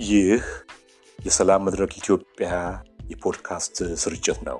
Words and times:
ይህ 0.00 0.42
የሰላም 1.18 1.64
መድረክ 1.66 1.92
ኢትዮጵያ 1.98 2.50
የፖድካስት 3.10 3.74
ስርጭት 4.02 4.38
ነው። 4.48 4.58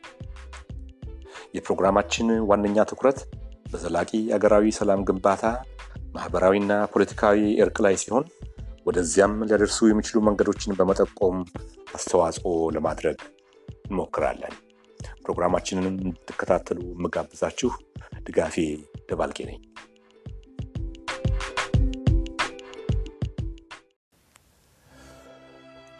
የፕሮግራማችን 1.54 2.28
ዋነኛ 2.50 2.84
ትኩረት 2.90 3.18
በዘላቂ 3.72 4.10
አገራዊ 4.36 4.72
ሰላም 4.78 5.04
ግንባታ፣ 5.08 5.44
ማህበራዊና 6.14 6.72
ፖለቲካዊ 6.92 7.38
እርቅ 7.64 7.76
ላይ 7.86 7.94
ሲሆን 8.02 8.24
ወደዚያም 8.86 9.34
ሊያደርሱ 9.44 9.78
የሚችሉ 9.88 10.20
መንገዶችን 10.28 10.76
በመጠቆም 10.78 11.36
አስተዋጽኦ 11.94 12.46
ለማድረግ 12.76 13.18
እንሞክራለን። 13.84 14.54
ፕሮግራማችንን 15.22 15.86
እንድትከታተሉ 15.94 16.80
የምጋብዛችሁ 16.92 17.70
ድጋፌ 18.26 18.56
ደባልቄ 19.08 19.38
ነኝ። 19.50 19.60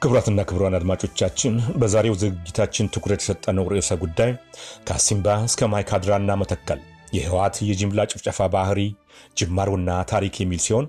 ክቡራትና 0.03 0.41
ክቡራን 0.49 0.77
አድማጮቻችን 0.79 1.53
በዛሬው 1.81 2.15
ዝግጅታችን 2.23 2.91
ትኩረት 2.95 3.21
የሰጠነው 3.23 3.69
ርዕሰ 3.73 3.91
ጉዳይ 4.03 4.31
ከአሲምባ 4.87 5.37
እስከ 5.49 5.69
ማይካድራና 5.73 6.37
መተከል 6.41 6.81
የህወሓት 7.17 7.57
የጅምላ 7.69 8.07
ጭፍጨፋ 8.11 8.49
ባህሪ 8.55 8.81
ጅማሮና 9.41 9.91
ታሪክ 10.13 10.35
የሚል 10.43 10.61
ሲሆን 10.67 10.87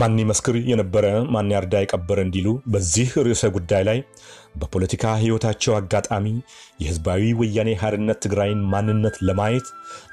ማን 0.00 0.16
ይመስክር 0.22 0.56
የነበረ 0.70 1.06
ማን 1.34 1.52
ያርዳ 1.54 1.76
የቀበረ 1.82 2.18
እንዲሉ 2.26 2.48
በዚህ 2.74 3.08
ርዕሰ 3.26 3.44
ጉዳይ 3.56 3.84
ላይ 3.88 3.98
በፖለቲካ 4.54 5.04
ህይወታቸው 5.20 5.72
አጋጣሚ 5.76 6.26
የህዝባዊ 6.80 7.24
ወያኔ 7.40 7.70
ሓርነት 7.82 8.18
ትግራይን 8.24 8.62
ማንነት 8.72 9.16
ለማየት 9.28 9.66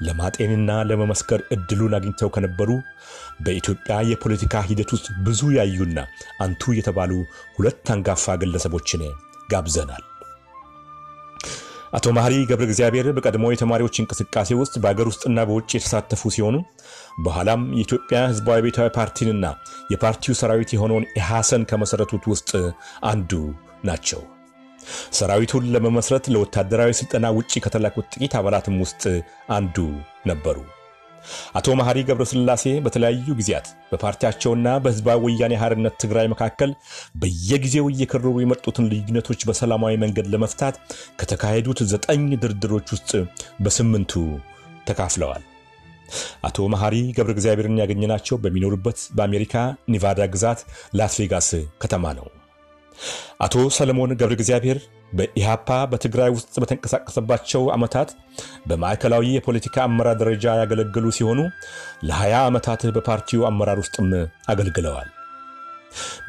ለማጤንና 0.07 0.71
ለመመስከር 0.89 1.41
እድሉን 1.55 1.95
አግኝተው 1.97 2.31
ከነበሩ 2.35 2.69
በኢትዮጵያ 3.45 3.95
የፖለቲካ 4.11 4.65
ሂደት 4.69 4.91
ውስጥ 4.95 5.07
ብዙ 5.25 5.49
ያዩና 5.57 5.99
አንቱ 6.45 6.73
የተባሉ 6.77 7.11
ሁለት 7.57 7.89
አንጋፋ 7.95 8.37
ግለሰቦችን 8.43 9.03
ጋብዘናል። 9.51 10.05
አቶ 11.97 12.05
መሐሪ 12.15 12.33
ገብረ 12.49 12.65
እግዚአብሔር 12.67 13.07
በቀድሞ 13.15 13.45
የተማሪዎች 13.51 13.95
እንቅስቃሴ 14.01 14.49
ውስጥ 14.61 14.73
በአገር 14.83 15.07
ውስጥና 15.11 15.45
በውጭ 15.49 15.69
የተሳተፉ 15.75 16.31
ሲሆኑ 16.35 16.55
በኋላም 17.25 17.61
የኢትዮጵያ 17.77 18.19
ህዝባዊ 18.31 18.59
ቤታዊ 18.65 18.89
ፓርቲንና 18.97 19.45
የፓርቲው 19.93 20.37
ሰራዊት 20.41 20.73
የሆነውን 20.75 21.07
ኢሐሰን 21.19 21.63
ከመሠረቱት 21.69 22.25
ውስጥ 22.33 22.51
አንዱ 23.11 23.31
ናቸው። 23.85 24.21
ሰራዊቱን 25.17 25.69
ለመመስረት 25.73 26.25
ለወታደራዊ 26.33 26.91
ሥልጠና 26.99 27.27
ውጭ 27.37 27.53
ከተላኩት 27.63 28.09
ጥቂት 28.13 28.33
አባላትም 28.39 28.75
ውስጥ 28.83 29.03
አንዱ 29.51 29.77
ነበሩ። 30.29 30.57
አቶ 31.57 31.67
መሐሪ 31.79 31.97
ገብረስላሴ 32.07 32.63
በተለያዩ 32.85 33.27
ጊዜያት 33.39 33.67
በፓርቲያቸውና 33.89 34.67
በህዝባዊ 34.83 35.19
ወያኔ 35.25 35.53
ሓርነት 35.61 35.95
ትግራይ 36.03 36.27
መካከል 36.33 36.71
በየጊዜው 37.15 37.89
እየከረሩ 37.91 38.33
የመጡትን 38.39 38.89
ልዩነቶች 38.91 39.43
በሰላማዊ 39.49 39.95
መንገድ 40.03 40.29
ለመፍታት 40.33 40.77
ከተካሄዱት 41.19 41.81
ዘጠኝ 41.93 42.23
ድርድሮች 42.43 42.87
ውስጥ 42.95 43.11
በስምንቱ 43.59 44.13
ተካፍለዋል። 44.87 45.43
አቶ 46.47 46.67
መሐሪ 46.73 46.95
ገብረ 47.15 47.31
እግዚአብሔርን 47.35 47.81
ያገኘናቸው 47.81 48.35
በሚኖሩበት 48.43 48.99
በአሜሪካ 49.17 49.55
ኒቫዳ 49.89 50.21
ግዛት 50.35 50.59
ላስ 50.93 51.15
ቬጋስ 51.21 51.49
ከተማ 51.83 52.13
ነው። 52.19 52.27
አቶ 53.45 53.55
ሰለሞን 53.75 54.13
ገብረ 54.19 54.35
እግዚአብሔር 54.37 54.77
በኢሃፓ 55.13 55.69
በትግራይ 55.91 56.29
ውስጥ 56.35 56.53
በተንቀሳቀሰባቸው 56.61 57.63
ዓመታት 57.75 58.09
በማዕከላዊ 58.69 59.27
የፖለቲካ 59.33 59.77
አመራር 59.85 60.17
ደረጃ 60.21 60.55
ያገለገሉ 60.61 61.05
ሲሆኑ 61.17 61.39
ለ20 62.09 62.41
ዓመታት 62.43 62.81
በፓርቲው 62.97 63.45
አመራር 63.49 63.79
ውስጥም 63.83 64.09
አገልግለዋል። 64.53 65.09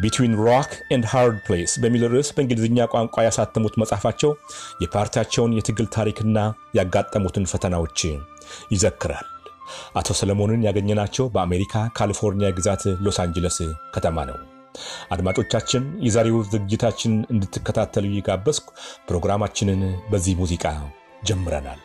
between 0.02 0.34
rock 0.40 0.70
and 0.94 1.06
hard 1.12 1.38
place 1.46 1.72
በሚል 1.82 2.04
ርዕስ 2.12 2.28
በእንግሊዝኛ 2.36 2.86
ቋንቋ 2.92 3.24
ያሳተሙት 3.26 3.74
መጽሐፋቸው 3.82 4.30
የፓርቲያቸውን 4.82 5.56
የትግል 5.58 5.88
ታሪክና 5.96 6.38
ያጋጠሙትን 6.78 7.48
ፈተናዎች 7.52 8.00
ይዘክራል። 8.74 9.26
አቶ 9.94 10.14
ሰለሞንን 10.20 10.64
ያገኘናቸው 10.68 11.26
በአሜሪካ 11.34 11.74
ካሊፎርኒያ 11.98 12.50
ግዛት 12.58 12.84
ሎስ 13.06 13.18
አንጀለስ 13.24 13.58
ከተማ 13.96 14.24
ነው። 14.30 14.38
አድማጮቻችን 15.10 15.84
የዛሬው 16.00 16.38
ዝግጅታችን 16.50 17.14
እንድትከታተሉ 17.30 18.06
እየጋበዝኩ 18.10 18.68
ፕሮግራማችንን 19.08 19.82
በዚህ 20.10 20.36
ሙዚቃ 20.36 20.64
ጀምረናል። 21.22 21.82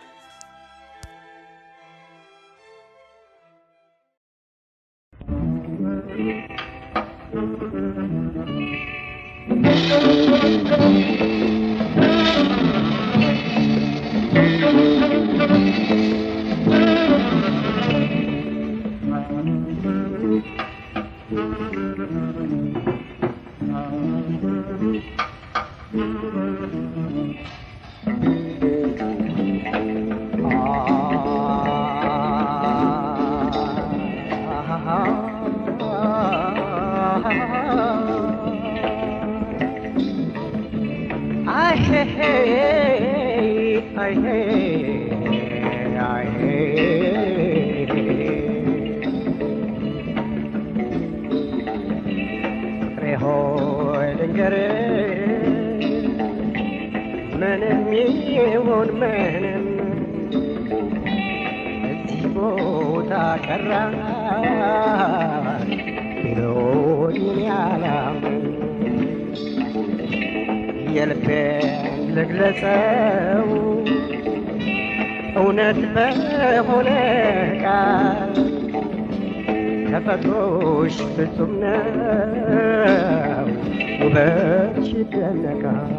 ምንም 57.36 57.82
ይሁን 57.94 58.90
ምንም 59.00 59.66
ቀራ 63.46 63.72
ቢሎኝ 66.18 67.18
ያላምን 67.44 68.63
የልቤን 70.96 71.70
ልግለጸው 72.16 73.50
እውነት 75.40 75.80
በሆነ 75.94 76.90
ቃል 77.64 78.34
ተፈጥሮሽ 79.90 80.98
ፍጹም 81.16 81.54
ነው። 81.64 83.48
ውበትሽ 84.02 84.90
ይደነቃል 85.00 85.92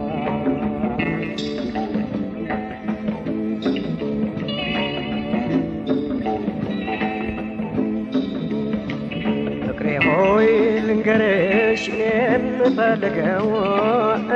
ፍቅሬ 9.65 9.87
ሆይ 10.07 10.49
ልንገርሽ 10.87 11.85
እኔ 11.93 12.01
የምፈልገው 12.25 13.47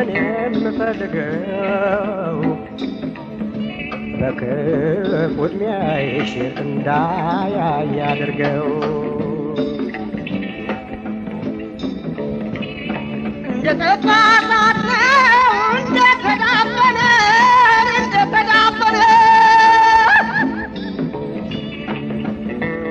እኔ 0.00 0.10
የምፈልገው 0.54 2.38
በክፉ 4.20 5.10
ዕድሜሽ 5.44 6.32
እንዳያይ 6.62 7.56
አድርገው 8.08 8.66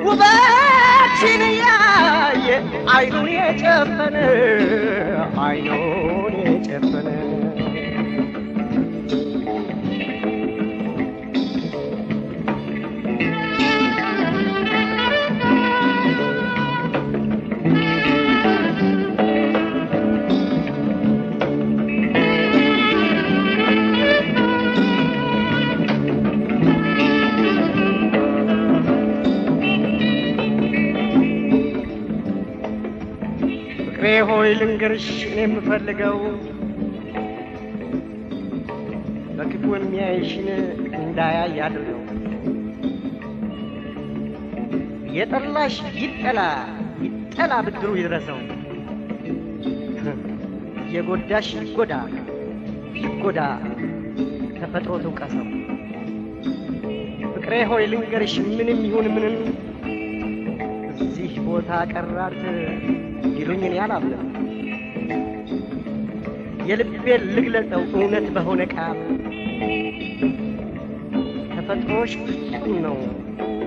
ውበትሽን 0.07 1.41
ያየ 1.59 2.47
አይኑን 2.93 3.27
የጨፈነ 3.33 4.17
አይኑን 5.45 6.06
ሆይ 34.27 34.49
ልንገርሽ 34.59 35.05
እኔ 35.25 35.37
የምፈልገው 35.43 36.17
በክፉ 39.37 39.63
የሚያይሽን 39.75 40.47
እንዳያይ 40.99 41.55
አድርገው። 41.65 42.01
የጠላሽ 45.17 45.75
ይጠላ 46.01 46.39
ይጠላ 47.05 47.53
ብድሩ 47.67 47.91
ይድረሰው። 47.99 48.39
የጎዳሽ 50.93 51.47
ይጎዳ 51.61 51.93
ይጎዳ 53.01 53.39
ተፈጥሮ 54.57 54.93
ትውቀሰው። 55.03 55.47
ፍቅሬ 57.33 57.53
ሆይ 57.71 57.83
ልንገርሽ 57.91 58.35
ምንም 58.49 58.79
ይሁን 58.87 59.07
ምንም 59.15 59.35
እዚህ 60.97 61.33
ቦታ 61.47 61.69
ቀራት 61.93 62.39
ይሉኝ 63.35 63.61
እኔ 63.67 63.75
አላምንም። 63.83 64.23
የልቤን 66.69 67.23
ልግለጠው 67.35 67.83
እውነት 67.93 68.25
በሆነ 68.35 68.61
ቃል 68.73 68.97
ተፈጥሮሽ 71.53 72.13
ፍጹም 72.23 72.75
ነው 72.85 72.97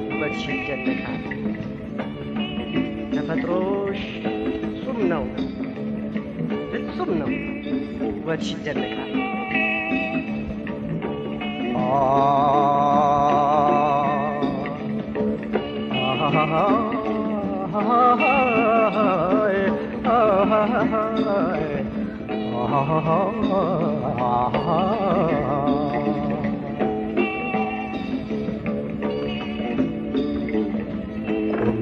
ውበትሽ 0.08 0.44
ይደነቃል። 0.52 1.22
ተፈጥሮሽ 3.14 4.02
ፍጹም 4.74 5.00
ነው 5.12 5.24
ፍጹም 6.72 7.10
ነው 7.20 7.30
ውበትሽ 8.10 8.50
ይደነቃል። 8.56 9.06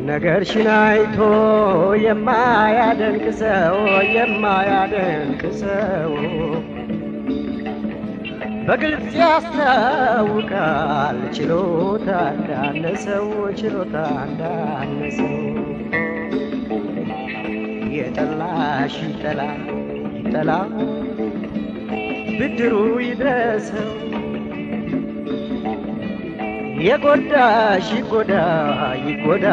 ነገርሽን 0.09 0.69
አይቶ 0.77 1.17
የማያደንቅ 2.05 3.27
ሰው 3.41 3.77
የማያደንቅ 4.17 5.43
ሰው 5.61 6.13
በግልጽ 8.69 9.13
ያስታውቃል። 9.21 11.21
ችሎታ 11.37 12.09
እንዳነሰው 12.33 13.29
ችሎታ 13.61 13.95
እንዳነሰው 14.25 15.37
የጠላሽ 17.99 18.95
ይጠላ 19.07 19.41
ይጠላ። 20.19 20.51
ብድሩ 22.39 22.75
ይድረሰው 23.05 23.91
የጎዳሽ 26.85 27.87
ይጎዳ 27.97 28.33
ይጎዳ። 29.07 29.47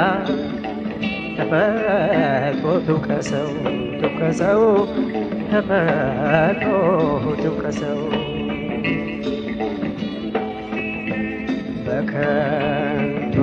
ተፈጥሮ 1.38 2.66
ትውቀሰው 2.88 3.50
ትውቀሰው 4.02 4.62
ተፈጥሮ 5.50 6.70
ትውቀሰው 7.42 8.00
በከንቱ 11.86 13.36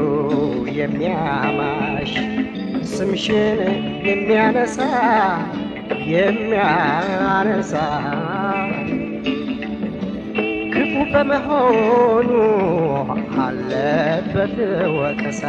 የሚያማሽ 0.79 2.13
ስምሽን 2.95 3.61
የሚያነሳ 4.07 4.79
የሚያነሳ 6.13 7.73
ክፉ 10.75 10.93
በመሆኑ 11.13 12.31
አለበት 13.45 14.57
ወቀሳ። 14.97 15.43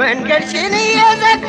መንገድሽን 0.00 0.74
እየዘጋ 0.80 1.48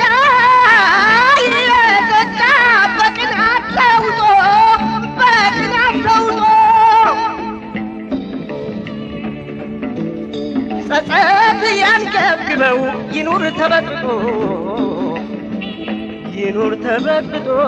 ينور 16.35 16.73
تبدو 16.75 17.59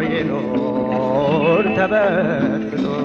ينور 0.00 1.64
تبدو. 1.76 3.00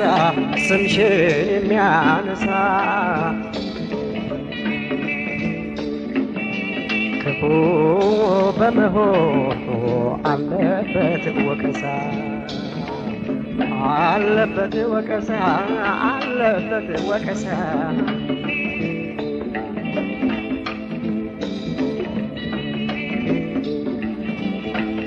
የሚያነሳ 0.00 0.10
ስምሽን 0.66 1.14
የሚያነሳ 1.52 2.46
ክፉ 7.22 7.40
በመሆኑ 8.58 9.66
አለበት 10.30 11.24
ወቀሳ 11.48 11.82
አለበት 13.96 14.76
ወቀሳ 14.92 15.30
አለበት 16.08 16.88
ወቀሳ። 17.10 17.46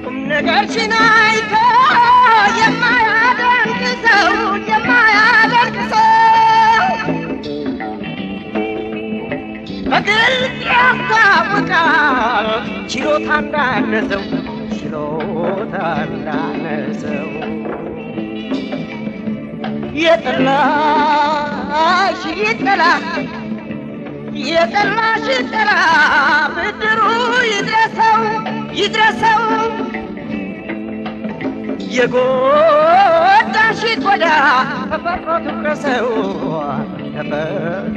ቁም 0.04 0.18
ነገርሽን 0.32 0.94
አይቶ 1.02 1.54
የማያደንቅ 2.60 3.01
በግልጽ 10.04 10.62
ያስታውቃል 10.68 12.48
ችሎታ 12.92 13.28
እንዳነሰው 13.38 14.24
ችሎታ 14.74 15.76
እንዳነሰው። 16.06 17.28
የጠላሽ 20.94 22.22
ይጠላ 22.42 22.84
የጠላሽ 24.50 25.26
ጥላ 25.52 25.72
ብድሩ 26.56 27.02
ይድረሰው 27.52 28.20
ይድረሰው። 28.80 29.44
የጎዳሽ 31.96 33.82
ጎዳ 34.04 34.26
ተፈጥሮ 34.92 35.30
ትውቀሰው 35.46 36.08
ተፈጥሮ 37.16 37.91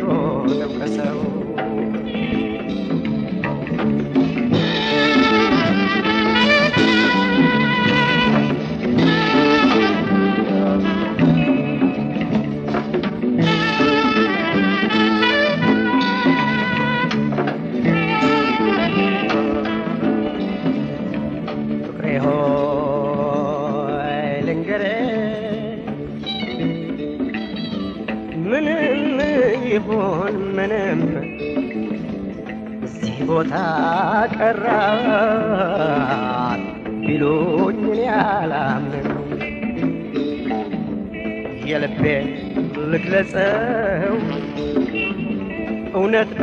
እውነት 46.26 46.38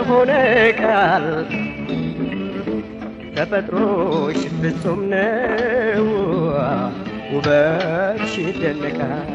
በሆነ 0.00 0.32
ቃል 0.78 1.24
ተፈጥሮሽ 3.36 4.40
ፍጹም 4.58 5.00
ነው 5.12 6.04
ውበትሽ 7.32 8.34
ይደነቃል። 8.44 9.30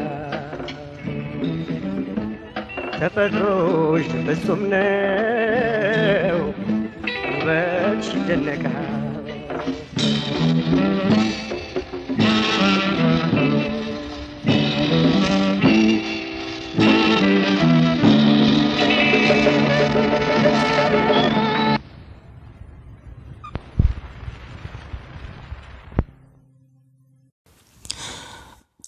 ተፈጥሮሽ 2.98 4.08
ፍጹም 4.26 4.62
ነው 4.74 6.38
ውበትሽ 7.30 8.10
ይደነቃል 8.18 8.81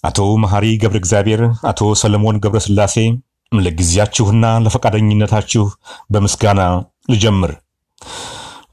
አቶ 0.05 0.19
መሐሪ 0.41 0.65
ገብረ 0.81 0.97
እግዚአብሔር፣ 1.01 1.41
አቶ 1.69 1.81
ሰለሞን 2.01 2.39
ገብረ 2.43 2.59
ስላሴ 2.65 2.95
ለጊዜያችሁና 3.51 4.45
ለፈቃደኝነታችሁ 4.65 5.63
በምስጋና 6.13 6.61
ልጀምር። 7.11 7.51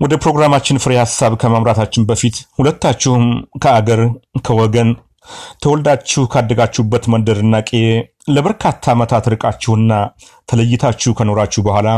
ወደ 0.01 0.13
ፕሮግራማችን 0.23 0.81
ፍሬ 0.85 0.93
ሐሳብ 1.03 1.33
ከማምራታችን 1.43 2.07
በፊት 2.09 2.37
ሁለታችሁም 2.59 3.25
ከአገር 3.63 4.01
ከወገን 4.47 4.91
ተወልዳችሁ 5.63 6.23
ካደጋችሁበት 6.33 7.05
መንደርና 7.13 7.55
ቄ 7.69 7.81
ለበርካታ 8.29 8.85
ዓመታት 8.95 9.25
ርቃችሁና 9.33 9.93
ተለይታችሁ 10.49 11.13
ከኖራችሁ 11.19 11.61
በኋላ 11.67 11.89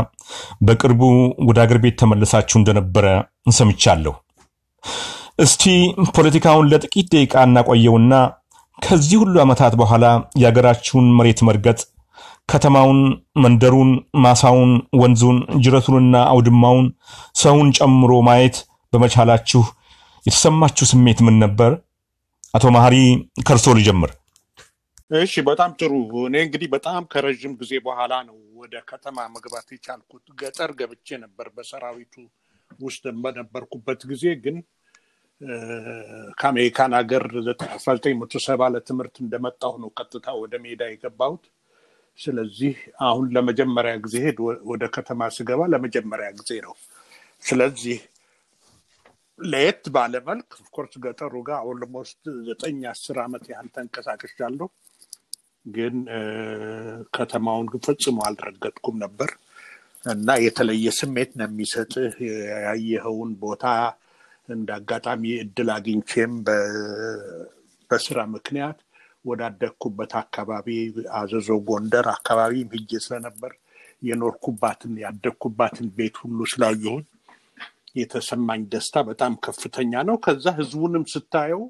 በቅርቡ 0.67 1.01
ወደ 1.47 1.59
አገር 1.63 1.79
ቤት 1.83 1.97
ተመልሳችሁ 2.01 2.57
እንደነበረ 2.59 3.07
ሰምቻለሁ። 3.51 4.13
እስቲ 5.39 5.63
ፖለቲካውን 6.15 6.69
ለጥቂት 6.71 7.07
ደቂቃ 7.13 7.35
እናቆየውና 7.47 8.13
ከዚህ 8.79 9.17
ሁሉ 9.21 9.35
ዓመታት 9.41 9.73
በኋላ 9.81 10.05
የአገራችሁን 10.41 11.05
መሬት 11.17 11.39
መርገጥ 11.47 11.79
ከተማውን፣ 12.49 12.99
መንደሩን፣ 13.43 13.91
ማሳውን፣ 14.23 14.71
ወንዙን፣ 15.01 15.37
ጅረቱንና 15.63 16.15
አውድማውን 16.31 16.87
ሰውን 17.41 17.69
ጨምሮ 17.77 18.11
ማየት 18.27 18.57
በመቻላችሁ 18.93 19.61
የተሰማችሁ 20.25 20.85
ስሜት 20.91 21.19
ምን 21.25 21.35
ነበር? 21.43 21.71
አቶ 22.53 22.65
መሐሪ 22.75 22.95
ከርሶ 23.47 23.73
ልጀምር። 23.77 24.11
እሺ፣ 25.17 25.33
በጣም 25.49 25.71
ጥሩ። 25.79 25.91
እኔ 26.27 26.35
እንግዲህ 26.45 26.69
በጣም 26.75 27.01
ከረዥም 27.11 27.53
ጊዜ 27.61 27.73
በኋላ 27.87 28.13
ነው 28.29 28.37
ወደ 28.61 28.75
ከተማ 28.89 29.17
መግባት 29.35 29.67
የቻልኩት። 29.73 30.25
ገጠር 30.39 30.71
ገብቼ 30.79 31.17
ነበር 31.23 31.47
በሰራዊቱ 31.55 32.13
ውስጥ 32.79 33.03
በነበርኩበት 33.23 34.01
ጊዜ 34.11 34.25
ግን 34.45 34.55
ከአሜሪካን 36.39 36.93
ሀገር 36.97 37.23
አስራ 37.69 37.91
ዘጠኝ 37.97 38.13
መቶ 38.19 38.33
ሰባ 38.45 38.67
ለትምህርት 38.73 39.15
እንደመጣሁ 39.23 39.73
ነው 39.83 39.89
ቀጥታ 39.99 40.27
ወደ 40.41 40.55
ሜዳ 40.65 40.83
የገባሁት። 40.89 41.43
ስለዚህ 42.19 42.75
አሁን 43.07 43.25
ለመጀመሪያ 43.35 43.93
ጊዜ 44.05 44.17
ወደ 44.71 44.83
ከተማ 44.95 45.27
ስገባ 45.37 45.61
ለመጀመሪያ 45.73 46.27
ጊዜ 46.39 46.51
ነው። 46.65 46.75
ስለዚህ 47.43 47.97
ለየት 49.39 49.85
ባለ 49.95 50.15
መልክ 50.27 50.49
of 50.61 50.69
course 50.69 50.93
ገጠሩ 51.05 51.33
ጋር 51.47 51.59
almost 51.69 52.21
ዘጠኝ 52.47 52.77
አስር 52.91 53.17
ዓመት 53.25 53.43
ያህል 53.51 53.67
ተንቀሳቅሻለሁ። 53.75 54.67
ግን 55.65 55.95
ከተማውን 57.15 57.67
ፈጽሞ 57.85 58.17
አልረገጥኩም 58.27 58.95
ነበር 59.03 59.29
እና 60.05 60.29
የተለየ 60.45 60.87
ስሜት 60.97 61.31
ነው 61.39 61.47
የሚሰጥህ 61.47 62.15
ያየኸውን 62.65 63.31
ቦታ 63.43 63.63
እንደ 64.49 64.69
አጋጣሚ 64.77 65.23
እድል 65.43 65.69
አግኝቼም 65.75 66.33
በስራ 67.89 68.17
ምክንያት 68.35 68.79
ወዳደግኩበት 69.25 70.11
አካባቢ 70.21 70.67
አዘዞ 71.19 71.49
ጎንደር 71.69 72.07
አካባቢ 72.13 72.53
ሄጄ 72.73 72.91
ስለነበር 73.05 73.53
የኖርኩባትን 74.01 74.93
ያደግኩባትን 75.03 75.87
ቤት 75.97 76.15
ሁሉ 76.23 76.39
ስላየሁኝ 76.51 77.05
የተሰማኝ 77.95 78.61
ደስታ 78.73 79.01
በጣም 79.09 79.33
ከፍተኛ 79.45 80.03
ነው። 80.09 80.15
ከዛ 80.25 80.45
ህዝቡንም 80.57 81.03
ስታየው 81.13 81.63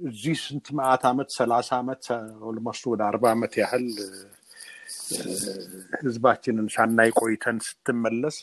እዚህ 0.00 0.36
ስንት 0.42 0.66
መዓት 0.78 1.02
ዓመት 1.10 1.28
ሰላሳ 1.38 1.68
ዓመት 1.80 2.04
almost 2.50 2.84
ወደ 2.90 3.00
አርባ 3.08 3.24
ዓመት 3.36 3.54
ያህል 3.62 3.86
ህዝባችንን 6.00 6.66
ሳናይ 6.74 7.10
ቆይተን 7.20 7.58
ስትመለስ 7.66 8.36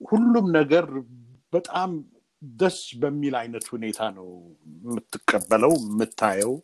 ሁሉም 0.00 0.46
ነገር 0.58 0.86
በጣም 1.52 1.90
ደስ 2.42 2.78
በሚል 3.00 3.34
አይነት 3.40 3.66
ሁኔታ 3.72 4.00
ነው 4.16 4.28
የምትቀበለው 4.84 5.72
የምታየው። 5.82 6.54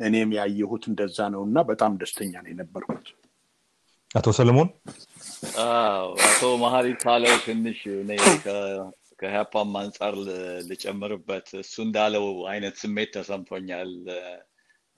እኔም 0.00 0.30
ያየሁት 0.36 0.84
እንደዛ 0.90 1.18
ነው 1.34 1.42
እና 1.48 1.58
በጣም 1.70 1.98
ደስተኛ 2.00 2.32
ነው 2.44 2.50
የነበርኩት። 2.52 3.08
አቶ 4.10 4.28
ሰለሞን 4.38 4.68
አቶ 6.26 6.42
መሀሪ 6.62 6.86
ካለው 7.02 7.34
ትንሽ 7.44 7.80
እኔ 7.96 8.10
ከሀፓም 9.20 9.72
አንጻር 9.80 10.14
ልጨምርበት 10.68 11.48
እሱ 11.60 11.74
እንዳለው 11.86 12.24
አይነት 12.52 12.74
ስሜት 12.82 13.10
ተሰምቶኛል። 13.16 13.90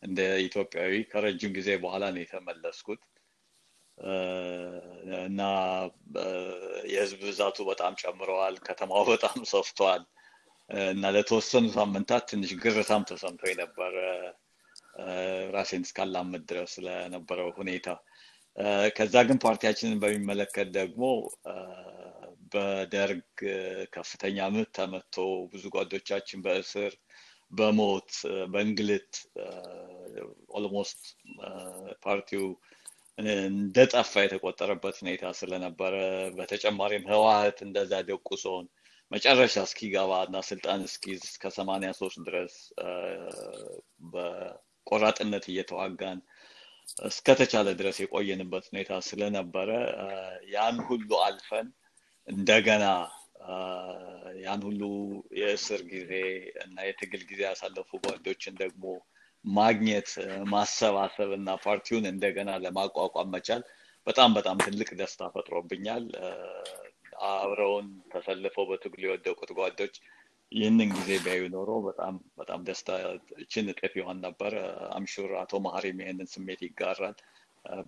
እንደ 0.03 0.19
ኢትዮጵያዊ 0.47 0.93
ከረጅም 1.11 1.53
ጊዜ 1.57 1.71
በኋላ 1.83 2.05
ነው 2.15 2.23
የተመለስኩት 2.23 3.01
እና 5.23 5.41
የህዝብ 6.93 7.21
ብዛቱ 7.25 7.59
በጣም 7.69 7.93
ጨምረዋል። 8.03 8.57
ከተማው 8.67 9.05
በጣም 9.11 9.39
ሰፍቷል 9.53 10.03
እና 10.91 11.05
ለተወሰኑ 11.15 11.67
ሳምንታት 11.77 12.25
ትንሽ 12.31 12.51
ግርታም 12.63 13.03
ተሰምቶ 13.09 13.43
የነበረ 13.51 13.95
ራሴን 15.55 15.85
እስካላምድ 15.87 16.43
ድረስ 16.51 16.73
ስለነበረው 16.77 17.49
ሁኔታ 17.59 17.87
ከዛ 18.97 19.15
ግን 19.29 19.39
ፓርቲያችንን 19.45 20.01
በሚመለከት 20.03 20.69
ደግሞ 20.79 21.03
በደርግ 22.53 23.25
ከፍተኛ 23.95 24.49
ምት 24.55 24.71
ተመቶ 24.79 25.17
ብዙ 25.53 25.65
ጓዶቻችን 25.75 26.43
በእስር 26.47 26.93
በሞት 27.53 28.11
በእንግልት 28.53 29.13
almost 30.59 31.01
ፓርቲው 32.05 32.45
እንደጠፋ 33.19 34.13
የተቆጠረበት 34.25 34.97
ሁኔታ 35.03 35.25
ስለነበረ 35.41 35.95
በተጨማሪም 36.37 37.09
ህወሀት 37.11 37.59
እንደዛ 37.67 37.93
ደቁሶን 38.09 38.67
መጨረሻ 39.13 39.55
እስኪገባ 39.67 40.13
እና 40.27 40.37
ስልጣን 40.51 40.81
እስኪይዝ 40.87 41.23
እስከ 41.31 41.51
ሰማንያ 41.57 41.91
ሶስት 41.99 42.19
ድረስ 42.29 42.55
በቆራጥነት 44.13 45.45
እየተዋጋን 45.53 46.21
እስከተቻለ 47.09 47.69
ድረስ 47.81 47.97
የቆየንበት 48.03 48.65
ሁኔታ 48.71 48.93
ስለነበረ 49.09 49.71
ያን 50.55 50.79
ሁሉ 50.89 51.11
አልፈን 51.27 51.69
እንደገና 52.29 52.85
ያን 54.43 54.61
ሁሉ 54.67 54.83
የእስር 55.41 55.81
ጊዜ 55.93 56.13
እና 56.65 56.77
የትግል 56.89 57.23
ጊዜ 57.31 57.41
ያሳለፉ 57.49 57.91
ጓዶችን 58.05 58.55
ደግሞ 58.55 58.85
ማግኘት 59.45 60.11
ማሰባሰብ 60.53 61.31
እና 61.39 61.51
ፓርቲውን 61.65 62.05
እንደገና 62.11 62.51
ለማቋቋም 62.65 63.33
መቻል 63.35 63.63
በጣም 64.07 64.31
በጣም 64.37 64.57
ትልቅ 64.65 64.89
ደስታ 65.01 65.29
ፈጥሮብኛል። 65.35 66.05
አብረውን 67.33 67.89
ተሰልፈው 68.13 68.65
በትግሉ 68.71 69.03
የወደቁት 69.07 69.51
ጓዶች 69.59 69.95
ይህንን 70.53 70.89
ጊዜ 70.97 71.11
ቢያዩ 71.25 71.43
ኖሮ 71.55 71.71
በጣም 71.87 72.15
በጣም 72.39 72.61
ደስታችን 72.67 73.71
እጥፍ 73.73 73.93
ይሆን 74.01 74.19
ነበር። 74.27 74.55
አምሹር 74.97 75.31
አቶ 75.43 75.61
መሀሪም 75.67 76.01
ይህንን 76.03 76.29
ስሜት 76.35 76.63
ይጋራል። 76.67 77.17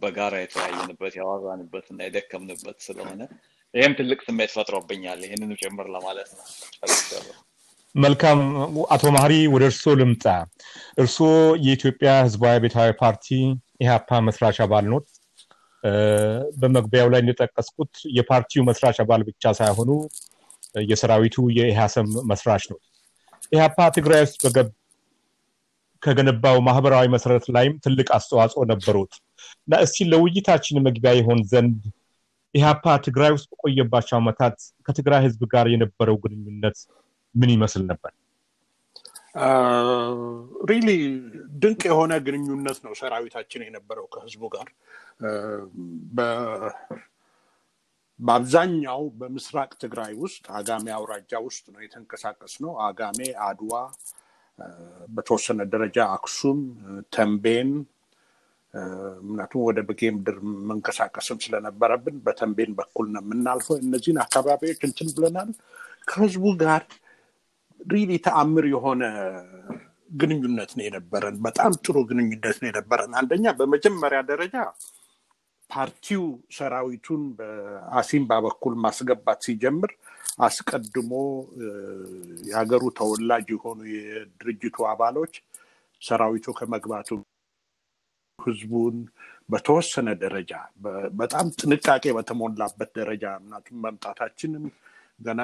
በጋራ 0.00 0.34
የተለያየንበት 0.40 1.14
ያወራንበት 1.20 1.86
እና 1.92 2.00
የደከምንበት 2.06 2.78
ስለሆነ 2.86 3.20
ይህም 3.74 3.96
ትልቅ 3.98 4.20
ስሜት 4.26 4.52
ፈጥሮብኛል። 4.56 5.20
ይህንኑ 5.26 5.52
ጭምር 5.62 5.88
ለማለት 5.94 6.30
ነው። 6.36 6.44
መልካም 7.94 8.38
አቶ 8.94 9.02
መሀሪ 9.14 9.34
ወደ 9.52 9.64
እርስዎ 9.70 9.92
ልምጣ። 10.00 10.24
እርስዎ 11.00 11.28
የኢትዮጵያ 11.66 12.10
ህዝባዊ 12.26 12.54
ቤታዊ 12.64 12.90
ፓርቲ 13.02 13.26
ኢህአፓ 13.80 14.18
መስራች 14.26 14.56
አባል 14.64 14.86
ኖት። 14.92 15.06
በመግቢያው 16.60 17.08
ላይ 17.12 17.20
እንደጠቀስኩት 17.24 17.92
የፓርቲው 18.16 18.62
መስራች 18.68 18.98
አባል 19.04 19.22
ብቻ 19.28 19.52
ሳይሆኑ 19.58 19.90
የሰራዊቱ 20.84 21.36
የኢህአሰም 21.56 22.08
መስራች 22.30 22.64
ነው። 22.72 22.78
ኢህአፓ 23.52 23.78
ትግራይ 23.96 24.22
ውስጥ 24.26 24.42
ከገነባው 26.02 26.56
ማህበራዊ 26.66 27.06
መሰረት 27.14 27.44
ላይም 27.54 27.74
ትልቅ 27.84 28.08
አስተዋጽኦ 28.16 28.62
ነበሩት። 28.72 29.12
እና 29.66 29.74
እስቲ 29.84 30.06
ለውይይታችን 30.10 30.82
መግቢያ 30.86 31.12
ይሆን 31.20 31.40
ዘንድ 31.52 31.78
ኢህአፓ 32.54 32.84
ትግራይ 33.06 33.30
ውስጥ 33.36 33.46
በቆየባቸው 33.52 34.16
ዓመታት 34.18 34.56
ከትግራይ 34.86 35.20
ህዝብ 35.24 35.40
ጋር 35.54 35.66
የነበረው 35.72 36.16
ግንኙነት 36.24 36.76
ምን 37.34 37.50
ይመስል 37.54 37.82
ነበር? 37.90 38.12
ሪሊ 40.70 40.88
ድንቅ 41.62 41.80
የሆነ 41.88 42.12
ግንኙነት 42.26 42.78
ነው 42.84 42.92
ሰራዊታችን 43.00 43.64
የነበረው 43.66 44.06
ከህዝቡ 44.12 44.42
ጋር 44.54 44.68
በአብዛኛው 48.20 49.00
በምስራቅ 49.20 49.70
ትግራይ 49.82 50.12
ውስጥ 50.20 50.44
አጋሜ 50.58 50.86
አውራጃ 50.96 51.32
ውስጥ 51.46 51.64
ነው 51.74 51.80
የተንቀሳቀስ 51.84 52.54
ነው። 52.64 52.72
አጋሜ፣ 52.86 53.18
አድዋ፣ 53.46 53.72
በተወሰነ 55.10 55.60
ደረጃ 55.72 55.98
አክሱም፣ 56.14 56.60
ተንቤን 57.14 57.70
ምክንያቱም 59.24 59.60
ወደ 59.66 59.78
በጌ 59.88 60.02
ምድር 60.14 60.36
መንቀሳቀስም 60.70 61.38
ስለነበረብን 61.44 62.16
በተንቤን 62.24 62.72
በኩል 62.78 63.06
ነው 63.14 63.22
የምናልፈው። 63.24 63.76
እነዚህን 63.84 64.18
አካባቢዎች 64.24 64.80
እንትን 64.88 65.08
ብለናል። 65.16 65.50
ከህዝቡ 66.08 66.44
ጋር 66.62 66.82
ሪሊ 67.86 68.10
ተአምር 68.26 68.64
የሆነ 68.70 69.02
ግንኙነት 70.10 70.70
ነው 70.78 70.84
የነበረን። 70.86 71.36
በጣም 71.46 71.72
ጥሩ 71.84 71.96
ግንኙነት 72.10 72.56
ነው 72.62 72.68
የነበረን። 72.70 73.12
አንደኛ 73.20 73.54
በመጀመሪያ 73.58 74.20
ደረጃ 74.30 74.56
ፓርቲው 75.70 76.22
ሰራዊቱን 76.56 77.22
በአሲምባ 77.38 78.32
በኩል 78.46 78.74
ማስገባት 78.84 79.38
ሲጀምር 79.46 79.92
አስቀድሞ 80.46 81.12
የሀገሩ 82.48 82.82
ተወላጅ 82.98 83.46
የሆኑ 83.54 83.78
የድርጅቱ 83.94 84.76
አባሎች 84.90 85.34
ሰራዊቱ 86.02 86.46
ከመግባቱ 86.58 87.08
ህዝቡን 88.38 88.96
በተወሰነ 89.48 90.08
ደረጃ 90.22 90.52
በጣም 91.20 91.46
ጥንቃቄ 91.60 92.04
በተሞላበት 92.16 92.90
ደረጃ 92.98 93.24
ምክንያቱም 93.42 93.82
መምጣታችንም 93.84 94.64
ገና 95.18 95.40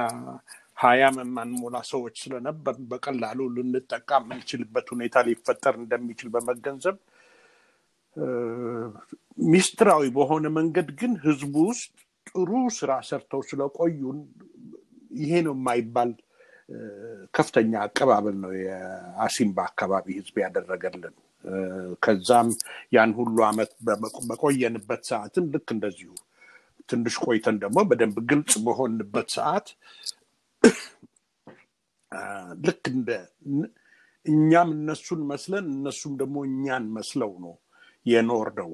ሀያ 0.80 1.02
የማንሞላ 1.16 1.76
ሰዎች 1.90 2.14
ስለነበር 2.22 2.76
በቀላሉ 2.90 3.49
ልንጠቃ 3.56 4.10
የምንችልበት 4.20 4.87
ሁኔታ 4.94 5.22
ሊፈጠር 5.26 5.75
እንደሚችል 5.80 6.28
በመገንዘብ 6.34 6.96
ሚስጥራዊ 9.49 10.04
በሆነ 10.16 10.46
መንገድ 10.56 10.88
ግን 11.00 11.12
ህዝቡ 11.25 11.54
ውስጥ 11.68 11.90
ጥሩ 12.30 12.50
ስራ 12.78 12.92
ሰርተው 13.08 13.42
ስለቆዩን 13.50 14.18
ይሄ 15.20 15.32
ነው 15.46 15.54
የማይባል 15.56 16.10
ከፍተኛ 17.34 17.72
አቀባበል 17.84 18.37
ነው 18.42 18.52
የአሲምባ 18.60 19.58
አካባቢ 19.70 20.06
ህዝብ 20.18 20.37
ያደረገልን። 20.42 21.14
ከዛም 22.02 22.49
ያን 22.94 23.12
ሁሉ 23.18 23.37
አመት 23.49 23.70
በቆየንበት 24.30 25.02
ሰዓትም 25.10 25.46
ልክ 25.54 25.68
እንደዚሁ 25.76 26.10
ትንሽ 26.90 27.16
ቆይተን 27.25 27.56
ደግሞ 27.64 27.78
በደንብ 27.90 28.16
ግልጽ 28.30 28.54
በሆንበት 28.66 29.28
ሰዓት 29.37 29.66
ልክ 32.64 32.82
እንደ 32.90 33.10
እኛም 34.26 34.68
እነሱን 34.76 35.20
መስለን 35.28 35.66
እነሱም 35.74 36.12
ደግሞ 36.20 36.36
እኛን 36.48 36.84
መስለው 36.96 37.30
ነው 37.44 37.52
የኖርነው። 38.06 38.70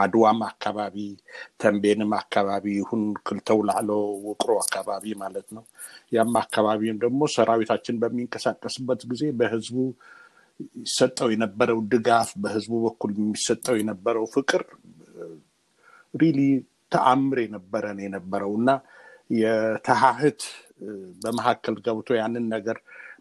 አድዋም 0.00 0.40
አካባቢ 0.48 0.96
ተንቤንም 1.62 2.10
አካባቢ 2.20 2.64
ይሁን 2.76 3.02
ክልተው 3.26 3.58
ላለው 3.68 4.02
ውቅሮ 4.26 4.50
አካባቢ 4.64 5.04
ማለት 5.22 5.48
ነው። 5.56 5.64
ያም 6.12 6.32
አካባቢም 6.42 6.96
ደግሞ 7.04 7.20
ሰራዊታችን 7.34 7.98
በሚንቀሳቀስበት 8.02 9.00
ጊዜ 9.12 9.24
በህዝቡ 9.40 9.76
ይሰጠው 10.82 11.28
የነበረው 11.32 11.78
ድጋፍ፣ 11.90 12.28
በህዝቡ 12.42 12.72
በኩል 12.84 13.10
የሚሰጠው 13.18 13.74
የነበረው 13.80 14.24
ፍቅር 14.32 14.62
ሪሊ 16.14 16.38
ተአምር 16.92 17.38
የነበረን 17.44 17.98
የነበረው 18.04 18.52
እና 18.60 18.68
የተሃህት 19.30 20.42
በመካከል 21.22 21.76
ገብቶ 21.86 22.08
ያንን 22.20 22.44
ነገር 22.54 22.78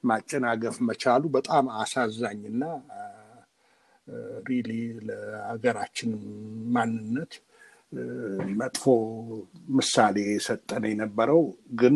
ማጨናገፍ 0.10 0.76
መቻሉ 0.90 1.24
በጣም 1.36 1.66
አሳዛኝና 1.80 2.64
ሪሊ 4.48 4.70
ለሀገራችን 5.08 6.12
ማንነት 6.76 7.34
መጥፎ 8.60 8.84
ምሳሌ 9.78 10.18
የሰጠን 10.30 10.86
የነበረው 10.90 11.42
ግን 11.82 11.96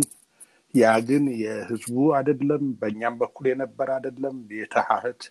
ያ 0.74 0.92
ግን 1.08 1.24
የህዝቡ 1.42 1.96
አይደለም፣ 2.18 2.64
በእኛም 2.82 3.16
በኩል 3.22 3.46
የነበረ 3.52 3.90
አይደለም። 3.98 4.36
የተሃህት 4.60 5.24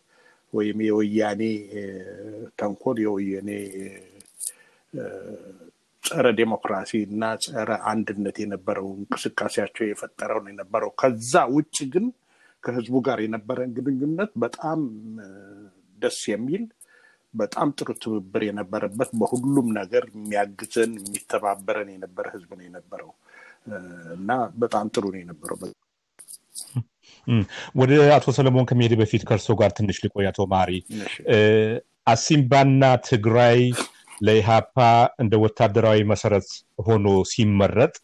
ወይም 0.52 0.78
የወያኔ 0.86 1.42
ተንኮል 2.60 2.96
የወያኔ 3.04 3.50
ጸረ 6.04 6.26
ዴሞክራሲ 6.38 6.92
እና 7.06 7.22
ጸረ 7.44 7.70
አንድነት 7.90 8.36
የነበረው 8.42 8.86
እንቅስቃሴያቸው 8.96 9.84
የፈጠረው 9.86 10.38
ነው 10.44 10.50
የነበረው። 10.52 10.90
ከዛ 11.00 11.42
ውጭ 11.54 11.76
ግን 11.94 12.06
ከህዝቡ 12.64 12.96
ጋር 13.06 13.18
የነበረን 13.24 13.70
ግንኙነት 13.78 14.30
በጣም 14.42 14.80
ደስ 15.98 16.20
የሚል 16.32 16.64
በጣም 17.34 17.68
ጥሩ 17.78 17.88
ትብብር 18.02 18.42
የነበረበት 18.46 19.10
በሁሉም 19.20 19.68
ነገር 19.78 20.04
የሚያግዘን 20.14 20.92
የሚተባበረን 20.98 21.90
የነበረ 21.92 22.24
ህዝብ 22.34 22.50
ነው 22.58 22.64
የነበረው 22.66 23.10
እና 24.16 24.30
በጣም 24.62 24.86
ጥሩ 24.94 25.04
ነው 25.14 25.20
የነበረው። 25.22 25.58
ወደ 27.80 27.92
አቶ 28.16 28.32
ሰለሞን 28.36 28.66
ከመሄድ 28.68 28.94
በፊት 29.00 29.22
ከእርሶ 29.28 29.56
ጋር 29.60 29.70
ትንሽ 29.78 29.98
ሊቆይ 30.04 30.26
አቶ 30.30 30.46
ማሪ 30.52 30.70
አሲምባና 32.06 32.82
ትግራይ 33.08 33.60
ለኢሃፓ 34.20 34.76
እንደ 35.22 35.34
ወታደራዊ 35.44 35.98
መሰረት 36.10 36.48
ሆኖ 36.86 37.06
ሲመረጥ 37.30 37.94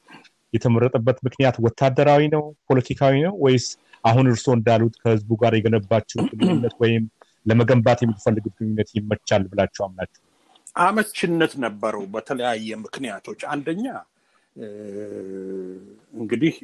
የተመረጠበት 0.53 1.19
ምክንያት 1.27 1.57
ወታደራዊ 1.67 2.23
ነው፣ 2.35 2.45
ፖለቲካዊ 2.69 3.15
ነው 3.27 3.35
ወይስ 3.45 3.67
አሁን 4.05 4.27
እርስዎ 4.31 4.53
እንዳሉት 4.59 4.95
ከህዝቡ 5.03 5.31
ጋር 5.43 5.53
የገነባቸው 5.57 6.21
ግንኙነት 6.33 6.75
ወይም 6.83 7.05
ለመገንባት 7.47 7.99
የምትፈልጉት 8.03 8.55
ግንኙነት 8.59 8.89
ይመቻል 8.97 9.43
ብላችሁ 9.51 9.83
አምናችሁ? 9.87 10.21
አመችነት 10.79 11.53
ነበረው 11.65 12.03
በተለያየ 12.15 12.71
ምክንያቶች። 12.85 13.41
አንደኛ 13.53 13.85
እንግዲህ 16.15 16.55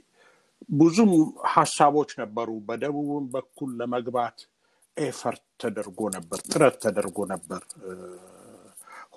ብዙም 0.75 1.13
ሀሳቦች 1.55 2.11
ነበሩ። 2.21 2.49
በደቡብም 2.69 3.25
በኩል 3.35 3.71
ለመግባት 3.81 4.37
ኤፈርት 4.97 5.45
ተደርጎ 5.61 6.01
ነበር፣ 6.17 6.39
ጥረት 6.49 6.77
ተደርጎ 6.85 7.19
ነበር። 7.33 7.63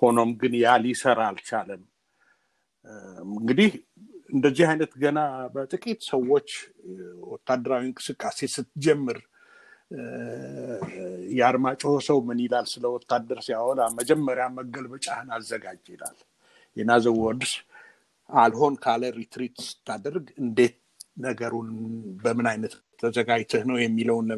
ሆኖም 0.02 0.30
ግን 0.40 0.54
ያ 0.60 0.72
ሊሰራ 0.82 1.20
አልቻለም። 1.30 1.82
እንግዲህ 3.30 3.70
እንደዚህ 4.30 4.66
አይነት 4.70 4.92
ገና 5.02 5.18
በጥቂት 5.54 6.00
ሰዎች 6.10 6.48
ወታደራዊ 7.30 7.82
እንቅስቃሴ 7.88 8.48
ስትጀምር 8.54 9.18
የአርማጭሆ 11.36 11.92
ሰው 12.08 12.18
ምን 12.28 12.38
ይላል 12.44 12.66
ስለ 12.72 12.84
ወታደር 12.94 13.38
ሲያወራ 13.46 13.82
መጀመሪያ 13.98 14.46
መገልበጫህን 14.56 15.28
አዘጋጅ 15.36 15.84
ይላል። 15.94 16.16
የናዘው 16.76 17.16
ወርድስ 17.22 17.52
አልሆን 18.30 18.74
ካለ 18.82 19.02
ሪትሪት 19.18 19.56
ስታደርግ 19.66 20.26
እንዴት 20.42 20.76
ነገሩን 21.24 21.68
በምን 22.22 22.46
አይነት 22.52 22.72
ተዘጋጅተህ 23.02 23.62
ነው 23.70 23.76
የሚለውን 23.80 24.28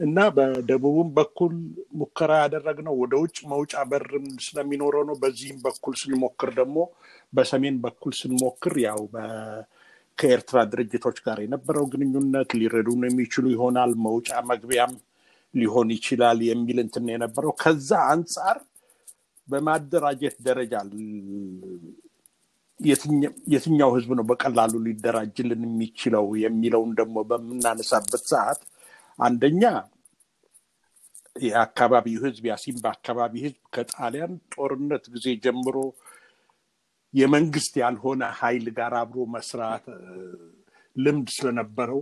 እና 0.00 0.18
በደቡብም 0.36 1.08
በኩል 1.16 1.52
ሙከራ 1.98 2.30
ያደረግነው 2.42 2.94
ወደ 3.02 3.14
ውጭ 3.22 3.36
መውጫ 3.52 3.82
በርም 3.90 4.26
ስለሚኖረው 4.46 5.02
ነው። 5.08 5.16
በዚህም 5.22 5.58
በኩል 5.66 5.94
ስንሞክር 6.00 6.50
ደግሞ 6.58 6.78
በሰሜን 7.32 7.76
በኩል 7.84 8.12
ስንሞክር 8.20 8.74
ያው 8.84 9.00
ከኤርትራ 10.18 10.58
ድርጅቶች 10.72 11.16
ጋር 11.26 11.38
የነበረው 11.44 11.86
ግንኙነት 11.92 12.50
ሊረዱን 12.58 13.02
የሚችሉ 13.08 13.44
ይሆናል፣ 13.54 13.92
መውጫ 14.06 14.30
መግቢያም 14.50 14.92
ሊሆን 15.54 15.88
ይችላል 15.96 16.38
የሚል 16.48 16.78
እንትን 16.84 17.10
የነበረው 17.12 17.52
ከዛ 17.62 17.90
አንጻር 18.12 18.58
በማደራጀት 19.48 20.36
ደረጃ 20.46 20.74
የትኛው 23.50 23.90
ህዝብ 23.96 24.10
ነው 24.18 24.24
በቀላሉ 24.30 24.74
ሊደራጅልን 24.86 25.60
የሚችለው 25.66 26.24
የሚለውን 26.44 26.92
ደግሞ 27.00 27.16
በምናነሳበት 27.30 28.24
ሰዓት 28.32 28.60
አንደኛ 29.18 29.62
የአካባቢው 31.44 32.18
ህዝብ 32.24 32.44
የአሲምባ 32.48 32.84
አካባቢ 32.96 33.32
ህዝብ 33.44 33.60
ከጣሊያን 33.74 34.34
ጦርነት 34.54 35.04
ጊዜ 35.14 35.26
ጀምሮ 35.44 35.76
የመንግስት 37.14 37.74
ያልሆነ 37.82 38.22
ኃይል 38.38 38.66
ጋር 38.76 38.92
አብሮ 39.00 39.24
መስራት 39.34 39.84
ልምድ 40.96 41.28
ስለነበረው 41.36 42.00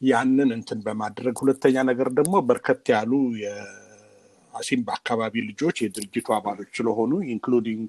ያንን 0.00 0.50
እንትን 0.56 0.78
በማድረግ 0.86 1.34
ሁለተኛ 1.42 1.76
ነገር 1.90 2.08
ደግሞ 2.18 2.34
በርከት 2.46 2.86
ያሉ 2.94 3.12
የአሲምባ 3.42 4.88
አካባቢ 4.98 5.44
ልጆች 5.48 5.76
የድርጅቱ 5.84 6.28
አባሎች 6.38 6.70
ስለሆኑ 6.78 7.12
including 7.34 7.88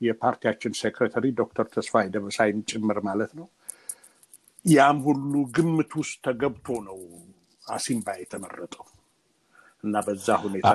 የፓርቲያችን 0.00 0.78
secretary 0.80 1.26
ዶክተር 1.40 1.66
ተስፋዬ 1.74 2.06
ደበሳይም 2.14 2.58
ጭምር 2.70 2.98
ማለት 3.08 3.32
ነው። 3.38 3.46
ያም 4.64 4.98
ሁሉ 5.06 5.32
ግምት 5.56 5.92
ውስጥ 6.00 6.16
ተገብቶ 6.26 6.76
ነው 6.86 6.98
አሲምባ 7.66 8.08
የተመረጠው 8.20 8.84
እና 9.84 9.96
በዛ 10.06 10.28
ሁኔታ 10.42 10.68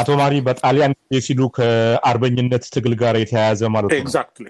አቶ 0.00 0.08
ማሪ 0.20 0.34
በጣሊያን 0.46 0.94
ጊዜ 1.02 1.18
ሲሉ 1.26 1.40
ከአርበኝነት 1.56 2.64
ትግል 2.74 2.94
ጋር 3.02 3.16
የተያያዘ 3.22 3.62
ማለት 3.74 3.90
ነው። 3.90 4.00
ኤግዛክትሊ 4.00 4.46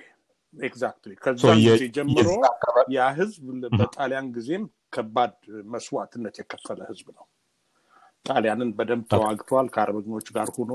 ኤግዛክትሊ 0.55 1.13
ከዛ 1.25 1.43
ጊዜ 1.59 1.83
ጀምሮ 1.97 2.29
ያ 2.95 3.09
ህዝብ 3.19 3.45
በጣሊያን 3.81 4.29
ጊዜም 4.37 4.65
ከባድ 4.95 5.35
መስዋዕትነት 5.73 6.37
የከፈለ 6.41 6.81
ህዝብ 6.91 7.07
ነው። 7.17 7.27
ጣሊያንን 8.27 8.71
በደንብ 8.79 9.05
ተዋግቷል። 9.13 9.67
ከአርበኞች 9.75 10.29
ጋር 10.37 10.49
ሆኖ 10.57 10.73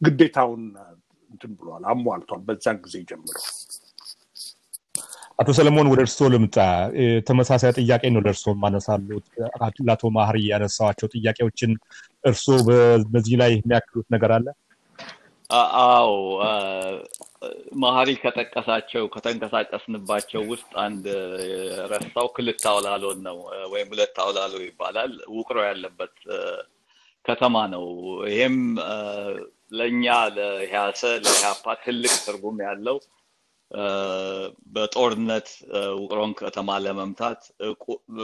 ግዴታውን 0.00 0.64
እንትን 1.30 1.52
ብሏል፣ 1.60 1.84
አሟልቷል። 1.92 2.42
በዛን 2.48 2.76
ጊዜ 2.84 2.96
ጀምሮ 3.10 3.36
አቶ 5.38 5.48
ሰለሞን 5.56 5.88
ወደ 5.90 6.00
እርስዎ 6.04 6.26
ልምጣ። 6.32 6.56
ተመሳሳይ 7.28 7.72
ጥያቄ 7.78 8.02
ነው 8.14 8.20
ለእርስዎ 8.24 8.52
ማነሳሉ። 8.60 9.08
ለአቶ 9.80 10.02
ማህሪ 10.16 10.36
ያነሳዋቸው 10.50 11.08
ጥያቄዎችን 11.14 11.72
እርስዎ 12.24 12.56
በዚህ 13.12 13.34
ላይ 13.40 13.50
የሚያክሉት 13.56 14.06
ነገር 14.14 14.32
አለ? 14.36 14.46
አዎ 15.86 16.12
መሀሪ 17.82 18.10
ከጠቀሳቸው 18.22 19.04
ከተንቀሳቀስንባቸው 19.14 20.42
ውስጥ 20.52 20.70
አንድ 20.84 21.04
ረሳው 21.92 22.28
ክልት 22.36 22.62
አውላሎን 22.70 23.18
ነው 23.26 23.36
ወይም 23.72 23.90
ሁለት 23.92 24.16
አውላሎ 24.24 24.54
ይባላል። 24.64 25.12
ውቅሮ 25.34 25.58
ያለበት 25.68 26.14
ከተማ 27.24 27.56
ነው። 27.74 27.84
ይሄም 28.30 28.56
ለእኛ 29.72 30.06
ለኢህአሰ 30.36 31.02
ለኢህአፓ 31.24 31.66
ትልቅ 31.84 32.14
ትርጉም 32.24 32.58
ያለው 32.66 32.96
በጦርነት 34.74 35.48
ውቅሮን 36.00 36.32
ከተማ 36.40 36.78
ለመምታት 36.84 37.40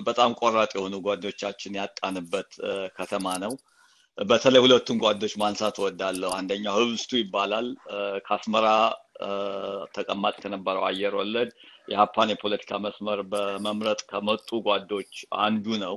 በጣም 0.02 0.30
ቆራጥ 0.40 0.70
የሆኑ 0.76 0.96
ጓዶቻችን 1.06 1.78
ያጣንበት 1.80 2.50
ከተማ 2.98 3.36
ነው። 3.44 3.54
በተለይ 4.18 4.60
ሁለቱን 4.64 5.00
ጓዶች 5.02 5.34
ማንሳት 5.42 5.76
እወዳለሁ። 5.80 6.30
አንደኛው 6.38 6.76
ህብስቱ 6.80 7.10
ይባላል። 7.20 7.68
ከአስመራ 8.26 8.66
ተቀማጭ 9.96 10.34
ከነበረው 10.42 10.84
አየር 10.88 11.14
ወለድ 11.20 11.50
የሀፓን 11.88 12.32
የፖለቲካ 12.32 12.72
መስመር 12.84 13.20
በመምረጥ 13.32 14.00
ከመጡ 14.10 14.48
ጓዶች 14.66 15.12
አንዱ 15.40 15.66
ነው። 15.84 15.96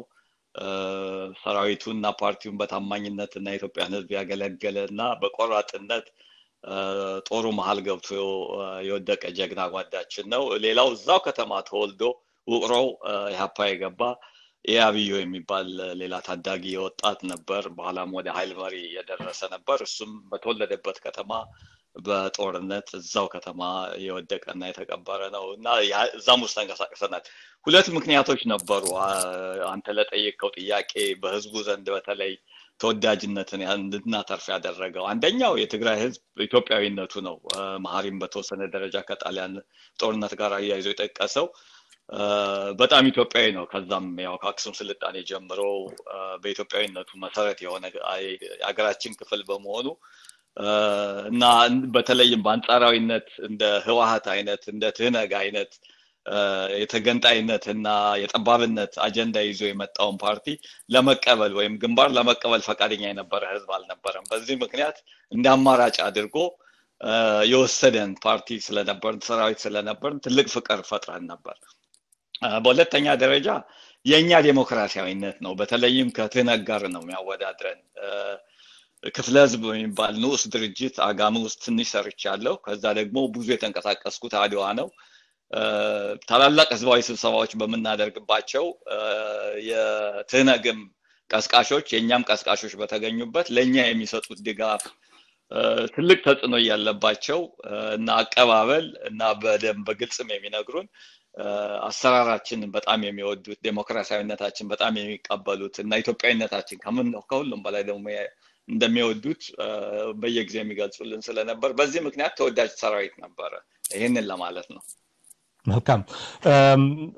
ሰራዊቱን 1.41 1.95
እና 1.97 2.07
ፓርቲውን 2.19 2.57
በታማኝነት 2.59 3.31
እና 3.39 3.47
የኢትዮጵያን 3.51 3.95
ህዝብ 3.97 4.09
ያገለገለ 4.17 4.77
እና 4.89 5.01
በቆራጥነት 5.21 6.05
ጦሩ 7.27 7.45
መሀል 7.57 7.79
ገብቶ 7.85 8.09
የወደቀ 8.87 9.23
ጀግና 9.37 9.61
ጓዳችን 9.73 10.27
ነው። 10.33 10.43
ሌላው 10.65 10.89
እዛው 10.95 11.19
ከተማ 11.27 11.61
ተወልዶ 11.69 12.03
ውቅሮ 12.47 12.73
ኢህአፓ 13.31 13.57
የገባ 13.69 14.01
የአብዮ 14.65 15.13
የሚባል 15.19 15.69
ሌላ 16.01 16.15
ታዳጊ 16.27 16.65
ወጣት 16.83 17.19
ነበር። 17.31 17.63
በኋላም 17.75 18.11
ወደ 18.17 18.27
ሀይል 18.35 18.51
መሪ 18.59 18.75
የደረሰ 18.95 19.41
ነበር። 19.55 19.79
እሱም 19.87 20.11
በተወለደበት 20.31 20.97
ከተማ 21.05 21.31
በጦርነት 21.95 22.87
እዛው 22.99 23.27
ከተማ 23.33 23.61
የወደቀና 24.03 24.61
የተቀበረ 24.69 25.21
ነው 25.35 25.43
እና 25.55 25.67
እዛም 26.17 26.43
ውስጥ 26.45 26.55
ተንቀሳቅሰናል። 26.59 27.25
ሁለት 27.67 27.87
ምክንያቶች 27.97 28.41
ነበሩ 28.53 28.85
አንተ 29.69 29.95
ለጠየቀው 29.97 30.51
ጥያቄ 30.57 30.93
በህዝቡ 31.21 31.53
ዘንድ 31.67 31.87
በተለይ 31.95 32.33
ተወዳጅነትን 32.83 33.61
እንድናተርፍ 33.73 34.45
ያደረገው 34.53 35.05
አንደኛው 35.11 35.53
የትግራይ 35.59 35.97
ህዝብ 36.03 36.21
ኢትዮጵያዊነቱ 36.45 37.13
ነው። 37.27 37.35
መሀሪም 37.85 38.17
በተወሰነ 38.23 38.61
ደረጃ 38.73 38.97
ከጣሊያን 39.09 39.53
ጦርነት 39.99 40.33
ጋር 40.41 40.53
አያይዞ 40.57 40.87
የጠቀሰው 40.93 41.47
በጣም 42.79 43.03
ኢትዮጵያዊ 43.11 43.47
ነው። 43.57 43.65
ከዛም 43.71 44.07
ያው 44.25 44.35
ከአክሱም 44.41 44.73
ስልጣኔ 44.79 45.17
ጀምሮ 45.29 45.61
በኢትዮጵያዊነቱ 46.43 47.09
መሰረት 47.23 47.59
የሆነ 47.65 47.85
የሀገራችን 48.55 49.17
ክፍል 49.21 49.41
በመሆኑ 49.49 49.87
እና 51.29 51.43
በተለይም 51.93 52.41
በአንጻራዊነት 52.45 53.29
እንደ 53.47 53.63
ህወሀት 53.85 54.25
አይነት 54.33 54.63
እንደ 54.73 54.91
ትህነግ 54.97 55.31
አይነት 55.39 55.71
የተገንጣይነት 56.81 57.63
እና 57.73 57.87
የጠባብነት 58.21 58.93
አጀንዳ 59.05 59.37
ይዞ 59.45 59.61
የመጣውን 59.67 60.17
ፓርቲ 60.21 60.47
ለመቀበል 60.89 61.53
ወይም 61.59 61.73
ግንባር 61.81 62.09
ለመቀበል 62.17 62.61
ፈቃደኛ 62.67 63.03
የነበረ 63.07 63.43
ህዝብ 63.53 63.69
አልነበረም። 63.77 64.27
በዚህ 64.31 64.57
ምክንያት 64.63 64.97
እንደ 65.31 65.45
አማራጭ 65.55 65.97
አድርጎ 66.07 66.37
የወሰደን 67.51 68.11
ፓርቲ 68.25 68.57
ስለነበርን 68.65 69.23
ሰራዊት 69.27 69.59
ስለነበርን 69.65 70.21
ትልቅ 70.25 70.47
ፍቅር 70.53 70.81
ፈጥረን 70.89 71.25
ነበር። 71.31 71.57
በሁለተኛ 72.61 73.07
ደረጃ 73.21 73.49
የእኛ 74.05 74.39
ዴሞክራሲያዊነት 74.47 75.37
ነው። 75.45 75.51
በተለይም 75.59 76.09
ከትህነግ 76.15 76.69
ነው 76.93 77.01
የሚያወዳድረን። 77.03 77.81
ክፍለ 79.13 79.35
ህዝብ 79.45 79.63
የሚባል 79.71 80.13
ንዑስ 80.21 80.43
ድርጅት 80.53 80.95
አጋሚ 81.05 81.35
ውስጥ 81.45 81.59
ትንሽ 81.65 81.87
ሰርቻለሁ። 81.93 82.53
ከዛ 82.65 82.83
ደግሞ 82.99 83.17
ብዙ 83.35 83.47
የተንቀሳቀስኩት 83.53 84.33
አድዋ 84.41 84.65
ነው። 84.79 84.87
ታላላቅ 86.27 86.67
ህዝባዊ 86.73 86.99
ስብሰባዎች 87.07 87.51
በምናደርግባቸው 87.61 88.65
የትህነግም 89.69 90.79
ቀስቃሾች 91.29 91.87
የእኛም 91.93 92.25
ቀስቃሾች 92.29 92.73
በተገኙበት 92.79 93.47
ለእኛ 93.55 93.75
የሚሰጡት 93.85 94.39
ድጋፍ 94.47 94.83
ትልቅ 95.95 96.19
ተጽዕኖ 96.25 96.55
እያለባቸው 96.61 97.39
እና 97.95 98.09
አቀባበል 98.21 98.85
እና 99.09 99.23
በደንብ 99.41 99.83
በግልጽም 99.89 100.31
የሚነግሩን 100.33 100.87
አሰራራችንን 101.87 102.71
በጣም 102.75 102.99
የሚወዱት 103.05 103.59
ዴሞክራሲያዊነታችን 103.67 104.69
በጣም 104.73 104.97
የሚቀበሉት 104.99 105.77
እና 105.83 105.99
ኢትዮጵያዊነታችን 106.01 106.81
ከሁሉም 107.29 107.63
በላይ 107.65 107.83
ደግሞ 107.83 108.05
እንደሚወዱት 108.67 109.43
በየጊዜው 110.19 110.61
የሚገልጹልን 110.61 111.23
ስለነበር 111.27 111.71
በዚህ 111.79 112.01
ምክንያት 112.05 112.35
ተወዳጅ 112.39 112.71
ሰራዊት 112.81 113.15
ነበረ። 113.23 113.53
ይህንን 113.93 114.27
ለማለት 114.29 114.67
ነው። 114.75 114.83
መልካም 115.65 116.01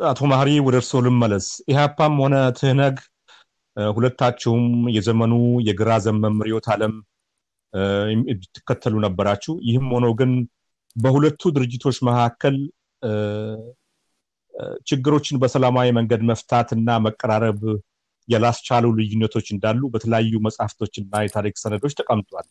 አቶ 0.09 0.19
ማህሪ 0.31 0.49
ወደ 0.65 0.75
እርስዎ 0.81 0.99
ልመለስ። 1.05 1.47
ኢህአፓም 1.71 2.15
ሆነ 2.23 2.35
ትህነግ 2.57 2.97
ሁለታችሁም 3.77 4.65
የዘመኑ 4.95 5.33
የግራ 5.67 5.91
ዘመም 6.05 6.35
ርዕዮተ 6.45 6.67
ዓለም 6.75 6.93
የምትከተሉ 8.11 8.95
ነበራችሁ። 9.05 9.53
ይህም 9.67 9.87
ሆኖ 9.95 10.07
ግን 10.19 10.31
በሁለቱ 10.95 11.41
ድርጅቶች 11.55 11.97
መካከል 12.09 12.55
ችግሮችን 14.89 15.39
በሰላማዊ 15.41 15.87
መንገድ 15.97 16.21
መፍታት 16.29 16.69
እና 16.77 16.89
መቀራረብ 17.05 17.59
ያላስቻሉ 18.27 18.85
ልዩነቶች 18.99 19.47
እንዳሉ 19.55 19.81
በተለያዩ 19.93 20.39
መጽሐፍቶችና 20.45 21.21
የታሪክ 21.23 21.55
ሰነዶች 21.63 21.93
ተቀምጧል። 21.99 22.47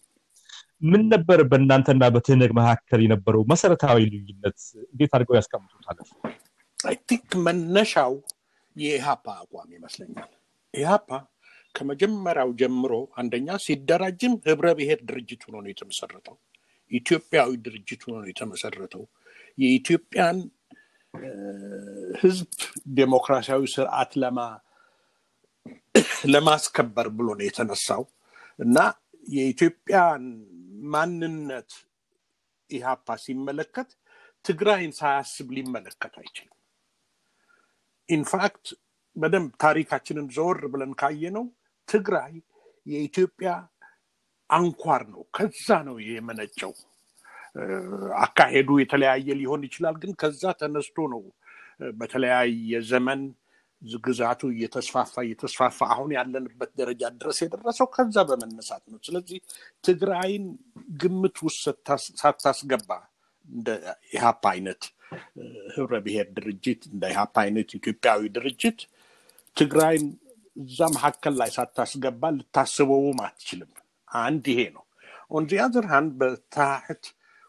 ምን 0.83 1.03
ነበር 1.13 1.41
በእናንተና 1.51 2.05
በትህነግ 2.15 2.51
መካከል 2.59 3.01
የነበረው 3.05 3.43
መሰረታዊ 3.53 3.99
ልዩነት? 4.13 4.59
እንዴት 4.87 5.13
አድርገው 5.17 5.37
ያስቀምጡታል? 5.39 5.99
I 6.79 6.97
think 7.09 7.31
መነሻው 7.47 8.15
የኢሃፓ 8.77 9.27
አቋም 9.41 9.71
ይመስለኛል። 9.77 10.31
ኢሃፓ 10.75 11.09
ከመጀመሪያው 11.75 12.51
ጀምሮ 12.61 12.93
አንደኛ 13.21 13.57
ሲደራጅም 13.65 14.35
ህብረ 14.47 14.67
ብሔር 14.79 15.01
ድርጅት 15.09 15.43
ሆኖ 15.47 15.57
ነው 15.63 15.71
የተመሰረተው። 15.73 16.37
ኢትዮጵያዊ 16.91 17.51
ድርጅት 17.67 18.03
ሆኖ 18.07 18.15
ነው 18.23 18.29
የተመሰረተው። 18.33 19.05
የኢትዮጵያን 19.59 20.39
ህዝብ 22.21 22.49
ዴሞክራሲያዊ 22.97 23.63
ስርዓት 23.75 24.13
ለማ 24.23 24.39
ለማስከበር 26.33 27.09
ብሎ 27.17 27.29
ነው 27.39 27.45
የተነሳው 27.47 28.03
እና 28.59 28.79
የኢትዮጵያን 29.29 30.25
ማንነት 30.93 31.71
ኢህአፓ 32.71 33.17
ሲመለከት 33.23 33.91
ትግራይን 34.45 34.93
ሳያስብ 34.99 35.49
ሊመለከት 35.57 36.15
አይችልም። 36.21 36.57
in 38.09 38.28
fact 38.28 38.67
በደንብ 39.17 39.53
ታሪካችንን 39.63 40.27
ዘወር 40.37 40.61
ብለን 40.73 40.93
ካየነው 41.01 41.45
ትግራይ 41.89 42.33
የኢትዮጵያ 42.87 43.51
አንኳር 44.51 45.03
ነው። 45.13 45.23
ከዛ 45.37 45.69
ነው 45.89 45.97
የመነጨው። 46.09 46.73
አካሄዱ 48.25 48.71
የተለያየ 48.81 49.29
ሊሆን 49.41 49.63
ይችላል፣ 49.67 49.97
ግን 50.03 50.13
ከዛ 50.23 50.43
ተነስቶ 50.61 51.07
ነው 51.13 51.23
በተለያየ 51.99 52.81
ዘመን 52.91 53.21
ግዛቱ 54.05 54.43
እየተስፋፋ 54.53 55.15
እየተስፋፋ 55.27 55.79
አሁን 55.95 56.11
ያለንበት 56.17 56.71
ደረጃ 56.81 57.03
ድረስ 57.17 57.39
የደረሰው 57.45 57.89
ከዛ 57.95 58.17
በመነሳት 58.31 58.85
ነው። 58.93 58.99
ስለዚህ 59.05 59.39
ትግራይን 59.85 60.45
ግምት 61.03 61.39
ውስጥ 61.47 61.65
ሳታስገባ 62.21 62.91
እንደ 63.49 63.69
ኢህአፓ 64.13 64.45
አይነት 64.53 64.83
ህብረ 65.75 65.95
ብሔር 66.05 66.29
ድርጅት 66.37 66.83
እንደ 66.93 67.05
ኢህአፓ 67.13 67.35
አይነት 67.45 67.71
ኢትዮጵያዊ 67.79 68.23
ድርጅት 68.37 68.79
ትግራይን 69.57 70.07
እዛ 70.57 70.79
መካከል 70.95 71.35
ላይ 71.41 71.51
ሳታስገባ 71.57 72.23
ልታስበውም 72.37 73.21
አትችልም። 73.27 73.71
አንድ 74.23 74.45
ይሄ 74.53 74.61
ነው። 74.77 74.85
on 75.31 75.45
the 75.51 75.55
በተሓህት 76.21 77.05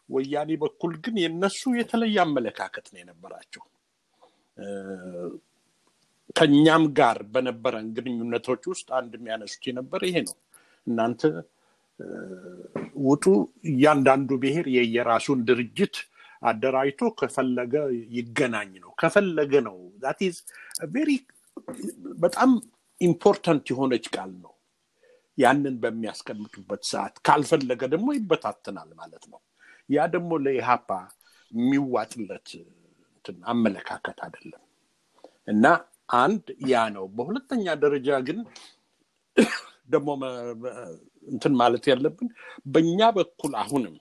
ወያኔ 0.08 0.50
በኩል 0.62 0.92
ግን 1.04 1.16
የነሱ 1.22 1.62
የተለየ 1.78 2.16
አመለካከት 2.24 2.86
ነው 2.92 3.00
የነበራቸው። 3.02 3.62
ከእኛም 6.36 6.84
ጋር 6.98 7.18
በነበረን 7.32 7.86
ግንኙነቶች 7.96 8.62
ውስጥ 8.72 8.88
አንድ 8.98 9.12
የሚያነሱት 9.18 9.62
የነበረ 9.68 10.00
ይሄ 10.08 10.18
ነው። 10.26 10.36
እናንተ 10.86 11.22
ውጡ፣ 13.04 13.24
እያንዳንዱ 13.70 14.30
ብሔር 14.42 14.66
የየራሱን 14.74 15.40
ድርጅት 15.48 15.96
አደራጅቶ 16.42 17.02
ከፈለገ 17.20 17.74
ይገናኝ 18.16 18.72
ነው። 18.82 18.90
ከፈለገ 19.00 19.52
ነው። 19.68 19.76
that 20.02 20.20
is 20.26 20.36
very 20.92 21.10
በጣም 22.20 22.50
important 22.98 23.66
የሆነች 23.72 24.06
ቃል 24.14 24.32
ነው። 24.44 24.52
ያንን 25.38 25.74
በሚያስቀምጡበት 25.82 26.82
ሰዓት 26.90 27.16
ካልፈለገ 27.26 27.82
ደግሞ 27.94 28.08
ይበታተናል 28.18 28.90
ማለት 29.00 29.24
ነው። 29.32 29.40
ያ 29.88 30.06
ደግሞ 30.14 30.30
ለኢሃፓ 30.44 30.88
የሚዋጥለት 31.52 32.48
አመለካከት 33.52 34.18
አይደለም 34.26 34.62
እና 35.48 35.64
አንድ 36.08 36.44
ያ 36.70 36.82
ነው። 36.96 37.04
በሁለተኛ 37.16 37.74
ደረጃ 37.82 38.18
ግን 38.26 38.38
ደግሞ 39.90 40.08
እንትን 41.26 41.54
ማለት 41.60 41.84
ያለብን 41.90 42.28
በእኛ 42.72 43.00
በኩል 43.16 43.52
አሁንም 43.62 43.94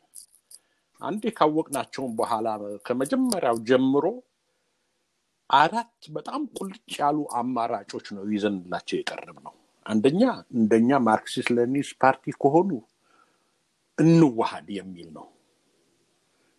አንዴ 1.02 1.24
ካወቅናቸውን 1.38 2.12
በኋላ 2.20 2.48
ከመጀመሪያው 2.86 3.58
ጀምሮ 3.70 4.06
አራት 5.50 5.96
በጣም 6.16 6.42
ቁልጭ 6.58 6.86
ያሉ 7.00 7.18
አማራጮች 7.40 8.06
ነው 8.16 8.24
ይዘንላቸው 8.34 8.98
የቀረብ 9.00 9.38
ነው። 9.46 9.54
አንደኛ 9.86 10.22
እንደኛ 10.56 10.98
ማርክሲስት 11.08 11.50
ሌኒስ 11.58 11.90
ፓርቲ 12.02 12.34
ከሆኑ 12.42 12.70
እንዋሃድ 13.98 14.70
የሚል 14.78 15.10
ነው። 15.18 15.28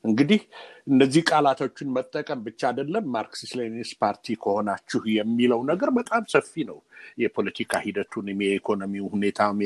እንግዲህ 0.07 0.40
እነዚህ 0.88 1.23
ቃላቶችን 1.29 1.88
መጠቀም 1.97 2.40
ብቻ 2.47 2.61
አይደለም። 2.71 3.05
ማርክሲስት 3.14 3.55
ሌኒስ 3.61 3.90
ፓርቲ 4.03 4.37
ከሆናችሁ 4.42 5.01
የሚለው 5.14 5.61
ነገር 5.71 5.90
በጣም 5.99 6.25
ሰፊ 6.35 6.64
ነው። 6.71 6.79
የፖለቲካ 7.23 7.81
ሂደቱንም፣ 7.85 8.40
የኢኮኖሚው 8.47 9.07
ሁኔታም፣ 9.14 9.59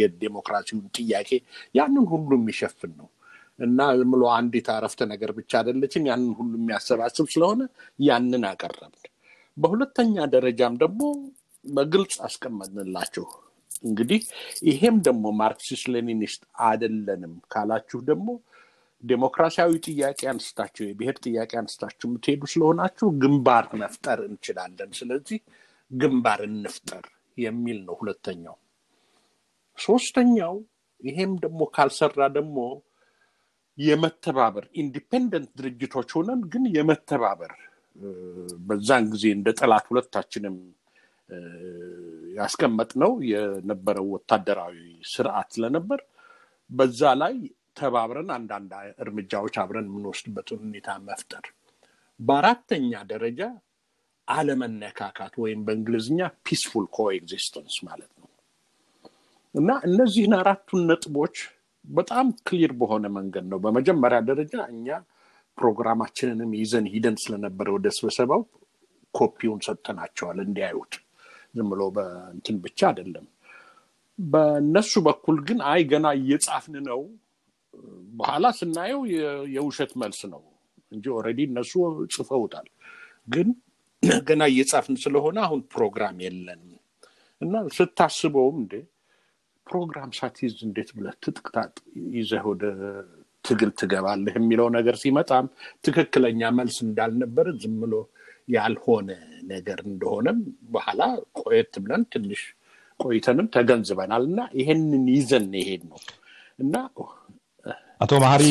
የዴሞክራሲውን 0.00 0.86
ጥያቄ 0.98 1.30
ያንን 1.74 2.06
ሁሉ 2.12 2.30
የሚሸፍን 2.40 2.92
ነው 3.00 3.08
እና 3.58 3.80
ዝም 3.98 4.10
ብሎ 4.14 4.22
አንዲት 4.36 4.66
አረፍተ 4.72 5.02
ነገር 5.12 5.30
ብቻ 5.36 5.52
አይደለችም። 5.60 6.08
ያንን 6.10 6.32
ሁሉ 6.38 6.52
የሚያሰባስብ 6.60 7.28
ስለሆነ 7.34 7.60
ያንን 7.98 8.44
አቀረብን። 8.50 9.04
በሁለተኛ 9.56 10.24
ደረጃም 10.34 10.74
ደግሞ 10.82 11.02
በግልጽ 11.66 12.14
አስቀመጥንላችሁ። 12.26 13.26
እንግዲህ 13.82 14.20
ይሄም 14.68 14.96
ደግሞ 15.06 15.24
ማርክሲስት 15.40 15.86
ሌኒኒስት 15.94 16.42
አይደለንም 16.66 17.32
ካላችሁ 17.52 17.98
ደግሞ 18.10 18.28
ዴሞክራሲያዊ 19.02 19.72
ጥያቄ 19.86 20.20
አንስታችሁ 20.32 20.84
የብሔር 20.86 21.16
ጥያቄ 21.24 21.52
አንስታችሁ 21.60 22.06
የምትሄዱ 22.08 22.42
ስለሆናችሁ 22.52 23.08
ግንባር 23.22 23.66
መፍጠር 23.82 24.20
እንችላለን። 24.28 24.90
ስለዚህ 24.98 25.40
ግንባር 25.90 26.40
እንፍጠር 26.48 27.04
የሚል 27.38 27.78
ነው 27.86 27.96
ሁለተኛው። 28.00 28.56
ሶስተኛው 29.78 30.54
ይሄም 31.00 31.32
ደግሞ 31.42 31.62
ካልሰራ 31.74 32.26
ደግሞ 32.36 32.58
የመተባበር 33.78 34.64
independent 34.82 35.50
ድርጅቶች 35.58 36.10
ሆነን 36.16 36.40
ግን 36.52 36.64
የመተባበር 36.76 37.52
በዛን 38.68 39.04
ጊዜ 39.12 39.24
እንደ 39.36 39.48
ጠላት 39.58 39.84
ሁለታችንም 39.90 40.56
ያስቀመጥነው 42.36 43.12
የነበረው 43.30 44.06
ወታደራዊ 44.14 44.76
ስርዓት 45.12 45.48
ስለነበር 45.56 46.00
በዛ 46.70 47.10
ላይ 47.22 47.34
ተባብረን 47.76 48.30
አንዳንድ 48.36 48.72
እርምጃዎች 49.02 49.54
አብረን 49.62 49.88
የምንወስድበትን 49.90 50.60
ሁኔታ 50.64 50.88
መፍጠር። 51.08 51.44
በአራተኛ 52.20 52.92
ደረጃ 53.10 53.40
አለመነካካት 54.28 55.34
ወይም 55.42 55.60
በእንግሊዝኛ 55.66 56.20
peaceful 56.46 56.86
coexistence 56.96 57.76
ማለት 57.88 58.12
ነው 58.14 58.28
እና 59.54 59.70
እነዚህን 59.88 60.34
አራቱን 60.38 60.82
ነጥቦች 60.90 61.36
በጣም 61.88 62.26
clear 62.46 62.72
በሆነ 62.80 63.06
መንገድ 63.16 63.44
ነው። 63.52 63.58
በመጀመሪያ 63.64 64.18
ደረጃ 64.30 64.54
እኛ 64.72 64.88
ፕሮግራማችንንም 65.58 66.50
ይዘን 66.58 66.86
ሂደን 66.92 67.16
ስለነበረ 67.22 67.66
ወደ 67.76 67.88
ስብሰባው 67.98 68.42
ኮፒውን 69.14 69.60
ሰጥተናቸዋል 69.66 70.38
እንዲያዩት። 70.44 70.94
ዝም 71.54 71.68
ብሎ 71.72 71.82
በእንትን 71.96 72.56
ብቻ 72.64 72.80
አይደለም። 72.90 73.26
በእነሱ 74.18 74.92
በኩል 75.06 75.36
ግን 75.48 75.58
አይ 75.70 75.80
ገና 75.90 76.06
እየጻፍን 76.18 76.76
ነው 76.88 77.00
በኋላ 78.12 78.46
ስናየው 78.58 79.00
የውሸት 79.56 79.92
መልስ 80.02 80.20
ነው 80.32 80.42
እንጂ 80.92 81.04
already 81.16 81.40
እነሱ 81.50 81.72
ጽፈውታል። 82.14 82.68
ግን 83.28 83.48
ገና 84.28 84.42
እየጻፍን 84.52 84.96
ስለሆነ 85.04 85.36
አሁን 85.46 85.60
ፕሮግራም 85.74 86.16
የለንም 86.24 86.72
እና 87.40 87.54
ስታስበውም 87.76 88.56
እንዴ 88.62 88.74
ፕሮግራም 89.66 90.10
ሳትይዝ 90.18 90.54
እንዴት 90.66 90.90
ብለህ 90.96 91.14
ትጥቅ 91.24 91.46
ይዘህ 92.14 92.42
ወደ 92.50 92.64
ትግል 93.44 93.70
ትገባለህ 93.80 94.34
የሚለው 94.38 94.68
ነገር 94.76 94.96
ሲመጣም 95.02 95.46
ትክክለኛ 95.84 96.50
መልስ 96.58 96.76
እንዳልነበረ 96.86 97.46
ዝም 97.62 97.74
ብሎ 97.82 97.94
ያልሆነ 98.48 99.10
ነገር 99.50 99.78
እንደሆነም 99.88 100.38
በኋላ 100.70 101.00
ቆየት 101.40 101.74
ብለን 101.84 102.02
ትንሽ 102.12 102.42
ቆይተንም 103.00 103.46
ተገንዝበናል 103.56 104.22
እና 104.30 104.40
ይሄንን 104.60 105.06
ይዘን 105.16 105.48
ይሄድ 105.60 105.82
ነው 105.90 106.00
እና 106.58 106.74
አቶ 108.00 108.12
መሀሪ 108.22 108.44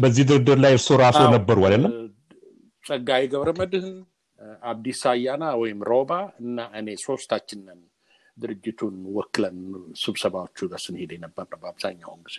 በዚህ 0.00 0.24
ድርድር 0.30 0.58
ላይ 0.64 0.72
እርሶ 0.76 0.88
ራሱ 1.02 1.20
ነበሩ 1.34 1.58
አይደለም? 1.68 1.92
ጸጋዬ 2.84 3.22
ገብረ 3.32 3.50
መድህን፣ 3.60 3.96
አብዲሳ 4.70 5.02
አያና 5.12 5.44
ወይም 5.60 5.80
ሮባ 5.90 6.10
እና 6.42 6.58
እኔ 6.78 6.88
ሶስታችን 7.04 7.60
ነን 7.66 7.80
ድርጅቱን 8.38 8.96
ወክለን 9.16 9.58
ስብሰባዎቹ 10.00 10.58
ጋር 10.72 10.80
ስንሄድ 10.84 11.10
የነበር 11.14 11.44
ነው 11.52 11.58
በአብዛኛውን 11.62 12.20
ጊዜ። 12.26 12.38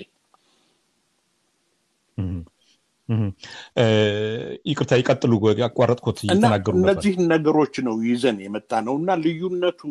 ይቅርታ 4.68 4.94
ይቀጥሉ፣ 5.02 5.34
ያቋረጥኩት 5.62 6.18
እየተናገሩ 6.26 6.74
ነበር። 6.76 6.86
እነዚህን 6.86 7.26
ነገሮች 7.34 7.76
ነው 7.88 7.96
ይዘን 8.08 8.38
የመጣ 8.46 8.72
ነው 8.88 8.96
እና 9.02 9.10
ልዩነቱ 9.24 9.82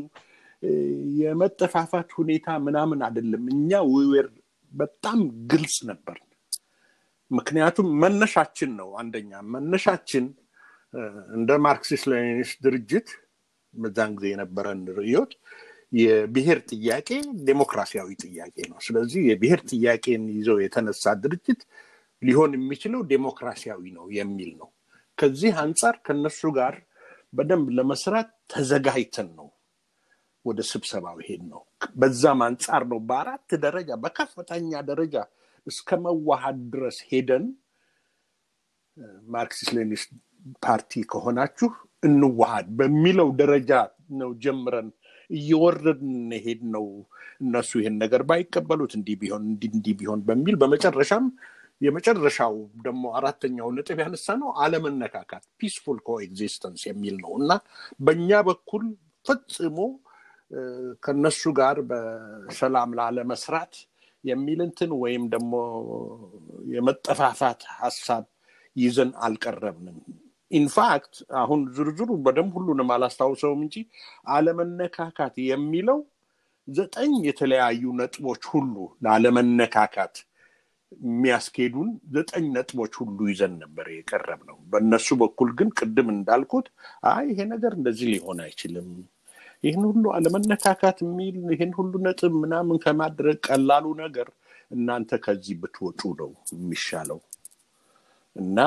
የመጠፋፋት 1.20 2.10
ሁኔታ 2.18 2.46
ምናምን 2.66 3.00
አይደለም። 3.06 3.44
እኛ 3.54 3.80
ውዌር 3.90 4.28
በጣም 4.72 5.18
ግልጽ 5.52 5.76
ነበር። 5.90 6.16
ምክንያቱም 7.30 7.88
መነሻችን 8.02 8.70
ነው። 8.80 8.88
አንደኛ 9.00 9.30
መነሻችን 9.54 10.24
እንደ 11.36 11.50
ማርክሲስት 11.64 12.06
ሌኒኒስት 12.12 12.58
ድርጅት 12.66 13.08
በዛን 13.74 14.12
ጊዜ 14.18 14.26
የነበረን 14.32 14.82
ርዕዮት 14.98 15.32
የብሔር 15.92 16.58
ጥያቄ 16.70 17.08
ዴሞክራሲያዊ 17.48 18.08
ጥያቄ 18.24 18.56
ነው። 18.70 18.78
ስለዚህ 18.86 19.20
የብሔር 19.30 19.60
ጥያቄን 19.70 20.22
ይዘው 20.36 20.58
የተነሳ 20.62 21.14
ድርጅት 21.24 21.60
ሊሆን 22.22 22.52
የሚችለው 22.56 23.00
ዴሞክራሲያዊ 23.12 23.82
ነው 23.98 24.06
የሚል 24.18 24.50
ነው። 24.60 24.68
ከዚህ 25.18 25.52
አንጻር 25.62 25.94
ከነሱ 26.06 26.40
ጋር 26.58 26.74
በደንብ 27.32 27.66
ለመስራት 27.78 28.28
ተዘጋጅተን 28.52 29.28
ነው 29.38 29.48
ወደ 30.44 30.60
ስብሰባው 30.70 31.16
ሄድ 31.26 31.42
ነው። 31.52 31.62
በዛም 32.00 32.40
አንጻር 32.46 32.82
ነው 32.90 32.98
በአራት 33.08 33.50
ደረጃ 33.64 33.90
በከፍተኛ 34.02 34.70
ደረጃ 34.90 35.14
እስከ 35.66 35.98
መዋሃድ 36.04 36.58
ድረስ 36.72 36.98
ሄደን 37.10 37.44
ማርክሲስት 39.28 39.72
ሌኒኒስት 39.76 40.10
ፓርቲ 40.64 41.02
ከሆናችሁ 41.12 41.68
እንዋሃድ 42.02 42.66
በሚለው 42.78 43.28
ደረጃ 43.40 43.70
ነው 44.20 44.30
ጀምረን 44.44 44.88
እየወረድን 45.30 46.12
ሄድ 46.44 46.60
ነው። 46.74 46.86
እነሱ 47.40 47.70
ይሄን 47.80 47.96
ነገር 48.02 48.22
ባይቀበሉት 48.28 48.92
እንዲህ 48.98 49.16
ቢሆን 49.22 49.42
እንዲህ 49.68 49.94
ቢሆን 50.00 50.20
በሚል 50.28 50.56
በመጨረሻም 50.62 51.24
የመጨረሻው 51.80 52.54
ደግሞ 52.86 53.04
አራተኛው 53.18 53.68
ነጥብ 53.76 53.98
ያነሳ 54.02 54.36
ነው 54.42 54.50
አለመነካካት 54.64 55.44
peaceful 55.60 55.98
coexistence 56.06 56.82
የሚል 56.88 57.16
ነው 57.24 57.32
እና 57.40 57.50
በእኛ 58.06 58.30
በኩል 58.48 58.84
ፈጽሞ 59.26 59.78
ከነሱ 61.04 61.42
ጋር 61.58 61.76
በሰላም 61.90 62.90
ላለመስራት 62.98 63.74
የሚል 64.24 64.60
ወይም 65.00 65.24
ደግሞ 65.34 65.52
የመጠፋፋት 66.72 67.60
ሀሳብ 67.78 68.24
ይዘን 68.76 69.10
አልቀረብንም። 69.26 69.98
in 70.50 70.71
fact 70.71 71.12
አሁን 71.40 71.60
ዝርዝሩ 71.76 72.10
በደንብ 72.24 72.52
ሁሉንም 72.58 72.90
አላስታውሰውም 72.94 73.60
እንጂ 73.64 73.76
አለመነካካት 74.34 75.34
የሚለው 75.46 75.98
ዘጠኝ 76.68 77.12
የተለያዩ 77.26 77.82
ነጥቦች 77.98 78.42
ሁሉ 78.52 78.74
ላለመነካካት 79.02 80.14
የሚያስኬዱን 81.02 81.88
ዘጠኝ 82.14 82.44
ነጥቦች 82.56 82.92
ሁሉ 83.00 83.18
ይዘን 83.30 83.54
ነበር 83.62 83.86
የቀረብነው። 83.94 84.56
በእነሱ 84.72 85.08
በኩል 85.22 85.48
ግን 85.58 85.68
ቅድም 85.78 86.08
እንዳልኩት 86.14 86.66
አይ 87.10 87.24
ይሄ 87.30 87.40
ነገር 87.54 87.72
እንደዚህ 87.78 88.08
ሊሆን 88.12 88.40
አይችልም፣ 88.46 88.88
ይህን 89.66 89.84
ሁሉ 89.88 90.04
አለመነካካት 90.16 90.98
የሚል 91.04 91.36
ይህን 91.52 91.72
ሁሉ 91.78 91.92
ነጥብ 92.06 92.32
ምናምን 92.42 92.76
ከማድረግ 92.84 93.38
ቀላሉ 93.48 93.86
ነገር 94.02 94.28
እናንተ 94.70 95.18
ከዚህ 95.24 95.56
ብትወጡ 95.62 96.00
ነው 96.20 96.30
የሚሻለው። 96.54 97.20
እና 98.36 98.58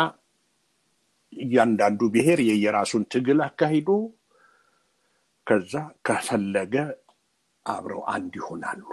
እያንዳንዱ 1.34 2.02
ብሔር 2.14 2.40
የየራሱን 2.48 3.04
ትግል 3.14 3.40
አካሂዶ 3.48 3.90
ከዛ 5.48 5.74
ከፈለገ 6.08 6.76
አብረው 7.66 8.02
አንድ 8.14 8.34
ይሆናሉ። 8.40 8.84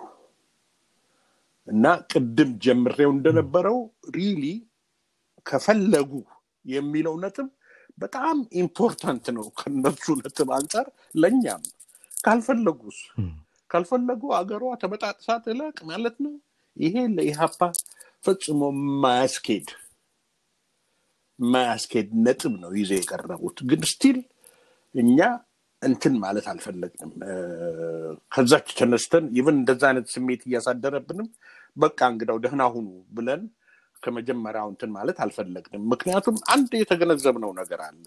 እና 1.68 1.84
ቅድም 2.12 2.50
ጀምሬው 2.64 3.10
እንደነበረው 3.16 3.78
really 4.16 4.44
ከፈለጉ 5.46 6.10
የሚለው 6.64 7.14
ነጥብ 7.24 7.48
በጣም 7.98 8.36
important 8.62 9.26
ነው 9.36 9.46
ከነሱ 9.58 10.04
ነጥብ 10.20 10.48
አንጻር 10.56 10.86
ለእኛም 11.14 11.62
ካልፈለጉስ? 12.26 12.98
ካልፈለጉ 13.70 14.22
አገሯ 14.38 14.64
ተበጣጥሳ 14.82 15.28
ትለቅ 15.44 15.76
ማለት 15.90 16.16
ነው? 16.24 16.34
ይሄ 16.76 16.94
ለኢሕአፓ 17.16 17.58
ፈጽሞ 18.24 18.60
ማያስኬድ 19.02 19.68
ማያስኬድ 21.38 22.08
ነጥብ 22.26 22.54
ነው 22.62 22.70
ይዘው 22.78 22.90
የቀረቡት። 22.98 23.58
ግን 23.70 23.80
still 23.90 24.18
እኛ 24.94 25.18
እንትን 25.82 26.14
ማለት 26.22 26.46
አልፈለግንም። 26.52 27.10
ከዛች 28.32 28.68
ተነስተን 28.78 29.24
ይብን 29.38 29.56
እንደዛ 29.60 29.82
አይነት 29.90 30.06
ስሜት 30.14 30.42
እያሳደረብንም 30.48 31.28
በቃ 31.76 31.98
እንግዲያው 32.12 32.38
ደህና 32.44 32.62
ሁኑ 32.74 32.86
ብለን 33.16 33.42
ከመጀመሪያው 34.02 34.68
እንትን 34.72 34.90
ማለት 34.96 35.18
አልፈለግንም። 35.24 35.84
ምክንያቱም 35.92 36.36
አንድ 36.54 36.72
የተገነዘብነው 36.80 37.52
ነገር 37.60 37.80
አለ 37.86 38.04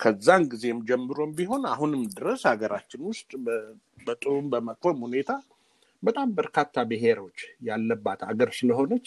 ከዛን 0.00 0.42
ጊዜም 0.52 0.80
ጀምሮም 0.88 1.30
ቢሆን 1.38 1.62
አሁንም 1.70 2.02
ድረስ 2.16 2.42
ሀገራችን 2.50 3.02
ውስጥ 3.10 3.30
በጥሩም 4.06 4.48
በመጥፎም 4.52 4.98
ሁኔታ 5.06 5.30
በጣም 6.02 6.28
በርካታ 6.38 6.84
ብሔሮች 6.90 7.38
ያለባት 7.68 8.20
ሀገር 8.28 8.50
ስለሆነች 8.58 9.06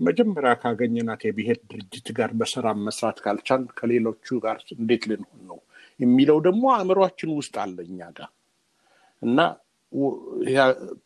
መጀመሪያ 0.00 0.52
ካገኘናት 0.62 1.22
የብሔር 1.26 1.58
ድርጅት 1.70 2.06
ጋር 2.18 2.30
በሰላም 2.40 2.78
መስራት 2.86 3.18
ካልቻል 3.24 3.64
ከሌሎቹ 3.78 4.38
ጋር 4.44 4.58
እንዴት 4.76 5.04
ልንሆን 5.10 5.42
ነው 5.50 5.58
የሚለው 6.00 6.38
ደግሞ 6.46 6.64
አእምሯችን 6.76 7.30
ውስጥ 7.38 7.54
አለ 7.64 7.76
እኛ 7.88 8.00
ጋር። 8.18 8.30
እና 9.22 9.38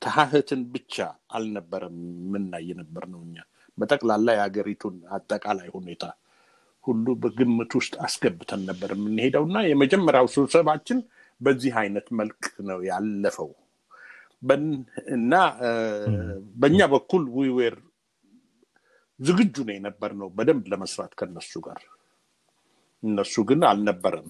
ተሀህትን 0.05 0.61
ብቻ 0.74 0.96
አልነበረም 1.37 1.96
የምናይ 2.20 2.68
ነበር 2.81 3.05
ነው 3.14 3.20
እኛ 3.26 3.37
በጠቅላላ 3.79 4.29
የሀገሪቱን 4.37 4.96
አጠቃላይ 5.16 5.68
ሁኔታ 5.74 6.05
ሁሉ 6.87 7.07
በግምት 7.22 7.72
ውስጥ 7.79 7.94
አስገብተን 8.07 8.62
ነበር 8.68 8.90
የምንሄደው 8.94 9.44
እና 9.49 9.59
የመጀመሪያው 9.68 10.27
ስብሰባችን 10.35 10.99
በዚህ 11.40 11.72
አይነት 11.81 12.07
መልክ 12.18 12.40
ነው 12.68 12.79
ያለፈው። 12.88 13.51
እና 15.16 15.35
በእኛ 16.57 16.81
በኩል 16.92 17.22
ዊዌር 17.37 17.77
ዝግጁ 19.20 19.57
ነው 19.66 19.75
የነበር 19.77 20.11
ነው 20.20 20.29
በደንብ 20.37 20.64
ለመስራት 20.72 21.12
ከነሱ 21.20 21.53
ጋር። 21.66 21.81
እነሱ 23.03 23.44
ግን 23.49 23.61
አልነበረም። 23.70 24.29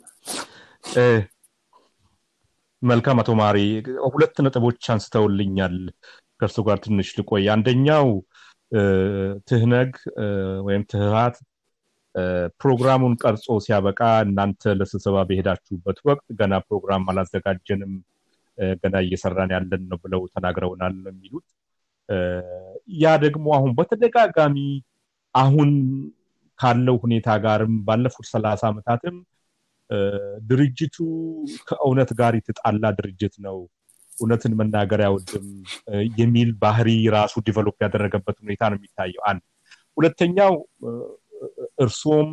መልካም 2.82 3.20
አቶ 3.22 3.30
ማሪ 3.40 3.58
ሁለት 4.08 4.36
ነጥቦች 4.46 4.82
አንስተውልኛል 4.94 5.76
ከእርሱ 6.40 6.58
ጋር 6.66 6.78
ትንሽ 6.84 7.08
ልቆይ። 7.18 7.44
አንደኛው 7.54 8.08
ትህነግ 9.48 9.92
ወይም 10.66 10.82
ትህራት 10.90 11.36
ፕሮግራሙን 12.60 13.14
ቀርጾ 13.22 13.56
ሲያበቃ 13.64 14.00
እናንተ 14.26 14.72
ለስብሰባ 14.78 15.16
በሄዳችሁበት 15.28 15.98
ወቅት 16.08 16.26
ገና 16.38 16.54
ፕሮግራም 16.68 17.04
አላዘጋጀንም 17.10 17.92
ገና 18.82 18.96
እየሰራን 19.04 19.50
ያለን 19.54 19.82
ነው 19.90 19.98
ብለው 20.04 20.22
ተናግረውናል 20.34 20.94
የሚሉት። 21.06 21.46
ያ 22.98 23.14
ደግሞ 23.24 23.46
አሁን 23.56 23.72
በተደጋጋሚ 23.78 24.56
አሁን 25.34 25.70
ካለው 26.58 26.96
ሁኔታ 27.02 27.28
ጋርም 27.44 27.74
ባለፉት 27.88 28.26
ሰላሳ 28.34 28.62
ዓመታትም 28.70 29.16
ድርጅቱ 30.50 30.96
ከእውነት 31.68 32.10
ጋር 32.20 32.32
የተጣላ 32.38 32.84
ድርጅት 32.98 33.34
ነው 33.46 33.58
እውነትን 34.12 34.52
መናገር 34.60 35.00
አይወድም 35.06 35.46
የሚል 36.20 36.50
ባህሪ 36.62 36.88
ራሱ 37.16 37.34
ዲቨሎፕ 37.48 37.76
ያደረገበት 37.84 38.36
ሁኔታ 38.42 38.62
ነው 38.70 38.78
የሚታየው 38.78 39.22
አንድ። 39.30 39.42
ሁለተኛው 39.96 40.54
እርሶም 41.78 42.28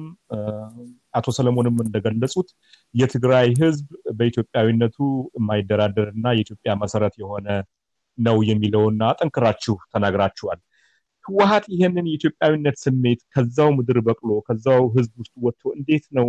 አቶ 1.14 1.28
ሰለሞንም 1.38 1.78
እንደገለጹት 1.84 2.50
የትግራይ 2.94 3.48
ህዝብ 3.62 3.88
በኢትዮጵያዊነቱ 4.18 4.98
የማይደራደር 5.38 6.08
እና 6.16 6.26
የኢትዮጵያ 6.34 6.74
መሰረት 6.84 7.16
የሆነ 7.22 7.48
ነው 8.18 8.38
የሚለውና 8.50 9.04
አጠንክራችሁ 9.12 9.76
ተናግራችኋል። 9.94 10.60
ህወሀት 11.26 11.66
ይህንን 11.74 12.06
የኢትዮጵያዊነት 12.10 12.78
ስሜት 12.84 13.22
ከዛው 13.34 13.70
ምድር 13.78 14.00
በቅሎ 14.08 14.32
ከዛው 14.48 14.84
ህዝብ 14.96 15.14
ውስጥ 15.22 15.34
ወጥቶ 15.46 15.64
እንዴት 15.78 16.06
ነው 16.18 16.28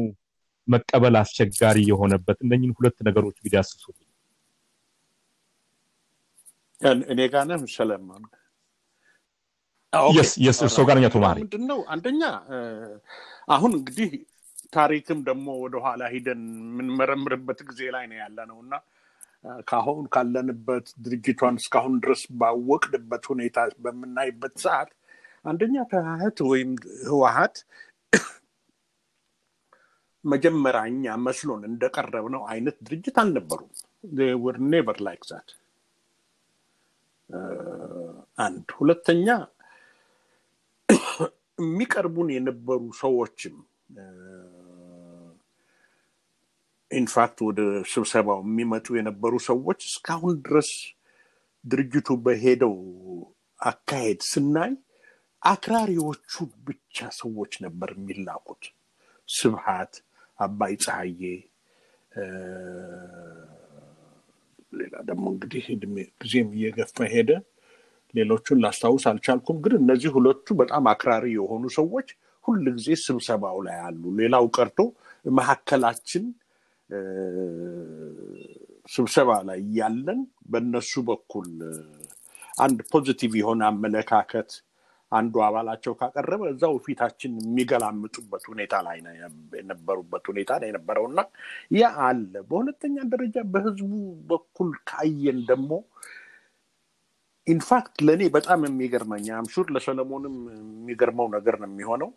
መቀበል 0.69 1.15
አስቸጋሪ 1.21 1.79
የሆነበት? 1.91 2.39
እነኝን 2.45 2.75
ሁለት 2.77 2.97
ነገሮች 3.09 3.37
ቢዳስሱልኝ 3.45 4.09
እኔ 7.11 7.21
ጋር 7.33 7.45
ነህ 7.49 7.61
የስ 10.45 10.59
እርሶ 10.67 10.79
ጋር 10.89 10.99
አቶ 11.05 11.17
ማሪ 11.25 11.39
ምንድነው? 11.43 11.81
አንደኛ 11.95 12.23
አሁን 13.49 13.73
እንግዲህ 13.79 14.11
ታሪክም 14.73 15.19
ደግሞ 15.29 15.47
ወደኋላ 15.63 16.03
ሂደን 16.15 16.41
የምንመረምርበት 16.63 17.59
ጊዜ 17.69 17.81
ላይ 17.95 18.05
ነው 18.11 18.19
ያለ 18.23 18.39
ነው 18.51 18.59
እና 18.65 18.75
ከአሁን 19.69 20.05
ካለንበት 20.15 20.87
ድርጅቷን 21.05 21.57
እስካሁን 21.61 21.95
ድረስ 22.05 22.23
ባወቅንበት 22.41 23.25
ሁኔታ 23.33 23.67
በምናይበት 23.85 24.55
ሰዓት 24.65 24.91
አንደኛ 25.45 25.77
ተህት 25.91 26.39
ወይም 26.51 26.71
ህወሀት 27.09 27.57
መጀመሪያ 30.25 30.83
እኛ 30.91 31.15
መስሎን 31.25 31.63
እንደቀረብ 31.71 32.27
ነው 32.35 32.43
አይነት 32.53 32.77
ድርጅት 32.87 33.17
አልነበሩም። 33.23 33.73
were 34.45 34.57
never 34.73 34.99
like 35.07 35.23
that 35.31 35.51
አንድ 38.39 38.67
ሁለተኛ 38.79 39.29
የሚቀርቡን 41.59 42.29
የነበሩ 42.35 42.81
ሰዎችም 43.01 43.57
in 46.91 47.07
fact 47.07 47.39
ወደ 47.47 47.61
ስብሰባው 47.93 48.41
የሚመጡ 48.45 48.87
የነበሩ 48.99 49.35
ሰዎች 49.47 49.81
እስካሁን 49.89 50.35
ድረስ 50.47 50.71
ድርጅቱ 51.65 52.09
በሄደው 52.25 52.75
አካሄድ 53.61 54.21
ስናይ 54.31 54.73
አክራሪዎቹ 55.43 56.33
ብቻ 56.67 57.07
ሰዎች 57.21 57.53
ነበር 57.65 57.91
የሚላኩት። 57.97 58.65
ስብሃት 59.29 59.95
አባይ 60.39 60.75
ፀሐዬ 60.85 61.23
ሌላ 64.73 64.95
ደግሞ 65.09 65.25
እንግዲህ 65.35 65.65
ጊዜም 66.23 66.49
እየገፋ 66.57 66.97
ሄደ 67.13 67.31
ሌሎቹን 68.15 68.61
ላስታውስ 68.65 69.05
አልቻልኩም። 69.11 69.57
ግን 69.65 69.75
እነዚህ 69.81 70.11
ሁለቱ 70.17 70.47
በጣም 70.61 70.85
አክራሪ 70.93 71.27
የሆኑ 71.37 71.65
ሰዎች 71.79 72.09
ሁል 72.45 72.65
ጊዜ 72.77 72.89
ስብሰባው 73.05 73.59
ላይ 73.67 73.79
አሉ። 73.87 74.03
ሌላው 74.19 74.47
ቀርቶ 74.57 74.79
መካከላችን 75.35 76.25
ስብሰባ 78.89 79.31
ላይ 79.49 79.61
ያለን 79.79 80.21
በእነሱ 80.53 80.93
በኩል 81.09 81.49
አንድ 82.59 82.79
positive 82.91 83.33
የሆነ 83.41 83.63
አመለካከት 83.71 84.51
አንዱ 85.13 85.35
አባላቸው 85.47 85.93
ካቀረበ 85.99 86.43
እዛው 86.53 86.75
ፊታችን 86.85 87.33
የሚገላምጡበት 87.41 88.45
ሁኔታ 88.51 88.75
ላይ 88.87 88.97
የነበሩበት 89.59 90.25
ሁኔታ 90.31 90.53
ነው 90.61 90.69
የነበረው 90.71 91.05
እና 91.11 91.21
ያ 91.77 91.91
አለ። 92.07 92.33
በሁለተኛ 92.49 92.97
ደረጃ 93.13 93.37
በህዝቡ 93.55 93.91
በኩል 94.31 94.71
ካየን 94.91 95.39
ደግሞ 95.51 95.71
in 97.47 97.63
fact 97.63 97.97
ለእኔ 98.07 98.23
በጣም 98.37 98.61
የሚገርመኝ 98.67 99.27
I'm 99.39 99.51
sure 99.51 99.67
ለሰለሞንም 99.75 100.37
የሚገርመው 100.55 101.27
ነገር 101.35 101.57
ነው 101.63 101.69
የሚሆነው። 101.71 102.11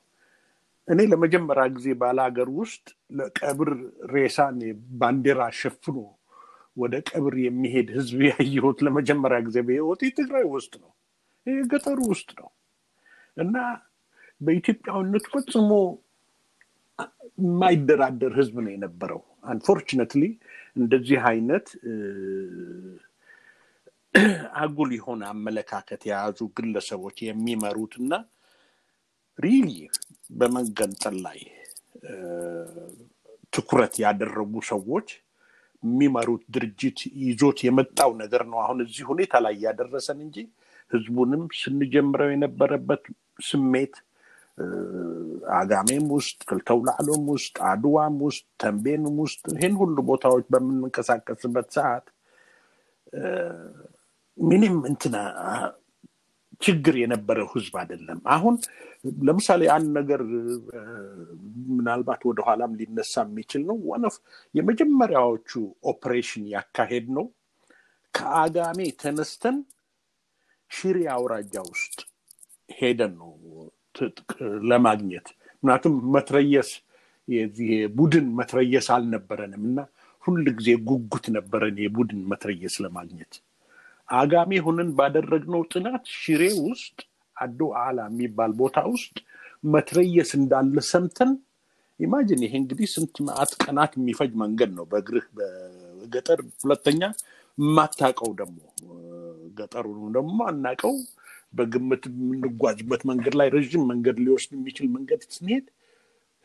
እኔ 0.88 1.00
ለመጀመሪያ 1.12 1.64
ጊዜ 1.76 1.88
ባለ 2.02 2.18
ሀገር 2.28 2.50
ውስጥ 2.60 2.86
ለቀብር 3.18 3.70
ሬሳን 4.14 4.60
ባንዲራ 5.02 5.42
ሸፍኖ 5.60 5.98
ወደ 6.78 6.96
ቀብር 7.10 7.36
የሚሄድ 7.46 7.88
ህዝብ 7.98 8.20
ያየሁት 8.30 8.80
ለመጀመሪያ 8.88 9.40
ጊዜ 9.48 9.58
በህይወት 9.68 10.02
ትግራይ 10.20 10.46
ውስጥ 10.56 10.74
ነው። 10.84 10.92
ገጠሩ 11.72 12.00
ውስጥ 12.12 12.30
ነው። 12.40 12.50
እና 13.38 13.56
በኢትዮጵያዊነት 14.42 15.26
ፈጽሞ 15.34 15.70
የማይደራደር 17.40 18.32
ህዝብ 18.40 18.56
ነው 18.66 18.72
የነበረው። 18.74 19.22
unfortunately 19.46 20.24
እንደዚህ 20.76 21.20
አይነት 21.30 21.68
አጉል 24.62 24.92
የሆነ 24.98 25.22
አመለካከት 25.34 26.02
የያዙ 26.10 26.40
ግለሰቦች 26.58 27.18
የሚመሩት 27.26 27.94
እና 28.02 28.14
really 29.40 29.70
በመገንጠል 30.40 31.16
ላይ 31.26 31.40
ትኩረት 33.54 33.96
ያደረጉ 34.06 34.54
ሰዎች 34.72 35.08
የሚመሩት 35.84 36.44
ድርጅት 36.56 37.00
ይዞት 37.26 37.60
የመጣው 37.68 38.12
ነገር 38.22 38.44
ነው 38.52 38.60
አሁን 38.64 38.80
እዚህ 38.86 39.06
ሁኔታ 39.12 39.42
ላይ 39.46 39.56
ያደረሰን 39.66 40.20
እንጂ 40.26 40.38
ህዝቡንም 40.92 41.44
ስንጀምረው 41.62 42.30
የነበረበት 42.34 43.04
ስሜት 43.50 43.96
አጋሜም 45.58 46.06
ውስጥ 46.16 46.38
ክልተውላዕሎም 46.50 47.26
ውስጥ 47.34 47.56
አድዋም 47.72 48.16
ውስጥ 48.28 48.46
ተንቤንም 48.64 49.18
ውስጥ 49.26 49.44
ይህን 49.56 49.76
ሁሉ 49.82 49.98
ቦታዎች 50.10 50.46
በምንንቀሳቀስበት 50.54 51.68
ሰዓት 51.78 52.06
ምንም 54.38 54.76
እንትና 54.90 55.16
ችግር 56.62 56.96
የነበረው 57.00 57.48
ህዝብ 57.54 57.74
አይደለም። 57.82 58.20
አሁን 58.36 58.56
ለምሳሌ 59.22 59.64
አንድ 59.74 59.88
ነገር 59.98 60.22
ምናልባት 61.76 62.22
ወደኋላም 62.30 62.78
ሊነሳ 62.80 63.24
የሚችል 63.26 63.62
ነው። 63.70 63.78
ወነፍ 63.90 64.16
የመጀመሪያዎቹ 64.56 65.52
ኦፕሬሽን 65.92 66.46
ያካሄድነው 66.54 67.26
ከአጋሜ 68.14 68.80
ተነስተን 69.02 69.58
ሽሬ 70.72 70.98
አውራጃ 71.16 71.56
ውስጥ 71.70 71.98
ሄደን 72.78 73.14
ነው 73.20 73.32
ትጥቅ 73.96 74.32
ለማግኘት። 74.70 75.28
ምክንያቱም 75.64 75.94
መትረየስ 76.16 76.70
የዚህ 77.28 77.70
ቡድን 77.96 78.28
መትረየስ 78.40 78.88
አልነበረንም 78.96 79.64
እና 79.70 79.80
ሁል 80.24 80.46
ጊዜ 80.58 80.70
ጉጉት 80.90 81.26
ነበረን 81.36 81.78
የቡድን 81.84 82.22
መትረየስ 82.32 82.76
ለማግኘት። 82.86 83.34
አጋሜ 84.10 84.60
ሆነን 84.66 84.90
ባደረግነው 84.98 85.62
ጥናት 85.74 86.06
ሽሬ 86.20 86.44
ውስጥ 86.66 86.98
አዶ 87.38 87.62
አላ 87.82 88.00
የሚባል 88.10 88.52
ቦታ 88.60 88.78
ውስጥ 88.94 89.16
መትረየስ 89.74 90.32
እንዳለ 90.40 90.78
ሰምተን 90.90 91.32
ኢማጅን 92.00 92.42
ይሄ 92.46 92.54
እንግዲህ 92.62 92.88
ስንት 92.94 93.16
መዓት 93.28 93.52
ቀናት 93.64 93.94
የሚፈጅ 93.98 94.32
መንገድ 94.42 94.72
ነው። 94.78 94.86
በእግርህ 94.92 95.26
በገጠር 95.38 96.42
ሁለተኛ 96.64 97.02
የማታውቀው 97.58 98.32
ደግሞ 98.42 98.58
ገጠሩ 99.58 99.86
ደግሞ 100.18 100.38
አናውቀው 100.50 100.96
በግምት 101.58 102.04
የምንጓዝበት 102.12 103.02
መንገድ 103.10 103.36
ላይ 103.40 103.48
ረዥም 103.56 103.84
መንገድ 103.92 104.18
ሊወስድ 104.26 104.52
የሚችል 104.58 104.88
መንገድ 104.96 105.22
ስንሄድ 105.36 105.66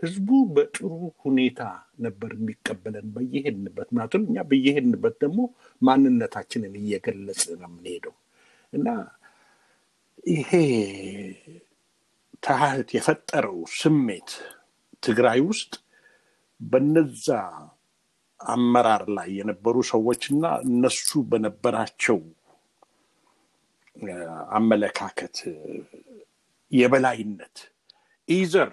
ህዝቡ 0.03 0.29
በጥሩ 0.55 0.89
ሁኔታ 1.25 1.61
ነበር 2.05 2.31
የሚቀበለን 2.37 3.07
በየሄድንበት። 3.15 3.89
ምክንያቱም 3.91 4.23
እኛ 4.29 4.39
በየሄድንበት 4.51 5.15
ደግሞ 5.25 5.41
ማንነታችንን 5.83 6.75
እየገለጽ 6.81 7.43
ነው 7.53 7.69
የምንሄደው 7.69 8.15
እና 8.73 8.89
ይሄ 10.33 10.51
ተሃህት 12.43 12.91
የፈጠረው 12.97 13.59
ስሜት 13.79 14.31
ትግራይ 15.03 15.41
ውስጥ 15.49 15.73
በነዛ 16.61 17.29
አመራር 18.41 19.05
ላይ 19.17 19.29
የነበሩ 19.39 19.77
ሰዎችና 19.91 20.45
እነሱ 20.67 21.11
በነበራቸው 21.31 22.19
አመለካከት 24.59 25.37
የበላይነት 26.73 27.57
ኢዘር 28.29 28.71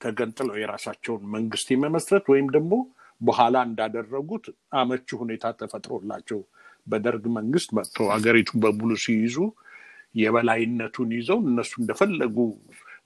ተገንጥለው 0.00 0.56
የራሳቸውን 0.58 1.22
መንግስት 1.34 1.68
የመመስረት 1.72 2.26
ወይም 2.32 2.48
ደግሞ 2.56 2.74
በኋላ 3.20 3.56
እንዳደረጉት 3.68 4.44
አመቺ 4.80 5.08
ሁኔታ 5.22 5.46
ተፈጥሮላቸው 5.60 6.40
በደርግ 6.86 7.24
መንግስት 7.38 7.70
መጥተው 7.78 8.06
ሀገሪቱን 8.14 8.60
በሙሉ 8.64 8.92
ሲይዙ 9.04 9.36
የበላይነቱን 10.14 11.10
ይዘው 11.16 11.38
እነሱ 11.44 11.72
እንደፈለጉ 11.80 12.36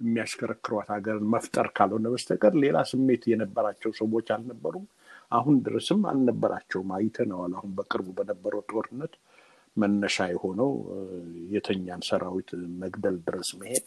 የሚያሽከረክሯት 0.03 0.89
ሀገርን 0.95 1.27
መፍጠር 1.35 1.67
ካልሆነ 1.77 2.07
በስተቀር 2.13 2.55
ሌላ 2.63 2.79
ስሜት 2.91 3.23
የነበራቸው 3.31 3.91
ሰዎች 4.01 4.29
አልነበሩም። 4.37 4.87
አሁን 5.33 5.57
ድረስም 5.67 6.01
አልነበራቸውም። 6.11 6.91
አይተነዋል። 6.97 7.53
አሁን 7.59 7.71
በቅርቡ 7.77 8.09
በነበረው 8.19 8.63
ጦርነት 8.73 9.15
መነሻ 9.77 10.27
የሆነው 10.33 10.71
የተኛን 11.55 12.03
ሰራዊት 12.09 12.51
መግደል 12.83 13.17
ድረስ 13.29 13.51
መሄድ 13.61 13.87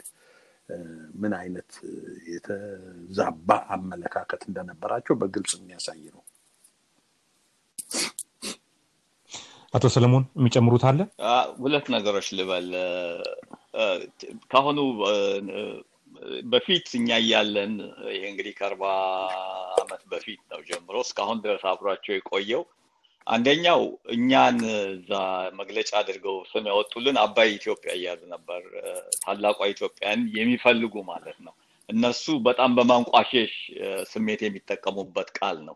ምን 1.22 1.34
አይነት 1.40 1.72
የተዛባ 2.32 3.50
አመለካከት 3.76 4.42
እንደነበራቸው 4.48 5.16
በግልጽ 5.22 5.52
የሚያሳይ 5.58 6.02
ነው። 6.08 6.24
አቶ 9.74 9.86
ሰለሞን 9.94 10.26
የሚጨምሩት 10.38 10.84
አለ? 10.90 11.00
ሁለት 11.60 11.88
ነገሮች 11.96 12.28
ልበል። 12.38 12.70
ከአሁኑ 14.52 14.78
በፊት 16.52 16.88
እኛ 17.00 17.10
እያለን 17.22 17.74
ይሄ 18.14 18.24
እንግዲህ 18.30 18.54
ከአርባ 18.60 18.84
አመት 19.82 20.04
በፊት 20.12 20.42
ነው 20.52 20.60
ጀምሮ 20.70 20.96
እስካሁን 21.06 21.42
ድረስ 21.44 21.64
አብሯቸው 21.72 22.14
የቆየው 22.16 22.64
አንደኛው 23.28 23.82
እኛን 24.14 24.58
እዛ 24.90 25.12
መግለጫ 25.60 25.92
አድርገው 26.00 26.36
ስም 26.52 26.66
ያወጡልን 26.72 27.18
አባይ 27.24 27.50
ኢትዮጵያ 27.56 27.92
እያሉ 27.98 28.22
ነበር። 28.34 28.62
ታላቋ 29.24 29.60
ኢትዮጵያን 29.72 30.22
የሚፈልጉ 30.36 30.96
ማለት 31.08 31.38
ነው። 31.48 31.54
እነሱ 31.90 32.26
በጣም 32.48 32.72
በማንቋሸሽ 32.78 33.54
ስሜት 34.12 34.42
የሚጠቀሙበት 34.46 35.30
ቃል 35.40 35.58
ነው። 35.68 35.76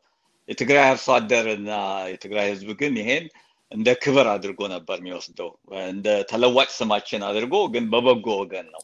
የትግራይ 0.50 0.86
አርሶ 0.92 1.08
አደር 1.18 1.48
እና 1.58 1.72
የትግራይ 2.12 2.48
ህዝብ 2.52 2.70
ግን 2.80 2.94
ይሄን 3.02 3.26
እንደ 3.72 3.90
ክብር 4.04 4.28
አድርጎ 4.32 4.62
ነበር 4.68 4.98
የሚወስደው። 5.00 5.50
እንደ 5.90 6.08
ተለዋጭ 6.32 6.70
ስማችን 6.78 7.26
አድርጎ 7.28 7.56
ግን 7.74 7.86
በበጎ 7.92 8.28
ወገን 8.40 8.68
ነው። 8.76 8.84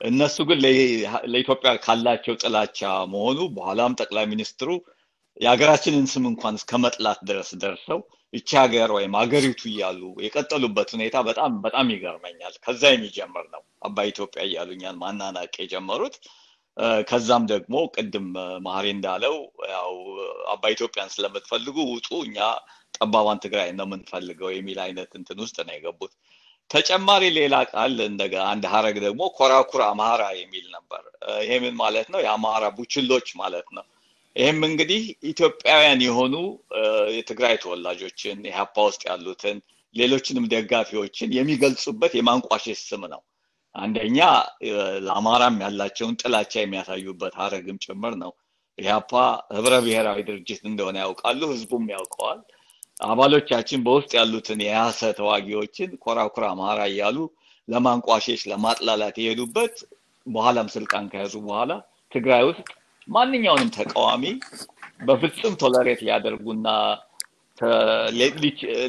እነሱ 0.00 0.36
ግን 0.48 0.58
ለኢትዮጵያ 1.32 1.70
ካላቸው 1.84 2.34
ጥላቻ 2.42 2.80
መሆኑ 3.12 3.38
በኋላም 3.56 3.96
ጠቅላይ 4.00 4.26
ሚኒስትሩ 4.26 4.68
የሀገራችንን 5.40 6.06
ስም 6.12 6.24
እንኳን 6.30 6.54
እስከ 6.58 6.78
መጥላት 6.84 7.20
ድረስ 7.28 7.50
ደርሰው 7.62 8.00
እቺ 8.32 8.50
ሀገር 8.62 8.90
ወይም 8.96 9.12
ሀገሪቱ 9.20 9.62
እያሉ 9.70 10.00
የቀጠሉበት 10.24 10.88
ሁኔታ 10.94 11.16
በጣም 11.28 11.52
በጣም 11.64 11.86
ይገርመኛል። 11.94 12.54
ከዛ 12.64 12.82
የሚጀምር 12.92 13.46
ነው 13.54 13.62
አባይ 13.86 14.08
ኢትዮጵያ 14.12 14.42
እያሉ 14.48 14.68
እኛን 14.76 15.00
ማናናቅ 15.02 15.52
የጀመሩት። 15.62 16.16
ከዛም 17.08 17.44
ደግሞ 17.50 17.76
ቅድም 17.94 18.26
ማህሬ 18.66 18.86
እንዳለው 18.94 19.34
ያው 19.72 19.90
አባይ 20.52 20.72
ኢትዮጵያን 20.76 21.12
ስለምትፈልጉ 21.14 21.76
ውጡ፣ 21.90 22.08
እኛ 22.26 22.38
ጠባቧን 22.94 23.42
ትግራይ 23.44 23.68
ነው 23.72 23.86
የምንፈልገው 23.88 24.50
የሚል 24.54 24.78
አይነት 24.86 25.10
እንትን 25.18 25.38
ውስጥ 25.44 25.56
ነው 25.66 25.74
የገቡት። 25.76 26.12
ተጨማሪ 26.70 27.22
ሌላ 27.38 27.54
ቃል 27.70 27.96
እንደገ 28.06 28.34
አንድ 28.50 28.64
ሀረግ 28.72 28.96
ደግሞ 29.06 29.22
ኮራኩር 29.36 29.82
አማራ 29.88 30.22
የሚል 30.40 30.66
ነበር። 30.76 31.02
ይሄ 31.42 31.52
ምን 31.64 31.74
ማለት 31.82 32.08
ነው? 32.14 32.20
የአማራ 32.24 32.64
ቡችሎች 32.76 33.28
ማለት 33.42 33.68
ነው። 33.76 33.84
ይህም 34.36 34.60
እንግዲህ 34.66 35.02
ኢትዮጵያውያን 35.30 36.00
የሆኑ 36.04 36.34
የትግራይ 37.16 37.54
ተወላጆችን 37.62 38.38
ኢህአፓ 38.50 38.76
ውስጥ 38.88 39.02
ያሉትን 39.08 39.56
ሌሎችንም 39.94 40.44
ደጋፊዎችን 40.52 41.34
የሚገልጹበት 41.36 42.12
የማንቋሸሽ 42.18 42.80
ስም 42.88 43.02
ነው። 43.12 43.22
አንደኛ 43.74 44.18
ለአማራም 45.06 45.56
ያላቸውን 45.64 46.14
ጥላቻ 46.22 46.52
የሚያሳዩበት 46.60 47.34
ሀረግም 47.40 47.80
ጭምር 47.84 48.14
ነው። 48.22 48.32
ኢህአፓ 48.78 49.12
ህብረ 49.56 49.74
ብሔራዊ 49.84 50.18
ድርጅት 50.28 50.62
እንደሆነ 50.70 50.96
ያውቃሉ፣ 51.04 51.40
ህዝቡም 51.52 51.86
ያውቀዋል። 51.94 52.40
አባሎቻችን 53.04 53.84
በውስጥ 53.86 54.10
ያሉትን 54.18 54.60
የያሰ 54.64 55.10
ተዋጊዎችን 55.18 55.90
ኮራኩራ 56.04 56.44
አማራ 56.54 56.80
እያሉ 56.90 57.18
ለማንቋሸሽ 57.68 58.40
ለማጥላላት 58.50 59.16
የሄዱበት 59.20 59.76
በኋላም 60.26 60.68
ስልጣን 60.74 61.04
ከያዙ 61.12 61.34
በኋላ 61.46 61.72
ትግራይ 62.12 62.42
ውስጥ 62.48 62.66
ማንኛውንም 63.10 63.70
ተቃዋሚ 63.76 64.24
በፍጹም 65.06 65.54
ቶለሬት 65.60 66.00
ሊያደርጉና 66.06 66.68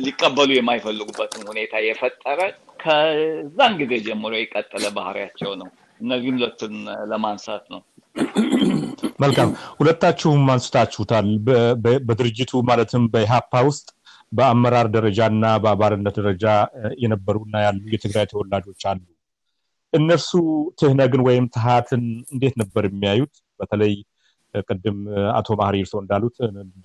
ሊቀበሉ 0.05 0.49
የማይፈልጉበትን 0.55 1.43
ሁኔታ 1.49 1.73
የፈጠረ 1.85 2.39
ከዛን 2.83 3.73
ጊዜ 3.81 3.93
ጀምሮ 4.05 4.33
የቀጠለ 4.39 4.85
ባህሪያቸው 4.97 5.51
ነው። 5.61 5.69
እነዚህ 5.99 6.29
ሁለቱን 6.31 6.75
ለማንሳት 7.11 7.65
ነው። 7.73 7.81
መልካም 9.19 9.49
ሁለታችሁም 9.79 10.45
አንስታችሁታል። 10.53 11.27
በድርጅቱ 12.07 12.61
ማለትም 12.69 13.03
በኢህአፓ 13.13 13.53
ውስጥ 13.67 13.87
በአመራር 14.31 14.87
ደረጃ 14.95 15.19
እና 15.33 15.45
በአባልነት 15.63 16.15
ደረጃ 16.19 16.45
የነበሩና 17.03 17.55
ያሉ 17.65 17.81
የትግራይ 17.93 18.25
ተወላጆች 18.31 18.83
አሉ። 18.91 19.01
እነርሱ 19.93 20.31
ትህነግን 20.79 21.21
ወይም 21.27 21.45
ትሀትን 21.55 22.03
እንዴት 22.33 22.55
ነበር 22.61 22.83
የሚያዩት? 22.89 23.33
በተለይ 23.59 23.93
ቅድም 24.67 24.97
አቶ 25.35 25.49
መሃሪ 25.59 25.75
እርሶ 25.83 25.95
እንዳሉት 26.01 26.35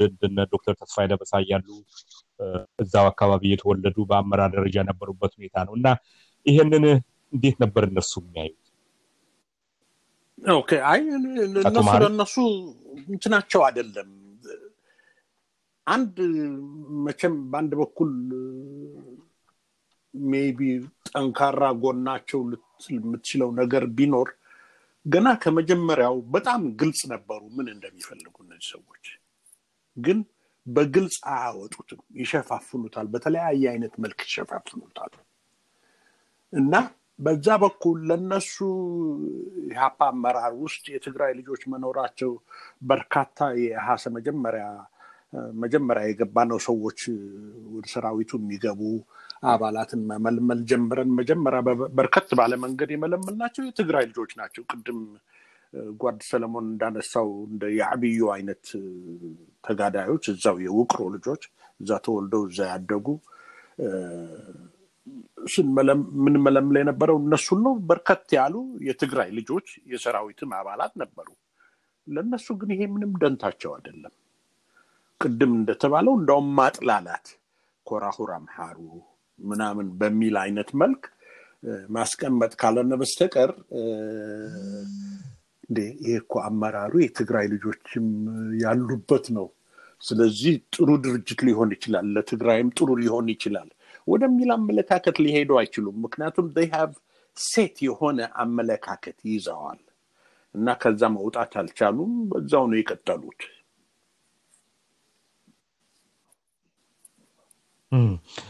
እንደነ 0.03 0.39
ዶክተር 0.53 0.75
ተስፋዬ 0.81 1.07
ደበሳ 1.13 1.41
ያሉ 1.51 1.69
እዛው 2.79 3.07
አካባቢ 3.11 3.43
የተወለዱ 3.53 3.97
በአመራር 4.11 4.51
ደረጃ 4.57 4.77
የነበሩበት 4.83 5.33
ሁኔታ 5.39 5.65
ነው 5.69 5.75
እና 5.79 5.89
ይህንን 6.47 6.85
እንዴት 7.33 7.57
ነበር 7.63 7.85
እነሱ 7.89 8.13
የሚያዩት? 8.23 8.63
okay 10.55 10.71
አይ 10.91 11.01
እነሱ 11.63 11.93
ለእነሱ 12.03 12.35
እንትናቸው 13.09 13.61
አይደለም። 13.67 14.11
አንድ 15.87 16.15
መቼም 17.05 17.35
በአንድ 17.51 17.73
በኩል 17.81 18.11
maybe 20.15 20.61
ጠንካራ 21.11 21.63
ጎናቸው 21.83 22.41
የምትችለው 22.95 23.51
ነገር 23.61 23.85
ቢኖር 23.99 24.29
ገና 25.07 25.29
ከመጀመሪያው 25.43 26.17
በጣም 26.35 26.63
ግልጽ 26.81 27.01
ነበሩ 27.13 27.41
ምን 27.57 27.67
እንደሚፈልጉ 27.75 28.35
እነዚህ 28.45 28.69
ሰዎች። 28.75 29.07
ግን 29.97 30.19
በግልጽ 30.67 31.17
አያወጡትም፣ 31.33 32.01
ይሸፋፍኑታል። 32.21 33.07
በተለያየ 33.13 33.65
አይነት 33.73 33.95
መልክ 34.05 34.21
ይሸፋፍኑታል 34.29 35.13
እና 36.53 36.75
በዛ 37.19 37.47
በኩል 37.63 37.99
ለነሱ 38.09 38.55
ኢህአፓ 39.67 39.99
አመራር 40.13 40.53
ውስጥ 40.65 40.85
የትግራይ 40.95 41.33
ልጆች 41.39 41.63
መኖራቸው 41.73 42.33
በርካታ 42.83 43.49
የኢህአሰ 43.61 44.05
መጀመሪያ 44.17 44.67
መጀመሪያ 45.63 46.03
የገባ 46.09 46.45
ነው 46.51 46.59
ሰዎች 46.67 47.01
ወደ 47.75 47.87
ሰራዊቱ 47.95 48.31
የሚገቡ 48.41 48.83
አባላትን 49.43 50.01
መመልመል 50.11 50.61
ጀምረን 50.71 51.11
መጀመሪያ 51.19 51.61
በርከት 51.97 52.31
ባለ 52.39 52.53
መንገድ 52.65 52.91
የመለመልናቸው 52.95 53.65
የትግራይ 53.67 54.05
ልጆች 54.11 54.33
ናቸው። 54.41 54.63
ቅድም 54.73 55.01
ጓድ 56.01 56.19
ሰለሞን 56.29 56.67
እንዳነሳው 56.71 57.29
እንደ 57.49 57.65
የአብዩ 57.77 58.19
አይነት 58.35 58.65
ተጋዳዮች 59.65 60.25
እዛው 60.33 60.59
የውቅሮ 60.67 61.03
ልጆች 61.17 61.43
እዛ 61.81 61.99
ተወልደው 62.07 62.45
እዛ 62.49 62.59
ያደጉ 62.73 63.07
ምንመለምል 66.25 66.77
የነበረው 66.81 67.19
እነሱን 67.23 67.61
ነው። 67.67 67.75
በርከት 67.89 68.31
ያሉ 68.39 68.55
የትግራይ 68.87 69.29
ልጆች 69.39 69.67
የሰራዊትም 69.93 70.53
አባላት 70.59 70.95
ነበሩ። 71.03 71.29
ለእነሱ 72.07 72.47
ግን 72.61 72.71
ይሄ 72.75 72.83
ምንም 72.95 73.13
ደንታቸው 73.23 73.71
አይደለም። 73.77 74.15
ቅድም 75.21 75.53
እንደተባለው 75.59 76.15
እንደውም 76.19 76.49
ማጥላላት 76.59 77.29
ኮራሁር 77.87 78.31
አምሃሩ 78.37 78.79
ምናምን 79.39 79.87
በሚል 80.01 80.37
አይነት 80.43 80.71
መልክ 80.83 81.03
ማስቀመጥ 81.91 82.53
ካልሆነ 82.61 82.95
በስተቀር 83.01 83.51
እንዴ 85.67 85.79
እኮ 86.15 86.35
አመራሩ 86.49 86.93
የትግራይ 87.03 87.47
ልጆችም 87.55 88.07
ያሉበት 88.61 89.27
ነው። 89.37 89.47
ስለዚህ 90.03 90.55
ጥሩ 90.75 90.89
ድርጅት 91.05 91.41
ሊሆን 91.49 91.71
ይችላል፣ 91.77 92.07
ለትግራይም 92.17 92.69
ጥሩ 92.79 92.89
ሊሆን 93.01 93.29
ይችላል 93.35 93.69
ወደሚል 94.07 94.51
አመለካከት 94.57 95.17
ሊሄዱ 95.25 95.53
አይችሉም። 95.61 95.97
ምክንያቱም 96.05 96.49
they 96.57 96.67
have 96.75 96.95
ሴት 97.37 97.77
የሆነ 97.87 98.19
አመለካከት 98.43 99.19
ይዘዋል 99.31 99.81
እና 100.55 100.77
ከዛ 100.83 101.03
መውጣት 101.17 101.53
አልቻሉም። 101.61 102.13
በዛው 102.31 102.65
ነው 102.71 102.79
የቀጠሉት። 102.81 103.41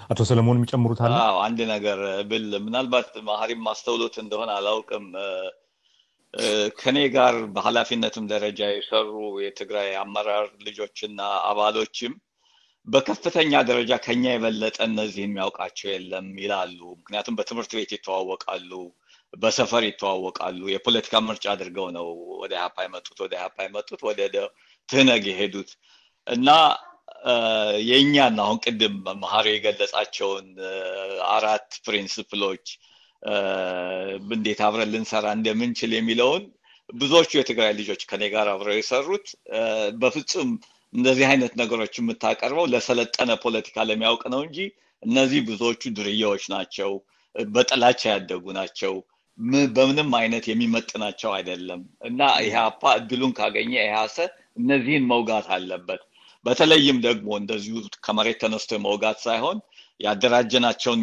አቶ 0.09 0.21
ሰለሞን 0.29 0.59
የሚጨምሩት 0.59 1.01
አለ? 1.03 1.13
አዎ 1.23 1.37
አንድ 1.47 1.59
ነገር 1.73 1.99
ብል 2.29 2.47
ምናልባት 2.67 3.09
ማህሪም 3.27 3.61
ማስተውሎት 3.67 4.15
እንደሆነ 4.23 4.51
አላውቅም። 4.59 5.07
ከኔ 6.81 6.99
ጋር 7.15 7.35
በኃላፊነትም 7.55 8.25
ደረጃ 8.33 8.61
የሰሩ 8.71 9.11
የትግራይ 9.45 9.91
አመራር 10.01 10.47
ልጆችና 10.67 11.21
አባሎችም 11.51 12.15
በከፍተኛ 12.87 13.53
ደረጃ 13.69 13.93
ከኛ 14.05 14.25
የበለጠ 14.33 14.77
እነዚህ 14.89 15.23
የሚያውቃቸው 15.25 15.89
የለም 15.93 16.27
ይላሉ። 16.43 16.79
ምክንያቱም 16.99 17.37
በትምህርት 17.39 17.73
ቤት 17.79 17.93
ይተዋወቃሉ፣ 17.97 18.73
በሰፈር 19.35 19.85
ይተዋወቃሉ። 19.89 20.61
የፖለቲካ 20.73 21.21
ምርጫ 21.29 21.47
አድርገው 21.55 21.89
ነው 21.97 22.07
ወደ 22.43 22.53
ኢህአፓ 22.59 22.77
የመጡት 22.87 23.19
ወደ 23.25 23.33
ኢህአፓ 23.39 23.57
የመጡት 23.67 24.03
ወደ 24.09 24.21
ትህነግ 24.89 25.25
የሄዱት 25.31 25.71
እና 26.27 26.49
የእኛን 27.89 28.37
አሁን 28.43 28.59
ቅድም 28.65 28.95
መሀሪ 29.23 29.47
የገለጻቸውን 29.53 30.47
አራት 31.33 31.69
ፕሪንስፕሎች 31.87 32.67
እንዴት 34.33 34.61
አብረን 34.67 34.93
ልንሰራ 34.93 35.27
እንደምንችል 35.39 35.93
የሚለውን 35.97 36.43
ብዙዎቹ 36.95 37.31
የትግራይ 37.37 37.73
ልጆች 37.79 38.03
ከኔ 38.11 38.25
ጋር 38.35 38.49
አብረው 38.53 38.77
የሰሩት 38.79 39.27
በፍጹም 40.03 40.51
እንደዚህ 40.93 41.27
አይነት 41.31 41.53
ነገሮች 41.61 41.95
የምታቀርበው 41.99 42.67
ለሰለጠነ 42.73 43.31
ፖለቲካ 43.45 43.87
ለሚያውቅ 43.89 44.23
ነው 44.35 44.41
እንጂ 44.47 44.59
እነዚህ 45.03 45.41
ብዙዎቹ 45.49 45.83
ድርያዎች 45.97 46.45
ናቸው፣ 46.55 46.93
በጥላቻ 47.35 48.03
ያደጉ 48.13 48.45
ናቸው፣ 48.59 48.95
በምንም 49.75 50.11
አይነት 50.19 50.45
የሚመጥናቸው 50.49 51.31
አይደለም 51.37 51.81
እና 52.09 52.21
ኢህአፓ 52.45 52.93
እድሉን 53.01 53.33
ካገኘ 53.39 53.73
ኢህአሰ 53.83 54.17
እነዚህን 54.61 55.09
መውጋት 55.11 55.49
አለበት። 55.57 56.03
በተለይም 56.47 56.99
ደግሞ 57.07 57.29
እንደዚሁ 57.41 57.77
ከመሬት 58.07 58.39
ተነስቶ 58.43 58.79
መውጋት 58.85 59.19
ሳይሆን 59.25 59.59
ያደራጀናቸውን 60.01 61.03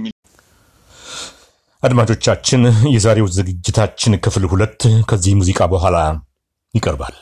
አድማጮቻችን፣ 1.84 2.62
የዛሬው 2.94 3.28
ዝግጅታችን 3.38 4.20
ክፍል 4.26 4.44
ሁለት 4.52 4.82
ከዚህ 5.10 5.34
ሙዚቃ 5.40 5.68
በኋላ 5.74 5.98
ይቀርባል። 6.74 7.16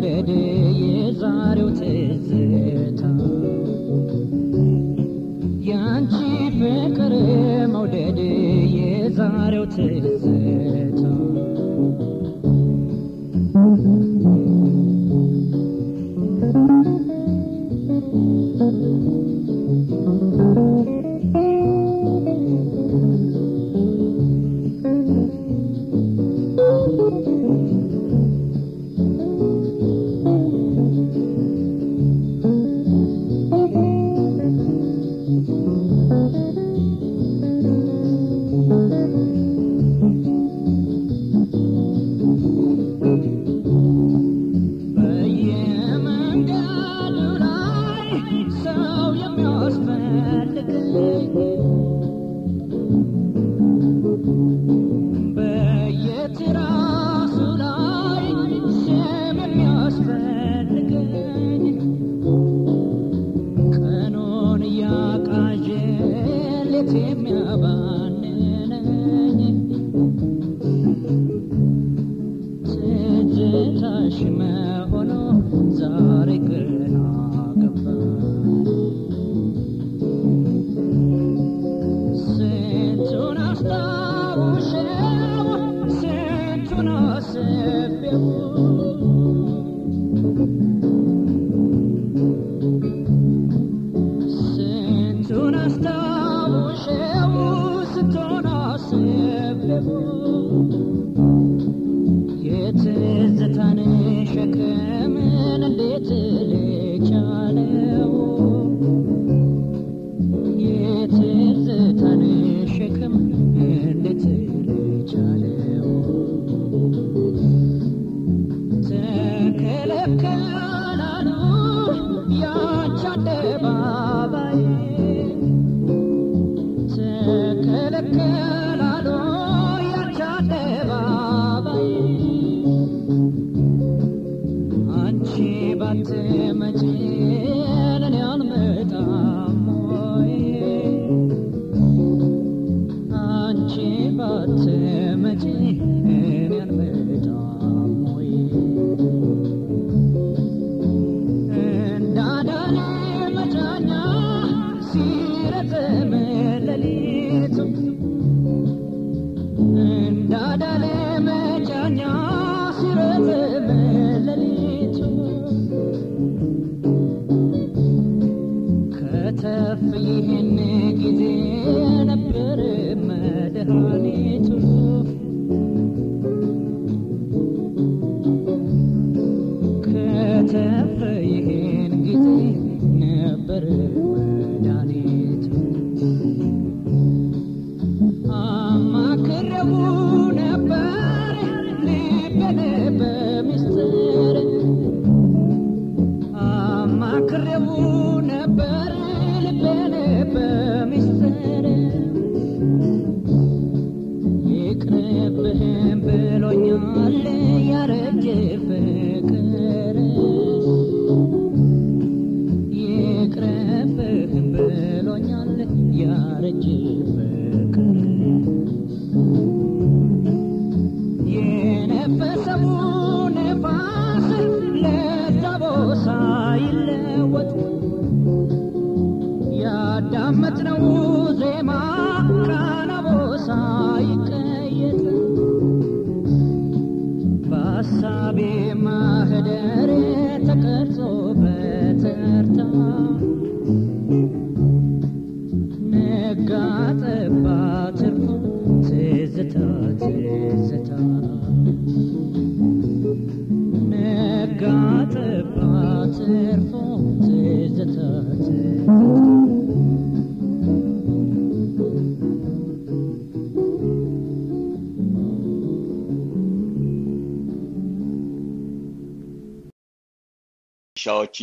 መውደድ 0.00 0.28
የዛሬው 0.90 1.68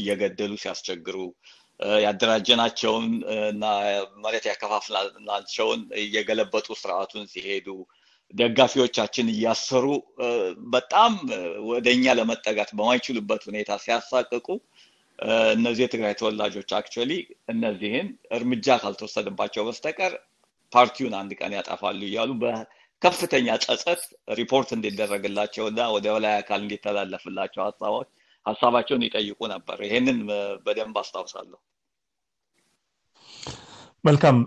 እየገደሉ 0.01 0.53
ሲያስቸግሩ 0.63 1.17
ያደራጀናቸውን 2.05 3.05
እና 3.49 3.63
መሬት 4.23 4.45
ያከፋፍላቸውን 4.49 5.81
እየገለበጡ 6.03 6.67
ስርዓቱን 6.81 7.25
ሲሄዱ 7.33 7.67
ደጋፊዎቻችን 8.33 9.27
እያሰሩ 9.33 9.85
በጣም 10.75 11.13
ወደ 11.71 11.87
እኛ 11.97 12.15
ለመጠጋት 12.19 12.69
በማይችሉበት 12.77 13.41
ሁኔታ 13.49 13.71
ሲያሳቅቁ 13.83 14.47
እነዚህ 15.55 15.83
የትግራይ 15.83 16.13
ተወላጆች 16.21 16.71
actually 16.79 17.11
እነዚህን 17.53 18.07
እርምጃ 18.37 18.77
ካልተወሰደባቸው 18.81 19.65
በስተቀር 19.67 20.13
ፓርቲውን 20.73 21.13
አንድ 21.19 21.31
ቀን 21.39 21.53
ያጠፋሉ 21.57 22.01
እያሉ 22.09 22.31
በከፍተኛ 22.41 23.47
ጸጸት 23.65 24.01
ሪፖርት 24.39 24.69
እንዲደረግላቸው 24.77 25.65
እና 25.71 25.81
ወደ 25.95 26.07
በላይ 26.15 26.35
አካል 26.41 26.61
እንዲተላለፍላቸው 26.65 27.63
ሀሳቦች 27.67 28.09
ሀሳባቸውን 28.45 29.05
ይጠይቁ 29.07 29.39
ነበር። 29.53 29.77
ይሄንን 29.85 30.19
በደንብ 30.65 30.97
አስታውሳለሁ። 31.01 31.59
መልካም 34.03 34.37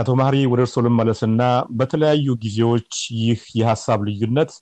አቶ 0.00 0.10
ማህሪ 0.20 0.36
ወደ 0.52 0.60
እርስዎ 0.64 0.82
ልመለስና 0.86 1.40
በተለያዩ 1.78 2.26
ጊዜዎች 2.44 2.90
ይህ 3.20 3.40
የሀሳብ 3.58 4.00
ልዩነት 4.08 4.52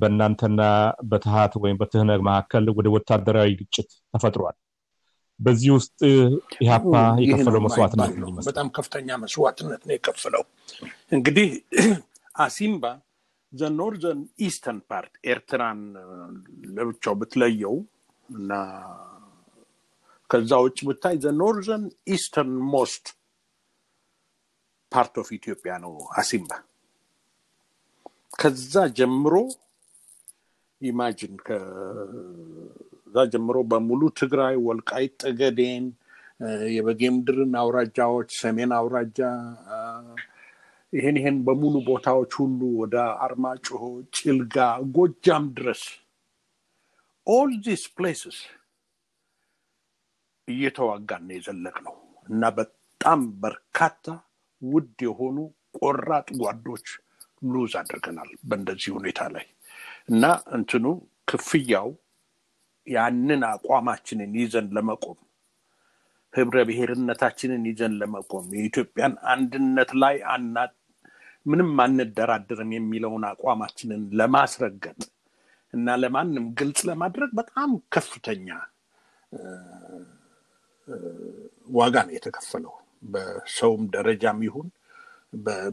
በእናንተና 0.00 0.60
በትሃት 1.08 1.52
ወይም 1.62 1.76
በትህነግ 1.80 2.20
መካከል 2.28 2.66
ወደ 2.78 2.88
ወታደራዊ 2.94 3.50
ግጭት 3.60 3.88
ተፈጥሯል። 4.14 4.56
በዚህ 5.40 5.70
ውስጥ 5.76 5.98
ኢህአፓ 6.58 6.92
የከፈለው 7.22 7.60
መስዋዕትነት? 7.66 8.12
በጣም 8.46 8.68
ከፍተኛ 8.76 9.18
መስዋዕትነት 9.24 9.82
ነው 9.86 9.94
የከፈለው። 9.96 10.44
እንግዲህ 11.12 11.48
አሲምባ 12.38 12.84
the 13.52 13.70
northern 13.76 14.22
eastern 14.46 14.80
part 14.90 15.12
ኤርትራን 15.30 15.80
ለብቻው 16.76 17.14
ብትለየው 17.20 17.76
እና 18.28 18.50
ከዛ 20.30 20.50
ውጭ 20.64 20.78
ብታይ 20.88 21.16
the 21.22 21.30
northern 21.38 21.84
eastern 22.14 22.56
most 22.72 23.06
part 24.92 25.14
of 25.22 25.28
ኢትዮጵያ 25.38 25.72
ነው 25.84 25.92
አሲምባ። 26.20 26.52
ከዛ 28.40 28.74
ጀምሮ 28.98 29.34
imagine 30.80 31.34
ከዛ 31.46 31.64
ጀምሮ 33.32 33.56
በሙሉ 33.70 34.02
ትግራይ፣ 34.20 34.54
ወልቃይት 34.66 35.14
ጠገዴን፣ 35.22 35.86
የበጌምድርን 36.74 37.52
አውራጃዎች፣ 37.62 38.28
ሰሜን 38.42 38.72
አውራጃ 38.76 39.18
ይሄን 40.92 41.16
ይሄን 41.20 41.38
በሙሉ 41.46 41.74
ቦታዎች 41.88 42.32
ሁሉ 42.40 42.60
ወደ 42.80 42.94
አርማጭሆ፣ 43.24 43.80
ጭልጋ፣ 44.16 44.56
ጎጃም 44.94 45.44
ድረስ 45.56 45.82
all 47.26 47.50
these 47.66 47.82
places 47.96 48.38
እየተዋጋን 50.48 51.26
የዘለቅነው 51.34 51.96
እና 52.28 52.42
በጣም 52.58 53.20
በርካታ 53.42 54.04
ውድ 54.62 54.98
የሆኑ 55.06 55.36
ቆራጥ 55.78 56.28
ጓዶች 56.40 56.86
lose 57.48 57.72
አድርገናል 57.80 58.30
በእንደዚህ 58.48 58.90
ሁኔታ 58.96 59.20
ላይ። 59.34 59.46
እና 60.08 60.24
እንትኑ 60.56 60.84
ክፍያው 61.28 61.88
ያንን 62.86 63.42
አቋማችንን 63.50 64.32
ይዘን 64.40 64.68
ለመቆም 64.76 65.18
ህብረ 66.34 66.56
ብሔርነታችንን 66.68 67.62
ይዘን 67.70 67.94
ለመቆም 68.00 68.46
የኢትዮጵያን 68.56 69.14
አንድነት 69.32 69.90
ላይ 70.02 70.16
አና 70.34 70.56
ምንም 71.46 71.70
አንደራደርም 71.84 72.70
የሚለውን 72.76 73.24
አቋማችንን 73.28 74.02
ለማስረገጥ 74.18 74.98
እና 75.72 75.96
ለማንም 76.02 76.44
ግልጽ 76.58 76.80
ለማድረግ 76.88 77.30
በጣም 77.38 77.70
ከፍተኛ 77.94 78.48
ዋጋ 81.74 81.96
ነው 82.06 82.14
የተከፈለው። 82.16 82.74
በሰውም 83.06 83.82
ደረጃም 83.94 84.38
ይሁን 84.46 84.68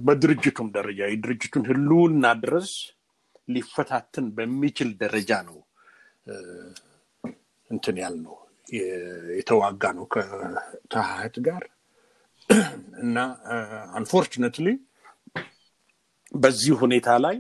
በድርጅቱም 0.05 0.68
ደረጃ 0.76 0.99
የድርጅቱን 1.09 1.63
ህልውና 1.70 2.26
ድረስ 2.41 2.72
ሊፈታትን 3.47 4.26
በሚችል 4.38 4.89
ደረጃ 5.01 5.32
ነው 5.47 5.57
እንትን 7.70 7.95
ያልነው 8.03 8.36
የ- 8.70 8.89
የተዋጋ 9.38 9.84
ነው 9.97 10.05
ከተሀህት 10.13 11.36
ጋር 11.47 11.63
እና 13.03 13.18
አንፎርችነትሊ 13.97 14.68
በዚህ 16.36 16.73
ሁኔታ 16.81 17.09
ላይ 17.25 17.38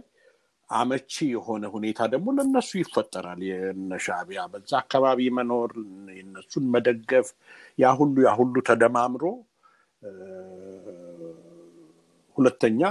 አመቺ 0.69 1.13
የሆነ 1.33 1.65
ሁኔታ 1.73 1.99
ደግሞ 2.13 2.27
ለነሱ 2.37 2.69
ይፈጠራል። 2.81 3.41
የነ 3.49 3.97
ሻዕቢያ 4.05 4.43
በዛ 4.53 4.71
አካባቢ 4.81 5.19
መኖር፣ 5.37 5.71
የነሱን 6.17 6.65
መደገፍ፣ 6.75 7.27
ያ 7.79 7.91
ሁሉ 7.99 8.15
ያ 8.27 8.31
ሁሉ 8.39 8.55
ተደማምሮ 8.69 9.23
ሁለተኛ 12.37 12.81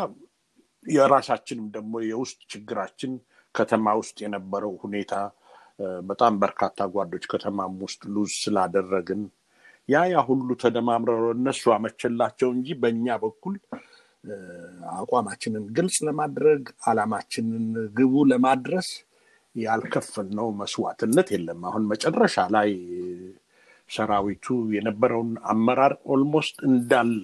የራሳችንም 0.87 1.67
ደግሞ 1.77 1.95
የውስጥ 2.09 2.41
ችግራችን 2.53 3.13
ከተማ 3.55 3.87
ውስጥ 4.01 4.17
የነበረው 4.25 4.73
ሁኔታ 4.85 5.13
በጣም 6.09 6.35
በርካታ 6.43 6.87
ጓዶች 6.95 7.25
ከተማም 7.33 7.73
ውስጥ 7.85 8.03
lose 8.15 8.33
ስላደረግን 8.43 9.23
ያ 9.89 10.03
ያ 10.13 10.19
ሁሉ 10.29 10.49
ተደማምረው 10.63 11.25
እነሱ 11.37 11.63
አመቸላቸው 11.77 12.49
እንጂ 12.57 12.77
በእኛ 12.83 13.17
በኩል 13.25 13.55
አቋማችንን 14.95 15.65
ግልጽ 15.77 15.97
ለማድረግ 16.09 16.63
አላማችንን 16.87 17.67
ግቡ 17.97 18.25
ለማድረስ 18.31 18.89
ያልከፈልነው 19.55 20.49
መስዋዕትነት 20.61 21.29
የለም። 21.35 21.61
አሁን 21.69 21.83
መጨረሻ 21.93 22.37
ላይ 22.55 22.71
ሰራዊቱ 23.91 24.47
የነበረውን 24.77 25.33
አመራር 25.53 25.93
almost 26.13 26.57
እንዳለ 26.69 27.23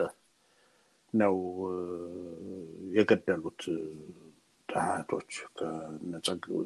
ነው 1.15 1.37
የገደሉት 2.97 3.63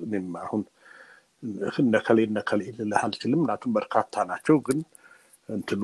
እኔም 0.04 0.28
አሁን 0.42 0.62
እነከሌ 1.82 2.18
እነከሌ 2.28 2.60
ልልህ 2.76 3.00
አልችልም። 3.04 3.40
ምክንያቱም 3.40 3.74
በርካታ 3.76 4.24
ናቸው። 4.30 4.56
ግን 4.66 4.78
እንትኑ 5.48 5.82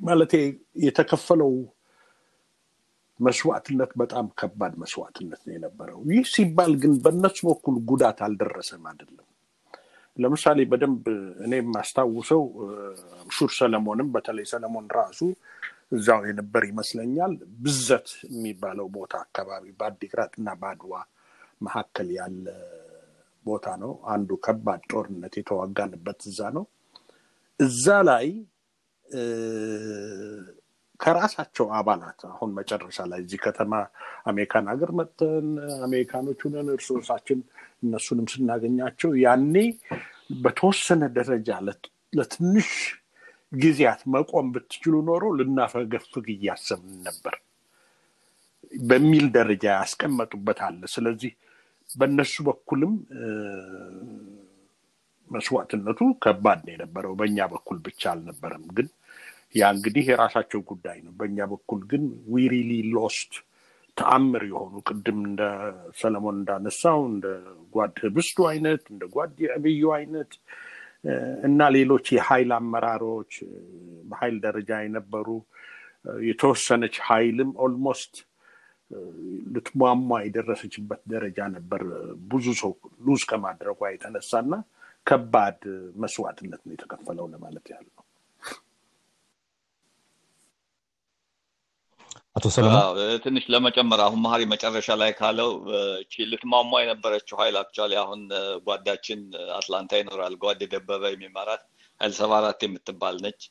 ማለቴ 0.00 0.34
የተከፈለው 0.84 1.52
መስዋዕትነት 3.20 3.90
በጣም 4.00 4.26
ከባድ 4.38 4.72
መስዋዕትነት 4.82 5.40
ነው 5.46 5.52
የነበረው። 5.56 5.98
ይህ 6.10 6.24
ሲባል 6.32 6.72
ግን 6.82 6.94
በእነሱ 7.04 7.38
በኩል 7.48 7.76
ጉዳት 7.90 8.18
አልደረሰም 8.26 8.86
አይደለም። 8.90 9.26
ለምሳሌ 10.16 10.58
በደንብ 10.70 11.04
እኔ 11.44 11.52
የማስታውሰው 11.60 12.42
ሹር 13.36 13.50
ሰለሞንም 13.58 14.08
በተለይ 14.14 14.46
ሰለሞን 14.50 14.86
ራሱ 14.98 15.20
እዛው 15.92 16.20
የነበር 16.28 16.62
ይመስለኛል። 16.68 17.32
ብዘት 17.62 18.08
የሚባለው 18.28 18.86
ቦታ 18.96 19.14
አካባቢ 19.24 19.64
በአዲግራት 19.78 20.32
እና 20.40 20.50
በአድዋ 20.60 20.94
መካከል 21.60 22.08
ያለ 22.18 22.46
ቦታ 23.44 23.66
ነው። 23.82 23.92
አንዱ 24.12 24.30
ከባድ 24.44 24.82
ጦርነት 24.92 25.34
የተዋጋንበት 25.40 26.20
እዛ 26.30 26.40
ነው። 26.56 26.64
እዛ 27.60 27.86
ላይ 28.08 28.26
ከራሳቸው 31.00 31.66
አባላት 31.78 32.20
አሁን 32.30 32.50
መጨረሻ 32.58 32.98
ላይ 33.10 33.20
እዚህ 33.24 33.38
ከተማ 33.46 33.72
አሜሪካን 34.30 34.66
ሀገር 34.72 34.90
መጥተን 34.98 35.48
አሜሪካኖች 35.86 36.40
ሁነን 36.46 36.68
እርስ 36.74 36.88
እነሱንም 37.82 38.26
ስናገኛቸው 38.32 39.12
ያኔ 39.24 39.54
በተወሰነ 40.44 41.02
ደረጃ 41.16 41.50
ለት- 41.66 41.88
ለትንሽ 42.12 42.70
ጊዜያት 43.52 44.02
መቆም 44.14 44.46
ብትችሉ 44.54 44.94
ኖሮ 45.08 45.24
ልናፈገፍግ 45.38 46.26
እያሰብን 46.34 46.94
ነበር 47.08 47.34
በሚል 48.86 49.26
ደረጃ 49.36 49.64
ያስቀመጡበት 49.74 50.60
አለ። 50.66 50.82
ስለዚህ 50.94 51.32
በእነሱ 51.90 52.34
በኩልም 52.46 52.92
መስዋዕትነቱ 55.30 56.00
ከባድ 56.24 56.60
ነው 56.66 56.72
የነበረው። 56.74 57.12
በእኛ 57.20 57.38
በኩል 57.52 57.78
ብቻ 57.86 58.02
አልነበረም። 58.12 58.64
ግን 58.76 58.88
ያ 59.54 59.70
እንግዲህ 59.74 60.04
የራሳቸው 60.10 60.60
ጉዳይ 60.70 60.98
ነው። 61.04 61.12
በእኛ 61.18 61.46
በኩል 61.52 61.80
ግን 61.90 62.04
we 62.32 62.44
really 62.52 62.72
lost 62.94 63.32
ተአምር 63.96 64.42
የሆኑ 64.48 64.74
ቅድም 64.88 65.18
እንደ 65.28 65.42
ሰለሞን 66.00 66.36
እንዳነሳው 66.38 67.00
እንደ 67.10 67.26
ጓድ 67.74 67.96
ህብስቱ 68.04 68.46
አይነት 68.50 68.82
እንደ 68.92 69.04
ጓድ 69.14 69.34
አብዩ 69.56 69.90
አይነት 69.98 70.30
እና 71.44 71.60
ሌሎች 71.76 72.06
የሀይል 72.14 72.50
አመራሮች 72.58 73.32
በሀይል 74.10 74.36
ደረጃ 74.44 74.70
የነበሩ 74.82 75.28
የተወሰነች 76.26 76.96
ሀይልም 77.06 77.50
almost 77.64 78.14
ልትሟሟ 79.54 79.90
የደረሰችበት 80.24 81.02
ደረጃ 81.12 81.40
ነበር። 81.54 81.82
ብዙ 82.32 82.46
ሰው 82.62 82.72
lose 83.06 83.22
ከማድረጓ 83.30 83.90
የተነሳና 83.92 84.54
ከባድ 85.06 85.60
መስዋዕትነት 86.02 86.60
ነው 86.66 86.74
የተከፈለው 86.74 87.28
ለማለት 87.32 87.66
ያህል 87.72 87.88
አቶ 92.36 92.46
ሰለሞን 92.54 92.84
ትንሽ 93.24 93.44
ለመጨመር 93.52 94.00
አሁን 94.04 94.20
መሀሪ 94.24 94.42
መጨረሻ 94.52 94.94
ላይ 95.00 95.10
ካለው 95.18 95.50
እቺ 95.98 96.24
ልትሟሟ 96.30 96.70
የነበረችው 96.82 97.36
ሀይል 97.40 97.56
actually 97.60 97.92
አሁን 98.02 98.20
ጓዳችን 98.66 99.20
አትላንታ 99.56 100.00
ይኖራል 100.00 100.34
ጓድ 100.42 100.62
ደበበ 100.72 101.02
የሚመራት 101.12 101.62
ሀይል 102.00 102.14
ሰባ 102.18 102.32
አራት 102.40 102.62
የምትባል 102.66 103.16
ነች። 103.24 103.42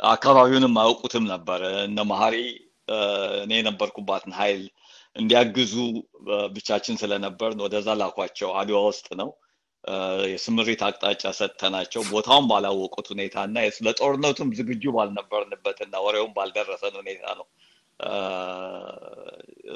አካባቢውንም 0.00 0.74
አያውቁትም 0.80 1.24
ነበር። 1.32 1.60
እነ 1.86 1.98
መሀሪ 2.10 2.36
እኔ 3.42 3.52
የነበርኩባትን 3.60 4.34
ሀይል 4.40 4.62
እንዲያግዙ 5.16 5.74
ብቻችን 6.56 7.00
ስለነበርን 7.02 7.62
ወደዛ 7.66 7.88
ላኳቸው። 8.00 8.50
አድዋ 8.60 8.80
ውስጥ 8.88 9.08
ነው 9.20 9.30
የስምሪት 10.30 10.80
አቅጣጫ 10.86 11.24
ሰጥተናቸው 11.38 12.02
ቦታውን 12.10 12.46
ባላወቁት 12.50 13.08
ሁኔታ 13.12 13.36
እና 13.48 13.56
ለጦርነቱም 13.86 14.48
ዝግጁ 14.58 14.84
ባልነበርንበት 14.96 15.80
እና 15.84 15.96
ወሬውን 16.06 16.32
ባልደረሰን 16.36 16.96
ሁኔታ 17.00 17.24
ነው 17.40 17.46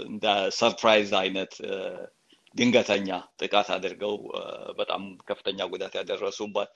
እንደ 0.04 0.24
surprise 0.58 1.10
አይነት 1.20 1.52
ድንገተኛ 2.56 3.08
ጥቃት 3.40 3.68
አድርገው 3.74 4.14
በጣም 4.78 5.02
ከፍተኛ 5.28 5.58
ጉዳት 5.72 5.92
ያደረሱባት 5.98 6.70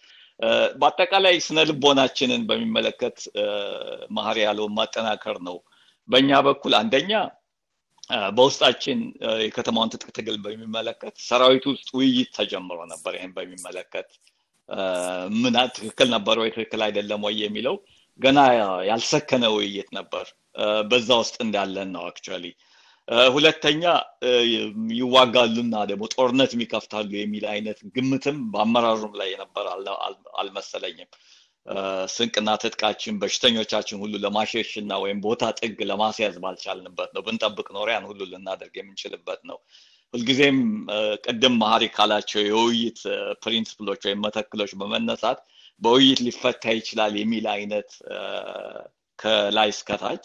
በአጠቃላይ 0.81 1.37
ስነ 1.47 1.59
ልቦናችንን 1.69 2.43
በሚመለከት 2.47 3.17
መሀሪ 4.11 4.39
ያለውን 4.47 4.77
ማጠናከር 4.79 5.39
ነው። 5.49 5.57
በእኛ 6.09 6.41
በኩል 6.47 6.73
አንደኛ 6.81 7.13
በውስጣችን 8.37 8.99
የከተማውን 9.45 9.93
ትጥቅ 9.93 10.09
ትግል 10.17 10.37
በሚመለከት 10.45 11.15
ሰራዊቱ 11.29 11.65
ውስጥ 11.75 11.89
ውይይት 11.99 12.31
ተጀምሮ 12.39 12.81
ነበር። 12.93 13.13
ይህን 13.19 13.33
በሚመለከት 13.37 14.09
ምን 15.39 15.55
ትክክል 15.77 16.09
ነበር 16.17 16.37
ወይ 16.43 16.51
ትክክል 16.57 16.83
አይደለም 16.87 17.23
ወይ 17.27 17.37
የሚለው 17.45 17.77
ገና 18.21 18.39
ያልሰከነ 18.89 19.45
ውይይት 19.55 19.89
ነበር። 19.97 20.27
በዛ 20.91 21.09
ውስጥ 21.21 21.37
እንዳለን 21.45 21.89
ነው 21.95 22.03
actually። 22.09 22.45
ሁለተኛ 23.33 23.83
ይዋጋሉና 24.99 25.75
ደግሞ 25.91 26.05
ጦርነት 26.15 26.51
የሚከፍታሉ 26.55 27.11
የሚል 27.17 27.45
አይነት 27.51 27.79
ግምትም 27.97 28.37
በአመራሩም 28.53 29.15
ላይ 29.21 29.29
የነበር 29.33 29.67
አል- 29.73 29.99
አል- 30.07 30.29
አልመሰለኝም። 30.39 31.11
ስንቅና 32.15 32.51
ትጥቃችን 32.63 33.19
በሽተኞቻችን 33.21 34.01
ሁሉ 34.03 34.15
ለማሸሽ 34.25 34.71
እና 34.81 34.93
ወይም 35.03 35.19
ቦታ 35.23 35.45
ጥግ 35.61 35.79
ለማስያዝ 35.91 36.35
ባልቻልንበት 36.43 37.11
ነው። 37.15 37.23
ብንጠብቅ 37.27 37.69
ኖሮ 37.77 37.89
ያን 37.93 38.09
ሁሉ 38.11 38.21
ልናደርግ 38.33 38.75
የምንችልበት 38.77 39.41
ነው። 39.51 39.59
ሁልጊዜም 40.15 40.59
ቅድም 41.25 41.55
መሀሪ 41.63 41.85
ካላቸው 41.95 42.43
የውይይት 42.45 43.01
ፕሪንስፕሎች 43.45 44.03
ወይም 44.09 44.21
መተክሎች 44.27 44.73
በመነሳት 44.81 45.39
በውይይት 45.83 46.21
ሊፈታ 46.27 46.65
ይችላል 46.79 47.13
የሚል 47.21 47.47
አይነት 47.55 47.91
ከላይ 49.19 49.69
እስከታች 49.75 50.25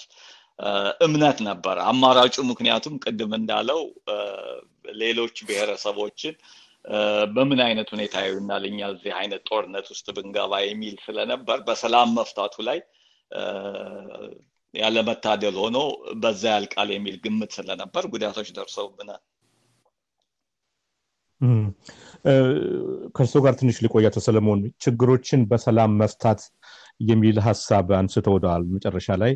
እምነት 1.06 1.38
ነበር 1.48 1.78
አማራጩ። 1.90 2.36
ምክንያቱም 2.50 2.96
ቅድም 3.04 3.34
እንዳለው 3.38 3.82
ሌሎች 5.02 5.36
ብሔረሰቦችን 5.48 6.36
በምን 7.34 7.60
አይነት 7.66 7.88
ሁኔታ 7.94 8.16
ይሆናል 8.26 8.64
እኛ 8.70 8.80
እዚህ 8.94 9.14
አይነት 9.20 9.42
ጦርነት 9.50 9.88
ውስጥ 9.94 10.08
ብንገባ 10.18 10.62
የሚል 10.64 10.96
ስለነበር 11.06 11.60
በሰላም 11.68 12.14
መፍታቱ 12.20 12.56
ላይ 12.70 12.80
ያለመታደል 14.74 15.56
ሆኖ 15.62 15.78
በዛ 16.22 16.44
ያልቃል 16.56 16.90
የሚል 16.94 17.16
ግምት 17.24 17.52
ስለነበር 17.58 18.04
ጉዳቶች 18.14 18.50
ደርሰውብናል። 18.58 19.22
ከእርስዎ 23.16 23.42
ጋር 23.46 23.54
ትንሽ 23.60 23.78
ልቆይ 23.86 24.06
ሰለሞን 24.20 24.62
ችግሮችን 24.84 25.42
በሰላም 25.52 25.92
መፍታት 26.02 26.42
የሚል 27.02 27.38
ሀሳብ 27.46 27.88
አንስተውታል 28.00 28.64
መጨረሻ 28.76 29.18
ላይ 29.24 29.34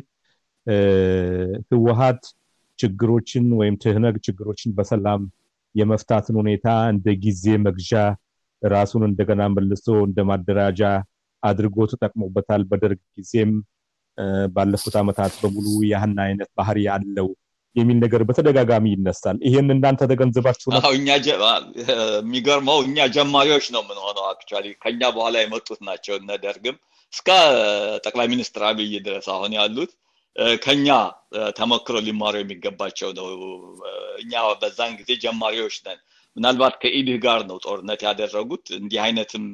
ህወሀት 1.70 2.22
ችግሮችን 2.78 3.46
ወይም 3.58 3.74
ትህነግ 3.82 4.16
ችግሮችን 4.26 4.70
በሰላም 4.78 5.22
የመፍታትን 5.74 6.36
ሁኔታ 6.40 6.66
እንደ 6.92 7.06
ጊዜ 7.24 7.44
መግዣ 7.66 7.92
ራሱን 8.62 9.02
እንደገና 9.08 9.42
መልሶ 9.54 9.86
እንደ 10.06 10.18
ማደራጃ 10.30 10.82
አድርጎ 11.42 11.86
ተጠቅሞበታል። 11.92 12.62
በደርግ 12.70 13.00
ጊዜም 13.16 13.50
ባለፉት 14.54 14.94
ዓመታት 15.00 15.32
በሙሉ 15.42 15.66
ያህን 15.92 16.14
አይነት 16.24 16.50
ባህሪ 16.58 16.78
ያለው 16.88 17.28
የሚል 17.76 17.98
ነገር 18.04 18.20
በተደጋጋሚ 18.28 18.84
ይነሳል። 18.92 19.36
ይሄን 19.46 19.68
እናንተ 19.74 20.00
ተገንዝባችሁ 20.10 20.68
ነው? 20.74 20.80
የሚገርመው 22.18 22.78
እኛ 22.86 23.06
ጀማሪዎች 23.16 23.66
ነው 23.74 23.82
የምንሆነው። 23.84 24.24
አክቹዋሊ 24.30 24.66
ከኛ 24.84 25.02
በኋላ 25.16 25.36
የመጡት 25.42 25.80
ናቸው 25.88 26.16
እነ 26.20 26.30
እስከ 27.12 27.28
ጠቅላይ 28.04 28.26
ሚኒስትር 28.32 28.62
አብይ 28.68 28.92
ድረስ 29.06 29.26
አሁን 29.34 29.52
ያሉት 29.58 29.90
ከኛ 30.62 30.86
ተመክሮ 31.58 31.96
ሊማሩ 32.06 32.34
የሚገባቸው 32.40 33.10
ነው። 33.18 33.26
እኛ 34.22 34.32
በዛን 34.62 34.92
ጊዜ 35.00 35.10
ጀማሪዎች 35.24 35.76
ነን። 35.86 35.98
ምናልባት 36.36 36.74
ከኢድህ 36.82 37.18
ጋር 37.24 37.40
ነው 37.50 37.56
ጦርነት 37.64 38.00
ያደረጉት። 38.06 38.64
እንዲህ 38.78 39.00
አይነትም 39.04 39.44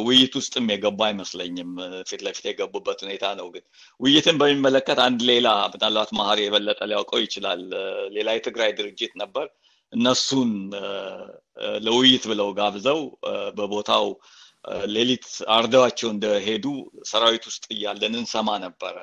ውይይት 0.00 0.34
ውስጥም 0.38 0.66
የገቡ 0.72 0.98
አይመስለኝም። 1.06 1.70
ፊት 2.08 2.20
ለፊት 2.26 2.44
የገቡበት 2.48 2.98
ሁኔታ 3.04 3.24
ነው። 3.40 3.46
ግን 3.54 3.64
ውይይትን 4.00 4.36
በሚመለከት 4.40 4.98
አንድ 5.06 5.20
ሌላ 5.30 5.48
ምናልባት 5.74 6.10
መሀሪ 6.18 6.40
የበለጠ 6.44 6.80
ሊያውቀው 6.90 7.20
ይችላል። 7.24 7.62
ሌላ 8.16 8.28
የትግራይ 8.36 8.72
ድርጅት 8.78 9.14
ነበር። 9.22 9.46
እነሱን 9.92 10.50
ለውይይት 11.86 12.24
ብለው 12.30 12.48
ጋብዘው 12.58 13.00
በቦታው 13.58 14.06
ሌሊት 14.94 15.26
አርደዋቸው 15.56 16.08
እንደሄዱ 16.12 16.64
ሰራዊት 17.10 17.44
ውስጥ 17.50 17.64
እያለን 17.74 18.14
እንሰማ 18.20 18.48
ነበረ። 18.64 18.96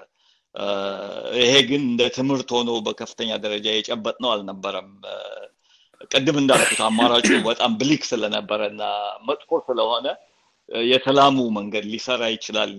ይሄ 1.40 1.54
ግን 1.70 1.82
እንደ 1.88 2.04
ትምህርት 2.18 2.50
ሆኖ 2.56 2.72
በከፍተኛ 2.88 3.32
ደረጃ 3.46 3.68
የጨበጥ 3.74 4.18
ነው 4.24 4.30
አልነበረም። 4.34 4.90
ቅድም 6.12 6.38
እንዳልኩት 6.42 6.82
አማራጩ 6.88 7.30
በጣም 7.48 7.72
bleak 7.80 8.04
ስለነበረ 8.10 8.62
እና 8.74 8.84
መጥፎ 9.28 9.60
ስለሆነ 9.68 10.08
የሰላሙ 10.88 11.38
መንገድ 11.58 11.86
ሊሰራ 11.92 12.24
ይችላል 12.34 12.72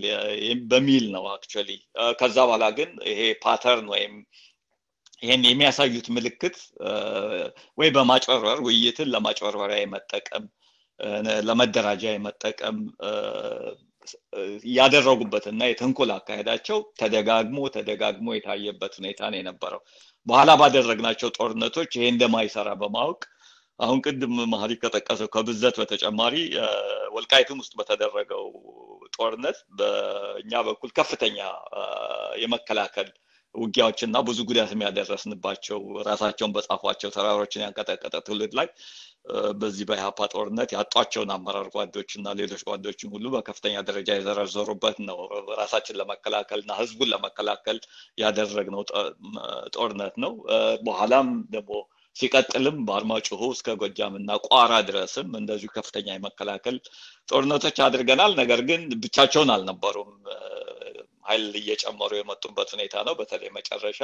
በሚል 0.71 1.05
ነው 1.15 1.25
actually። 1.33 1.71
ከዛ 2.21 2.37
በኋላ 2.49 2.67
ግን 2.79 2.91
ይሄ 3.11 3.21
pattern 3.45 3.89
ወይም 3.93 4.15
ይሄን 5.23 5.43
የሚያሳዩት 5.49 6.07
ምልክት 6.15 6.57
ወይ 7.79 7.89
በማጭበርበር 7.97 8.59
ውይይትን 8.67 9.11
ለማጭበርበሪያ 9.15 9.79
የመጠቀም 9.83 10.45
ለመደራጃ 11.47 12.05
የመጠቀም 12.13 12.77
ያደረጉበትና 14.75 15.63
የተንኮል 15.69 16.11
አካሄዳቸው 16.17 16.79
ተደጋግሞ 17.01 17.59
ተደጋግሞ 17.77 18.27
የታየበት 18.35 18.93
ሁኔታ 19.01 19.21
ነው 19.33 19.39
የነበረው። 19.41 19.81
በኋላ 20.27 20.51
ባደረግናቸው 20.61 21.29
ጦርነቶች 21.39 21.91
ይሄ 21.97 22.05
እንደማይሰራ 22.13 22.69
በማወቅ 22.83 23.21
አሁን 23.81 23.99
ቅድም 24.05 24.35
መሀሪ 24.53 24.73
ከጠቀሰው 24.83 25.29
ከብዘት 25.35 25.77
በተጨማሪ 25.81 26.35
ወልቃይትም 27.17 27.61
ውስጥ 27.63 27.73
በተደረገው 27.81 28.45
ጦርነት 29.17 29.59
በእኛ 29.79 30.53
በኩል 30.69 30.91
ከፍተኛ 30.99 31.39
የመከላከል 32.43 33.09
ውጊያዎችና 33.55 34.17
ብዙ 34.27 34.39
ጉዳት 34.49 34.71
የሚያደረስንባቸው 34.73 35.81
ራሳቸውን 36.09 36.55
በጻፏቸው 36.55 37.11
ተራሮችን 37.17 37.65
ያንቀጠቀጠ 37.65 38.15
ትውልድ 38.27 38.53
ላይ 38.59 38.69
በዚህ 39.61 39.85
በኢህአፓ 39.89 40.27
ጦርነት 40.33 40.71
ያጧቸውን 40.77 41.31
አመራር 41.35 41.69
ጓዶች 41.75 42.11
እና 42.19 42.35
ሌሎች 42.41 42.63
ጓዶችን 42.69 43.13
ሁሉ 43.15 43.27
በከፍተኛ 43.35 43.77
ደረጃ 43.89 44.09
የዘረዘሩበት 44.17 44.97
ነው። 45.09 45.19
ራሳችን 45.61 45.99
ለመከላከል 46.01 46.61
እና 46.65 46.73
ህዝቡን 46.81 47.11
ለመከላከል 47.13 47.79
ያደረግነው 48.19 48.83
ጦርነት 49.77 50.17
ነው። 50.25 50.35
በኋላም 50.85 51.29
ደግሞ 51.51 51.73
ሲቀጥልም 52.17 52.77
በአርማጭሆ 52.87 53.41
እስከ 53.55 53.77
ጎጃም 53.81 54.15
እና 54.19 54.37
ቋራ 54.47 54.73
ድረስም 54.89 55.31
እንደዚሁ 55.39 55.71
ከፍተኛ 55.77 56.09
የመከላከል 56.15 56.77
ጦርነቶች 57.29 57.79
አድርገናል። 57.87 58.35
ነገር 58.41 58.63
ግን 58.69 58.83
ብቻቸውን 59.03 59.53
አልነበሩም። 59.55 60.13
ኃይል 61.27 61.45
እየጨመሩ 61.61 62.11
የመጡበት 62.17 62.71
ሁኔታ 62.75 62.95
ነው። 63.07 63.15
በተለይ 63.21 63.51
መጨረሻ 63.57 64.01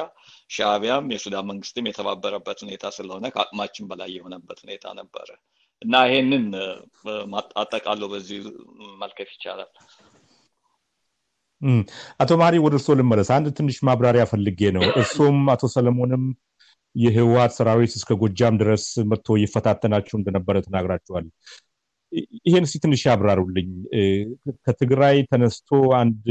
ሻዕቢያም 0.51 1.11
የሱዳን 1.13 1.49
መንግስትም 1.51 1.89
የተባበረበት 1.89 2.59
ሁኔታ 2.65 2.85
ስለሆነ 2.97 3.27
ከአቅማችን 3.35 3.89
በላይ 3.91 4.11
የሆነበት 4.15 4.59
ሁኔታ 4.65 4.85
ነበረ 5.01 5.29
እና 5.83 5.95
ይሄንን 6.09 6.47
አጠቃሎ 7.63 8.03
በዚህ 8.13 8.41
መልከት 9.03 9.29
ይቻላል። 9.35 9.71
አቶ 12.21 12.31
ማሪ 12.41 12.55
ወደ 12.65 12.75
እርስዎ 12.79 12.95
ልመለስ። 12.99 13.29
አንድ 13.35 13.49
ትንሽ 13.57 13.77
ማብራሪያ 13.89 14.25
ፈልጌ 14.31 14.61
ነው። 14.77 14.85
እርሶም 15.01 15.39
አቶ 15.55 15.65
ሰለሞንም 15.75 16.23
የህወሀት 16.95 17.53
ሰራዊት 17.57 17.93
እስከ 17.99 18.13
ጎጃም 18.23 18.55
ድረስ 18.63 18.85
መጥቶ 19.11 19.37
ይፈታተናችሁ 19.43 20.15
እንደነበረ 20.19 20.57
ተናግራችኋል። 20.67 21.27
ይሄን 22.47 22.65
እስኪ 22.67 22.79
ትንሽ 22.85 23.03
ያብራሩልኝ። 23.09 23.69
ከትግራይ 24.65 25.19
ተነስቶ 25.31 25.71
አንድ 26.01 26.25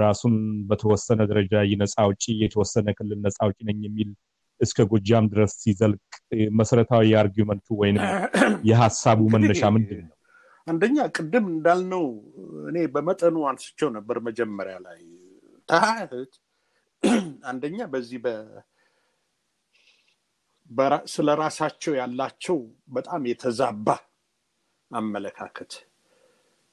ራሱን 0.00 0.34
በተወሰነ 0.68 1.20
ደረጃ 1.30 1.62
የነፃ 1.70 1.94
አውጪ 2.04 2.24
የተወሰነ 2.42 2.88
ክልል 2.98 3.18
ነፃ 3.24 3.36
አውጪ 3.44 3.58
ነኝ 3.68 3.78
የሚል 3.86 4.10
እስከ 4.60 4.86
ጎጃም 4.90 5.24
ድረስ 5.32 5.52
ሲዘልቅ 5.62 6.02
መሰረታዊ 6.58 7.04
የአርጊመንቱ 7.12 7.66
ወይም 7.80 7.96
የሀሳቡ 8.68 9.20
መነሻ 9.34 9.62
ምንድን 9.76 10.00
ነው? 10.04 10.14
አንደኛ 10.66 10.96
ቅድም 11.16 11.46
እንዳልነው 11.54 12.04
እኔ 12.70 12.76
በመጠኑ 12.94 13.36
አንስቸው 13.50 13.88
ነበር 13.96 14.16
መጀመሪያ 14.28 14.76
ላይ 14.86 15.00
ታህት 15.68 16.32
አንደኛ 17.50 17.76
በዚህ 17.92 18.18
ስለ 21.14 21.28
ራሳቸው 21.40 21.92
ያላቸው 21.98 22.58
በጣም 22.88 23.22
የተዛባ 23.30 23.88
አመለካከት። 24.90 25.72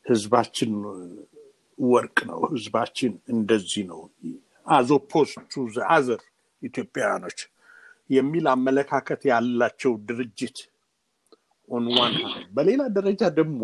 ህዝባችን 0.06 0.72
ወርቅ 1.80 2.18
ነው፣ 2.30 2.40
ህዝባችን 2.54 3.14
እንደዚህ 3.34 3.84
ነው፣ 3.92 4.00
as 4.68 4.90
opposed 5.12 5.54
to 5.90 5.99
other 5.99 6.22
ኢትዮጵያውያኖች 6.62 7.40
የሚል 8.10 8.46
አመለካከት 8.54 9.22
ያላቸው 9.32 9.94
ድርጅት 10.10 10.58
on 11.70 11.86
በሌላ 12.54 12.82
ደረጃ 12.98 13.24
ደግሞ 13.40 13.62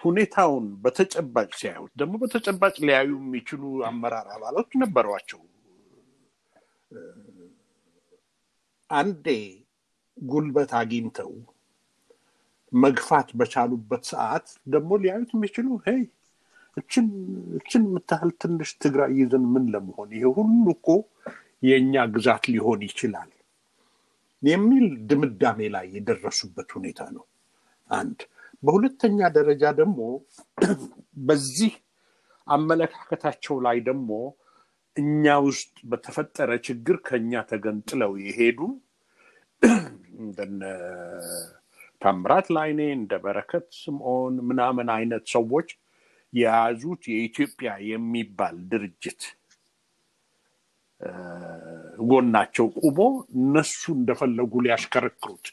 ሁኔታውን 0.00 0.66
በተጨባጭ 0.82 1.50
ሲያዩት 1.60 1.92
ደግሞ 1.96 2.14
በተጨባጭ 2.22 2.74
ሊያዩ 2.84 3.10
የሚችሉ 3.18 3.62
አመራር 3.88 4.26
አባሎች 4.34 4.70
ነበሯቸው። 4.82 5.40
አንዴ 8.90 9.26
ጉልበት 10.18 10.70
አግኝተው 10.78 11.32
መግፋት 12.72 13.28
በቻሉበት 13.40 14.02
ሰዓት 14.12 14.46
ደግሞ 14.72 14.90
ሊያዩት 15.02 15.30
የሚችሉ 15.34 15.68
ሄይ 15.86 16.00
እችን 16.76 17.06
የምታህል 17.76 18.30
ትንሽ 18.42 18.70
ትግራይ 18.82 19.12
ይዘን 19.20 19.44
ምን 19.54 19.64
ለመሆን 19.74 20.10
ይሄ 20.16 20.24
ሁሉ 20.36 20.66
እኮ 20.76 20.88
የእኛ 21.62 22.04
ግዛት 22.14 22.44
ሊሆን 22.52 22.80
ይችላል 22.88 23.30
የሚል 24.42 24.86
ድምዳሜ 25.10 25.60
ላይ 25.74 25.86
የደረሱበት 25.94 26.68
ሁኔታ 26.76 27.00
ነው። 27.16 27.24
አንድ 27.90 28.18
በሁለተኛ 28.62 29.18
ደረጃ 29.36 29.64
ደግሞ 29.80 29.98
በዚህ 31.28 31.74
አመለካከታቸው 32.46 33.56
ላይ 33.66 33.78
ደግሞ 33.88 34.10
እኛ 34.96 35.34
ውስጥ 35.46 35.74
በተፈጠረ 35.90 36.50
ችግር 36.68 36.96
ከኛ 37.08 37.42
ተገንጥለው 37.50 38.12
የሄዱ 38.24 38.60
እንደነ 40.20 40.62
ታምራት 42.02 42.46
ላይኔ 42.56 42.80
እንደ 42.96 43.12
በረከት 43.24 43.66
ስምዖን 43.80 44.34
ምናምን 44.48 44.88
አይነት 44.96 45.24
ሰዎች 45.34 45.68
የያዙት 46.32 47.02
የኢትዮጵያ 47.12 47.70
የሚባል 47.90 48.56
ድርጅት 48.72 49.22
ጎናቸው 52.08 52.66
ቁሞ 52.80 53.00
እነሱ 53.38 53.82
እንደፈለጉ 53.98 54.52
ሊያሽከረክሩት 54.64 55.46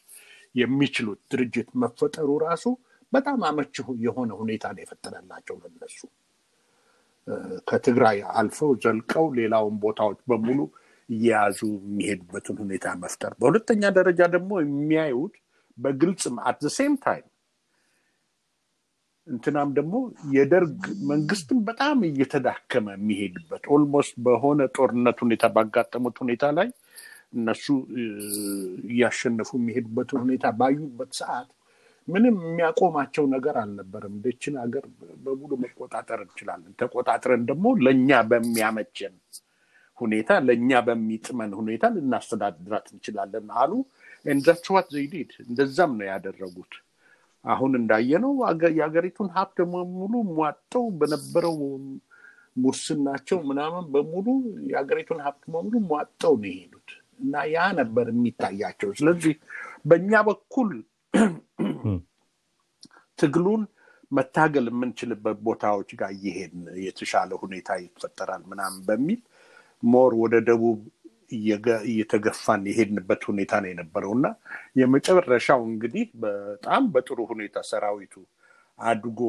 የሚችሉት 0.56 1.20
ድርጅት 1.32 1.70
መፈጠሩ 1.84 2.30
ራሱ 2.48 2.66
በጣም 3.16 3.40
አመች 3.50 3.76
የሆነ 4.06 4.32
ሁኔታ 4.42 4.66
ነው 4.76 4.82
የፈጠረላቸው 4.84 5.56
ለነሱ 5.64 6.00
ከትግራይ 7.70 8.18
አልፈው 8.40 8.72
ዘልቀው 8.84 9.28
ሌላውን 9.40 9.76
ቦታዎች 9.84 10.20
በሙሉ 10.32 10.60
እየያዙ 11.10 11.60
የሚሄዱበትን 11.80 12.58
ሁኔታ 12.64 12.96
መፍጠር። 13.02 13.32
በሁለተኛ 13.40 13.92
ደረጃ 13.98 14.22
ደግሞ 14.36 14.52
የሚያዩት 14.64 15.36
በግልጽም 15.78 16.36
at 16.50 16.62
same 16.78 16.94
time 17.04 17.26
እንትናም 19.28 19.70
ደግሞ 19.78 19.96
የደርግ 20.34 20.82
መንግስትም 21.12 21.60
በጣም 21.70 21.98
እየተዳከመ 22.10 22.88
የሚሄድበት 22.96 23.64
almost 23.76 24.16
በሆነ 24.26 24.68
ጦርነት 24.78 25.18
ሁኔታ 25.26 25.46
ባጋጠሙት 25.56 26.18
ሁኔታ 26.24 26.46
ላይ 26.58 26.68
እነሱ 27.38 27.66
እያሸነፉ 28.90 29.50
የሚሄዱበትን 29.60 30.20
ሁኔታ 30.26 30.46
ባዩበት 30.60 31.12
ሰዓት 31.22 31.50
ምንም 32.08 32.36
የሚያቆማቸው 32.44 33.26
ነገር 33.34 33.56
አልነበረም። 33.62 34.14
እቺን 34.18 34.56
ሀገር 34.64 34.84
በሙሉ 35.26 35.52
መቆጣጠር 35.64 36.20
እንችላለን። 36.26 36.74
ተቆጣጥረን 36.82 37.44
ደግሞ 37.50 37.66
ለእኛ 37.86 38.20
በሚያመቸን 38.32 39.16
ሁኔታ 39.98 40.32
ለእኛ 40.48 40.80
በሚጥመን 40.88 41.52
ሁኔታ 41.60 41.86
ልናስተዳድራት 41.96 42.88
እንችላለን 42.94 43.48
አሉ። 43.62 43.72
and 44.26 44.88
that's 44.96 45.08
what 45.08 45.17
they 45.17 45.25
did 45.25 45.32
እንደዛም 45.46 45.94
ነው 46.00 46.08
ያደረጉት። 46.12 46.74
አሁን 47.46 47.72
እንዳየነው 47.80 48.34
የሀገሪቱን 48.78 49.30
ሀብት 49.36 49.58
ሙሉ 49.96 50.14
ሟጠው 50.38 50.86
በነበረው 51.00 51.58
ሙስናቸው 52.56 53.40
ምናምን 53.50 53.86
በሙሉ 53.94 54.28
የሀገሪቱን 54.70 55.20
ሀብት 55.26 55.44
በሙሉ 55.48 55.74
ሟጠው 55.92 56.34
ነው 56.38 56.50
የሄዱት 56.52 56.90
እና 57.20 57.44
ያ 57.54 57.66
ነበር 57.80 58.06
የሚታያቸው። 58.14 58.90
ስለዚህ 59.00 59.34
በእኛ 59.86 60.22
በኩል 60.30 60.70
ትግሉን 63.20 63.62
መታገል 64.12 64.66
የምንችልበት 64.70 65.38
ቦታዎች 65.46 65.90
ጋር 66.00 66.12
እየሄድን 66.16 66.66
የተሻለ 66.86 67.32
ሁኔታ 67.44 67.78
ይፈጠራል 67.84 68.44
ምናምን 68.52 68.82
በሚል 68.88 69.22
more 69.84 70.12
ወደ 70.22 70.36
ደቡብ 70.48 70.80
እየተገፋን 71.88 72.64
የሄድንበት 72.70 73.22
ሁኔታ 73.30 73.54
ነው 73.64 73.70
የነበረው። 73.72 74.12
እና 74.18 74.28
የመጨረሻው 74.80 75.62
እንግዲህ 75.70 76.06
በጣም 76.24 76.84
በጥሩ 76.94 77.20
ሁኔታ 77.32 77.64
ሰራዊቱ 77.72 78.14
አድጎ 78.80 79.20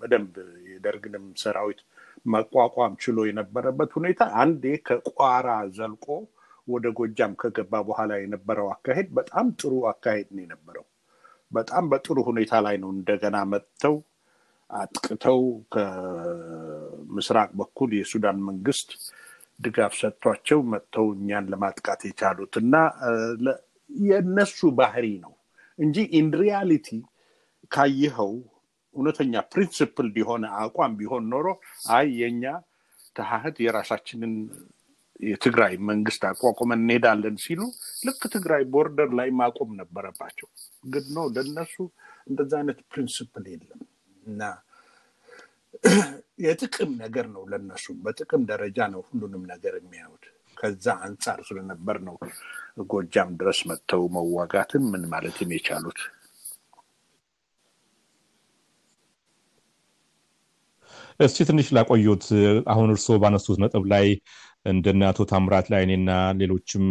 በደንብ 0.00 0.34
የደርግንም 0.70 1.24
ሰራዊት 1.42 1.80
መቋቋም 2.26 2.92
ችሎ 3.02 3.18
የነበረበት 3.28 3.90
ሁኔታ 3.98 4.22
አንዴ 4.42 4.64
ከቋራ 4.88 5.48
ዘልቆ 5.76 6.06
ወደ 6.68 6.86
ጎጃም 6.98 7.32
ከገባ 7.40 7.72
በኋላ 7.88 8.12
የነበረው 8.20 8.68
አካሄድ 8.74 9.08
በጣም 9.18 9.46
ጥሩ 9.60 9.72
አካሄድ 9.92 10.28
ነው 10.36 10.42
የነበረው። 10.44 10.86
በጣም 11.52 11.84
በጥሩ 11.90 12.18
ሁኔታ 12.28 12.52
ላይ 12.66 12.76
ነው 12.82 12.90
እንደገና 12.96 13.36
መጥተው 13.52 13.94
አጥቅተው 14.70 15.40
ከምስራቅ 15.74 17.48
በኩል 17.60 17.90
የሱዳን 17.98 18.38
መንግስት 18.48 18.90
ድጋፍ 19.60 19.92
ሰጥቷቸው 20.00 20.60
መጥተው 20.72 21.06
እኛን 21.14 21.46
ለማጥቃት 21.52 22.00
የቻሉት 22.08 22.54
እና 22.62 22.74
የእነሱ 23.90 24.60
ባህሪ 24.78 25.06
ነው 25.24 25.32
እንጂ 25.78 25.96
in 26.18 26.28
reality 26.40 26.88
ካየኸው 27.70 28.32
እውነተኛ 28.96 29.42
principle 29.52 30.08
የሆነ 30.20 30.44
አቋም 30.60 30.92
ቢሆን 31.00 31.24
ኖሮ 31.32 31.46
አይ 31.96 32.06
የኛ 32.20 32.44
ተሀህት 33.16 33.56
የራሳችንን 33.64 34.32
የትግራይ 35.20 35.74
መንግስት 35.88 36.22
አቋቁመን 36.28 36.80
እንሄዳለን 36.82 37.36
ሲሉ 37.44 37.60
ልክ 38.06 38.22
ትግራይ 38.34 38.62
border 38.74 39.10
ላይ 39.18 39.28
ማቆም 39.38 39.70
ነበረባቸው። 39.80 40.48
ግን 40.86 41.06
ነው 41.16 41.26
ለነሱ 41.36 41.74
እንደዛ 42.26 42.52
አይነት 42.60 42.80
principle 42.92 43.46
የለም 43.52 43.82
እና 44.22 44.42
የጥቅም 46.44 46.90
ነገር 47.02 47.26
ነው 47.34 47.42
ለነሱ። 47.52 47.86
በጥቅም 48.04 48.42
ደረጃ 48.50 48.78
ነው 48.92 49.02
ሁሉንም 49.08 49.42
ነገር 49.52 49.74
የሚያዩት። 49.78 50.24
ከዛ 50.56 50.86
አንጻር 51.06 51.40
ስለነበር 51.48 51.98
ነው 52.06 52.16
ጎጃም 52.90 53.30
ድረስ 53.40 53.58
መጥተው 53.70 54.02
መዋጋትን 54.16 54.84
ምን 54.92 55.02
ማለትም 55.12 55.52
የቻሉት። 55.54 56.00
እስቲ 61.20 61.44
ትንሽ 61.48 61.68
ላቆይዎት። 61.76 62.24
አሁን 62.72 62.88
እርስዎ 62.92 63.14
ባነሱት 63.22 63.56
ነጥብ 63.62 63.84
ላይ 63.92 64.06
እንደነ 64.68 65.02
አቶ 65.10 65.26
ታምራት 65.30 65.66
ላይኔና 65.72 66.10
ሌሎችም 66.40 66.84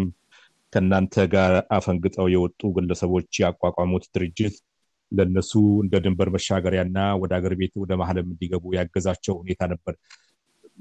ከእናንተ 0.74 1.16
ጋር 1.34 1.54
አፈንግጠው 1.78 2.28
የወጡ 2.34 2.62
ግለሰቦች 2.76 3.40
ያቋቋሙት 3.44 4.06
ድርጅት 4.16 4.56
ለነሱ 5.12 5.52
እንደ 5.84 5.96
ድንበር 6.06 6.30
መሻገሪያና 6.36 6.98
ወደ 7.22 7.32
አገር 7.38 7.54
ቤት 7.60 7.74
ወደ 7.84 7.92
መሀልም 8.02 8.28
እንዲገቡ 8.32 8.74
ያገዛቸው 8.78 9.36
ሁኔታ 9.42 9.62
ነበር። 9.74 9.96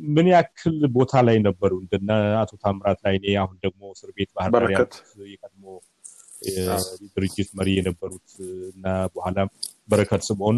ምን 0.09 0.27
ያክል 0.33 0.79
ቦታ 0.97 1.13
ላይ 1.27 1.37
ነበሩ? 1.47 1.73
እንደነ 1.83 2.11
አቶ 2.41 2.53
ታምራት 2.65 2.99
ላይኔ 3.07 3.25
አሁን 3.43 3.57
ደግሞ 3.65 3.83
እስር 3.95 4.11
ቤት 4.17 4.31
ባህር 4.37 4.51
ዳር 4.55 4.73
የቀድሞ 5.27 5.65
ድርጅት 7.15 7.49
መሪ 7.59 7.69
የነበሩት 7.77 8.29
እና 8.71 8.85
በኋላም 9.15 9.49
በረከት 9.89 10.23
ስምዖን 10.29 10.57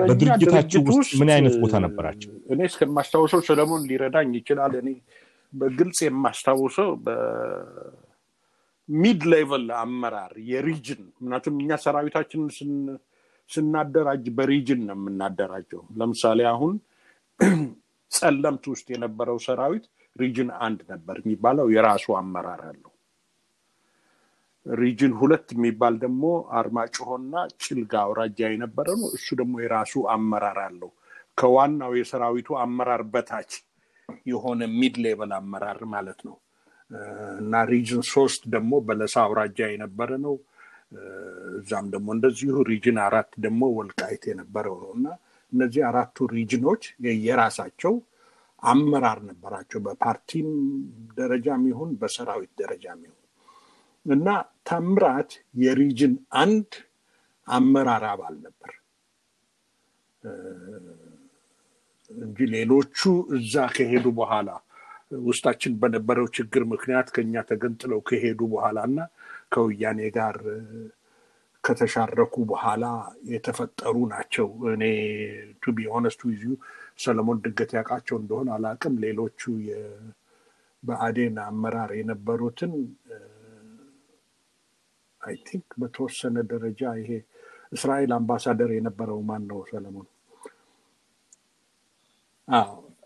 በድርጅታችሁ 0.00 0.80
ውስጥ 0.90 1.12
ምን 1.20 1.30
አይነት 1.34 1.54
ቦታ 1.62 1.74
ነበራቸው? 1.86 2.30
እኔ 2.52 2.60
እስከማስታውሰው 2.70 3.40
ሰለሞን 3.48 3.82
ሊረዳኝ 3.90 4.30
ይችላል። 4.40 4.74
እኔ 4.82 4.88
በግልጽ 5.52 5.98
የማስታውሰው 6.04 6.90
በ 7.06 7.60
mid 7.60 8.40
level 9.32 9.66
አመራር 9.80 10.32
የ 10.50 10.63
region 10.63 11.02
ምክንያቱም 11.14 11.56
እኛ 11.64 11.70
ሰራዊታችንን 11.84 12.50
ስናደራጅ 13.50 14.24
በ 14.36 14.47
region 14.47 14.80
ነው 14.88 14.96
የምናደራጀው። 14.98 15.82
ለምሳሌ 15.98 16.40
አሁን 16.52 16.74
ጸለምት 18.12 18.64
ውስጥ 18.72 18.86
የነበረው 18.94 19.38
ሰራዊት 19.46 19.84
region 20.16 20.50
አንድ 20.64 20.80
ነበር 20.90 21.16
የሚባለው 21.22 21.66
የራሱ 21.74 22.06
አመራር 22.18 22.60
አለው። 22.68 22.90
region 24.66 25.12
ሁለት 25.18 25.48
የሚባል 25.54 25.94
ደግሞ 26.02 26.24
አርማጭሆና 26.58 27.32
ጭልጋ 27.62 27.92
አውራጃ 28.04 28.48
የነበረ 28.52 28.88
ነው። 29.00 29.08
እሱ 29.16 29.26
ደግሞ 29.40 29.54
የራሱ 29.64 30.02
አመራር 30.14 30.58
አለው። 30.64 30.90
ከዋናው 31.38 31.92
የሰራዊቱ 31.98 32.48
አመራር 32.62 33.02
በታች 33.12 33.52
የሆነ 34.26 34.62
mid 34.78 34.96
level 35.04 35.32
አመራር 35.38 35.80
ማለት 35.94 36.20
ነው 36.28 36.36
እና 37.40 37.62
region 37.70 38.02
ሶስት 38.12 38.42
ደግሞ 38.54 38.72
በለሳ 38.86 39.14
አውራጃ 39.24 39.68
የነበረ 39.70 40.10
ነው። 40.26 40.34
እዛም 41.58 41.86
ደግሞ 41.94 42.08
እንደዚሁ 42.16 42.56
region 42.70 42.98
አራት 43.06 43.30
ደግሞ 43.44 43.62
ወልቃይት 43.78 44.24
የነበረው 44.30 44.76
ነው 44.82 44.90
እና 44.98 45.06
እነዚህ 45.52 45.82
አራቱ 45.88 46.26
region 46.34 46.63
ኦች 46.63 46.82
የራሳቸው 47.26 47.94
አመራር 48.62 49.18
ነበራቸው 49.28 49.80
በፓርቲም 49.86 50.48
ደረጃም 51.18 51.64
ይሁን 51.70 51.90
በሰራዊት 52.00 52.52
ደረጃም 52.60 53.00
ይሁን 53.06 53.20
እና 54.06 54.28
ታምራት 54.68 55.30
የ 55.60 55.74
region 55.74 56.14
አንድ 56.40 56.70
አመራር 57.46 58.04
አባል 58.10 58.34
ነበር 58.46 58.72
እንጂ 62.10 62.38
ሌሎቹ 62.54 62.98
እዛ 63.38 63.64
ከሄዱ 63.76 64.06
በኋላ 64.18 64.48
ውስጣችን 65.26 65.72
በነበረው 65.80 66.26
ችግር 66.36 66.62
ምክንያት 66.72 67.08
ከኛ 67.16 67.42
ተገንጥለው 67.48 68.00
ከሄዱ 68.08 68.40
በኋላ 68.52 68.78
እና 68.88 69.00
ከወያኔ 69.52 70.00
ጋር 70.16 70.36
ከተሻረኩ 71.64 72.34
በኋላ 72.50 72.84
የተፈጠሩ 73.30 73.96
ናቸው። 74.12 74.46
እኔ 74.72 74.84
to 75.62 75.72
be 75.76 75.86
honest 75.92 76.20
with 76.28 76.40
you 76.46 76.54
ሰለሞን 77.04 77.38
ድንገት 77.44 77.70
ያውቃቸው 77.76 78.16
እንደሆነ 78.20 78.48
አላቅም። 78.56 78.96
ሌሎቹ 79.04 79.40
ብአዴን 80.82 81.36
አመራር 81.46 81.92
የነበሩትን 81.98 82.72
I 85.24 85.36
think 85.46 85.68
በተወሰነ 85.80 86.36
ደረጃ 86.50 86.82
ይሄ 87.00 87.10
እስራኤል 87.72 88.10
አምባሳደር 88.16 88.70
የነበረው 88.74 89.20
ማን 89.28 89.42
ነው 89.50 89.60
ሰለሞን? 89.70 90.08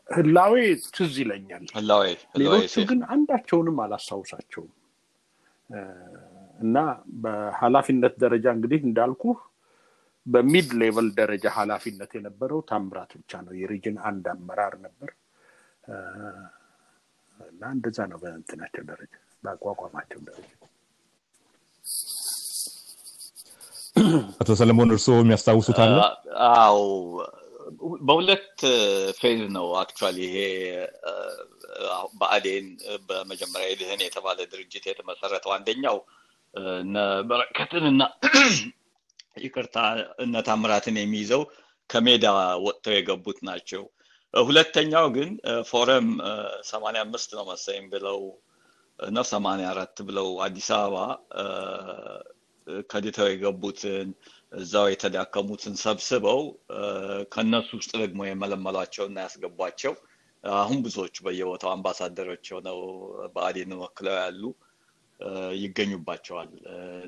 ህላዌ 0.09 0.55
ትዝ 0.89 1.15
ይለኛል። 1.23 1.65
ሌሎቹ 2.41 2.75
ግን 2.91 3.01
አንዳቸውንም 3.15 3.77
አላስታውሳቸውም። 3.85 4.73
እና 6.61 6.77
በኃላፊነት 7.23 8.15
ደረጃ 8.23 8.47
እንግዲህ 8.57 8.81
እንዳልኩ 8.87 9.25
በ 10.27 10.44
mid 10.44 10.71
level 10.81 11.09
ደረጃ 11.19 11.47
ኃላፊነት 11.57 12.11
የነበረው 12.17 12.61
ታምራት 12.71 13.13
ብቻ 13.21 13.33
ነው። 13.47 13.55
የ 13.61 13.70
region 13.70 13.97
አንድ 14.09 14.25
አመራር 14.35 14.75
ነበር 14.87 15.11
እና 17.39 17.63
እንደዛ 17.77 17.99
ነው 18.11 18.19
በእንትናቸው 18.23 18.85
ደረጃ 18.91 19.13
በአቋቋማቸው 19.43 20.21
ደረጃ። 20.29 20.58
አቶ 24.41 24.51
ሰለሞን 24.61 24.93
እርስዎ 24.95 25.15
የሚያስታውሱት 25.21 25.79
አለ? 25.85 25.95
አዎ 26.57 26.79
በሁለት 28.09 28.59
phase 29.19 29.41
ነው 29.57 29.67
actually 29.81 30.19
ይሄ 30.27 30.37
ብአዴን 32.21 32.67
በመጀመሪያ 33.09 33.67
ኢህዴን 33.71 34.01
የተባለ 34.05 34.39
ድርጅት 34.53 34.85
የተመሰረተው 34.89 35.53
አንደኛው 35.57 35.99
እነ 36.77 36.97
በረከትንና 37.31 38.03
ይቅርታ 39.45 39.77
እነ 40.25 40.35
ታምራትን 40.47 40.97
የሚይዘው 41.01 41.43
ከሜዳ 41.91 42.25
ወጥተው 42.65 42.95
የገቡት 42.97 43.39
ናቸው። 43.49 43.83
ሁለተኛው 44.35 45.07
ግን 45.15 45.31
ፎረም 45.69 46.09
ሰማንያ 46.71 47.03
አምስት 47.07 47.31
ነው 47.39 47.45
መሰለኝ 47.51 47.85
ብለው 47.93 48.19
ነው 48.99 49.25
ሰማንያ 49.31 49.67
አራት 49.71 49.97
ብለው 50.07 50.29
አዲስ 50.45 50.69
አበባ 50.77 50.97
ከድተው 52.91 53.27
የገቡትን 53.31 54.09
እዛው 54.53 54.87
የተዳከሙትን 54.91 55.75
ሰብስበው 55.83 56.41
ከነሱ 57.33 57.69
ውስጥ 57.79 57.93
ደግሞ 58.03 58.21
የመለመሏቸው 58.27 59.05
እና 59.09 59.19
ያስገቧቸው 59.27 59.95
አሁን 60.45 60.79
ብዙዎቹ 60.85 61.17
በየቦታው 61.27 61.71
አምባሳደሮች 61.73 62.47
ሆነው 62.57 62.79
ብአዴንን 63.35 63.81
ወክለው 63.83 64.17
ያሉ 64.21 64.43
ይገኙባቸዋል። 65.61 66.51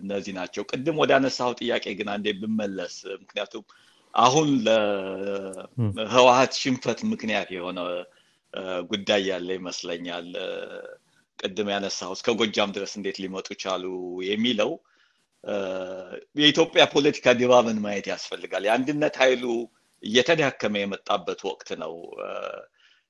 እነዚህ 0.01 0.33
ናቸው። 0.39 0.63
ቅድም 0.71 0.97
ወደ 1.03 1.13
አነሳው 1.19 1.53
ጥያቄ 1.61 1.85
ግን 1.99 2.09
አንዴ 2.15 2.29
ብመለስ፣ 2.41 2.95
ምክንያቱም 3.23 3.65
አሁን 4.15 4.49
ለህወሀት 4.67 6.53
ሽንፈት 6.63 7.01
ምክንያት 7.13 7.49
የሆነ 7.57 7.79
ጉዳይ 8.91 9.23
ያለ 9.31 9.49
ይመስለኛል። 9.59 10.29
ቅድም 11.41 11.69
ያነሳው 11.73 12.13
እስከ 12.17 12.35
ጎጃም 12.39 12.71
ድረስ 12.77 12.93
እንዴት 12.99 13.19
ሊመጡ 13.23 13.49
ቻሉ 13.63 13.85
የሚለው 14.29 14.71
የኢትዮጵያ 16.37 16.83
ፖለቲካ 16.95 17.35
ድባብን 17.39 17.79
ማየት 17.85 18.07
ያስፈልጋል። 18.13 18.65
የአንድነት 18.69 19.15
ኃይሉ 19.23 19.45
እየተዳከመ 20.03 20.75
የመጣበት 20.81 21.41
ወቅት 21.49 21.71
ነው 21.83 21.95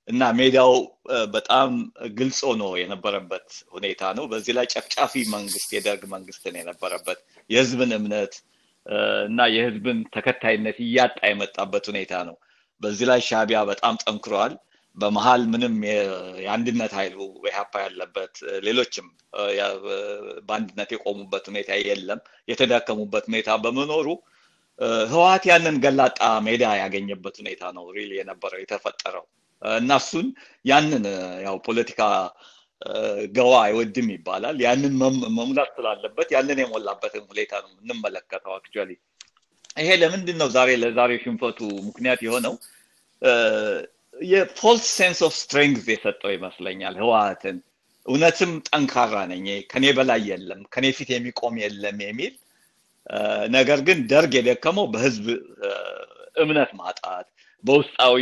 እና 0.09 0.23
ሜዳው 0.39 0.73
በጣም 1.35 1.71
ግልጽ 2.19 2.39
ሆኖ 2.49 2.63
የነበረበት 2.81 3.49
ሁኔታ 3.75 4.03
ነው። 4.19 4.25
በዚህ 4.33 4.53
ላይ 4.59 4.67
ጨፍጫፊ 4.75 5.23
መንግስት 5.35 5.69
የደርግ 5.77 6.03
መንግስትን 6.15 6.55
የነበረበት 6.61 7.19
የህዝብን 7.51 7.93
እምነት 7.99 8.35
እና 9.27 9.41
የህዝብን 9.55 9.99
ተከታይነት 10.15 10.79
እያጣ 10.87 11.19
የመጣበት 11.31 11.85
ሁኔታ 11.91 12.15
ነው። 12.29 12.37
በዚህ 12.81 13.07
ላይ 13.11 13.21
ሻቢያ 13.29 13.59
በጣም 13.71 13.95
ጠንክሯል። 14.05 14.53
በመሀል 14.97 15.43
ምንም 15.53 15.75
የአንድነት 16.43 16.93
ኃይሉ 16.99 17.19
ኢህአፓ 17.45 17.73
ያለበት 17.85 18.35
ሌሎችም 18.67 19.07
በአንድነት 20.49 20.91
የቆሙበት 20.95 21.45
ሁኔታ 21.51 21.71
የለም። 21.83 22.21
የተዳከሙበት 22.49 23.25
ሁኔታ 23.31 23.51
በመኖሩ 23.65 24.07
ህወሀት 25.11 25.45
ያንን 25.51 25.77
ገላጣ 25.85 26.19
ሜዳ 26.47 26.65
ያገኘበት 26.81 27.37
ሁኔታ 27.41 27.63
ነው 27.77 27.85
ሪል 27.97 28.11
የነበረው 28.19 28.61
የተፈጠረው 28.63 29.25
እና 29.63 29.91
እሱን 30.03 30.27
ያንን 30.65 31.05
ያው 31.45 31.57
ፖለቲካ 31.67 32.03
ገዋ 33.35 33.55
አይወድም 33.65 34.09
ይባላል። 34.15 34.59
ያንን 34.65 34.93
መሙላት 35.37 35.71
ስላለበት 35.77 36.29
ያንን 36.37 36.61
የሞላበትን 36.63 37.25
ሁኔታ 37.29 37.53
ነው 37.65 37.71
የምንመለከተው። 37.75 38.53
actually 38.57 38.91
ይሄ 39.77 39.91
ለምንድን 40.03 40.37
ነው 40.41 40.49
ዛሬ 40.55 40.71
ለዛሬ 40.83 41.13
ሽንፈቱ 41.25 41.59
ምክንያት 41.89 42.21
የሆነው? 42.27 42.55
የ 44.21 44.40
false 44.40 44.87
sense 44.97 45.21
of 45.27 45.35
strength 45.39 45.87
የሰጠው 45.93 46.31
ይመስለኛል 46.35 46.95
ህወሀትን 47.01 47.57
እውነትም 48.07 48.53
ጠንካራ 48.69 49.15
ነኝ 49.31 49.47
ከኔ 49.71 49.87
በላይ 49.99 50.21
የለም 50.31 50.61
ከኔ 50.75 50.87
ፊት 50.97 51.11
የሚቆም 51.15 51.57
የለም 51.63 51.99
የሚል 52.05 52.35
ነገር 53.55 53.79
ግን 53.87 53.99
ደርግ 54.11 54.33
የደከመው 54.39 54.87
በህዝብ 54.93 55.27
እምነት 56.43 56.71
ማጣት 56.81 57.27
በውስጣዊ 57.65 58.21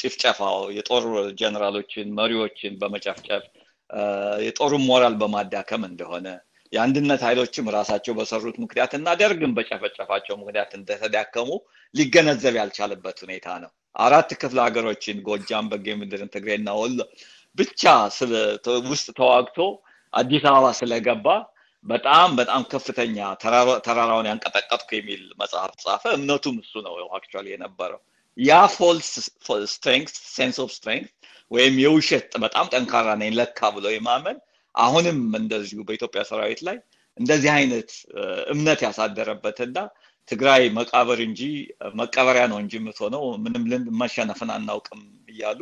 ጭፍጨፋው 0.00 0.58
የጦር 0.76 1.04
ጀነራሎችን 1.40 2.08
መሪዎችን 2.18 2.74
በመጨፍጨፍ 2.80 3.44
የጦሩን 4.46 4.84
ሞራል 4.88 5.14
በማዳከም 5.20 5.82
እንደሆነ 5.88 6.28
የአንድነት 6.72 7.20
ኃይሎችም 7.26 7.70
ራሳቸው 7.74 8.14
በሰሩት 8.18 8.56
ምክንያት 8.62 8.92
እና 8.98 9.08
ደርግን 9.20 9.52
በጨፈጨፋቸው 9.56 10.36
ምክንያት 10.40 10.70
እንደተዳከሙ 10.78 11.50
ሊገነዘብ 11.94 12.54
ያልቻለበት 12.60 13.18
ሁኔታ 13.24 13.48
ነው። 13.64 13.70
አራት 13.96 14.30
ክፍለ 14.40 14.58
ሀገሮችን 14.66 15.18
ጎጃም፣ 15.26 15.66
በጌ 15.72 15.86
ምድርን፣ 16.00 16.30
ትግሬና 16.34 16.68
ወሎ 16.80 16.98
ብቻ 17.58 17.82
ውስጥ 18.88 19.06
ተዋግቶ 19.18 19.58
አዲስ 20.12 20.42
አበባ 20.50 20.66
ስለገባ 20.80 21.26
በጣም 21.86 22.28
በጣም 22.38 22.62
ከፍተኛ 22.70 23.16
ተራራውን 23.86 24.28
ያንቀጠቀጥኩ 24.30 24.90
የሚል 24.96 25.22
መጽሐፍ 25.40 25.72
ጻፈ። 25.82 26.04
እምነቱም 26.16 26.56
እሱ 26.62 26.72
ነው 26.86 26.94
actually 27.18 27.46
የነበረው። 27.52 28.00
ያ 28.38 28.54
false 28.74 29.10
sense 30.28 30.56
of 30.64 30.70
strength 30.76 31.12
ወይም 31.50 31.74
የውሸት 31.84 32.32
በጣም 32.44 32.66
ጠንካራ 32.72 33.08
ነኝ 33.20 33.30
ለካ 33.38 33.68
ብሎ 33.74 33.86
የማመን 33.94 34.38
አሁንም 34.74 35.18
እንደዚሁ 35.40 35.78
በኢትዮጵያ 35.88 36.22
ሰራዊት 36.30 36.60
ላይ 36.68 36.76
እንደዚህ 37.16 37.50
አይነት 37.58 37.90
እምነት 38.54 38.80
ያሳደረበትና 38.86 39.76
ትግራይ 40.28 40.62
መቃብር 40.76 41.18
እንጂ 41.26 41.40
መቀበሪያ 41.98 42.44
ነው 42.52 42.58
እንጂ 42.62 42.72
የምትሆነው 42.78 43.24
ምንም 43.44 43.64
መሸነፍን 44.00 44.50
አናውቅም 44.54 45.02
እያሉ 45.32 45.60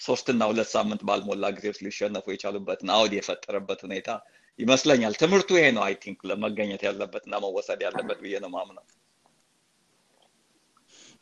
ሶስትና 0.00 0.42
ሁለት 0.50 0.68
ሳምንት 0.74 1.02
ባልሞላ 1.08 1.46
ጊዜ 1.56 1.66
ውስጥ 1.72 1.82
ሊሸነፉ 1.86 2.26
የቻሉበትን 2.32 2.90
አውድ 2.94 3.12
የፈጠረበት 3.16 3.80
ሁኔታ 3.86 4.10
ይመስለኛል። 4.58 5.14
ትምህርቱ 5.20 5.50
ይሄ 5.58 5.66
ነው 5.76 5.82
I 5.86 5.94
think 6.02 6.20
ለመገኘት 6.30 6.82
ያለበት 6.88 7.22
እና 7.28 7.36
መወሰድ 7.44 7.80
ያለበት 7.86 8.18
ብዬ 8.24 8.34
ነው 8.44 8.50
ማምነው። 8.54 8.84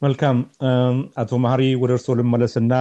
መልካም 0.03 0.37
አቶ 1.21 1.31
መሀሪ 1.45 1.63
ወደ 1.83 1.93
እርስዎ 1.97 2.15
ልመለስና 2.21 2.75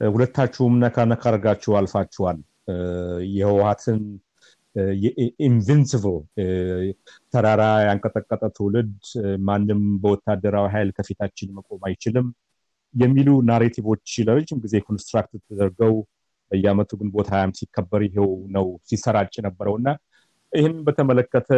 ሁለታችሁም 0.00 0.74
ነካ 0.82 1.04
ነካ 1.10 1.24
አድርጋችሁ 1.30 1.72
አልፋችኋል። 1.78 2.38
የህወሀትን 3.34 4.00
invincible 5.46 6.16
ተራራ 7.32 7.62
ያንቀጠቀጠ 7.86 8.42
ትውልድ 8.56 8.92
ማንም 9.48 9.82
በወታደራዊ 10.02 10.66
ኃይል 10.74 10.90
ከፊታችን 10.96 11.54
መቆም 11.56 11.82
አይችልም 11.88 12.26
የሚሉ 12.94 13.30
narrative 13.48 13.92
ኦች 13.92 14.12
ለረጅም 14.26 14.60
ጊዜ 14.64 14.76
construct 14.86 15.40
ተደርገው 15.48 15.94
በየአመቱ 16.50 16.90
ግንቦት 17.00 17.28
ሀያም 17.32 17.50
ሲከበር 17.58 18.02
ይሄው 18.06 18.30
ነው 18.54 18.66
ሲሰራጭ 18.88 19.34
የነበረው 19.46 19.74
እና 19.80 19.88
ይህን 20.52 20.76
በተመለከተ 20.86 21.48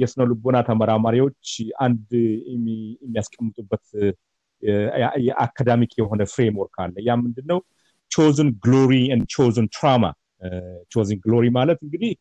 የስነ 0.00 0.22
ልቦና 0.30 0.56
ተመራማሪዎች 0.68 1.48
አንድ 1.84 2.10
የሚያስቀምጡበት 2.52 3.86
የ 5.26 5.39
academic 5.39 5.92
የሆነ 6.00 6.22
framework 6.32 6.76
አለ። 6.84 6.94
ያ 7.08 7.16
ምንድነው? 7.22 7.58
chosen 8.10 8.50
glory 8.64 8.92
chosen 9.34 9.66
trauma። 9.74 10.04
chosen 10.92 11.18
glory 11.24 11.46
ማለት 11.58 11.78
እንግዲህ 11.86 12.12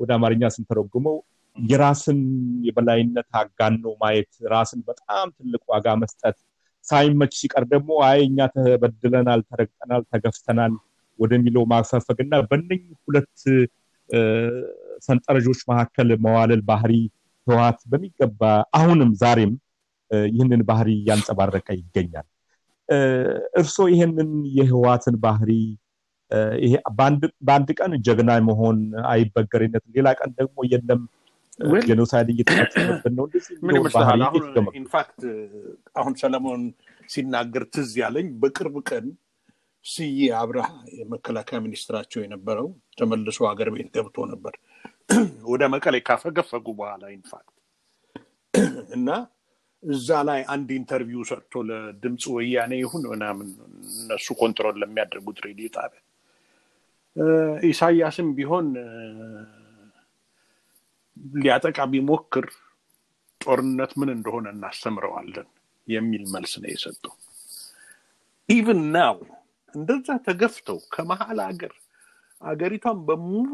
ወደ 0.00 0.10
አማርኛ 0.16 0.44
ስንተረጉመው 0.54 1.16
የራስን 1.56 2.20
የበላይነት 2.66 3.28
አጋኖ 3.40 3.84
ማየት፣ 4.00 4.32
ራስን 4.52 4.80
በጣም 4.88 5.26
ትልቅ 5.36 5.62
ዋጋ 5.68 5.86
መስጠት፣ 6.00 6.36
ሳይመች 6.84 7.32
ሲቀር 7.40 7.64
ደግሞ 7.70 7.90
አይ 8.06 8.18
እኛ 8.26 8.38
ተበድለናል፣ 8.54 9.42
ተረግጠናል፣ 9.50 10.02
ተገፍተናል 10.12 10.72
ወደሚለው 11.18 11.64
ማፈግፈግ 11.72 12.18
እና 12.24 12.40
በእነኝ 12.48 12.82
ሁለት 13.02 13.34
ሰንጠረዦች 15.06 15.60
መካከል 15.70 16.08
መዋለል 16.24 16.62
ባህሪ 16.66 16.92
ህወሀት 17.46 17.80
በሚገባ 17.90 18.42
አሁንም 18.78 19.10
ዛሬም 19.22 19.52
ይህንን 20.30 20.62
ባህሪ 20.68 20.88
እያንጸባረቀ 20.98 21.68
ይገኛል። 21.78 22.26
እርስዎ 23.58 23.84
ይህንን 23.92 24.30
የህወሀትን 24.56 25.16
ባህሪ 25.22 25.50
በአንድ 27.46 27.68
ቀን 27.78 27.92
ጀግና 28.06 28.30
መሆን 28.48 28.78
አይበገሬነት፣ 29.10 29.84
ሌላ 29.96 30.08
ቀን 30.20 30.30
ደግሞ 30.38 30.56
የለም 30.72 31.02
genocide 31.84 32.28
እየተፈጸመብን 32.32 33.14
ነው። 33.18 33.26
ምን 33.66 33.74
ይመስልሃል? 33.78 34.22
አሁን 34.28 34.44
in 34.80 34.93
fact 34.93 35.20
አሁን 36.00 36.14
ሰለሞን 36.22 36.62
ሲናገር 37.08 37.64
ትዝ 37.74 37.92
ያለኝ 38.02 38.28
በቅርብ 38.42 38.76
ቀን 38.90 39.06
ስዬ 39.84 40.18
አብርሃ 40.40 40.68
የመከላከያ 40.98 41.58
ሚኒስትራቸው 41.64 42.20
የነበረው 42.22 42.68
ተመልሶ 42.98 43.38
ሀገር 43.50 43.68
ቤት 43.74 43.88
ገብቶ 43.96 44.26
ነበር 44.32 44.54
ወደ 45.50 45.62
መቀሌ 45.74 45.96
ካፈገፈጉ 46.08 46.66
በኋላ 46.78 47.04
in 47.16 47.27
fact 47.27 47.50
እና 48.96 49.08
እዛ 49.82 50.08
ላይ 50.28 50.40
አንድ 50.54 50.68
interview 50.76 51.22
ሰጥቶ 51.30 51.62
ለድምፅ 51.68 52.24
ወያኔ 52.34 52.72
ይሁን 52.82 53.02
ምናምን 53.12 53.48
እነሱ 53.96 54.26
control 54.40 54.76
ለሚያደርጉት 54.82 55.38
ሬዲዮ 55.46 55.68
ጣቢያ 55.76 56.00
ኢሳያስም 57.66 58.28
ቢሆን 58.36 58.66
ሊያጠቃ 61.36 61.78
ቢሞክር 61.92 62.46
ጦርነት 63.40 63.92
ምን 64.00 64.10
እንደሆነ 64.14 64.46
እናስተምረዋለን 64.54 65.48
የሚል 65.86 66.22
መልስ 66.34 66.52
ነው 66.62 66.70
የሰጠው። 66.72 67.14
even 68.48 68.80
now 68.94 69.16
እንደዛ 69.74 70.08
ተገፍተው 70.26 70.78
ከመሀል 70.94 71.38
ሀገር 71.46 71.72
አገሪቷን 72.42 72.98
በሙሉ 73.06 73.50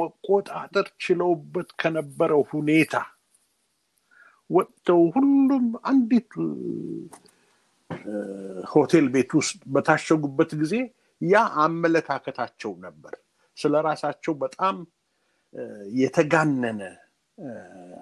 መቆጣጠር 0.00 0.86
ችለውበት 1.00 1.68
ከነበረው 1.80 2.42
ሁኔታ 2.52 2.94
ወጥተው 4.50 5.00
ሁሉም 5.14 5.66
አንዲት 5.90 6.32
ሆቴል 8.72 9.06
ቤት 9.14 9.30
ውስጥ 9.38 9.60
በታሸጉበት 9.74 10.50
ጊዜ 10.62 10.74
ያ 11.20 11.36
አመለካከታቸው 11.64 12.72
ነበር። 12.86 13.14
ስለ 13.56 13.74
ራሳቸው 13.86 14.32
በጣም 14.42 14.76
የተጋነነ 15.98 16.82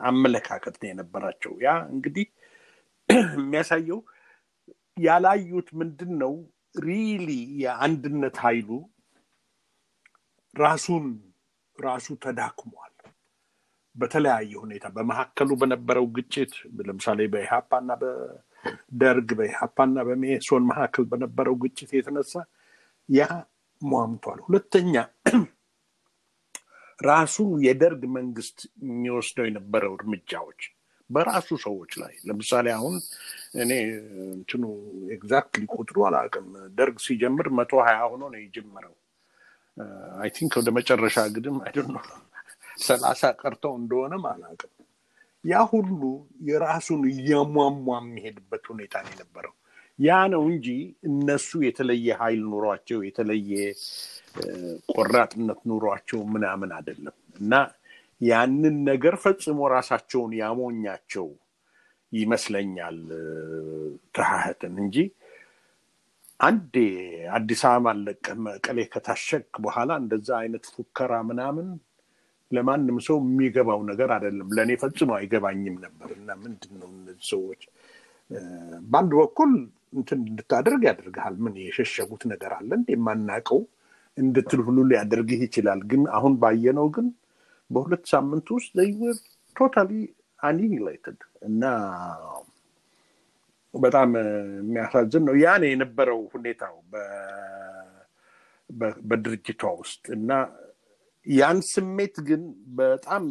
አመለካከት 0.08 0.74
ነው 0.82 0.88
የነበራቸው። 0.90 1.52
ያ 1.64 1.70
እንግዲህ 1.92 2.26
የሚያሳየው 3.34 4.00
ያላዩት 4.96 5.68
ምንድን 5.80 6.12
ነው 6.22 6.32
ሪሊ 6.84 7.28
የአንድነት 7.62 8.36
ኃይሉ 8.44 8.70
ራሱን 10.56 11.04
ራሱ 11.78 12.06
ተዳክሟል። 12.24 12.88
በተለያየ 13.96 14.52
ሁኔታ 14.62 14.86
በመካከሉ 14.96 15.50
በነበረው 15.60 16.06
ግጭት 16.16 16.52
ለምሳሌ 16.80 17.20
በኢሃፓና 17.32 17.90
በደርግ 18.02 19.28
በኢሃፓና 19.38 19.96
በሜሶን 20.08 20.64
መካከል 20.70 21.04
በነበረው 21.10 21.56
ግጭት 21.64 21.90
የተነሳ 21.98 22.32
ያ 23.08 23.22
ሟምቷል። 23.82 24.38
ሁለተኛ 24.46 24.94
ራሱ 27.00 27.36
የደርግ 27.64 28.02
መንግስት 28.16 28.58
የሚወስደው 28.84 29.46
የነበረው 29.48 29.92
እርምጃዎች 29.98 30.60
በራሱ 31.10 31.48
ሰዎች 31.64 31.92
ላይ 32.02 32.12
ለምሳሌ 32.28 32.66
አሁን 32.76 32.94
እኔ 33.62 33.70
እንትኑ 34.34 34.62
exactly 35.16 35.64
ቁጥሩ 35.74 35.96
አላውቅም። 36.08 36.46
ደርግ 36.78 36.96
ሲጀምር 37.06 37.48
መቶ 37.58 37.72
ሀያ 37.86 37.98
ሆኖ 38.10 38.22
ነው 38.32 38.40
የጀመረው። 38.42 38.94
I 40.22 40.30
think 40.36 40.52
ወደ 40.60 40.70
መጨረሻ 40.78 41.18
ግድም 41.34 41.58
I 41.64 41.72
ሰላሳ 42.86 43.22
ቀርተው 43.40 43.74
እንደሆነም 43.80 44.24
አላውቅም። 44.30 44.72
ያ 45.44 45.60
ሁሉ 45.70 46.00
የራሱን 46.48 47.02
እያሟሟ 47.10 47.56
የሚሄድበት 47.96 48.64
ሁኔታ 48.72 48.94
ነው 49.04 49.12
የነበረው። 49.14 49.54
ያ 49.98 50.18
ነው 50.32 50.42
እንጂ 50.50 50.68
እነሱ 51.08 51.50
የተለየ 51.66 52.16
ኃይል 52.20 52.42
ኑሯቸው 52.52 53.00
የተለየ 53.06 53.52
ቆራጥነት 54.92 55.60
ኑሯቸው 55.70 56.20
ምናምን 56.34 56.70
አይደለም። 56.76 57.16
እና 57.40 57.52
ያንን 58.20 58.76
ነገር 58.88 59.14
ፈጽሞ 59.22 59.60
ራሳቸውን 59.74 60.32
ያሞኛቸው 60.40 61.28
ይመስለኛል 62.12 62.98
ተሃህትን 64.16 64.74
እንጂ። 64.82 64.96
አንዴ 66.40 66.76
አዲስ 67.36 67.60
አበባ 67.68 67.92
ለቀህ 68.00 68.38
መቀሌ 68.46 68.78
ከታሸግ 68.92 69.46
በኋላ 69.64 69.90
እንደዛ 70.02 70.28
አይነት 70.40 70.64
ፉከራ 70.74 71.12
ምናምን 71.28 71.66
ለማንም 72.50 72.96
ሰው 73.06 73.16
የሚገባው 73.22 73.80
ነገር 73.90 74.10
አይደለም። 74.16 74.48
ለእኔ 74.56 74.72
ፈጽሞ 74.82 75.10
አይገባኝም 75.18 75.76
ነበር። 75.84 76.10
እና 76.18 76.30
ምንድን 76.42 76.72
ነው 76.80 76.88
እነዚህ 76.94 77.26
ሰዎች? 77.32 77.62
በአንድ 78.90 79.12
በኩል 79.20 79.52
እንትን 79.92 80.20
እንድታደርግ 80.24 80.82
ያደርግሃል። 80.88 81.34
ምን 81.44 81.54
የሸሸጉት 81.62 82.22
ነገር 82.32 82.52
አለ 82.58 82.70
እንደ 82.78 82.88
የማናውቀው 82.94 83.60
እንድትል 84.16 84.60
ሁሉ 84.66 84.78
ሊያደርግህ 84.90 85.40
ይችላል። 85.46 85.80
ግን 85.90 86.02
አሁን 86.16 86.32
ባየነው 86.42 86.88
ግን 86.96 87.06
በሁለት 87.70 88.04
ሳምንት 88.12 88.46
ውስጥ 88.56 88.70
ዘይወር 88.78 89.18
ቶታሊ 89.56 89.92
አኒሂሌትድ 90.40 91.18
እና 91.42 91.62
በጣም 93.74 94.10
የሚያሳዝን 94.60 95.24
ነው። 95.28 95.34
ያን 95.42 95.62
የነበረው 95.68 96.20
ሁኔታው 96.34 96.74
በድርጅቷ 99.08 99.62
ውስጥ 99.80 100.04
እና 100.16 100.30
ያን 101.26 101.58
ስሜት 101.70 102.16
ግን 102.28 102.42
በጣም 102.78 103.24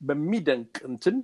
በሚደንቅ 0.00 0.74
እንትን 0.88 1.16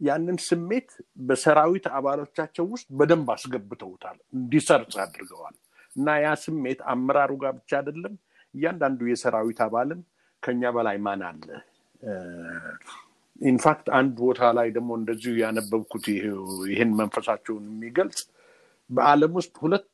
ያንን 0.00 0.36
ስሜት 0.46 0.88
በሰራዊት 1.28 1.86
አባሎቻቸው 1.96 2.66
ውስጥ 2.72 2.86
በደንብ 2.98 3.28
አስገብተውታል፣ 3.34 4.18
እንዲሰርጽ 4.34 4.94
አድርገዋል። 5.04 5.56
እና 5.92 6.08
ያ 6.24 6.30
ስሜት 6.44 6.80
አመራሩ 6.92 7.32
ጋር 7.42 7.52
ብቻ 7.58 7.70
አይደለም፣ 7.80 8.14
እያንዳንዱ 8.54 9.00
የሰራዊት 9.10 9.60
አባልም 9.66 10.00
ከኛ 10.42 10.62
በላይ 10.76 10.96
ማን 11.06 11.22
አለ 11.28 11.48
in 13.40 13.55
fact 13.55 13.86
አንድ 13.98 14.14
ቦታ 14.20 14.42
ላይ 14.56 14.68
ደግሞ 14.76 14.90
እንደዚሁ 15.00 15.32
ያነበብኩት 15.42 16.04
ይህን 16.70 16.90
መንፈሳቸውን 17.00 17.64
የሚገልጽ 17.70 18.20
በዓለም 18.90 19.32
ውስጥ 19.38 19.54
ሁለት 19.64 19.90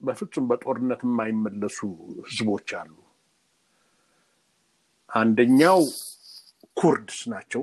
በፍጹም 0.00 0.46
በጦርነት 0.50 1.00
የማይመለሱ 1.06 1.78
ህዝቦች 2.28 2.68
አሉ። 2.80 2.92
አንደኛው 5.10 5.80
Kurds 6.76 7.20
ናቸው፣ 7.32 7.62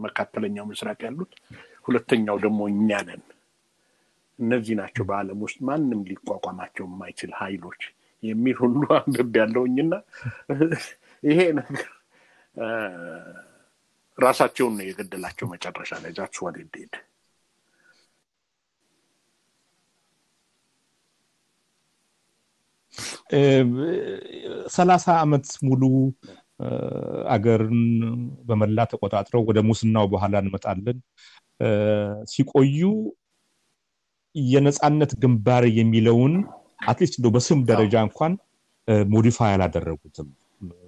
መካከለኛው 0.00 0.66
ምስራቅ 0.70 0.98
ያሉት። 1.06 1.32
ሁለተኛው 1.84 2.36
ደግሞ 2.44 2.60
እኛ 2.72 2.90
ነን። 3.08 3.22
እነዚህ 4.38 4.74
ናቸው 4.80 5.04
በዓለም 5.08 5.38
ውስጥ 5.44 5.58
ማንም 5.68 6.00
ሊቋቋማቸው 6.08 6.86
የማይችል 6.88 7.30
ኃይሎች 7.40 7.82
የሚል 8.22 8.56
ሁሉ 8.62 8.80
አንብቤ 8.98 9.34
ያለውኝና 9.42 9.94
ይሄ 11.22 11.40
ነገር 11.58 11.86
ራሳቸውን 14.18 14.74
ነው 14.78 14.84
የገደላቸው 14.86 15.46
መጨረሻ 15.52 15.92
ላይ 16.04 16.12
ዛትስ 16.18 16.40
ዋት 16.44 16.56
ሰላሳ 24.76 25.06
ዓመት 25.22 25.46
ሙሉ 25.62 25.82
አገርን 27.28 27.80
በመላ 28.48 28.78
ተቆጣጥረው 28.92 29.42
ወደ 29.48 29.58
ሙስናው 29.68 30.06
በኋላ 30.12 30.36
እንመጣለን 30.42 30.98
ሲቆዩ 32.32 32.80
የነፃነት 34.34 35.12
ግንባር 35.22 35.64
የሚለውን 35.78 36.34
at 36.88 36.95
least 36.95 37.14
እንደው 37.18 37.32
በስም 37.36 37.60
ደረጃ 37.70 37.94
እንኳን 38.06 38.32
modify 39.12 39.52
አላደረጉትም። 39.54 40.28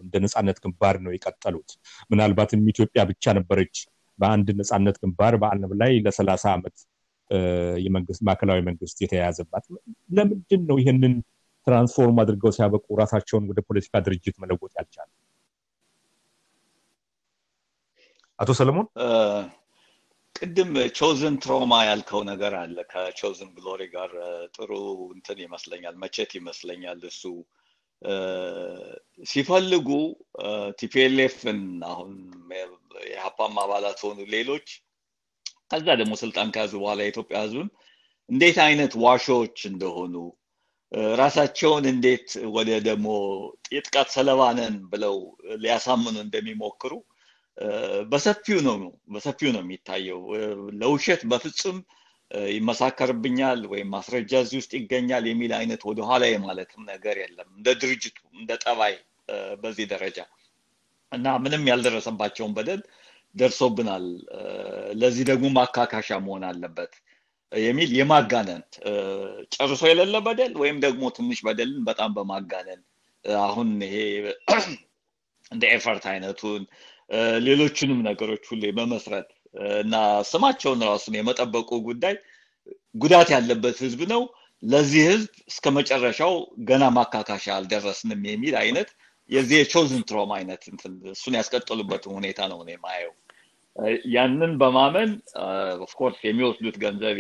እንደ 0.03 0.15
ነፃነት 0.25 0.59
ግንባር 0.65 0.97
ነው 1.05 1.13
የቀጠሉት። 1.15 1.71
ምናልባትም 2.11 2.69
ኢትዮጵያ 2.73 3.01
ብቻ 3.11 3.33
ነበረች 3.39 3.77
በአንድ 4.19 4.49
ነፃነት 4.61 4.97
ግንባር 5.03 5.35
በዓለም 5.43 5.73
ላይ 5.81 5.93
ለሰላሳ 6.05 6.45
ዓመት 6.57 6.77
የመንግስት 7.85 8.21
ማዕከላዊ 8.27 8.61
መንግስት 8.69 8.97
የተያያዘባት። 9.05 9.65
ለምንድን 10.17 10.63
ነው 10.71 10.77
ይህንን 10.83 11.15
transform 11.67 12.21
አድርገው 12.23 12.53
ሲያበቁ 12.57 12.87
ራሳቸውን 13.01 13.47
ወደ 13.51 13.61
ፖለቲካ 13.69 13.95
ድርጅት 14.07 14.37
መለወጥ 14.43 14.73
ያልቻለ? 14.79 15.09
አቶ 18.39 18.51
ሰለሞን 18.59 18.87
ቅድም 20.37 20.69
chosen 20.99 21.37
trauma 21.43 21.73
ያልከው 21.87 22.21
ነገር 22.29 22.53
አለ። 22.59 22.77
ከ 22.91 23.05
chosen 23.05 23.49
glory 23.57 23.83
ጋር 23.95 24.13
ጥሩ 24.57 24.71
እንትን 25.15 25.39
ይመስለኛል፣ 25.45 25.95
መቼት 26.03 26.33
ይመስለኛል 26.39 27.01
እሱ 27.09 27.23
ሲፈልጉ 29.25 29.89
TPLF 30.79 31.34
ን 31.34 31.61
አሁን 31.91 32.13
ኢሕአፓም 33.09 33.57
አባላት 33.65 33.99
ሆኑ 34.07 34.19
ሌሎች 34.35 34.69
ከዛ 35.71 35.87
ደግሞ 36.01 36.13
ስልጣን 36.23 36.53
ከያዙ 36.55 36.75
በኋላ 36.83 37.01
የኢትዮጵያ 37.05 37.39
ህዝብን 37.45 37.69
እንዴት 38.29 38.59
አይነት 38.67 38.93
ዋሾዎች 39.03 39.59
እንደሆኑ 39.71 40.15
ራሳቸውን 41.17 41.85
እንዴት 41.93 42.29
ወደ 42.55 42.71
ደግሞ 42.87 43.09
የጥቃት 43.75 44.09
ሰለባ 44.15 44.43
ብለው 44.93 45.17
ሊያሳምኑ 45.63 46.17
እንደሚሞክሩ 46.23 46.93
በሰፊው 48.11 48.59
ነው 48.67 48.77
በሰፊው 49.15 49.51
ነው 49.55 49.63
የሚታየው። 49.65 50.21
ለውሸት 50.81 51.23
በፍጹም 51.31 51.79
ይመሳከርብኛል 52.53 53.61
ወይም 53.73 53.89
ማስረጃ 53.95 54.33
እዚህ 54.45 54.59
ውስጥ 54.61 54.73
ይገኛል 54.79 55.25
የሚል 55.31 55.53
አይነት 55.59 55.83
ወደኋላ 55.89 56.25
የማለትም 56.31 56.83
ነገር 56.91 57.17
የለም። 57.23 57.49
እንደ 57.59 57.69
ድርጅቱ 57.83 58.19
እንደ 58.35 58.51
ጠባይ 58.65 58.95
በዚህ 59.63 59.87
ደረጃ 59.93 60.19
እና 61.13 61.27
ምንም 61.45 61.63
ያልደረሰባቸውን 61.71 62.53
በደል 62.57 62.81
ደርሶብናል፣ 63.35 64.05
ለዚህ 65.01 65.25
ደግሞ 65.31 65.47
ማካካሻ 65.57 66.19
መሆን 66.27 66.45
አለበት 66.49 66.93
የሚል 67.53 67.91
የማጋነን 67.99 68.63
ጨርሶ 69.55 69.83
የሌለ 69.91 70.17
በደል 70.27 70.53
ወይም 70.63 70.79
ደግሞ 70.85 71.03
ትንሽ 71.17 71.39
በደልን 71.47 71.83
በጣም 71.89 72.11
በማጋነን 72.17 72.81
አሁን 73.45 73.69
ይሄ 73.87 73.97
እንደ 75.53 75.65
ኤፈርት 75.75 76.05
አይነቱን 76.11 76.63
ሌሎችንም 77.47 78.01
ነገሮች 78.09 78.43
ሁሉ 78.51 78.63
የመመስረት 78.69 79.29
እና 79.83 79.95
ስማቸውን 80.31 80.83
ራሱን 80.91 81.15
የመጠበቁ 81.19 81.71
ጉዳይ 81.87 82.15
ጉዳት 82.97 83.29
ያለበት 83.35 83.77
ህዝብ 83.85 84.01
ነው። 84.13 84.23
ለዚህ 84.63 85.03
ህዝብ 85.11 85.31
እስከ 85.51 85.67
መጨረሻው 85.77 86.33
ገና 86.69 86.85
ማካካሻ 86.97 87.47
አልደረስንም 87.57 88.23
የሚል 88.31 88.55
አይነት 88.63 88.89
የዚህ 89.31 89.57
የ 89.61 89.71
chosen 89.71 90.03
trauma 90.09 90.31
አይነት 90.37 90.63
እሱን 91.13 91.35
ያስቀጠሉበትን 91.39 92.15
ሁኔታ 92.19 92.41
ነው 92.53 92.61
እኔ 92.65 92.71
ማየው። 92.85 93.15
ያንን 94.13 94.53
በማመን 94.61 95.11
of 95.85 95.93
course 95.93 96.19
የሚወስዱት 96.25 96.77
ገንዘብ 96.85 97.17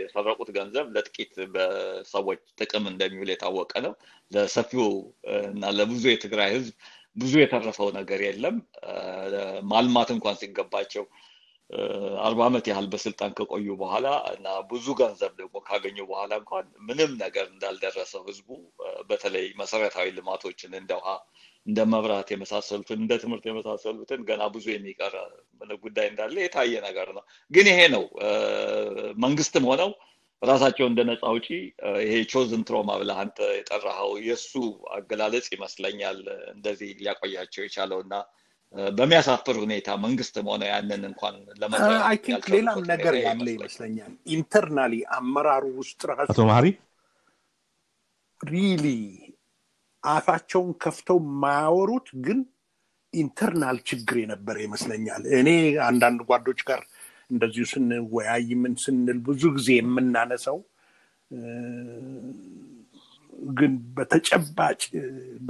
የሰረቁት 0.00 0.50
ገንዘብ 0.56 0.86
ለጥቂት 0.94 1.34
በሰዎች 1.54 2.40
ጥቅም 2.60 2.84
እንደሚውል 2.92 3.30
የታወቀ 3.32 3.72
ነው። 3.86 3.92
ለሰፊው 4.32 4.86
እና 5.50 5.72
ለብዙ 5.78 6.04
የትግራይ 6.10 6.50
ህዝብ 6.56 6.72
ብዙ 7.16 7.32
የተረፈው 7.40 7.88
ነገር 7.96 8.20
የለም። 8.26 8.56
ማልማት 9.70 10.10
እንኳን 10.14 10.38
ሲገባቸው 10.40 11.04
አርባ 12.24 12.40
ዓመት 12.46 12.64
ያህል 12.70 12.86
በስልጣን 12.92 13.34
ከቆዩ 13.38 13.66
በኋላ 13.80 14.06
እና 14.32 14.46
ብዙ 14.70 14.86
ገንዘብ 15.00 15.32
ደግሞ 15.40 15.56
ካገኙ 15.66 15.98
በኋላ 16.08 16.32
እንኳን 16.40 16.64
ምንም 16.88 17.12
ነገር 17.22 17.46
እንዳልደረሰው 17.52 18.22
ህዝቡ 18.28 18.48
በተለይ 19.08 19.46
መሰረታዊ 19.60 20.08
ልማቶችን 20.16 20.72
እንደ 20.80 20.90
ውሃ፣ 20.98 21.08
እንደ 21.66 21.80
መብራት 21.92 22.28
የመሳሰሉትን 22.32 22.98
እንደ 23.02 23.14
ትምህርት 23.22 23.44
የመሳሰሉትን 23.48 24.20
ገና 24.28 24.42
ብዙ 24.54 24.66
የሚቀር 24.72 25.14
ጉዳይ 25.82 26.06
እንዳለ 26.10 26.36
የታየ 26.44 26.74
ነገር 26.88 27.08
ነው። 27.16 27.24
ግን 27.50 27.68
ይሄ 27.72 27.80
ነው 27.94 28.04
መንግስትም 29.24 29.66
ሆነው 29.70 29.92
ራሳቸው 30.42 30.86
እንደ 30.88 31.00
ነፃ 31.08 31.22
አውጪ 31.30 31.46
ይሄ 32.04 32.12
chosen 32.32 32.62
trauma 32.68 32.90
ብለህ 33.00 33.18
አንተ 33.22 33.38
የጠራኸው 33.56 34.12
የእሱ 34.26 34.52
አገላለጽ 34.94 35.46
ይመስለኛል 35.56 36.20
እንደዚህ 36.54 36.90
ሊያቆያቸው 36.98 37.62
የቻለው 37.64 37.98
እና 38.04 38.14
በሚያሳፍር 38.92 39.56
ሁኔታ 39.62 39.88
መንግስትም 40.02 40.48
ሆነ 40.50 40.62
ያንን 40.70 41.02
እንኳን 41.08 41.36
I 42.10 42.16
think 42.26 42.44
ሌላም 42.54 42.78
ነገር 42.92 43.14
ያለ 43.20 43.46
ይመስለኛል። 43.56 44.12
internally 44.36 44.94
አመራሩ 45.16 45.64
ውስጥ 45.80 46.00
ራሱ 46.12 46.28
አቶ 46.34 46.40
መሀሪ 46.50 46.68
really 48.40 48.86
አፋቸውን 50.04 50.70
ከፍተው 50.82 51.18
የማያወሩት 51.22 52.08
ግን 52.26 52.38
internal 53.14 53.78
ችግር 53.88 54.16
የነበረ 54.20 54.56
ይመስለኛል። 54.64 55.22
እኔ 55.38 55.48
አንዳንድ 55.88 56.20
ጓዶች 56.28 56.60
ጋር 56.68 56.80
እንደዚሁ 57.30 57.64
ስንወያይ 57.70 58.48
ምን 58.62 58.74
ስንል 58.82 59.18
ብዙ 59.26 59.42
ጊዜ 59.56 59.68
የምናነሳው 59.78 60.58
ግን 63.52 63.72
በተጨባጭ 63.96 64.80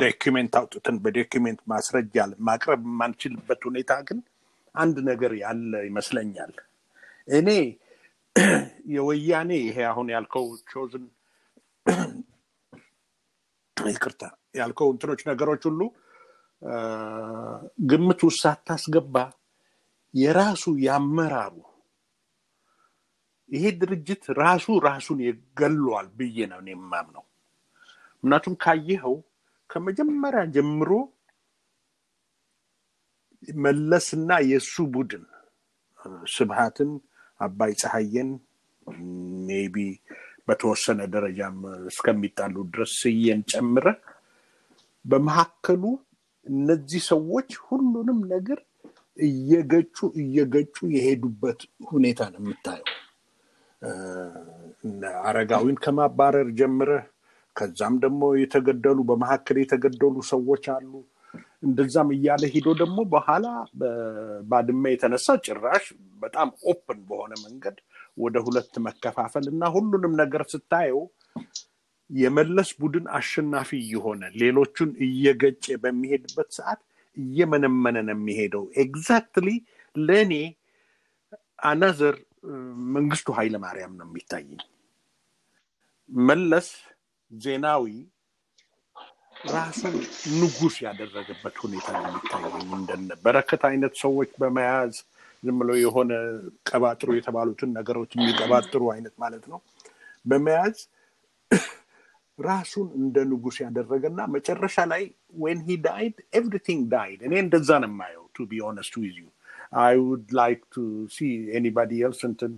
document 0.00 0.54
አውጥተን 0.60 0.96
በ 1.04 1.15
document 1.15 1.60
ማስረጃ 1.72 2.16
ማቅረብ 2.48 2.82
የማንችልበት 2.88 3.62
ሁኔታ 3.68 3.92
ግን 4.08 4.18
አንድ 4.74 4.96
ነገር 5.08 5.32
ያለ 5.40 5.72
ይመስለኛል። 5.88 6.52
እኔ 7.38 7.48
የወያኔ 8.94 9.50
ይሄ 9.64 9.78
አሁን 9.90 10.08
ያልከው 10.14 10.46
ቾዝን 10.70 11.06
ይቅርታ 13.76 14.22
ያልከው 14.58 14.88
እንትኖች 14.92 15.20
ነገሮች 15.30 15.62
ሁሉ 15.68 15.80
ግምት 17.90 18.20
ውስጥ 18.26 18.40
ሳታስገባ 18.44 19.16
የራሱ 20.14 20.64
ያመራሩ 20.86 21.54
ይሄ 23.50 23.64
ድርጅት 23.80 24.22
ራሱ 24.40 24.66
ራሱን 24.86 25.18
የገሏል 25.26 26.08
ብዬ 26.18 26.46
ነው 26.50 26.58
እኔ 26.62 26.68
የማምነው። 26.74 27.24
ምክንያቱም 28.22 28.54
ካየኸው 28.64 29.16
ከመጀመሪያ 29.70 30.42
ጀምሮ 30.54 30.90
መለስና 33.62 34.30
የእሱ 34.48 34.74
ቡድን 34.94 35.24
ስብሃትን፣ 36.34 36.90
አባይ 37.40 37.72
ፀሐየን 37.80 38.30
maybe 39.48 39.76
በተወሰነ 40.48 41.00
ደረጃም 41.14 41.58
እስከሚጣሉ 41.90 42.56
ድረስ 42.72 42.92
ስዬን 43.00 43.40
ጨምሮ 43.52 43.86
በመካከሉ 45.04 45.82
እነዚህ 46.46 47.02
ሰዎች 47.10 47.50
ሁሉንም 47.66 48.18
ነገር 48.32 48.58
እየገጩ 49.18 49.96
እየገጩ 50.22 50.76
የሄዱበት 50.96 51.60
ሁኔታ 51.90 52.20
ነው 52.32 52.40
የምታየው። 52.42 52.88
አረጋዊን 55.24 55.76
ከማባረር 55.84 56.48
ጀምረህ 56.58 57.04
ከዛም 57.56 57.94
ደግሞ 58.04 58.22
የተገደሉ 58.40 58.98
በመካከል 59.08 59.56
የተገደሉ 59.60 60.16
ሰዎች 60.30 60.64
አሉ። 60.74 60.92
እንደዛም 61.62 62.10
እያለ 62.14 62.42
ሂዶ 62.52 62.68
ደግሞ 62.80 62.98
በኋላ 63.12 63.46
በባድመ 63.80 64.92
የተነሳ 64.92 65.36
ጭራሽ 65.46 65.84
በጣም 66.22 66.48
open 66.72 67.00
በሆነ 67.08 67.32
መንገድ 67.44 67.76
ወደ 68.18 68.36
ሁለት 68.46 68.74
መከፋፈል 68.86 69.44
እና 69.52 69.62
ሁሉንም 69.74 70.14
ነገር 70.22 70.42
ስታየው 70.52 71.02
የመለስ 72.10 72.70
ቡድን 72.80 73.04
አሸናፊ 73.16 73.70
እየሆነ 73.82 74.22
ሌሎቹን 74.40 74.90
እየገጨ 75.06 75.76
በሚሄድበት 75.82 76.48
ሰዓት 76.58 76.80
እየመነመነ 77.16 77.96
ነው 78.08 78.16
የሚሄደው። 78.16 78.64
exactly 78.82 79.48
ለእኔ 79.96 80.32
another 81.64 82.16
መንግስቱ 82.94 83.28
ኃይለ 83.38 83.54
ማርያም 83.64 83.92
ነው 83.98 84.06
የሚታየኝ። 84.08 84.60
መለስ 86.10 86.68
ዜናዊ 87.30 87.84
ራሱን 89.50 89.94
ንጉስ 90.38 90.74
ያደረገበት 90.86 91.56
ሁኔታ 91.64 91.88
ነው 91.96 92.08
የሚታየኝ። 92.10 92.70
እነ 92.78 93.10
በረከት 93.24 93.62
አይነት 93.70 93.94
ሰዎች 94.04 94.30
በመያዝ 94.40 94.94
ዝም 95.42 95.58
ብለው 95.60 95.76
የሆነ 95.80 96.12
ቀባጥሩ 96.70 97.10
የተባሉትን 97.16 97.70
ነገሮች 97.78 98.10
የሚቀባጥሩ 98.16 98.82
አይነት 98.94 99.14
ማለት 99.22 99.44
ነው 99.52 99.60
በመያዝ 100.24 100.76
ራሱን 102.38 102.88
እንደ 102.98 103.16
ንጉስ 103.30 103.56
ያደረገና 103.64 104.20
መጨረሻ 104.34 104.76
ላይ 104.92 105.02
when 105.42 105.58
he 105.66 105.76
died 105.86 106.16
everything 106.38 106.82
died። 106.92 107.20
እኔ 107.28 107.34
እንደዛ 107.44 107.70
ነው 107.82 107.90
የማየው 107.90 108.24
to 108.34 108.46
be 108.50 108.60
honest 108.68 108.94
with 109.00 109.16
you 109.20 109.26
I 109.72 109.94
would 110.04 110.28
like 110.38 110.60
to 110.72 110.82
see 111.14 111.26
anybody 111.58 111.92
else 112.02 112.20
እንትን 112.28 112.52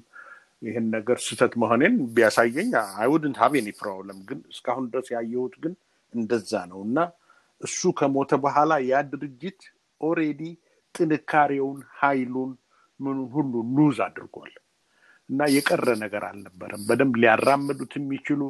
ይህን 0.62 0.86
ነገር 0.94 1.18
ስህተት 1.24 1.52
መሆኔን 1.62 1.94
ቢያሳየኝ 2.16 2.68
I 2.96 3.08
wouldn't 3.12 3.38
have 3.42 3.52
any 3.60 3.68
problem። 3.80 4.18
ግን 4.28 4.40
እስካሁን 4.52 4.84
ድረስ 4.92 5.08
ያየሁት 5.14 5.54
ግን 5.62 5.74
እንደዛ 6.12 6.52
ነው 6.70 6.80
እና 6.86 6.98
እሱ 7.60 7.92
ከሞተ 7.98 8.32
በኋላ 8.44 8.72
ያ 8.90 9.00
ድርጅት 9.12 9.60
already 10.00 10.40
ጥንካሬውን 10.94 11.80
ኃይሉን 12.00 12.50
ምኑን 13.00 13.28
ሁሉ 13.34 13.52
lose 13.76 13.98
አድርጓል 14.06 14.52
እና 15.28 15.42
የቀረ 15.54 15.88
ነገር 16.02 16.22
አልነበረም። 16.28 16.82
በደንብ 16.88 17.14
ሊያራምዱት 17.22 17.92
የሚችሉ 17.98 18.42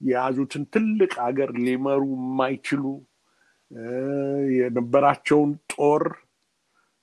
የያዙትን 0.00 0.64
ትልቅ 0.74 1.12
አገር 1.26 1.50
ሊመሩ 1.66 2.02
የማይችሉ 2.18 2.84
የነበራቸውን 4.56 5.52
ጦር 5.74 6.02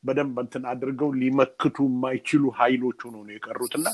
በደንብ 0.03 0.37
እንትን 0.43 0.63
አድርገው 0.71 1.09
ሊመክቱ 1.21 1.77
የማይችሉ 1.89 2.43
ኃይሎች 2.59 2.99
ሆኖ 3.05 3.15
ነው 3.23 3.33
የቀሩት 3.35 3.73
እና 3.79 3.87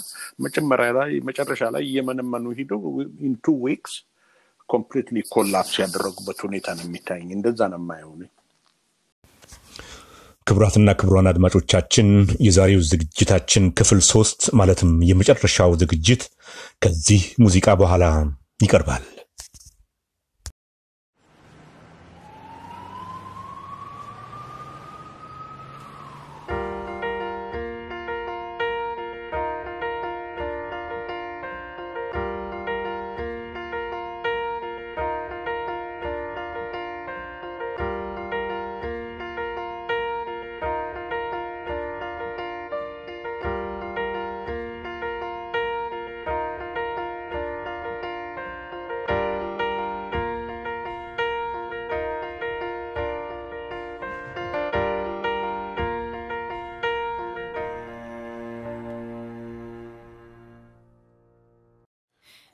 መጨመሪያ 0.46 0.90
ላይ 1.00 1.12
መጨረሻ 1.30 1.72
ላይ 1.76 1.84
እየመነመኑ 1.90 2.46
ሂደው 2.60 2.84
in 3.24 3.36
two 3.44 3.56
weeks 3.66 3.96
completely 4.70 5.20
collapse 5.32 5.76
ያደረጉበት 5.84 6.40
ሁኔታ 6.48 6.68
ነው 6.78 6.86
የሚታየኝ። 6.88 7.30
እንደዛ 7.38 7.70
ነው 7.72 7.80
የማየው 7.82 8.12
ክቡራትና 10.48 10.90
ክቡራን 11.00 11.30
አድማጮቻችን 11.32 12.08
የዛሬው 12.46 12.82
ዝግጅታችን 12.88 13.64
ክፍል 13.80 14.00
ሶስት 14.08 14.42
ማለትም 14.60 14.92
የመጨረሻው 15.10 15.72
ዝግጅት 15.82 16.24
ከዚህ 16.84 17.24
ሙዚቃ 17.44 17.76
በኋላ 17.82 18.06
ይቀርባል። 18.60 19.04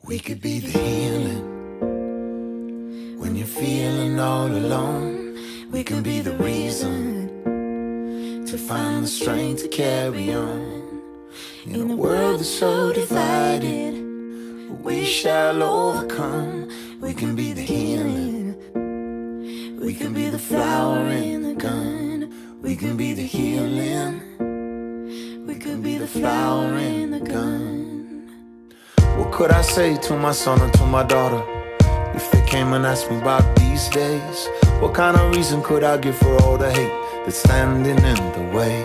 We 0.08 0.20
could 0.20 0.40
be 0.40 0.60
the 0.60 0.70
healing 0.70 1.80
when 3.18 3.36
you're 3.36 3.48
feeling 3.48 4.20
all 4.20 4.46
alone. 4.46 5.36
We 5.72 5.84
can 5.84 6.04
be 6.04 6.20
the 6.20 6.34
reason 6.34 7.44
to 8.46 8.56
find 8.56 9.04
the 9.04 9.08
strength 9.08 9.64
to 9.64 9.68
carry 9.68 10.32
on. 10.32 11.02
In 11.66 11.90
a 11.90 11.96
world 11.96 12.40
that's 12.40 12.48
so 12.48 12.94
divided, 12.94 13.96
we 14.84 15.06
shall 15.06 15.64
overcome. 15.64 16.70
We 17.02 17.16
can 17.16 17.36
be 17.36 17.54
the 17.54 17.64
healing. 17.64 18.56
We 19.80 19.96
can 19.96 20.14
be 20.14 20.30
the 20.30 20.38
flower 20.38 21.08
in 21.08 21.42
the 21.42 21.56
gun. 21.56 22.32
We 22.62 22.76
can 22.76 22.96
be 22.96 23.14
the 23.14 23.26
healing. 23.26 24.22
We 25.48 25.56
can 25.56 25.82
be 25.82 25.98
the 25.98 26.08
flower 26.08 26.78
in 26.78 27.10
the 27.10 27.22
gun. 27.22 27.85
Could 29.36 29.52
I 29.52 29.64
say 29.64 29.98
to 29.98 30.16
my 30.16 30.32
son 30.32 30.62
or 30.62 30.70
to 30.72 30.86
my 30.86 31.04
daughter 31.04 31.44
if 32.16 32.32
they 32.32 32.42
came 32.46 32.72
and 32.72 32.86
asked 32.86 33.12
me 33.12 33.18
about 33.18 33.44
these 33.58 33.90
days? 33.90 34.48
What 34.80 34.94
kind 34.94 35.18
of 35.18 35.36
reason 35.36 35.62
could 35.62 35.84
I 35.84 35.98
give 35.98 36.16
for 36.16 36.42
all 36.44 36.58
the 36.58 36.72
hate 36.72 37.26
that's 37.26 37.40
standing 37.40 37.98
in 37.98 38.16
the 38.38 38.50
way? 38.56 38.76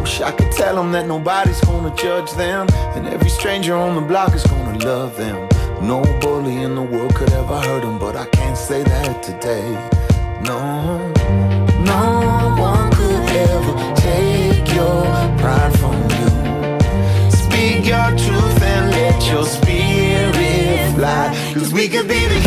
Wish 0.00 0.20
I 0.20 0.30
could 0.30 0.52
tell 0.52 0.76
them 0.76 0.92
that 0.92 1.08
nobody's 1.08 1.60
gonna 1.62 1.92
judge 1.96 2.32
them, 2.34 2.68
and 2.94 3.08
every 3.08 3.30
stranger 3.30 3.74
on 3.74 3.96
the 3.96 4.00
block 4.00 4.32
is 4.32 4.44
gonna 4.44 4.78
love 4.84 5.16
them. 5.16 5.48
No 5.82 6.04
bully 6.20 6.62
in 6.62 6.76
the 6.76 6.82
world 6.82 7.16
could 7.16 7.32
ever 7.32 7.60
hurt 7.62 7.82
them, 7.82 7.98
but 7.98 8.14
I 8.14 8.26
can't 8.26 8.56
say 8.56 8.84
that 8.84 9.24
today. 9.24 9.72
No, 10.44 10.98
no 11.82 12.54
one 12.70 12.92
could 12.92 13.28
ever 13.50 13.74
take 13.96 14.72
your 14.72 15.02
pride 15.42 15.76
from 15.80 15.96
you. 16.16 16.30
Speak 17.30 17.86
your 17.86 18.10
truth 18.16 18.43
spirit 19.44 20.94
fly. 20.94 21.52
Cause 21.54 21.72
we 21.72 21.88
could 21.88 22.08
be 22.08 22.26
the 22.26 22.43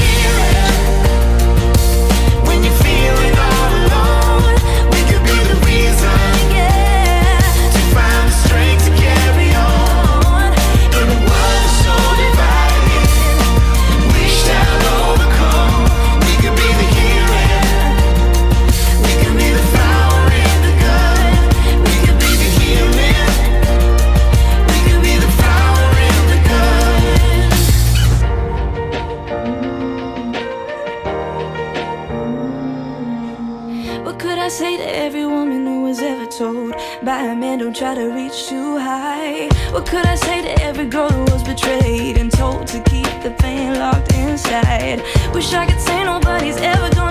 try 37.78 37.94
to 37.94 38.10
reach 38.10 38.48
too 38.48 38.80
high. 38.80 39.48
What 39.72 39.86
could 39.86 40.04
I 40.04 40.16
say 40.16 40.42
to 40.42 40.64
every 40.64 40.86
girl 40.86 41.12
who 41.12 41.26
was 41.32 41.44
betrayed 41.44 42.18
and 42.18 42.32
told 42.32 42.66
to 42.70 42.82
keep 42.82 43.06
the 43.22 43.36
pain 43.38 43.78
locked 43.78 44.14
inside? 44.16 45.04
Wish 45.32 45.54
I 45.54 45.68
could 45.68 45.80
say 45.82 46.04
nobody's 46.04 46.58
ever 46.58 46.90
gonna. 46.96 47.07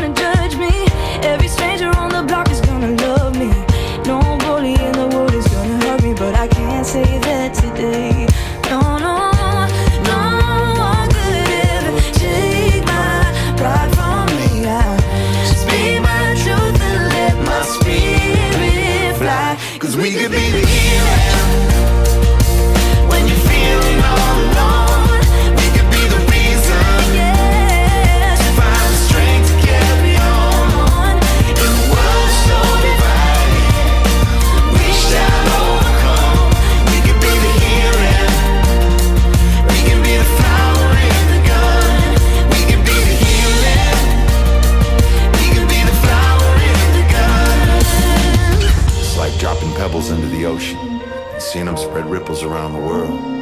Ripples 52.05 52.43
around 52.43 52.73
the 52.73 52.79
world. 52.79 53.36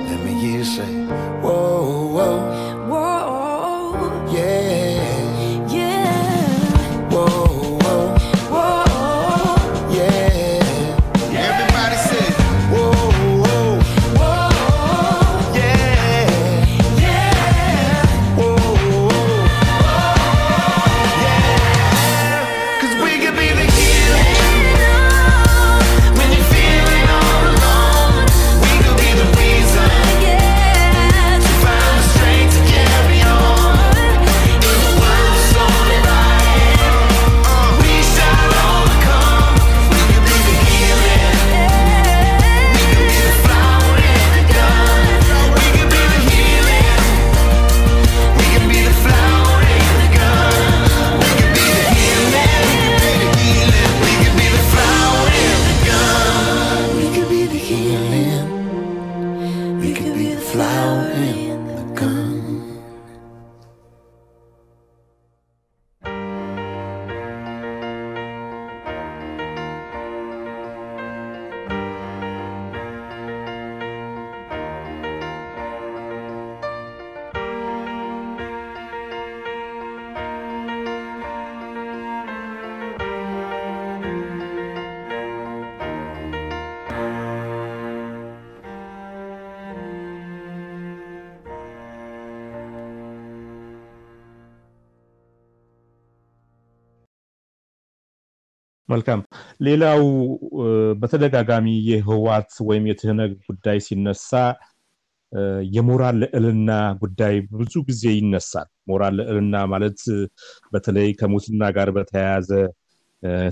መልካም። 98.89 99.21
ሌላው 99.61 100.01
በተደጋጋሚ 101.01 101.67
የህዋት 101.89 102.53
ወይም 102.69 102.85
የትህነግ 102.91 103.33
ጉዳይ 103.49 103.79
ሲነሳ 103.87 104.31
የሞራል 105.75 106.17
ልዕልና 106.23 106.71
ጉዳይ 107.03 107.35
ብዙ 107.55 107.75
ጊዜ 107.89 108.03
ይነሳል። 108.19 108.69
ሞራል 108.91 109.15
ልዕልና 109.21 109.55
ማለት 109.73 110.01
በተለይ 110.73 111.09
ከሙስና 111.21 111.63
ጋር 111.77 111.89
በተያያዘ 111.97 112.51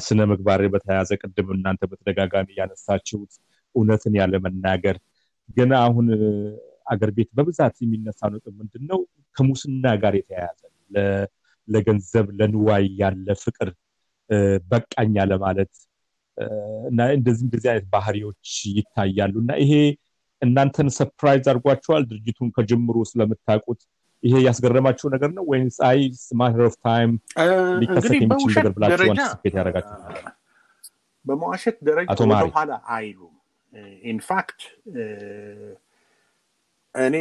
ስነ 0.06 0.20
ምግባር 0.30 0.62
በተያያዘ 0.74 1.10
ቅድም 1.22 1.48
እናንተ 1.56 1.82
በተደጋጋሚ 1.90 2.48
ያነሳችሁት 2.58 3.32
እውነትን 3.74 4.14
ያለ 4.20 4.34
መናገር 4.44 4.96
ግን 5.56 5.70
አሁን 5.82 6.06
አገር 6.92 7.10
ቤት 7.16 7.30
በብዛት 7.36 7.76
የሚነሳው 7.82 8.30
ነጥብ 8.34 8.54
ምንድን 8.60 8.84
ነው? 8.90 8.98
ከሙስና 9.36 9.84
ጋር 10.02 10.14
የተያያዘ 10.18 10.60
ለገንዘብ 11.68 12.26
ለንዋይ 12.38 12.84
ያለ 13.00 13.26
ፍቅር 13.42 13.68
እ፣ 14.32 14.36
በቃኝ 14.70 15.12
ያለ 15.18 15.32
ማለት 15.42 15.72
እ፣ 16.38 16.44
እና 16.88 17.00
እንደዚህ 17.16 17.44
እንደዚህ 17.46 17.68
አይነት 17.72 17.86
ባህሪዎች 17.92 18.46
ይታያሉ 18.76 19.34
እና 19.42 19.52
ይሄ 19.62 19.72
እናንተን 20.42 20.88
surprise 20.96 21.44
አድርጓቸዋል? 21.50 22.04
ድርጅቱን 22.10 22.48
ከጅምሩ 22.54 22.96
ስለምታውቁት 23.10 23.80
ይሄ 24.22 24.34
ያስገረማችሁ 24.44 25.06
ነገር 25.12 25.30
ነው 25.36 25.44
ወይስ 25.50 25.76
a 25.86 26.00
matter 26.38 26.62
of 26.66 26.74
time 26.84 27.12
ሊከሰት 27.80 28.12
የሚችል 28.16 28.54
ነገር 28.56 28.72
ብላችሁ 28.76 28.96
ደረጃ 28.96 29.10
anticipate 29.16 29.54
ያደረጋችሁ? 29.54 29.96
በመዋሸት 31.24 31.76
ደረጃ 31.88 32.08
ወደኋላ 32.32 32.70
አይሉም። 32.94 33.34
in 34.10 34.27
fact 34.27 34.60
እኔ 36.94 37.16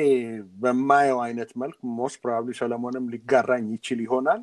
በማየው 0.61 1.19
አይነት 1.25 1.51
መልክ 1.61 1.77
most 1.97 2.17
probably 2.23 2.53
ሰለሞንም 2.57 3.05
ሊጋራኝ 3.13 3.65
ይችል 3.75 3.99
ይሆናል 4.05 4.41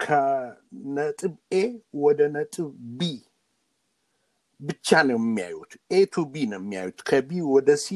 ከነጥብ 0.00 1.32
A 1.54 1.62
ወደ 2.02 2.20
ነጥብ 2.34 2.68
B 2.98 3.10
ብቻ 4.60 4.88
ነው 5.08 5.18
የሚያዩት። 5.20 5.72
A 5.90 6.00
to 6.12 6.24
B 6.32 6.44
ነው 6.52 6.60
የሚያዩት። 6.62 6.98
ከ 7.08 7.23
B 7.23 7.30
ወደ 7.54 7.70
C 7.76 7.88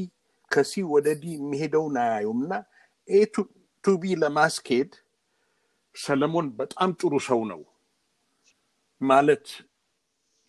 ከ 0.51 0.66
C 0.66 0.73
ወደ 0.93 1.09
D 1.21 1.35
የሚሄደውን 1.37 1.97
አያዩም 2.03 2.41
እና 2.45 2.55
A 3.09 3.21
to 3.85 3.95
B 3.99 4.15
ለማስኬድ 4.23 4.91
ሰለሞን 5.95 6.47
በጣም 6.59 6.91
ጥሩ 7.01 7.13
ሰው 7.29 7.41
ነው 7.51 7.61
ማለት 9.01 9.47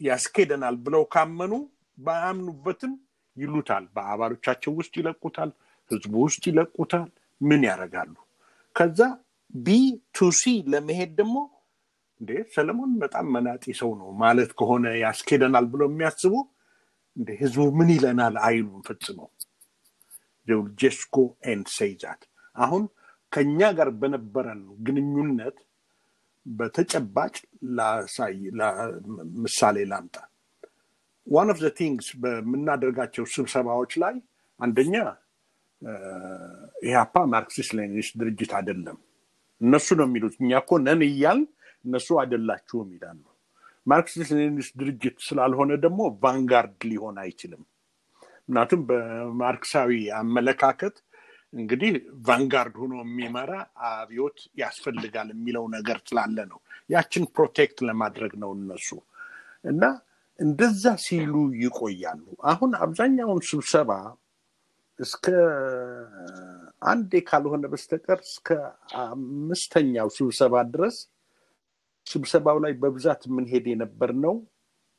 ያስኬደናል 0.02 0.76
ብለው 0.86 1.04
ካመኑ 1.14 1.54
ባያምኑበትም 1.98 2.94
ይሉታል። 3.38 3.84
በአባሎቻቸው 3.96 4.72
ውስጥ 4.80 4.94
ይለቁታል፣ 5.00 5.50
ህዝቡ 5.92 6.14
ውስጥ 6.26 6.44
ይለቁታል። 6.50 7.10
ምን 7.42 7.62
ያደርጋሉ? 7.68 8.14
ከዛ 8.76 9.00
B 9.54 9.76
to 10.16 10.28
C 10.40 10.44
ለመሄድ 10.72 11.12
ደግሞ 11.20 11.36
እንዴ 12.22 12.32
ሰለሞን 12.54 12.92
በጣም 13.04 13.26
መናጢ 13.36 13.66
ሰው 13.80 13.92
ነው 14.00 14.10
ማለት 14.22 14.52
ከሆነ 14.60 14.86
ያስኬደናል 15.02 15.66
ብለው 15.74 15.88
የሚያስቡ 15.92 16.34
እንደ 17.18 17.30
ህዝቡ 17.42 17.66
ምን 17.78 17.90
ይለናል 17.96 18.36
አይሉም 18.48 18.82
ፈጽመው። 18.88 19.30
just 20.80 21.02
go 21.14 21.18
and 21.52 21.68
say 21.76 21.92
that። 22.02 22.22
አሁን 22.56 22.84
ከኛ 23.32 23.60
ጋር 23.78 23.90
በነበረን 24.02 24.62
ግንኙነት 24.86 25.58
በተጨባጭ 26.46 27.36
ምሳሌ 29.44 29.78
ላምጣ። 29.92 30.16
one 31.28 31.50
of 31.54 31.58
the 31.64 31.70
things 31.80 32.08
በምናደርጋቸው 32.22 33.26
ስብሰባዎች 33.34 33.92
ላይ 34.04 34.16
አንደኛ 34.60 34.96
ኢህአፓ 36.88 37.16
Marxist 37.34 37.72
Leninist 37.78 38.14
ድርጅት 38.22 38.52
አይደለም 38.58 38.98
እነሱ 39.62 39.88
ነው 40.00 40.08
የሚሉት። 40.08 40.36
እኛ 40.42 40.52
እኮ 40.62 40.72
ነን 40.86 41.02
እያል 41.08 41.40
እነሱ 41.86 42.08
አይደላችሁም 42.22 42.90
ይላሉ። 42.96 43.22
Marxist 43.88 44.32
Leninist 44.38 44.74
ድርጅት 44.80 45.18
ስላልሆነ 45.28 45.72
ደግሞ 45.86 46.02
vanguard 46.24 46.80
ሊሆን 46.90 47.18
አይችልም። 47.24 47.62
ምክንያቱም 48.50 48.82
በማርክሳዊ 48.90 49.92
አመለካከት 50.20 50.96
እንግዲህ 51.54 51.92
vanguard 52.28 52.76
ሆኖ 52.82 52.94
የሚመራ 53.02 53.52
አብዮት 53.90 54.40
ያስፈልጋል 54.60 55.30
የሚለው 55.34 55.66
ነገር 55.76 55.98
ስላለ 56.08 56.38
ነው። 56.52 56.60
ያችን 56.90 57.24
protect 57.36 57.78
ለማድረግ 57.88 58.34
ነው 58.44 58.52
እነሱ። 58.58 58.90
እና 59.66 59.84
እንደዛ 60.40 60.84
ሲሉ 61.06 61.34
ይቆያሉ። 61.64 62.22
አሁን 62.52 62.72
አብዛኛውን 62.84 63.42
ስብሰባ 63.50 63.92
እስከ 65.00 65.26
አንዴ 66.82 67.12
ካልሆነ 67.28 67.66
በስተቀር 67.72 68.20
እስከ 68.26 68.48
አምስተኛው 69.04 70.10
ስብሰባ 70.18 70.64
ድረስ 70.74 70.98
ስብሰባው 72.08 72.58
ላይ 72.64 72.74
በብዛት 72.82 73.22
የምንሄድ 73.28 73.66
የነበር 73.72 74.12
ነው 74.24 74.36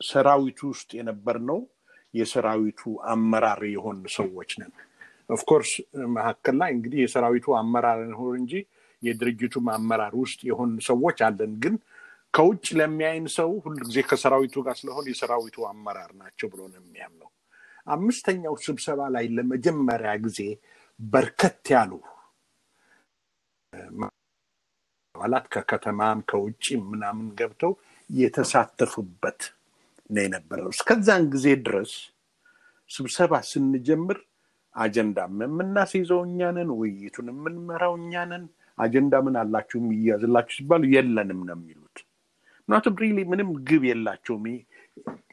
ሰራዊቱ 0.00 0.60
ውስጥ 0.72 0.90
የነበር 0.98 1.38
ነው 1.48 1.58
የሰራዊቱ 2.14 2.82
አመራር 3.12 3.62
የሆን 3.72 3.98
ሰዎች 4.16 4.50
ነን። 4.60 4.72
of 5.30 5.41
course 5.41 5.72
መካከል 6.16 6.54
ላይ 6.60 6.70
እንግዲህ 6.76 7.00
የሰራዊቱ 7.02 7.46
አመራር 7.58 8.00
ሆን 8.20 8.34
እንጂ 8.40 8.54
የድርጅቱም 9.02 9.66
አመራር 9.74 10.14
ውስጥ 10.22 10.40
የሆን 10.48 10.70
ሰዎች 10.88 11.18
አለን። 11.26 11.52
ግን 11.64 11.74
ከውጭ 12.34 12.66
ለሚያይን 12.78 13.26
ሰው 13.36 13.50
ሁልጊዜ 13.64 13.98
ከሰራዊቱ 14.08 14.56
ጋር 14.66 14.76
ስለሆን 14.80 15.06
የሰራዊቱ 15.10 15.56
አመራር 15.70 16.10
ናቸው 16.20 16.48
ብሎ 16.52 16.60
ነው 16.72 16.80
የሚያምነው። 16.82 17.30
አምስተኛው 17.86 18.54
ስብሰባ 18.64 19.00
ላይ 19.14 19.24
ለመጀመሪያ 19.36 20.10
ጊዜ 20.24 20.40
በርከት 21.00 21.64
ያሉ 21.74 21.92
አባላት 25.14 25.46
ከከተማም 25.54 26.18
ከውጭም 26.30 26.82
ምናምን 26.92 27.26
ገብተው 27.38 27.72
የተሳተፉበት 28.10 29.40
ነው 30.10 30.22
የነበረው። 30.24 30.68
እስከዛን 30.74 31.24
ጊዜ 31.34 31.46
ድረስ 31.66 31.92
ስብሰባ 32.90 33.32
ስንጀምር 33.50 34.18
አጀንዳም 34.74 35.36
የምናስይዘው 35.44 36.20
እኛንን፣ 36.26 36.68
ውይይቱን 36.78 37.28
የምንመራው 37.32 37.94
እኛንን። 38.00 38.44
አጀንዳ 38.78 39.14
ምን 39.24 39.34
አላችሁ 39.40 39.78
የሚያዝላችሁ 39.80 40.54
ሲባሉ 40.58 40.82
የለንም 40.94 41.40
ነው 41.48 41.56
የሚሉት። 41.58 41.96
ምክንያቱም 42.60 42.96
ሪሊ 43.02 43.18
ምንም 43.30 43.48
ግብ 43.68 43.82
የላቸውም። 43.88 44.44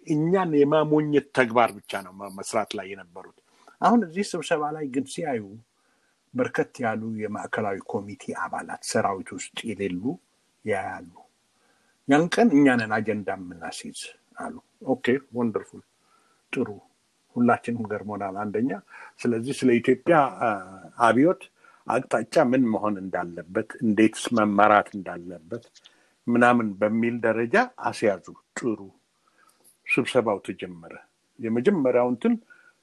እኛን 0.08 0.52
የማሞኘት 0.60 1.28
ተግባር 1.38 1.70
ብቻ 1.78 2.02
ነው 2.06 2.14
መስራት 2.38 2.72
ላይ 2.78 2.88
የነበሩት። 2.92 3.38
አሁን 3.82 4.02
እዚህ 4.08 4.26
ስብሰባ 4.32 4.64
ላይ 4.76 4.86
ግን 4.94 5.06
ሲያዩ 5.14 5.44
በርከት 6.34 6.74
ያሉ 6.84 7.02
የማዕከላዊ 7.22 7.78
ኮሚቴ 7.92 8.24
አባላት 8.44 8.82
ሰራዊት 8.90 9.30
ውስጥ 9.36 9.58
የሌሉ 9.70 10.04
ያያሉ። 10.66 11.14
ያን 12.08 12.26
ቀን 12.36 12.50
እኛንን 12.58 12.92
አጀንዳ 12.98 13.30
የምናስይዝ 13.38 14.02
አሉ። 14.38 14.56
okay 14.94 15.06
wonderful፣ 15.38 15.84
ጥሩ፣ 16.54 16.68
ሁላችንም 17.36 17.86
ገርሞናል። 17.92 18.36
አንደኛ 18.44 18.72
ስለዚህ 19.20 19.56
ስለ 19.60 19.70
ኢትዮጵያ 19.80 20.18
አብዮት 21.08 21.42
አቅጣጫ 21.88 22.36
ምን 22.52 22.64
መሆን 22.74 22.96
እንዳለበት፣ 23.04 23.70
እንዴትስ 23.84 24.26
መመራት 24.38 24.90
እንዳለበት 24.98 25.66
ምናምን 26.28 26.68
በሚል 26.80 27.16
ደረጃ 27.26 27.56
አስያዙ። 27.90 28.26
ጥሩ፣ 28.58 28.80
ስብሰባው 29.88 30.40
ተጀመረ። 30.48 30.94
የመጀመሪያው 31.40 32.08
እንትን 32.14 32.34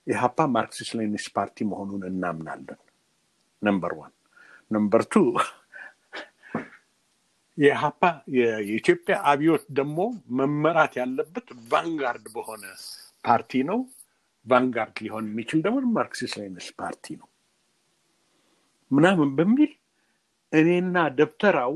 ኢህአፓ 0.07 0.39
Marxist 0.55 0.93
Leninist 0.99 1.29
ፓርቲ 1.37 1.67
መሆኑን 1.71 2.03
እናምናለን። 2.09 2.81
number 3.63 3.93
one። 3.99 4.13
number 4.71 5.03
two 5.13 5.23
የኢህአፓ 7.59 8.01
የኢትዮጵያ 8.37 9.17
አብዮት 9.31 9.65
ደግሞ 9.79 9.99
መመራት 10.39 10.95
ያለበት 11.01 11.49
vanguard 11.71 12.25
በሆነ 12.35 12.65
ፓርቲ 13.25 13.63
ነው። 13.69 13.79
vanguard 14.47 14.97
ሊሆን 15.05 15.27
የሚችል 15.31 15.61
ደግሞ 15.67 15.79
Marxist 15.97 16.37
Leninist 16.41 16.73
ፓርቲ 16.81 17.15
ነው 17.21 17.29
ምናምን 18.91 19.29
በሚል 19.37 19.71
እኔና 20.53 20.97
ደብተራው 21.19 21.75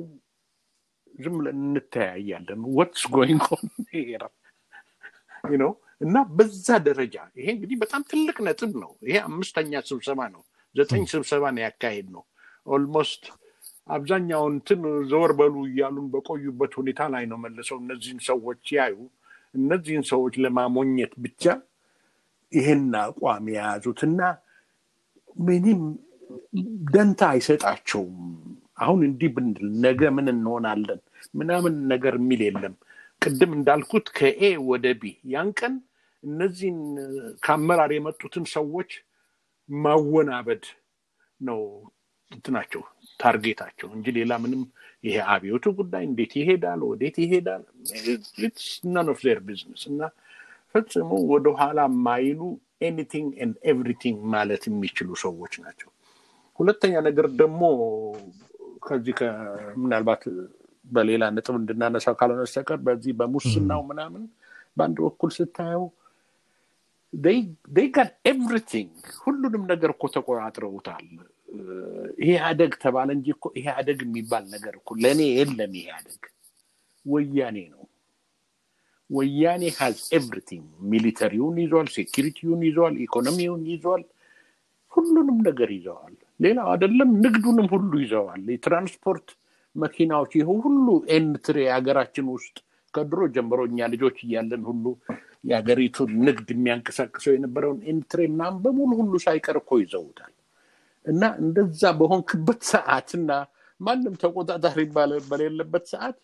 ዝም 1.18 1.36
ብለን 1.38 1.60
እንተያያለን። 1.68 2.60
what's 2.76 3.04
going 3.14 3.46
ነው 5.62 5.72
እና 6.00 6.16
በዛ 6.36 6.66
ደረጃ 6.86 7.16
ይሄ 7.38 7.46
እንግዲህ 7.54 7.76
በጣም 7.80 8.02
ትልቅ 8.10 8.36
ነጥብ 8.46 8.72
ነው። 8.82 8.90
ይሄ 9.06 9.16
አምስተኛ 9.28 9.80
ስብሰባ 9.88 10.20
ነው። 10.34 10.42
ዘጠኝ 10.74 11.04
ስብሰባ 11.12 11.44
ነው 11.54 11.62
ያካሄድ 11.66 12.08
ነው። 12.16 12.22
almost 12.66 13.22
አብዛኛውን 13.88 14.54
እንትን 14.56 14.80
ዘወር 15.10 15.32
በሉ 15.38 15.54
እያሉን 15.68 16.06
በቆዩበት 16.12 16.72
ሁኔታ 16.80 17.00
ላይ 17.14 17.24
ነው 17.30 17.38
መልሰው 17.44 17.78
እነዚህን 17.82 18.20
ሰዎች 18.28 18.64
ያዩ 18.76 18.96
እነዚህን 19.54 20.04
ሰዎች 20.10 20.34
ለማሞኘት 20.44 21.12
ብቻ 21.24 21.44
ይሄን 22.52 22.84
አቋም 23.00 23.46
የያዙት 23.52 24.00
እና 24.08 24.20
ምንም 25.40 25.80
ደንታ 26.92 27.20
አይሰጣቸውም። 27.32 28.16
አሁን 28.78 29.00
እንዲህ 29.08 29.30
ብንል 29.34 29.56
ነገ 29.84 30.00
ምን 30.16 30.26
እንሆናለን 30.32 31.00
ምናምን 31.34 31.74
ነገር 31.92 32.14
የሚል 32.20 32.40
የለም። 32.46 32.74
ቅድም 33.22 33.52
እንዳልኩት 33.56 34.06
ከ 34.16 34.32
A 34.32 34.40
ወደ 34.68 34.86
B 35.00 35.04
ያን 35.32 35.48
ቀን 35.58 35.74
እነዚህን 36.22 36.80
ከአመራር 37.42 37.90
የመጡትን 37.94 38.44
ሰዎች 38.54 38.90
ማወናበድ 39.68 40.64
ነው 41.40 41.60
እንትናቸው 42.32 42.82
target 43.20 43.52
ኣቸው 43.52 43.88
እንጂ 43.96 44.06
ሌላ 44.16 44.32
ምንም 44.42 44.62
ይሄ 45.04 45.16
አብዮቱ 45.34 45.66
ጉዳይ 45.78 46.02
እንዴት 46.08 46.32
ይሄዳል፣ 46.40 46.80
ወዴት 46.88 47.16
ይሄዳል 47.24 47.62
none 48.94 49.08
of 49.12 49.20
their 49.24 49.38
business 49.46 49.82
እና 49.90 50.00
ፈጽሞ 50.74 51.10
ወደኋላ 51.30 51.78
ማይሉ 52.06 52.40
anything 52.88 53.28
and 53.42 53.56
everything 53.70 54.18
ማለት 54.34 54.64
የሚችሉ 54.68 55.08
ሰዎች 55.24 55.54
ናቸው። 55.62 55.88
ሁለተኛ 56.58 56.94
ነገር 57.08 57.26
ደግሞ 57.40 57.62
ከዚህ 58.86 59.16
ምናልባት 59.80 60.22
በሌላ 60.86 61.24
ነጥብ 61.34 61.54
እንድናነሳው 61.60 62.14
ካልሆነ 62.20 62.40
በስተቀር 62.44 62.78
በዚህ 62.86 63.12
በሙስናው 63.18 63.80
ምናምን 63.90 64.22
በአንድ 64.76 64.98
በኩል 65.06 65.30
ስታየው 65.36 65.84
got 67.12 68.10
everything 68.24 68.90
ሁሉንም 69.22 69.62
ነገር 69.70 69.90
እኮ 69.94 70.04
ተቆጣጥረውታል። 70.14 71.06
ኢህአዴግ 72.20 72.72
ተባለ 72.82 73.08
እንጂ 73.16 73.28
እኮ 73.36 73.46
ኢህአዴግ 73.58 74.00
የሚባል 74.06 74.44
ነገር 74.54 74.74
እኮ 74.80 74.96
ለእኔ 75.02 75.20
የለም። 75.32 75.74
ኢህአዴግ 75.96 76.22
ወያኔ 77.06 77.58
ነው። 77.72 77.82
ወያኔ 79.10 79.64
has 79.76 79.98
everything 80.16 80.64
military 80.90 81.36
ውን 81.36 81.58
ይዟል፣ 81.62 81.86
security 81.94 82.40
ውን 82.40 82.62
ይዟል፣ 82.68 82.94
ኢኮኖሚውን 83.04 83.62
ይዟል፣ 83.70 84.02
ሁሉንም 84.92 85.38
ነገር 85.48 85.70
ይዘዋል። 85.76 86.14
ሌላው 86.40 86.66
አይደለም 86.72 87.10
ንግዱንም 87.24 87.68
ሁሉ 87.74 87.92
ይዘዋል። 88.02 88.42
የትራንስፖርት 88.54 89.28
መኪናዎች 89.76 90.32
ይህ 90.38 90.48
ሁሉ 90.64 90.86
N3 91.14 91.58
ሀገራችን 91.72 92.26
ውስጥ 92.34 92.56
ከድሮ 92.94 93.20
ጀምሮ 93.34 93.60
እኛ 93.68 93.88
ልጆች 93.92 94.18
እያለን 94.26 94.62
ሁሉ 94.70 94.84
የሀገሪቱን 95.44 96.10
ንግድ 96.26 96.48
የሚያንቀሳቅሰው 96.52 97.32
የነበረውን 97.34 97.80
N3 97.90 98.20
ምናምን 98.32 98.58
በሙሉ 98.64 98.90
ሁሉ 99.00 99.14
ሳይቀር 99.24 99.56
እኮ 99.60 99.78
ይዘውታል። 99.82 100.32
እና 101.04 101.24
እንደዛ 101.42 101.82
በሆንክበት 101.98 102.60
ሰዓት 102.72 103.10
እና 103.18 103.30
ማንም 103.80 104.14
ተቆጣጣሪ 104.22 104.78
በሌለበት 105.30 105.84
ሰዓት 105.92 106.16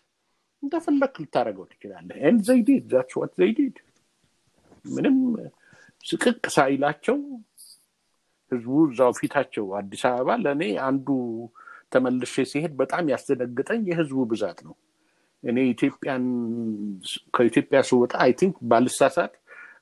እንደፈለክ 0.63 1.13
ልታደርገው 1.23 1.65
ትችላለህ። 1.71 2.17
and 2.23 2.41
they 2.47 2.85
did 2.93 3.00
that's 3.00 3.15
what 3.21 3.33
they 3.39 3.60
did 3.60 3.75
ምንም 4.85 5.17
ስቅቅ 6.05 6.41
ሳይላቸው 6.55 7.17
ህዝቡ 8.51 8.73
እዛው 8.87 9.11
ፊታቸው 9.19 9.65
አዲስ 9.79 10.03
አበባ 10.09 10.35
ለእኔ 10.43 10.63
አንዱ 10.87 11.07
ተመልሼ 11.93 12.43
ሲሄድ 12.51 12.73
በጣም 12.81 13.05
ያስደነግጠኝ 13.13 13.81
የህዝቡ 13.89 14.19
ብዛት 14.31 14.59
ነው። 14.67 14.75
እኔ 15.45 15.57
ኢትዮጵያን 15.71 16.23
ከኢትዮጵያ 17.35 17.79
ስወጣ 17.89 18.13
I 18.23 18.31
think 18.39 18.55
ባልሳሳት 18.69 19.33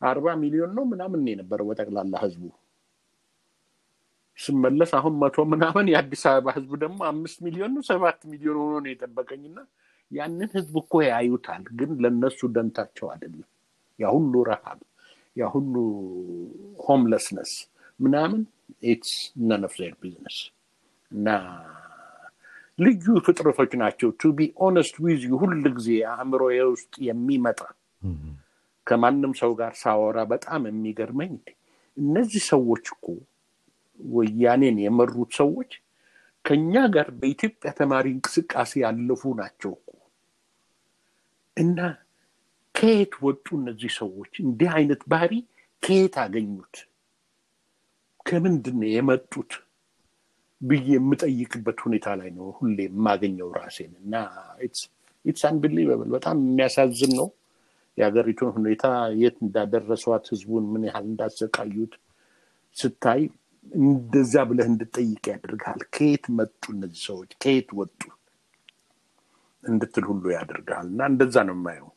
አርባ 0.07 0.27
ሚሊዮን 0.41 0.71
ነው 0.77 0.83
ምናምን 0.91 1.21
የነበረው 1.31 1.67
በጠቅላላ 1.69 2.13
ህዝቡ። 2.23 2.43
ስመለስ 4.37 4.91
አሁን 4.97 5.13
መቶ 5.21 5.45
ምናምን 5.51 5.85
የአዲስ 5.91 6.23
አበባ 6.29 6.53
ህዝብ 6.55 6.71
ደግሞ 6.83 6.99
አምስት 7.09 7.37
ሚሊዮን 7.45 7.71
ነው 7.75 7.83
ሰባት 7.89 8.19
ሚሊዮን 8.31 8.57
ሆኖ 8.61 8.73
ነው 8.83 8.89
የጠበቀኝና 8.91 9.57
ያንን 10.11 10.49
ህዝብ 10.55 10.73
እኮ 10.81 11.01
ያዩታል፣ 11.05 11.63
ግን 11.79 11.91
ለነሱ 12.03 12.49
ደንታቸው 12.55 13.07
አይደለም። 13.13 13.47
ያ 13.99 14.11
ሁሉ 14.15 14.33
ረሃብ፣ 14.49 14.79
ያ 15.35 15.45
ሁሉ 15.53 15.75
homelessness 16.85 17.53
ምናምን 17.99 18.41
it's 18.85 19.13
none 19.49 19.63
business 20.01 20.37
እና 21.11 21.27
ልዩ 22.79 23.05
ፍጥረቶች 23.25 23.71
ናቸው። 23.81 24.09
to 24.19 24.31
be 24.37 24.47
honest 24.65 24.95
with 25.03 25.21
you 25.29 25.37
ሁል 25.41 25.53
ጊዜ 25.77 25.89
አእምሮዬ 26.13 26.57
ውስጥ 26.71 26.93
የሚመጣ 27.07 27.59
ከማንም 28.87 29.33
ሰው 29.41 29.51
ጋር 29.59 29.73
ሳወራ 29.81 30.19
በጣም 30.31 30.61
የሚገርመኝ 30.69 31.33
እነዚህ 31.97 32.43
ሰዎች 32.51 32.85
እኮ 32.93 33.05
ወያኔን 33.99 34.77
የመሩት 34.83 35.31
ሰዎች 35.41 35.71
ከኛ 36.45 36.73
ጋር 36.95 37.07
በኢትዮጵያ 37.19 37.69
ተማሪ 37.77 38.05
እንቅስቃሴ 38.15 38.71
ያለፉ 38.83 39.33
ናቸው 39.39 39.73
እኮ 39.77 39.89
እና 41.57 41.79
ከየት 42.75 43.13
ወጡ 43.23 43.45
እነዚህ 43.59 43.91
ሰዎች? 43.99 44.31
እንዲህ 44.43 44.69
አይነት 44.77 45.01
ባህሪ 45.11 45.33
ከየት 45.83 46.15
አገኙት? 46.23 46.75
ከምንድን 48.25 48.79
የመጡት 48.89 49.51
ብዬ 50.63 50.87
የምጠይቅበት 50.93 51.79
ሁኔታ 51.85 52.07
ላይ 52.19 52.29
ነው 52.35 52.47
ሁሌ 52.57 52.77
የማገኘው 52.87 53.49
ራሴን 53.57 53.93
እና 54.01 54.13
it's 55.25 55.43
unbelievable 55.49 56.09
በጣም 56.15 56.37
የሚያሳዝን 56.43 57.13
ነው። 57.19 57.27
የሀገሪቱን 57.97 58.51
ሁኔታ 58.55 58.85
የት 59.21 59.37
እንዳደረሷት 59.45 60.25
ህዝቡን 60.31 60.65
ምን 60.71 60.83
ያህል 60.87 61.05
እንዳሰቃዩት 61.09 61.93
ስታይ 62.75 63.21
እንደዛ 63.81 64.35
ብለህ 64.49 64.67
እንድጠይቅ 64.71 65.23
ያደርግሃል። 65.31 65.81
ከየት 65.95 66.25
መጡ 66.37 66.63
እነዚህ 66.75 67.01
ሰዎች 67.09 67.31
ከየት 67.43 67.69
ወጡ 67.79 67.99
እንድትል 69.63 70.05
ሁሉ 70.09 70.23
ያደርግሃል። 70.35 70.87
እና 70.91 71.03
እንደዛ 71.11 71.35
ነው 71.49 71.55
የማየው። 71.57 71.89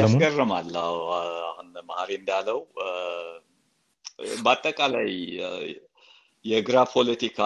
ያስገርማል። 0.00 0.68
መሀሪ 1.88 2.10
እንዳለው 2.20 2.58
በአጠቃላይ 4.44 5.08
የግራ 6.44 6.78
ፖለቲካ 6.94 7.38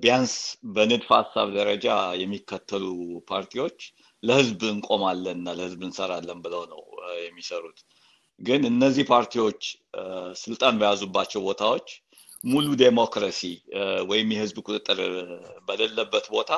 ቢያንስ 0.00 0.32
በንድፈ 0.74 1.08
ሀሳብ 1.18 1.48
ደረጃ 1.58 1.86
የሚከተሉ 2.22 2.84
ፓርቲዎች 3.30 3.78
ለህዝብ 4.22 4.60
እንቆማለን 4.70 5.36
እና 5.36 5.50
ለህዝብ 5.58 5.80
እንሰራለን 5.86 6.40
ብለው 6.44 6.62
ነው 6.72 6.82
የሚሰሩት። 7.22 7.78
ግን 8.40 8.62
እነዚህ 8.70 9.04
ፓርቲዎች 9.12 9.62
ስልጣን 10.42 10.74
በያዙባቸው 10.80 11.40
ቦታዎች 11.48 11.88
ሙሉ 12.44 12.68
ዴሞክራሲ 12.80 13.40
ወይም 14.10 14.30
የህዝብ 14.34 14.56
ቁጥጥር 14.66 15.00
በሌለበት 15.68 16.26
ቦታ 16.34 16.52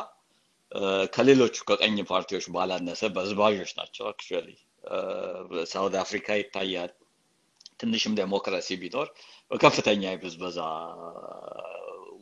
ከሌሎቹ 1.15 1.57
ከቀኝ 1.69 1.97
ፓርቲዎች 2.09 2.47
ባላነሰ 2.55 3.03
በዝባዦች 3.17 3.73
ናቸው። 3.79 4.05
actually 4.11 4.49
South 5.73 5.95
Africa 6.03 6.29
ይታያል። 6.41 6.93
ትንሽም 7.81 8.13
ዴሞክራሲ 8.19 8.69
ቢኖር 8.83 9.09
በከፍተኛ 9.51 10.03
የብዝበዛ 10.13 10.59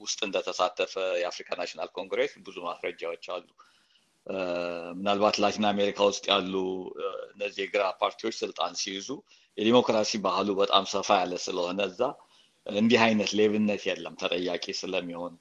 ውስጥ 0.03 0.19
እንደተሳተፈ 0.27 0.93
የአፍሪካ 1.20 1.51
ናሽናል 1.59 1.91
ኮንግሬስ 1.97 2.33
ብዙ 2.47 2.57
ማስረጃዎች 2.69 3.24
አሉ። 3.35 3.47
ምናልባት 4.97 5.37
ላቲን 5.43 5.65
አሜሪካ 5.70 5.99
ውስጥ 6.11 6.24
ያሉ 6.33 6.55
እነዚህ 7.33 7.62
የግራ 7.65 7.85
ፓርቲዎች 8.03 8.35
ስልጣን 8.43 8.74
ሲይዙ 8.83 9.09
የዲሞክራሲ 9.59 10.20
ባህሉ 10.27 10.51
በጣም 10.61 10.85
ሰፋ 10.93 11.09
ያለ 11.20 11.35
ስለሆነ 11.47 11.81
እዛ 11.91 12.01
እንዲህ 12.66 13.01
አይነት 13.07 13.31
ሌብነት 13.39 13.83
የለም 13.89 14.15
ተጠያቂ 14.20 14.65
ስለሚሆኑ 14.81 15.33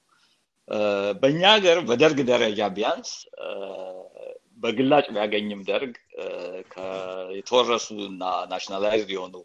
በእኛ 1.22 1.42
ሀገር 1.54 1.78
በደርግ 1.88 2.20
ደረጃ 2.30 2.60
ቢያንስ 2.76 3.12
በግላጭ 4.64 5.06
ቢያገኝም 5.14 5.62
ደርግ 5.70 5.94
የተወረሱ 7.38 7.88
እና 8.08 8.24
nationalized 8.52 9.12
የሆኑ 9.16 9.36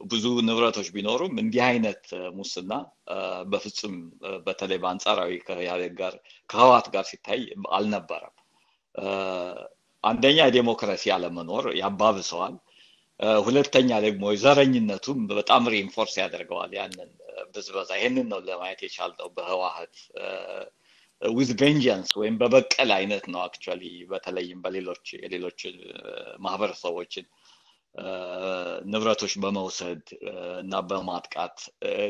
ብዙ 0.00 0.24
ንብረቶች 0.46 0.88
ቢኖሩም 0.94 1.34
እንዲህ 1.42 1.62
አይነት 1.66 2.04
ሙስና 2.38 2.72
በፍጹም 3.52 3.94
በተለይ 4.46 4.78
በአንጻራዊ 4.82 5.32
ከኢህአዴግ 5.46 5.92
ጋር 6.00 6.14
ከህወሃት 6.50 6.86
ጋር 6.94 7.04
ሲታይ 7.10 7.42
አልነበረም። 7.76 8.34
አንደኛ 10.04 10.38
የዴሞክራሲ 10.46 11.04
አለመኖር 11.14 11.66
ያባብሰዋል። 11.80 12.56
ሁለተኛ 13.44 13.90
ደግሞ 14.04 14.24
የዘረኝነቱም 14.32 15.20
በጣም 15.32 15.68
reinforce 15.72 16.14
ያደርገዋል 16.22 16.72
ያንን 16.78 17.10
ብዝበዛ። 17.54 17.90
ይህንን 17.98 18.26
ነው 18.32 18.40
ለማየት 18.48 18.80
የቻልነው 18.84 19.28
በህወሃት 19.36 19.96
with 21.22 21.50
vengeance 21.60 22.10
ወይም 22.20 22.34
በበቀል 22.40 22.90
አይነት 22.96 23.24
ነው 23.32 23.40
actually 23.44 23.82
በተለይም 24.10 24.60
በሌሎች 24.64 25.06
የሌሎች 25.16 25.60
ማህበረሰቦችን 26.38 27.26
ንብረቶች 28.86 29.34
በመውሰድ 29.42 30.02
እና 30.62 30.80
በማጥቃት 30.88 31.56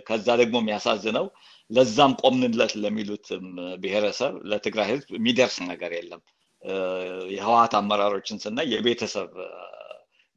ከዛ 0.06 0.26
ደግሞ 0.40 0.56
የሚያሳዝነው 0.62 1.26
ለዛም 1.70 2.12
ቆምንለት 2.22 2.72
ለሚሉትም 2.82 3.44
ብሔረሰብ 3.82 4.34
ለትግራይ 4.50 4.88
ህዝብ 4.92 5.10
የሚደርስ 5.16 5.56
ነገር 5.70 5.92
የለም። 5.98 6.22
የህወሀት 7.34 7.74
አመራሮችን 7.80 8.40
ስናይ 8.44 8.68
የቤተሰብ 8.74 9.30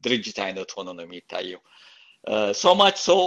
ድርጅት 0.03 0.37
አይነት 0.45 0.71
ሆኖ 0.77 0.87
ነው 0.97 1.05
የሚታየው። 1.05 1.61
ሶማች 2.59 2.97
ሰው 3.03 3.19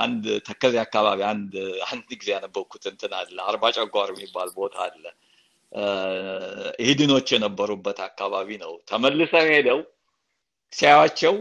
አንድ 0.00 0.24
ተከዜ 0.46 0.76
አካባቢ 0.84 1.20
አንድ 1.30 1.52
አንድ 1.88 2.08
ጊዜ 2.20 2.28
ያነበብኩት 2.34 2.84
እንትን 2.90 3.12
አለ። 3.18 3.36
አርባ 3.46 3.64
ጨጓር 3.76 4.08
የሚባል 4.14 4.50
ቦታ 4.56 4.76
አለ። 4.86 5.04
እ፣ 5.72 5.82
ኢህድኖች 6.82 7.28
የነበሩበት 7.34 7.98
አካባቢ 8.06 8.48
ነው። 8.62 8.72
ተመልሰው 8.88 9.44
ሄደው 9.50 9.80
ሲያዩቸው 10.72 11.34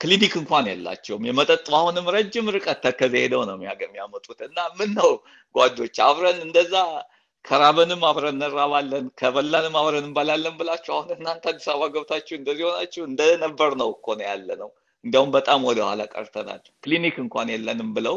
ክሊኒክ 0.00 0.34
እንኳን 0.40 0.66
የላቸውም። 0.70 1.22
የመጠጥ 1.28 1.64
ውሃውንም 1.70 2.08
ረጅም 2.14 2.48
ርቀት 2.54 2.80
ተከዜ 2.84 3.14
ሄደው 3.22 3.42
ነው 3.48 3.54
የሚያመጡት 3.78 4.40
እና 4.48 4.58
ምን 4.76 4.90
ነው 4.98 5.10
ጓዶች 5.54 5.96
አብረን 6.04 6.38
እንደዛ 6.44 6.74
ከራበንም 7.44 8.02
አብረን 8.08 8.36
እንራባለን 8.38 9.04
ከበላንም 9.20 9.74
አብረን 9.80 10.04
እንበላለን 10.04 10.54
ብላችሁ 10.58 10.92
አሁን 10.96 11.10
እናንተ 11.16 11.44
አዲስ 11.52 11.66
አበባ 11.72 11.86
ገብታችሁ 11.94 12.34
እንደዚህ 12.38 12.64
ሆናችሁ 12.68 13.02
እንደነበር 13.08 13.72
ነው 13.80 13.90
እኮ 13.94 14.06
ነው 14.18 14.26
ያለ 14.28 14.48
ነው 14.62 14.70
እንዲያውም 15.08 15.30
በጣም 15.36 15.60
ወደኋላ 15.68 16.02
ቀርተናል 16.14 16.62
ክሊኒክ 16.84 17.16
እንኳን 17.22 17.48
የለንም 17.52 17.90
ብለው 17.96 18.16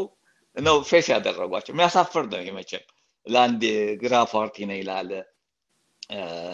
ነው 0.58 0.78
face 0.88 1.08
ያደረጓቸው 1.14 1.72
የሚያሳፍር 1.74 2.26
ነው 2.32 2.56
መቼም 2.58 2.86
ለአንድ 3.26 3.62
የግራ 3.70 4.16
ፓርቲ 4.32 4.66
ነኝ 4.70 4.78
ላለ 4.80 5.12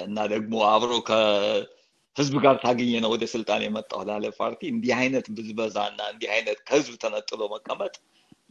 እና 0.05 0.17
ደግሞ 0.33 0.53
አብሮ 0.71 0.91
ከህዝብ 1.07 2.35
ጋር 2.43 2.55
ታግዬ 2.63 2.91
ነው 3.03 3.11
ወደ 3.13 3.25
ስልጣን 3.33 3.61
የመጣው 3.65 4.01
ላለ 4.09 4.25
ፓርቲ 4.39 4.61
እንዲህ 4.73 4.93
አይነት 4.99 5.25
ብዝበዛ 5.35 5.77
እና 5.91 6.01
እንዲህ 6.13 6.29
አይነት 6.35 6.59
ከህዝብ 6.67 6.95
ተነጥሎ 7.03 7.41
መቀመጥ 7.53 7.93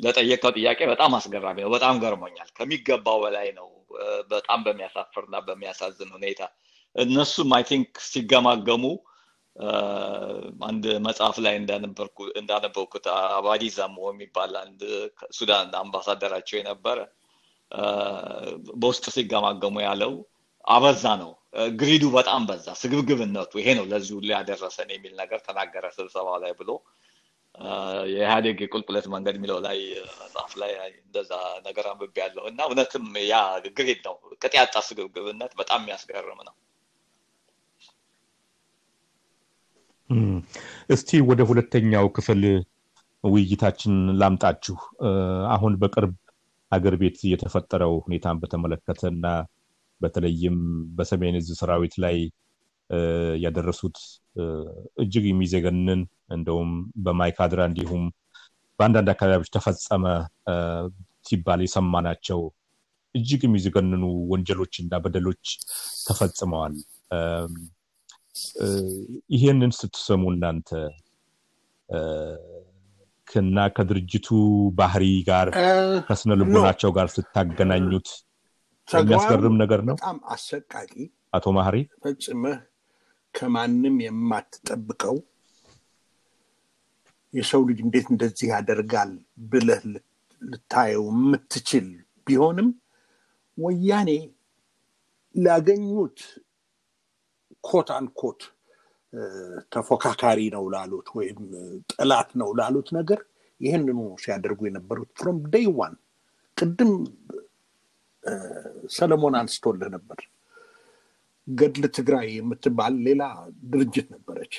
ለጠየቀው 0.01 0.53
ጥያቄ 0.57 0.81
በጣም 0.91 1.13
አስገራሚ 1.19 1.59
ነው። 1.65 1.71
በጣም 1.75 1.95
ገርሞኛል። 2.03 2.49
ከሚገባው 2.57 3.19
በላይ 3.23 3.49
ነው። 3.59 3.69
በጣም 4.31 4.61
በሚያሳፍር 4.65 5.23
እና 5.29 5.37
በሚያሳዝን 5.47 6.11
ሁኔታ 6.17 6.41
እነሱም 6.97 7.51
I 7.57 7.63
think 7.71 7.89
ሲገማገሙ 8.09 8.85
አንድ 10.67 10.85
መጽሐፍ 11.07 11.37
ላይ 11.45 11.55
እንዳነበብኩት 12.37 13.07
አባዲ 13.37 13.65
ዘሞ 13.77 13.99
የሚባል 14.11 14.53
አንድ 14.63 14.83
ሱዳን 15.33 15.71
አምባሳደራቸው 15.81 16.57
የነበረ 16.59 16.99
በውስጥ 18.77 19.05
ሲገማገሙ 19.15 19.77
ያለው 19.87 20.13
አበዛ 20.65 21.05
ነው። 21.23 21.33
greed 21.79 21.97
ኡ 21.97 22.05
በጣም 22.17 22.43
በዛ፣ 22.49 22.67
ስግብግብነቱ 22.81 23.53
ይሄ 23.61 23.69
ነው 23.79 23.85
ለዚህ 23.91 24.17
ያደረሰን 24.33 24.89
የሚል 24.95 25.13
ነገር 25.21 25.41
ተናገረ 25.47 25.85
ስብሰባ 25.97 26.29
ላይ 26.43 26.53
ብሎ 26.59 26.71
የኢህአዴግ 28.13 28.59
የቁልቁለት 28.63 29.07
መንገድ 29.13 29.35
የሚለው 29.39 29.59
ላይ 29.67 29.79
መጽሐፍ 30.23 30.53
ላይ 30.63 30.73
እንደዛ 30.99 31.31
ነገር 31.67 31.87
አንብቤ 31.93 32.17
ያለው 32.25 32.45
እና 32.51 32.61
እውነትም 32.69 33.07
ያ 33.27 33.37
ግሪድ 33.77 34.01
ነው 34.09 34.15
ቅጥ 34.43 34.53
ያጣ 34.59 34.77
ስግብግብነት 34.89 35.53
በጣም 35.61 35.81
የሚያስገርም 35.83 36.41
ነው። 36.49 36.55
እስቲ 40.91 41.19
ወደ 41.29 41.41
ሁለተኛው 41.49 42.07
ክፍል 42.17 42.43
ውይይታችን 43.25 43.95
ላምጣችሁ። 44.21 44.77
አሁን 45.55 45.75
በቅርብ 45.81 46.13
አገር 46.73 46.95
ቤት 47.01 47.19
የተፈጠረው 47.31 47.95
ሁኔታን 48.05 48.41
በተመለከተ 48.43 49.03
እና 49.13 49.27
በተለይም 50.01 50.57
በሰሜን 50.97 51.37
እዝ 51.41 51.49
ሰራዊት 51.61 51.95
ላይ 52.05 52.17
ያደረሱት 53.45 53.97
እጅግ 55.03 55.25
የሚዘገንን 55.29 56.01
እንደውም 56.31 56.71
በማይካድራ 57.05 57.61
እንዲሁም 57.71 58.05
በአንዳንድ 58.79 59.09
አካባቢዎች 59.13 59.51
ተፈጸመ 59.57 60.05
ሲባል 61.29 61.61
የሰማናቸው 61.65 62.41
እጅግ 63.15 63.43
የሚዘገንኑ 63.47 64.03
ወንጀሎች 64.33 64.75
እና 64.83 64.99
በደሎች 65.05 65.45
ተፈጽመዋል። 66.07 66.75
ይሄንን 69.35 69.73
ስትሰሙ 69.79 70.23
እናንተ 70.33 70.71
እ፣ 71.89 71.99
ከና 73.29 73.59
ከድርጅቱ 73.77 74.29
ባህሪ 74.79 75.05
ጋር 75.29 75.49
ከስነ 76.09 76.33
ልቦናቸው 76.41 76.91
ጋር 76.97 77.07
ስታገናኙት 77.15 78.09
የሚያስገርም 78.89 79.57
ነገር 79.63 79.81
ነው። 79.87 79.97
በጣም 79.97 80.19
አሰቃቂ። 80.33 80.93
አቶ 81.33 81.47
ማህሪ 81.57 81.77
ፈጽመህ 82.05 82.59
ከማንም 83.35 83.97
የማትጠብቀው 84.05 85.17
የሰው 87.35 87.63
ልጅ 87.69 87.79
እንዴት 87.85 88.07
እንደዚህ 88.13 88.49
ያደርጋል 88.53 89.11
ብለህ 89.47 89.83
ልታየው 90.43 91.05
የምትችል 91.11 91.87
ቢሆንም 92.27 92.69
ወያኔ 93.59 94.11
ላገኙት 95.35 96.21
quote 97.67 97.89
unquote 97.97 98.41
ተፎካካሪ 99.73 100.41
ነው 100.55 100.65
ላሉት 100.75 101.09
ወይም 101.17 101.39
እ፣ 101.57 101.63
ጠላት 101.93 102.31
ነው 102.41 102.49
ላሉት 102.59 102.89
ነገር 102.99 103.21
ይህንኑ 103.61 103.99
ሲያደርጉ 104.23 104.61
የነበሩት 104.69 105.11
from 105.19 105.39
day 105.53 105.67
one 105.79 105.95
ቅድም 106.57 106.93
ሰለሞን 108.97 109.35
አንስቶልህ 109.41 109.89
ነበር። 109.95 110.19
ገድል 111.49 111.85
ትግራይ 111.97 112.29
የምትባል 112.35 112.95
ሌላ 113.07 113.23
ድርጅት 113.73 114.07
ነበረች 114.15 114.55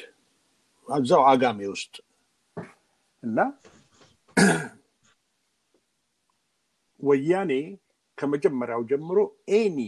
እዛው 0.87 1.23
አጋሜ 1.31 1.59
ውስጥ 1.71 1.95
እና 3.23 3.39
ወያኔ 6.99 7.51
ከመጀመሪያው 8.17 8.81
ጀምሮ 8.91 9.17
ኤኒ 9.55 9.79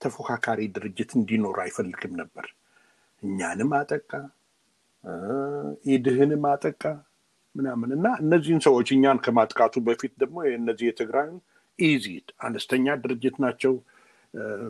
ተፎካካሪ 0.00 0.60
ድርጅት 0.76 1.10
እንዲኖር 1.18 1.56
አይፈልግም 1.64 2.12
ነበር። 2.20 2.46
እኛንም 3.22 3.70
አጠቃ 3.78 4.10
ኢድህንም 5.90 6.44
አጠቃ 6.50 6.82
ምናምን 7.54 7.90
እና 7.96 8.06
እነዚህን 8.22 8.60
ሰዎች 8.66 8.88
እኛን 8.96 9.18
ከማጥቃቱ 9.24 9.74
በፊት 9.86 10.12
ደግሞ 10.22 10.36
እነዚህ 10.52 10.86
የትግራይን 10.88 11.36
ኢዚ 11.78 12.06
አነስተኛ 12.42 12.96
ድርጅት 13.02 13.36
ናቸው። 13.44 13.74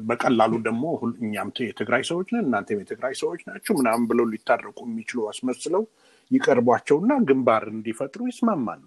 በቀላሉ 0.08 0.52
ደግሞ 0.66 0.84
እኛም 1.20 1.48
የትግራይ 1.64 2.02
ሰዎች 2.10 2.28
ነን 2.34 2.44
እናንተም 2.46 2.78
የትግራይ 2.80 3.14
ሰዎች 3.20 3.40
ናቸው 3.48 3.72
ምናምን 3.80 4.04
ብለው 4.10 4.26
ሊታረቁ 4.30 4.78
የሚችሉ 4.86 5.26
አስመስለው 5.28 5.82
ይቀርቧቸውና 6.30 7.12
ግንባር 7.28 7.64
እንዲፈጥሩ 7.72 8.20
ይስማማሉ። 8.30 8.84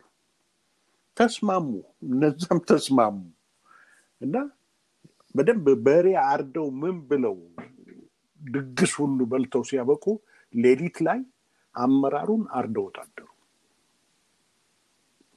ተስማሙ፣ 1.17 1.67
እነዛም 2.07 2.59
ተስማሙ። 2.69 3.17
እና 4.21 4.35
በደንብ 5.35 5.67
በሬ 5.85 6.07
አርደው 6.25 6.67
ምን 6.81 6.97
ብለው 7.09 7.37
ድግስ 8.41 8.93
ሁሉ 8.99 9.19
በልተው 9.31 9.63
ሲያበቁ 9.69 10.05
ሌሊት 10.53 10.97
ላይ 11.07 11.19
አመራሩን 11.75 12.43
አርደውት 12.57 12.97
አደሩ። 13.03 13.29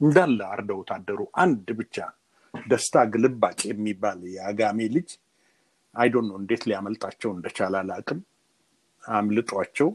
እንዳለ 0.01 0.39
አርደውት 0.53 0.89
አደሩ። 0.95 1.19
አንድ 1.43 1.67
ብቻ 1.79 1.95
ደስታ 2.53 2.97
ግልባጭ 3.13 3.59
የሚባል 3.69 4.19
የአጋሜ 4.33 4.79
ልጅ 4.95 5.09
አይዶን 5.95 6.25
ነው 6.29 6.37
እንዴት 6.41 6.63
ሊያመልጣቸው 6.69 7.29
እንደቻለ 7.35 7.75
አላቅም። 7.81 8.19
አምልጧቸው 9.03 9.89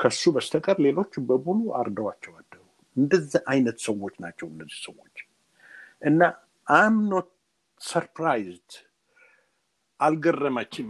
ከሱ 0.00 0.22
በስተቀር 0.34 0.76
ሌሎች 0.86 1.12
በሙሉ 1.28 1.60
አርደዋቸው 1.80 2.32
አደሩ። 2.40 2.60
እንደዚህ 2.96 3.42
አይነት 3.52 3.78
ሰዎች 3.86 4.14
ናቸው 4.24 4.46
እነዚህ 4.52 4.78
ሰዎች 4.86 5.16
እና 6.02 6.20
I'm 6.66 6.96
not 7.10 7.28
surprised 7.80 8.70
አልገረመኝም። 10.04 10.88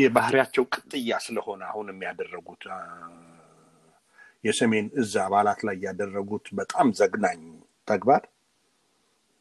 የባህሪያቸው 0.00 0.64
ቅጥያ 0.74 1.18
ስለሆነ 1.26 1.62
አሁንም 1.70 1.98
ያደረጉት 2.06 2.64
አ፣ 2.74 2.80
የሰሜን 4.44 4.86
እዝ 5.00 5.14
አባላት 5.24 5.60
ላይ 5.68 5.76
ያደረጉት 5.86 6.46
በጣም 6.58 6.88
ዘግናኝ 6.98 7.40
ተግባር 7.88 8.22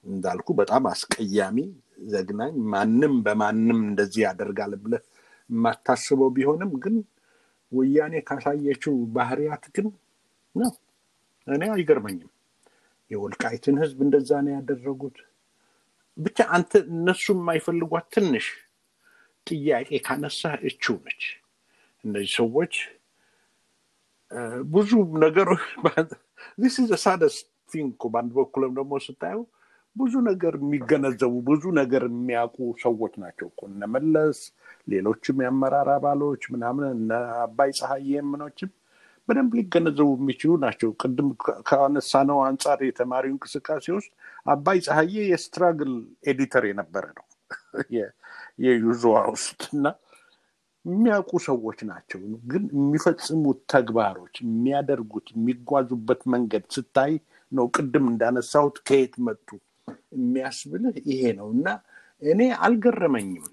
እንዳልኩ 0.06 0.48
በጣም 0.60 0.84
አስቀያሚ 0.92 1.58
ዘግናኝ፣ 2.10 2.56
ማንም 2.74 3.14
በማንም 3.26 3.80
እንደዚህ 3.88 4.22
ያደርጋል 4.28 4.74
ብለህ 4.84 5.04
የማታስበው 5.50 6.30
ቢሆንም 6.36 6.72
ግን 6.84 6.96
ወያኔ 7.72 8.16
ካሳየችው 8.28 8.96
ባህሪያት 9.16 9.66
ግን 9.76 9.88
ነው። 10.56 10.74
እኔ 11.48 11.64
አይገርመኝም። 11.74 12.32
የወልቃይትን 13.12 13.76
ህዝብ 13.82 14.00
እንደዛ 14.06 14.30
ነው 14.46 14.54
ያደረጉት። 14.56 15.18
ብቻ 16.18 16.40
አንተ 16.56 16.72
እነሱ 16.94 17.26
የማይፈልጓት 17.36 18.06
ትንሽ 18.16 18.46
ጥያቄ 19.50 19.90
ካነሳ 20.06 20.42
እችው 20.70 20.96
ነች። 21.06 21.24
እነዚህ 22.04 22.32
ሰዎች 22.40 22.74
ብዙ 24.72 24.92
ነገሮች 25.22 25.66
this 26.62 26.76
is 26.84 26.92
saddest 27.04 27.46
thing 27.72 28.02
በአንድ 28.08 28.32
በኩልም 28.38 28.74
ደግሞ 28.78 28.94
ስታየው 29.06 29.44
ብዙ 29.96 30.14
ነገር 30.30 30.54
የሚገነዘቡ 30.60 31.34
ብዙ 31.48 31.64
ነገር 31.80 32.04
የሚያውቁ 32.10 32.58
ሰዎች 32.84 33.14
ናቸው 33.24 33.48
እኮ 33.52 33.62
እነ 33.70 33.84
ሌሎችም 34.88 35.38
የአመራር 35.44 35.90
አባሎች 35.96 36.44
ምናምን 36.54 36.86
እነ 36.96 37.12
አባይ 37.44 37.72
ፀሐዬ 37.80 38.22
ምኖችም 38.30 38.72
በደንብ 39.28 39.54
ሊገነዘቡ 39.58 40.10
የሚችሉ 40.18 40.52
ናቸው። 40.62 40.90
ቅድም 41.02 41.30
ካነሳነው 41.70 42.38
አንጻር 42.46 42.82
የተማሪው 42.88 43.34
እንቅስቃሴ 43.34 43.86
ውስጥ 43.98 44.12
አባይ 44.48 44.78
ፀሐዬ 44.86 45.16
የ 45.32 45.44
struggle 45.44 45.92
editor 46.28 46.66
የነበረ 46.70 47.06
ነው 47.18 47.26
የዩዞዋ 48.60 49.18
ውስጥ 49.32 49.62
እና 49.74 49.88
የሚያውቁ 50.86 51.32
ሰዎች 51.48 51.80
ናቸው። 51.90 52.20
ግን 52.52 52.64
የሚፈጽሙት 52.76 53.60
ተግባሮች፣ 53.74 54.36
የሚያደርጉት 54.44 55.28
የሚጓዙበት 55.34 56.22
መንገድ 56.34 56.66
ስታይ 56.76 57.14
ነው 57.52 57.66
ቅድም 57.76 58.06
እንዳነሳሁት 58.12 58.78
ከየት 58.88 59.16
መጡ 59.28 59.48
የሚያስብልህ 60.16 60.96
ይሄ 61.12 61.22
ነው 61.40 61.48
እና 61.56 61.68
እኔ 62.22 62.42
አልገረመኝም። 62.66 63.46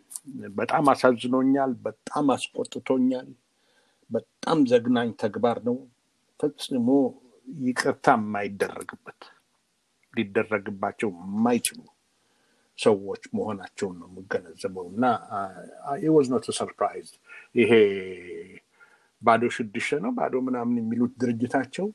በጣም 0.57 0.85
አሳዝኖኛል። 0.93 1.73
በጣም 1.87 2.27
አስቆጥቶኛል። 2.35 3.29
በጣም 4.11 4.59
ዘግናኝ 4.71 5.11
ተግባር 5.23 5.59
ነው። 5.69 5.77
ፈጽሞ 6.41 6.89
ይቅርታ 7.65 8.07
የማይደረግበት 8.19 9.21
ሊደረግባቸው 10.15 11.11
የማይችሉ 11.19 11.81
ሰዎች 12.79 13.23
መሆናቸውን 13.37 13.97
ነው 14.01 14.09
የምገነዘበው 14.11 14.87
እና 14.93 15.05
was 16.15 16.29
not 16.33 16.47
surprise 16.59 17.09
ይሄ 17.55 17.73
ባዶ 19.23 19.43
ስድስት 19.57 19.89
ነው 20.05 20.13
ባዶ 20.19 20.35
ምናምን 20.47 20.77
የሚሉት 20.81 21.13
ድርጅታቸው 21.23 21.87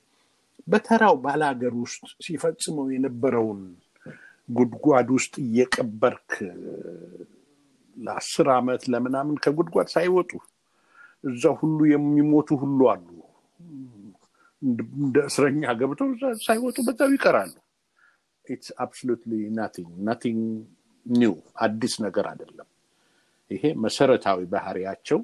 በተራው 0.68 1.16
ባላገር 1.24 1.74
ውስጥ 1.82 2.02
ሲፈጽመው 2.26 2.88
የነበረውን 2.94 3.62
ጉድጓድ 4.50 5.10
ውስጥ 5.16 5.34
እየቀበርክ 5.44 6.32
ለአስር 7.98 8.48
ዓመት 8.56 8.84
ለምናምን 8.94 9.36
ከጉድጓድ 9.44 9.88
ሳይወጡ 9.96 10.32
እዛ 11.24 11.44
ሁሉ 11.60 11.80
የሚሞቱ 11.92 12.58
ሁሉ 12.62 12.80
አሉ። 12.92 13.08
እንደ 14.62 15.18
እስረኛ 15.30 15.74
ገብተው 15.80 16.10
ሳይወጡ 16.46 16.78
በዛው 16.88 17.12
ይቀራሉ። 17.16 17.54
it's 18.50 18.70
absolutely 18.84 19.32
nothing 19.58 19.92
nothing 20.08 20.42
new 21.06 21.34
አዲስ 21.66 21.94
ነገር 22.06 22.26
አይደለም። 22.32 22.68
ይሄ 23.52 23.64
መሰረታዊ 23.84 24.40
ባህሪያቸው 24.52 25.20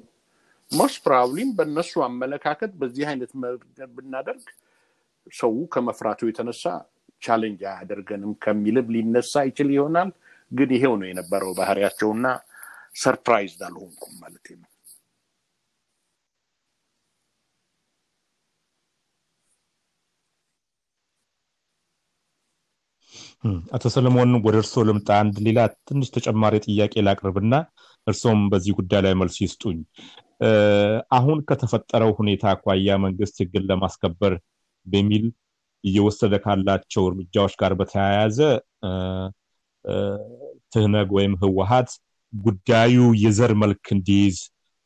most 0.70 0.96
probably 1.04 1.41
ም 1.41 1.50
በእነሱ 1.58 1.92
አመለካከት 2.06 2.70
በዚህ 2.80 3.04
አይነት 3.10 3.32
ብናደርግ 3.96 4.46
ሰው 5.32 5.52
ከመፍራቱ 5.74 6.20
የተነሳ 6.28 6.64
challenge 7.22 7.60
አያደርገንም 7.70 8.32
ከሚልም 8.44 8.88
ሊነሳ 8.94 9.44
ይችል 9.48 9.68
ይሆናል። 9.76 10.10
ግን 10.50 10.70
ይሄው 10.76 10.94
ነው 11.00 11.06
የነበረው 11.08 11.52
ባህሪያቸውና 11.58 12.26
surprised 12.96 13.62
አልሆንኩም 13.68 14.12
ማለት 14.22 14.46
ነው። 14.54 14.68
አቶ 23.76 23.84
ሰለሞን 23.94 24.30
ወደ 24.44 24.56
እርስዎ 24.60 24.82
ልምጣ። 24.88 25.08
አንድ 25.22 25.36
ሌላ 25.46 25.58
ትንሽ 25.88 26.08
ተጨማሪ 26.16 26.54
ጥያቄ 26.66 26.94
ላቅርብና 27.06 27.54
እርስዎም 28.06 28.40
በዚህ 28.52 28.72
ጉዳይ 28.78 29.00
ላይ 29.06 29.14
መልስ 29.20 29.36
ይስጡኝ። 29.44 29.78
አሁን 31.16 31.38
ከተፈጠረው 31.48 32.10
ሁኔታ 32.18 32.44
አኳያ 32.52 32.96
መንግስት 33.04 33.36
ህግን 33.42 33.64
ለማስከበር 33.70 34.34
በሚል 34.86 35.24
እየወሰደ 35.84 36.34
ካላቸው 36.44 37.04
እርምጃዎች 37.08 37.54
ጋር 37.60 37.72
በተያያዘ 37.80 38.38
ትህነግ 40.72 41.08
ወይም 41.16 41.34
ህወሀት 41.42 41.90
ጉዳዩ 42.32 42.94
የዘር 43.24 43.52
መልክ 43.62 43.84
እንዲይዝ 43.96 44.38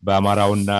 በአማራውና 0.02 0.70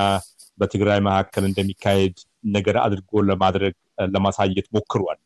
በትግራይ 0.59 1.01
መካከል 1.07 1.45
እንደሚካሄድ 1.49 2.17
ነገር 2.55 2.77
አድርጎ 2.85 3.23
ለማድረግ 3.31 3.75
ለማሳየት 4.15 4.67
ሞክሯል። 4.77 5.19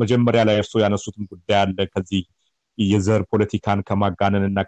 መጀመሪያ 0.00 0.40
ላይ 0.48 0.56
እርስዎ 0.60 0.80
ያነሱትም 0.84 1.24
ጉዳይ 1.32 1.58
አለ። 1.60 1.78
ከዚህ 1.92 2.22
የዘር 2.78 3.22
ፖለቲካን 3.30 3.80
ከማጋነን 3.88 4.44
እና 4.48 4.58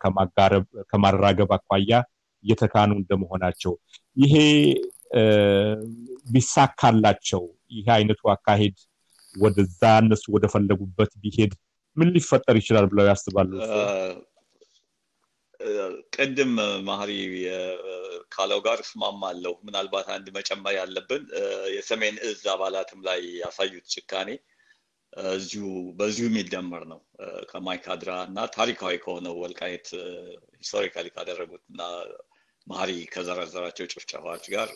ከማራገብ 0.90 1.52
አኳያ 1.56 1.92
እየተካኑ 2.44 2.90
እንደመሆናቸው 3.00 3.72
ይሄ 4.16 4.34
ቢሳካላቸው 6.26 7.42
ይሄ 7.74 7.86
አይነቱ 7.96 8.22
አካሄድ 8.34 8.76
ወደዛ 9.34 9.82
እነሱ 10.02 10.24
ወደፈለጉበት 10.34 11.12
ቢሄድ 11.22 11.52
ምን 11.96 12.08
ሊፈጠር 12.14 12.56
ይችላል 12.60 12.86
ብለው 12.90 13.06
ያስባሉ? 13.10 13.50
ቅድም 16.14 16.52
ማህሪ 16.86 17.10
ካለው 18.34 18.60
ጋር 18.66 18.78
እስማማለሁ። 18.84 19.52
ምናልባት 19.66 20.06
አንድ 20.14 20.26
መጨመር 20.36 20.74
ያለብን 20.78 21.22
የሰሜን 21.76 22.16
እዝ 22.28 22.42
አባላትም 22.54 23.00
ላይ 23.08 23.20
ያሳዩት 23.42 23.86
ጭካኔ 23.94 24.30
እዚሁ 25.32 25.64
በዚሁ 25.98 26.24
የሚደመር 26.26 26.84
ነው 26.88 27.00
ከማይካድራ 27.50 28.12
እና 28.28 28.46
ታሪካዊ 28.56 28.94
ከሆነው 29.02 29.34
ወልቃይት 29.42 29.88
historically 30.60 31.08
ካደረጉት 31.14 31.64
እና 31.70 31.82
መሃሪ 32.66 32.92
ከዘረዘራቸው 33.12 33.86
ጭፍጨፋዎች 33.92 34.44
ጋር 34.52 34.68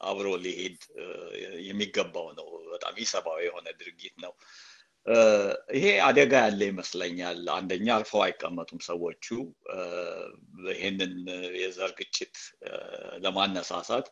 አብሮ 0.00 0.28
ሊሄድ 0.44 0.78
የሚገባው 1.66 2.28
ነው። 2.38 2.46
በጣም 2.72 2.94
ኢሰብአዊ 3.02 3.40
የሆነ 3.46 3.66
ድርጊት 3.80 4.14
ነው። 4.24 4.32
ይሄ 5.74 5.84
አደጋ 6.06 6.32
ያለ 6.44 6.60
ይመስለኛል። 6.68 7.38
አንደኛ 7.54 7.86
አርፈው 7.94 8.22
አይቀመጡም 8.24 8.80
ሰዎቹ 8.86 9.26
እ፣ 9.74 9.78
ይሄንን 10.70 11.14
የዘር 11.60 11.92
ግጭት 11.98 12.34
ለማነሳሳት 13.24 14.08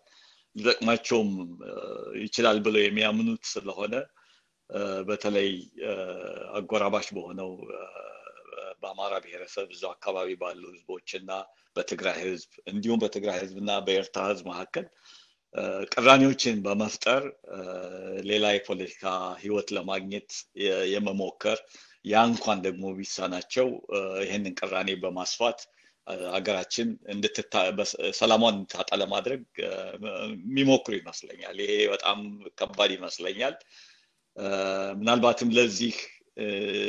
ሊጠቅማቸውም 0.57 1.33
ይችላል 2.23 2.59
ብለው 2.67 2.83
የሚያምኑት 2.85 3.45
ስለሆነ 3.53 3.95
በተለይ 5.09 5.51
እ፣ 5.85 5.93
አጎራባሽ 6.59 7.07
በሆነው 7.17 7.51
በአማራ 8.83 9.15
ብሔረሰብ 9.23 9.69
እዛው 9.75 9.91
አካባቢ 9.95 10.29
ባሉ 10.41 10.63
ህዝቦች 10.73 11.09
እና 11.19 11.31
በትግራይ 11.77 12.19
ህዝብ 12.25 12.51
እንዲሁም 12.71 13.01
በትግራይ 13.03 13.39
ህዝብ 13.41 13.57
እና 13.63 13.73
በኤርትራ 13.87 14.23
ህዝብ 14.31 14.45
መካከል 14.51 14.87
ቅራኔዎችን 15.93 16.57
በመፍጠር 16.65 17.23
ሌላ 18.29 18.47
የፖለቲካ 18.55 19.05
ህይወት 19.43 19.69
ለማግኘት 19.77 20.31
የመሞከር 20.93 21.59
ያ 22.05 22.23
እንኳን 22.31 22.59
ደግሞ 22.67 22.85
ቢሳናቸው 22.99 23.69
ይህንን 24.25 24.55
ቅራኔ 24.61 24.91
በማስፋት 25.03 25.61
ሀገራችን 26.33 26.89
ሰላሟን 28.19 28.55
እንድታጣ 28.55 28.91
ለማድረግ 29.01 29.43
የሚሞክሩ 30.47 30.93
ይመስለኛል። 30.99 31.57
ይሄ 31.65 31.73
በጣም 31.93 32.21
ከባድ 32.61 32.93
ይመስለኛል። 32.97 33.57
ምናልባትም 34.99 35.51
ለዚህ 35.57 35.95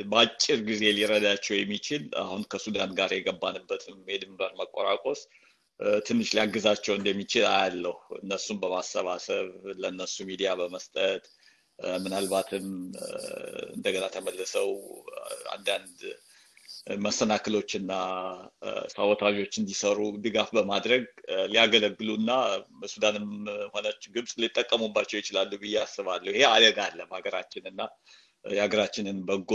በአጭር 0.10 0.60
ጊዜ 0.68 0.82
ሊረዳቸው 0.98 1.56
የሚችል 1.58 2.04
አሁን 2.24 2.42
ከሱዳን 2.52 2.92
ጋር 3.00 3.12
የገባንበትም 3.16 3.98
የድንበር 4.12 4.52
መቆራቆስ 4.60 5.22
ትንሽ 6.06 6.30
ሊያግዛቸው 6.36 6.94
እንደሚችል 6.98 7.46
አያለሁ። 7.52 7.94
እነሱም 8.20 8.58
በማሰባሰብ 8.64 9.48
ለእነሱ 9.82 10.16
ሚዲያ 10.30 10.50
በመስጠት 10.60 11.24
ምናልባትም 12.00 12.66
እንደገና 13.76 14.06
ተመልሰው 14.16 14.70
አንዳንድ 15.54 16.00
መሰናክሎችና 17.00 17.92
ሳቦታዦች 18.94 19.54
እንዲሰሩ 19.62 19.98
ድጋፍ 20.24 20.50
በማድረግ 20.56 21.04
ሊያገለግሉና 21.52 22.32
ሱዳንም 22.94 23.28
ሆነች 23.74 24.02
ግብፅ 24.16 24.34
ሊጠቀሙባቸው 24.44 25.20
ይችላሉ 25.20 25.52
ብዬ 25.62 25.76
አስባለሁ። 25.84 26.32
ይሄ 26.32 26.44
አደጋ 26.54 26.80
አለ 26.88 27.00
በሀገራችን 27.10 27.66
እና 27.72 27.82
የሀገራችንን 28.52 29.18
በጎ 29.30 29.52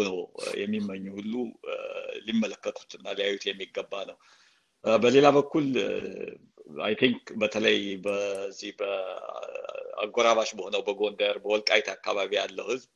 የሚመኙ 0.59 1.05
ሁሉ 1.19 1.35
ሊመለከቱትና 2.27 3.07
ሊያዩት 3.19 3.45
የሚገባ 3.49 3.93
ነው። 4.11 4.17
በሌላ 4.85 5.27
በኩል 5.37 5.67
I 6.81 6.95
think 7.01 7.23
በተለይ 7.41 7.79
በዚህ 8.05 8.71
በአጎራባች 8.81 10.51
በሆነው 10.59 10.83
በጎንደር 10.87 11.37
በወልቃይት 11.43 11.89
አካባቢ 11.95 12.31
ያለው 12.41 12.67
ህዝብ 12.73 12.89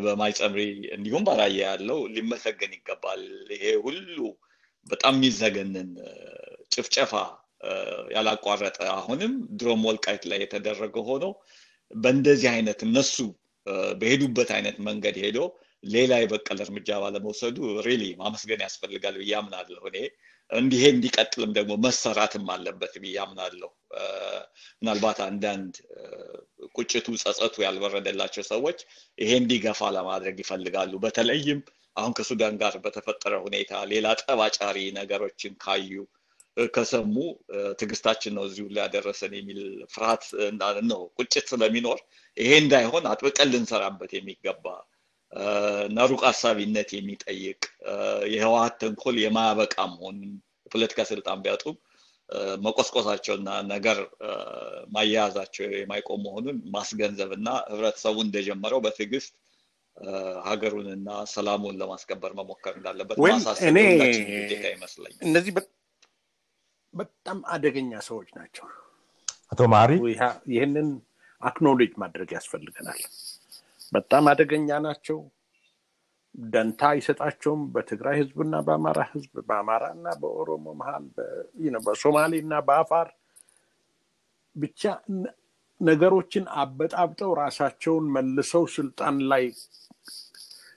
በማይጠምሪ 0.00 0.60
እንዲሁም 0.96 1.24
በራያ 1.26 1.58
ያለው 1.64 1.98
ሊመሰገን 2.14 2.72
ይገባል። 2.76 3.22
ይሄ 3.54 3.64
ሁሉ 3.84 4.16
በጣም 4.86 5.14
የሚዘገንን 5.18 5.90
ጭፍጨፋ 6.70 7.12
ያላቋረጠ 8.14 8.78
አሁንም 8.96 9.32
ድሮም 9.58 9.82
ወልቃይት 9.88 10.24
ላይ 10.30 10.38
የተደረገ 10.42 10.96
ሆኖ 11.08 11.24
በእንደዚህ 11.90 12.48
አይነት 12.54 12.80
እነሱ 12.86 13.16
በሄዱበት 14.00 14.50
አይነት 14.56 14.76
መንገድ 14.88 15.16
ሄዶ 15.22 15.38
ሌላ 15.84 16.12
የበቀል 16.20 16.58
እርምጃ 16.64 16.88
ባለመውሰዱ 17.02 17.56
really 17.86 18.04
ማመስገን 18.20 18.62
ያስፈልጋል 18.66 19.16
ብዬ 19.20 19.32
አምናለሁ። 19.40 19.82
እኔ 19.90 19.98
እንዲሄ 20.50 20.82
እንዲቀጥልም 20.92 21.50
ደግሞ 21.56 21.72
መሰራትም 21.84 22.44
አለበት 22.54 22.92
ብዬ 23.02 23.16
አምናለሁ። 23.22 23.70
ምናልባት 24.80 25.18
አንዳንድ 25.26 25.74
ቁጭቱ፣ 26.76 26.92
ጸጸቱ 27.22 27.54
ያልበረደላቸው 27.64 28.44
ሰዎች 28.50 28.78
ይሄ 29.18 29.30
እንዲገፋ 29.40 29.80
ለማድረግ 29.96 30.36
ይፈልጋሉ። 30.42 30.92
በተለይም 31.04 31.60
አሁን 31.96 32.12
ከሱዳን 32.16 32.54
ጋር 32.60 32.74
በተፈጠረ 32.84 33.34
ሁኔታ 33.44 33.72
ሌላ 33.92 34.06
ጠባጫሪ 34.22 34.78
ነገሮችን 34.98 35.52
ካዩ 35.62 35.92
ከሰሙ 36.74 37.14
እ፣ 37.50 37.62
ትዕግስታችን 37.78 38.32
ነው 38.36 38.44
እዚሁ 38.48 38.66
ላይ 38.74 38.82
ያደረሰን 38.84 39.32
የሚል 39.36 39.58
ፍርሃት 39.94 40.22
ነው 40.90 41.00
ቁጭት 41.18 41.46
ስለሚኖር 41.50 41.98
ይሄ 42.36 42.50
እንዳይሆን 42.62 43.04
አጥብቀን 43.10 43.50
ልንሰራበት 43.52 44.12
የሚገባ 44.16 44.64
እና 45.86 45.98
ሩቅ 46.10 46.22
አሳቢነት 46.28 46.90
የሚጠይቅ 46.94 47.60
የህወሀት 48.32 48.74
ተንኮል 48.82 49.16
የማያበቃ 49.22 49.76
መሆኑን 49.92 50.30
የፖለቲካ 50.66 51.00
ስልጣን 51.10 51.40
ቢያጡም 51.44 51.76
መቆስቆሳቸውና 52.64 53.48
ነገር 53.68 53.98
ማያያዛቸው 54.94 55.66
የማይቆም 55.74 56.22
መሆኑን 56.24 56.56
ማስገንዘብ 56.72 57.30
እና 57.36 57.48
ህብረተሰቡ 57.70 58.16
እንደጀመረው 58.24 58.80
በትዕግስት 58.84 59.32
ሀገሩንና 60.46 61.10
ሰላሙን 61.30 61.76
ለማስከበር 61.80 62.32
መሞከር 62.38 62.74
እንዳለበት 62.78 63.18
ማሳሰብ 63.36 63.68
ይመስለኛል። 64.72 65.22
እነዚህ 65.28 65.52
በ- 65.56 65.68
በጣም 66.94 67.38
አደገኛ 67.54 67.92
ሰዎች 68.06 68.28
ናቸው። 68.36 68.66
አቶ 69.52 69.60
ማሪ 69.72 69.92
ይህንን 70.52 70.88
አክኖሌጅ 71.42 71.92
ማድረግ 72.02 72.28
ያስፈልገናል። 72.36 73.00
በጣም 73.92 74.24
አደገኛ 74.30 74.68
ናቸው። 74.84 75.18
ደንታ 76.48 76.80
አይሰጣቸውም። 76.92 77.60
በትግራይ 77.74 78.16
ህዝብና 78.20 78.54
በአማራ 78.66 79.00
ህዝብ፣ 79.12 79.34
በአማራ 79.48 79.84
እና 79.96 80.06
በኦሮሞ 80.20 80.66
መሀል፣ 80.80 81.04
በሶማሌ 81.86 82.32
እና 82.44 82.54
በአፋር 82.66 83.08
ብቻ 84.56 84.82
ነገሮችን 85.80 86.44
አበጣብጠው 86.60 87.30
ራሳቸውን 87.40 88.04
መልሰው 88.14 88.64
ስልጣን 88.76 89.16
ላይ 89.32 89.44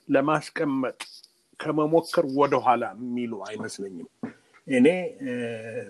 ለማስቀመጥ 0.08 0.98
ከመሞከር 1.60 2.26
ወደኋላ 2.38 2.84
የሚሉ 2.98 3.32
አይመስለኝም። 3.48 4.08
እኔ 4.66 4.86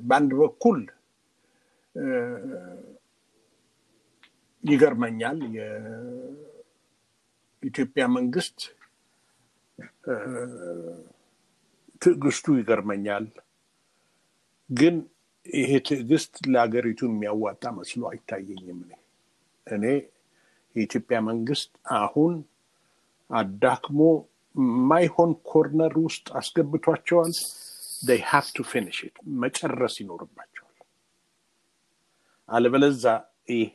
በአንድ 0.03 0.33
በኩል 0.41 0.79
ይገርመኛል 4.65 5.39
የኢትዮጵያ 7.63 8.05
መንግስት 8.17 8.59
ትዕግስቱ 12.03 12.47
ይገርመኛል። 12.59 13.27
ግን 14.71 14.97
ይሄ 15.47 15.71
ትዕግስት 15.89 16.33
ለሀገሪቱ 16.53 17.01
የሚያዋጣ 17.09 17.65
መስሎ 17.79 18.03
አይታየኝም። 18.11 18.81
እኔ 19.67 19.85
የኢትዮጵያ 20.77 21.19
መንግስት 21.31 21.71
አሁን 22.01 22.35
አዳክሞ 23.31 24.01
የማይሆን 24.55 25.33
ኮርነር 25.51 25.95
ውስጥ 26.07 26.27
አስገብቷቸዋል። 26.41 27.33
they 28.03 28.19
have 28.25 28.49
to 28.53 28.63
finish 28.65 28.99
it 29.05 29.15
መጨረስ 29.43 29.95
ይኖርባቸዋል። 30.03 30.77
አለበለዚያ 32.49 33.05
ይሄ 33.53 33.75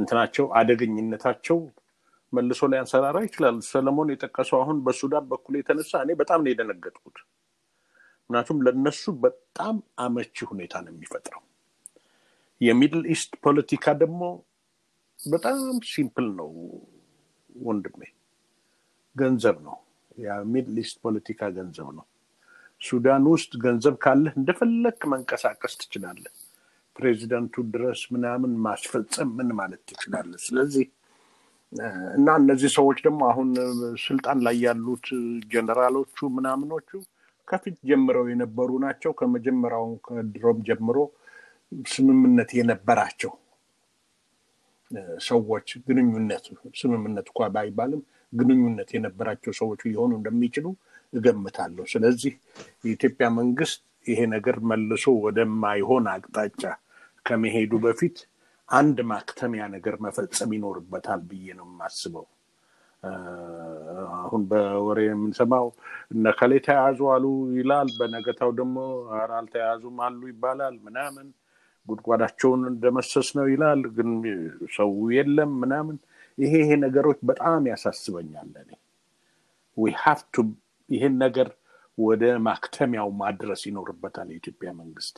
እንትናቸው 0.00 0.46
አደገኛነታቸው 0.58 1.58
መልሶ 2.32 2.60
ሊያንሰራራ 2.72 3.18
ይችላል። 3.26 3.56
ሰለሞን 3.68 4.08
የጠቀሰው 4.12 4.58
አሁን 4.62 4.78
በሱዳን 4.86 5.24
በኩል 5.30 5.54
የተነሳ 5.58 5.92
እኔ 6.04 6.10
በጣም 6.20 6.40
ነው 6.44 6.50
የደነገጥኩት። 6.52 7.16
ምክንያቱም 8.30 8.58
ለነሱ 8.66 9.12
በጣም 9.24 9.76
አመቺ 9.98 10.36
ሁኔታ 10.50 10.74
ነው 10.84 10.92
የሚፈጥረው። 10.94 11.42
የ 12.60 12.70
Middle 12.70 13.02
East 13.14 13.32
ፖለቲካ 13.44 13.94
ደግሞ 14.02 14.22
በጣም 15.18 15.58
simple 15.90 16.28
ነው 16.38 16.50
ወንድሜ፣ 17.64 18.00
ገንዘብ 19.16 19.56
ነው። 19.66 19.76
የሚድል 20.18 20.76
ኢስት 20.82 20.96
ፖለቲካ 21.04 21.50
ገንዘብ 21.56 21.88
ነው። 21.98 22.06
ሱዳን 22.80 23.24
ውስጥ 23.32 23.52
ገንዘብ 23.64 23.94
ካለህ 24.04 24.34
እንደፈለግ 24.40 24.98
መንቀሳቀስ 25.12 25.74
ትችላለህ። 25.80 26.32
ፕሬዚደንቱ 27.00 27.62
ድረስ 27.72 28.00
ምናምን 28.14 28.52
ማስፈጸም 28.64 29.30
ምን 29.38 29.50
ማለት 29.58 29.80
ትችላለህ። 29.90 30.40
ስለዚህ 30.46 30.86
እና 32.16 32.28
እነዚህ 32.40 32.70
ሰዎች 32.76 32.98
ደግሞ 33.06 33.20
አሁን 33.30 33.48
ስልጣን 34.04 34.38
ላይ 34.46 34.56
ያሉት 34.64 35.06
ጀነራሎቹ 35.52 36.28
ምናምኖቹ 36.36 36.88
ከፊት 37.48 37.76
ጀምረው 37.88 38.24
የነበሩ 38.30 38.70
ናቸው። 38.84 39.12
ከመጀመሪያው 39.18 39.86
ከድሮም 40.06 40.58
ጀምሮ 40.68 40.96
ስምምነት 41.88 42.50
የነበራቸው 42.58 43.32
ሰዎች 45.26 45.68
ግንኙነት 45.86 46.44
ስምምነት 46.80 47.26
እንኳ 47.30 47.48
ባይባልም 47.54 48.00
ግንኙነት 48.32 48.88
የነበራቸው 48.96 49.52
ሰዎች 49.60 49.80
ሊሆኑ 49.88 50.10
እንደሚችሉ 50.18 50.66
እገምታለሁ። 51.12 51.84
ስለዚህ 51.92 52.32
የኢትዮጵያ 52.84 53.28
መንግስት 53.38 53.78
ይሄ 54.06 54.20
ነገር 54.34 54.56
መልሶ 54.70 55.06
ወደማይሆን 55.24 56.04
አቅጣጫ 56.12 56.62
ከመሄዱ 57.26 57.72
በፊት 57.84 58.18
አንድ 58.68 58.98
ማክተሚያ 59.10 59.62
ነገር 59.74 59.94
መፈጸም 60.04 60.50
ይኖርበታል 60.56 61.20
ብዬ 61.30 61.46
ነው 61.58 61.66
የማስበው። 61.70 62.26
አሁን 64.18 64.42
በወሬ 64.50 64.98
የምንሰማው 65.06 65.66
እነ 66.14 66.32
ከሌ 66.38 66.52
ተያዙ 66.66 67.00
አሉ 67.14 67.24
ይላል። 67.56 67.88
በነገታው 67.98 68.50
ደግሞ 68.58 68.76
ኧረ 69.12 69.30
አልተያዙም 69.38 69.98
አሉ 70.06 70.20
ይባላል 70.30 70.76
ምናምን 70.86 71.28
ጉድጓዳቸውን 71.88 72.62
እንደመሰስ 72.70 73.28
ነው 73.38 73.46
ይላል። 73.52 73.82
ግን 73.96 74.10
ሰው 74.76 74.90
የለም 75.16 75.52
ምናምን። 75.62 75.96
ይሄ 76.38 76.52
ይሄ 76.62 76.70
ነገሮች 76.84 77.18
በጣም 77.30 77.62
ያሳስበኛል። 77.70 78.52
እኔ 78.62 78.70
ይሄን 80.88 81.14
ነገር 81.22 81.48
ወደ 81.98 82.24
ማክተሚያው 82.46 83.08
ማድረስ 83.20 83.60
ይኖርበታል 83.68 84.28
የኢትዮጵያ 84.30 84.70
መንግስት። 84.78 85.16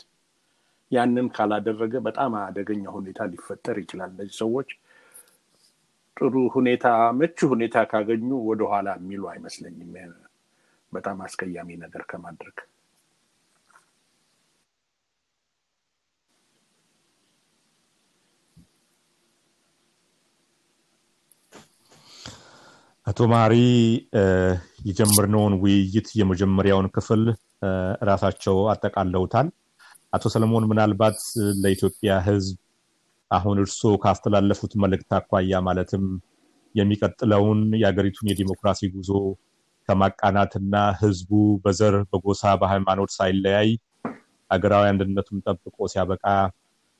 ያንን 0.93 1.27
ካላደረገ 1.37 1.95
በጣም 2.07 2.33
አደገኛ 2.41 2.85
ሁኔታ 2.97 3.29
ሊፈጠር 3.33 3.77
ይችላል። 3.83 4.11
እነዚህ 4.15 4.37
ሰዎች 4.43 4.69
ጥሩ 6.17 6.35
ሁኔታ፣ 6.55 6.87
ምቹ 7.19 7.39
ሁኔታ 7.53 7.77
ካገኙ 7.91 8.31
ወደኋላ 8.49 8.89
የሚሉ 8.99 9.23
አይመስለኝም። 9.33 9.95
በጣም 10.93 11.19
አስቀያሚ 11.27 11.71
ነገር 11.83 12.03
ከማድረግ 12.11 12.57
አቶ 23.07 23.21
ማሪ 23.33 23.55
የጀመርነውን 24.89 25.55
ውይይት 25.63 26.09
የመጀመሪያውን 26.19 26.87
ክፍል 26.97 27.23
ራሳቸው 28.09 28.57
አጠቃለውታል። 28.73 29.49
አቶ 30.13 30.25
ሰለሞን 30.35 30.65
ምናልባት 30.71 31.19
ለኢትዮጵያ 31.63 32.13
ሕዝብ 32.27 32.57
አሁን 33.31 33.57
እርስዎ 33.63 33.93
ካስተላለፉት 34.03 34.73
መልእክት 34.83 35.11
አኳያ 35.19 35.61
ማለትም 35.69 36.05
የሚቀጥለውን 36.75 37.61
የሀገሪቱን 37.81 38.31
የዲሞክራሲ 38.31 38.91
ጉዞ 38.95 39.11
ከማቃናትና 39.89 40.75
ህዝቡ 41.01 41.31
በዘር፣ 41.65 41.97
በጎሳ፣ 42.13 42.43
በሃይማኖት 42.61 43.11
ሳይለያይ 43.17 43.71
ሀገራዊ 44.51 44.85
አንድነቱን 44.93 45.43
ጠብቆ 45.47 45.77
ሲያበቃ 45.93 46.25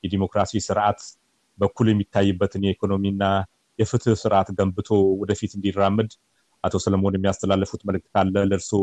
የዲሞክራሲ 0.03 0.61
ስርዓት 0.67 1.01
በኩል 1.57 1.87
የሚታይበትን 1.91 2.65
የኢኮኖሚና 2.67 3.23
የፍትህ 3.79 4.15
ስርዓት 4.23 4.49
ገንብቶ 4.57 4.89
ወደፊት 5.21 5.51
እንዲራምድ 5.57 6.11
አቶ 6.63 6.75
ሰለሞን 6.85 7.15
የሚያስተላለፉት 7.17 7.81
መልእክት 7.87 8.07
ካለ 8.13 8.35
ለእርስዎ 8.49 8.81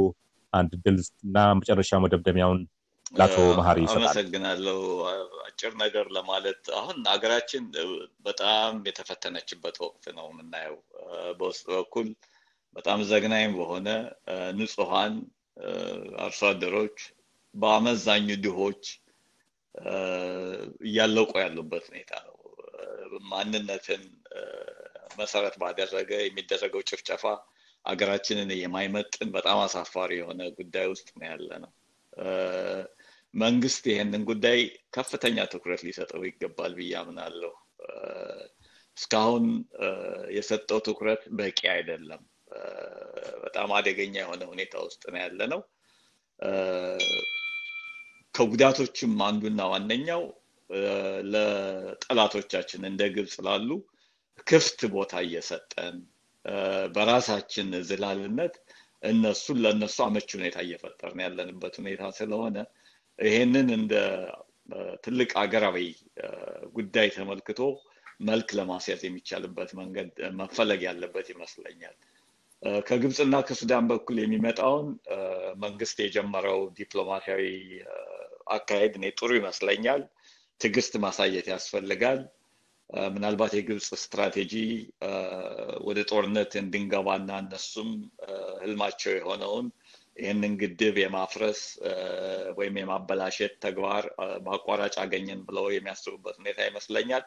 አንድ 0.52 0.72
ድል 0.84 0.96
እና 1.26 1.36
መጨረሻ 1.58 2.00
መደምደሚያውን 2.04 2.60
ለአቶ 3.12 3.36
መሀሪ 3.58 3.78
ይሰጣል። 3.84 4.02
አመሰግናለሁ። 4.02 4.78
አጭር 5.46 5.72
ነገር 5.82 6.06
ለማለት 6.16 6.62
አሁን 6.78 6.98
ሀገራችን 7.10 7.64
በጣም 8.26 8.74
የተፈተነችበት 8.88 9.76
ወቅት 9.84 10.04
ነው 10.18 10.26
የምናየው። 10.30 10.76
በውስጥ 11.38 11.64
በኩል 11.72 12.08
በጣም 12.76 12.98
ዘግናኝ 13.10 13.46
በሆነ 13.56 13.88
ንጹሐን 14.58 15.14
አርሶ 16.20 16.40
አደሮች 16.50 16.98
በአመዛኙ 17.54 18.28
ድሆች 18.44 18.84
እያለቁ 20.86 21.32
ያሉበት 21.42 21.84
ሁኔታ 21.90 22.12
ነው። 22.26 22.36
ማንነትን 23.30 24.02
መሰረት 25.18 25.54
ባደረገ 25.62 26.10
የሚደረገው 26.22 26.82
ጭፍጨፋ 26.88 27.24
ሀገራችንን 27.84 28.50
የማይመጥን 28.56 29.28
በጣም 29.36 29.58
አሳፋሪ 29.64 30.10
የሆነ 30.18 30.42
ጉዳይ 30.58 30.86
ውስጥ 30.92 31.08
ነው 31.16 31.26
ያለ 31.28 31.50
ነው። 31.64 31.70
መንግስት 33.34 33.84
ይሄንን 33.90 34.22
ጉዳይ 34.30 34.60
ከፍተኛ 34.90 35.38
ትኩረት 35.52 35.82
ሊሰጠው 35.86 36.22
ይገባል 36.28 36.72
ብዬ 36.78 36.92
አምናለሁ። 37.00 37.52
እስካሁን 38.96 39.44
የሰጠው 40.36 40.78
ትኩረት 40.88 41.22
በቂ 41.38 41.60
አይደለም። 41.74 42.22
በጣም 43.44 43.70
አደገኛ 43.76 44.14
የሆነ 44.20 44.42
ሁኔታ 44.52 44.74
ውስጥ 44.86 45.02
ነው 45.12 45.20
ያለ 45.22 45.40
ነው። 45.52 45.60
ከጉዳቶችም 48.34 49.14
አንዱና 49.26 49.60
ዋነኛው 49.72 50.22
ለጠላቶቻችን 51.32 52.82
እንደ 52.90 53.02
ግብፅ 53.14 53.36
ላሉ 53.46 53.70
ክፍት 54.46 54.80
ቦታ 54.92 55.14
እየሰጠን 55.26 55.96
በራሳችን 56.94 57.70
ዝላልነት 57.88 58.54
እነሱን 59.02 59.58
ለእነሱ 59.64 59.96
አመቺ 60.06 60.28
ሁኔታ 60.38 60.58
እየፈጠርን 60.66 61.20
ያለንበት 61.24 61.74
ሁኔታ 61.80 62.02
ስለሆነ 62.18 62.56
ይሄንን 63.20 63.68
እንደ 63.76 63.94
ትልቅ 65.04 65.30
አገራዊ 65.42 65.78
ጉዳይ 66.76 67.08
ተመልክቶ 67.16 67.60
መልክ 68.20 68.48
ለማስያዝ 68.58 69.02
የሚቻልበት 69.06 69.70
መንገድ 69.80 70.10
መፈለግ 70.40 70.80
ያለበት 70.88 71.26
ይመስለኛል። 71.32 71.96
ከግብፅና 72.84 73.34
ከሱዳን 73.48 73.84
በኩል 73.90 74.16
የሚመጣውን 74.20 74.88
መንግስት 75.62 75.98
የጀመረው 76.02 76.60
ዲፕሎማሲያዊ 76.78 77.44
አካሄድ 78.54 78.92
እኔ 78.98 79.06
ጥሩ 79.18 79.30
ይመስለኛል። 79.38 80.02
ትዕግስት 80.60 80.94
ማሳየት 81.04 81.46
ያስፈልጋል። 81.52 82.20
ምናልባት 83.10 83.52
የግብፅ 83.56 83.88
ስትራቴጂ 84.02 84.54
ወደ 85.88 85.98
ጦርነት 86.10 86.52
እንድንገባና 86.62 87.30
እነሱም 87.42 87.90
ህልማቸው 88.62 89.12
የሆነውን 89.14 89.66
ይህንን 90.20 90.52
ግድብ 90.60 90.96
የማፍረስ 91.00 91.60
ወይም 92.58 92.74
የማበላሸት 92.80 93.54
ተግባር 93.64 94.04
በአቋራጭ 94.44 94.94
አገኘን 95.04 95.40
ብለው 95.48 95.66
የሚያስቡበት 95.74 96.36
ሁኔታ 96.40 96.58
ይመስለኛል። 96.68 97.24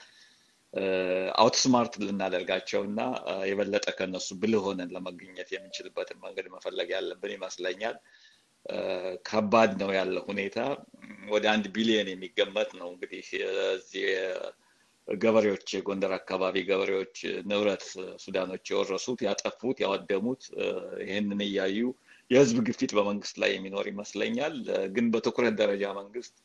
outsmart 1.42 1.94
ልናደርጋቸው 2.04 2.82
እና 2.88 3.00
የበለጠ 3.50 3.88
ከነሱ 3.98 4.30
ብልህ 4.42 4.64
ሆነን 4.68 4.94
ለመገኘት 4.96 5.50
የምንችልበትን 5.54 6.20
መንገድ 6.24 6.48
መፈለግ 6.56 6.90
ያለብን 6.96 7.34
ይመስለኛል። 7.36 7.98
ከባድ 9.28 9.72
ነው 9.82 9.90
ያለ 9.98 10.18
ሁኔታ። 10.28 10.58
ወደ 11.32 11.46
አንድ 11.54 11.66
ቢሊዮን 11.76 12.10
የሚገመት 12.12 12.70
ነው 12.80 12.88
እንግዲህ 12.94 13.26
እዚህ 13.74 14.06
ገበሬዎች 15.08 15.68
የጎንደር 15.76 16.12
አካባቢ 16.18 16.56
ገበሬዎች 16.70 17.16
ንብረት 17.50 17.84
ሱዳኖች 18.24 18.66
የወረሱት 18.72 19.22
ያጠፉት 19.28 19.78
ያወደሙት 19.84 20.44
ይህንን 21.04 21.42
እያዩ 21.48 21.80
የህዝብ 22.34 22.58
ግፊት 22.68 22.92
በመንግስት 22.98 23.36
ላይ 23.42 23.52
የሚኖር 23.54 23.86
ይመስለኛል። 23.92 24.56
ግን 24.96 25.06
በትኩረት 25.14 25.56
ደረጃ 25.62 25.84
መንግስት 26.00 26.36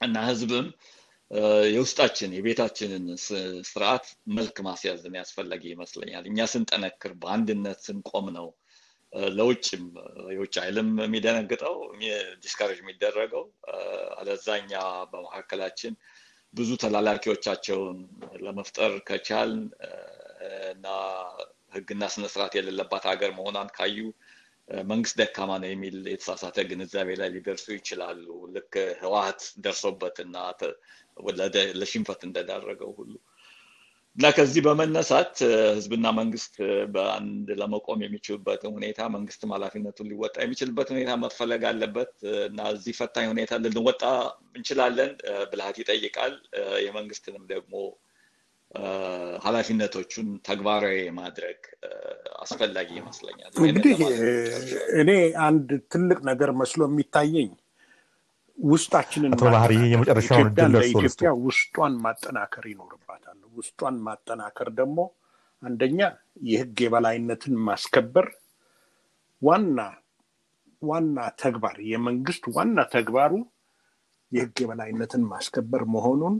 እና 0.00 0.16
ህዝብም 0.28 0.66
የውስጣችን 1.70 2.34
የቤታችንን 2.36 3.04
ስርዓት 3.70 4.04
መልክ 4.36 4.56
ማስያዝ 4.66 5.14
አስፈላጊ 5.18 5.62
ይመስለኛል። 5.72 6.24
እኛ 6.30 6.46
ስንጠነክር 6.52 7.12
በአንድነት 7.22 7.78
ስንቆም 7.86 8.26
ነው 8.36 8.46
ለውጭም 9.32 9.84
የውጭ 10.34 10.54
ኃይልም 10.62 10.88
የሚደነግጠው 11.02 11.74
discourage 12.42 12.78
የሚደረገው 12.82 13.44
አለዛኛ 14.18 14.72
በመካከላችን 15.12 15.92
ብዙ 16.54 16.70
ተላላኪዎቻቸውን 16.82 17.98
ለመፍጠር 18.44 18.92
ከቻሉ 19.08 19.62
እና 20.72 20.86
ህግና 21.76 22.04
ስነስርዓት 22.14 22.52
የሌለባት 22.58 23.04
ሀገር 23.10 23.30
መሆኗን 23.38 23.70
ካዩ 23.76 23.98
መንግስት 24.86 25.16
ደካማ 25.20 25.50
ነው 25.62 25.68
የሚል 25.70 25.96
የተሳሳተ 26.10 26.64
ግንዛቤ 26.68 27.08
ላይ 27.20 27.28
ሊደርሱ 27.34 27.66
ይችላሉ። 27.76 28.26
ልክ 28.54 28.72
ህወሀት 29.02 29.42
ደርሶበትና 29.64 30.36
ለሽንፈት 31.80 32.20
እንደዳረገው 32.28 32.90
ሁሉ 32.98 33.12
እና 34.16 34.26
ከዚህ 34.36 34.60
በመነሳት 34.66 35.32
ህዝብና 35.74 36.06
መንግስት 36.18 36.54
በአንድ 36.94 37.48
ለመቆም 37.60 38.02
የሚችሉበትን 38.04 38.70
ሁኔታ 38.76 39.08
መንግስትም 39.14 39.52
ኃላፊነቱን 39.56 40.08
ሊወጣ 40.12 40.36
የሚችልበት 40.44 40.88
ሁኔታ 40.94 41.10
መፈለግ 41.24 41.64
አለበት 41.70 42.14
እና 42.46 42.68
እዚህ 42.74 42.96
ፈታኝ 43.00 43.26
ሁኔታ 43.32 43.58
ልንወጣ 43.64 44.02
እንችላለን። 44.56 45.12
ብልሃት 45.50 45.78
ይጠይቃል። 45.82 46.34
የመንግስትንም 46.86 47.44
ደግሞ 47.52 47.74
ኃላፊነቶቹን 49.44 50.28
ተግባራዊ 50.44 50.98
ማድረግ 51.18 51.58
አስፈላጊ 52.40 52.88
ይመስለኛል። 52.98 53.50
እንግዲህ 53.62 53.98
እኔ 55.00 55.10
አንድ 55.46 55.68
ትልቅ 55.92 56.18
ነገር 56.30 56.50
መስሎ 56.60 56.82
የሚታየኝ 56.88 57.50
ውስጣችንን 58.58 59.32
ልስጡ። 59.34 60.38
ለኢትዮጵያ 60.74 61.30
ውስጧን 61.46 61.94
ማጠናከር 62.04 62.64
ይኖርባታል። 62.72 63.38
ውስጧን 63.56 63.96
ማጠናከር 64.06 64.68
ደግሞ 64.80 64.98
አንደኛ 65.62 66.00
የህግ 66.46 66.78
የበላይነትን 66.84 67.54
ማስከበር 67.68 68.26
ዋና 69.42 69.78
ዋና 70.82 71.18
ተግባር 71.42 71.76
የመንግስት 71.90 72.44
ዋና 72.56 72.78
ተግባሩ 72.94 73.32
የህግ 74.32 74.56
የበላይነትን 74.62 75.22
ማስከበር 75.30 75.82
መሆኑን 75.94 76.36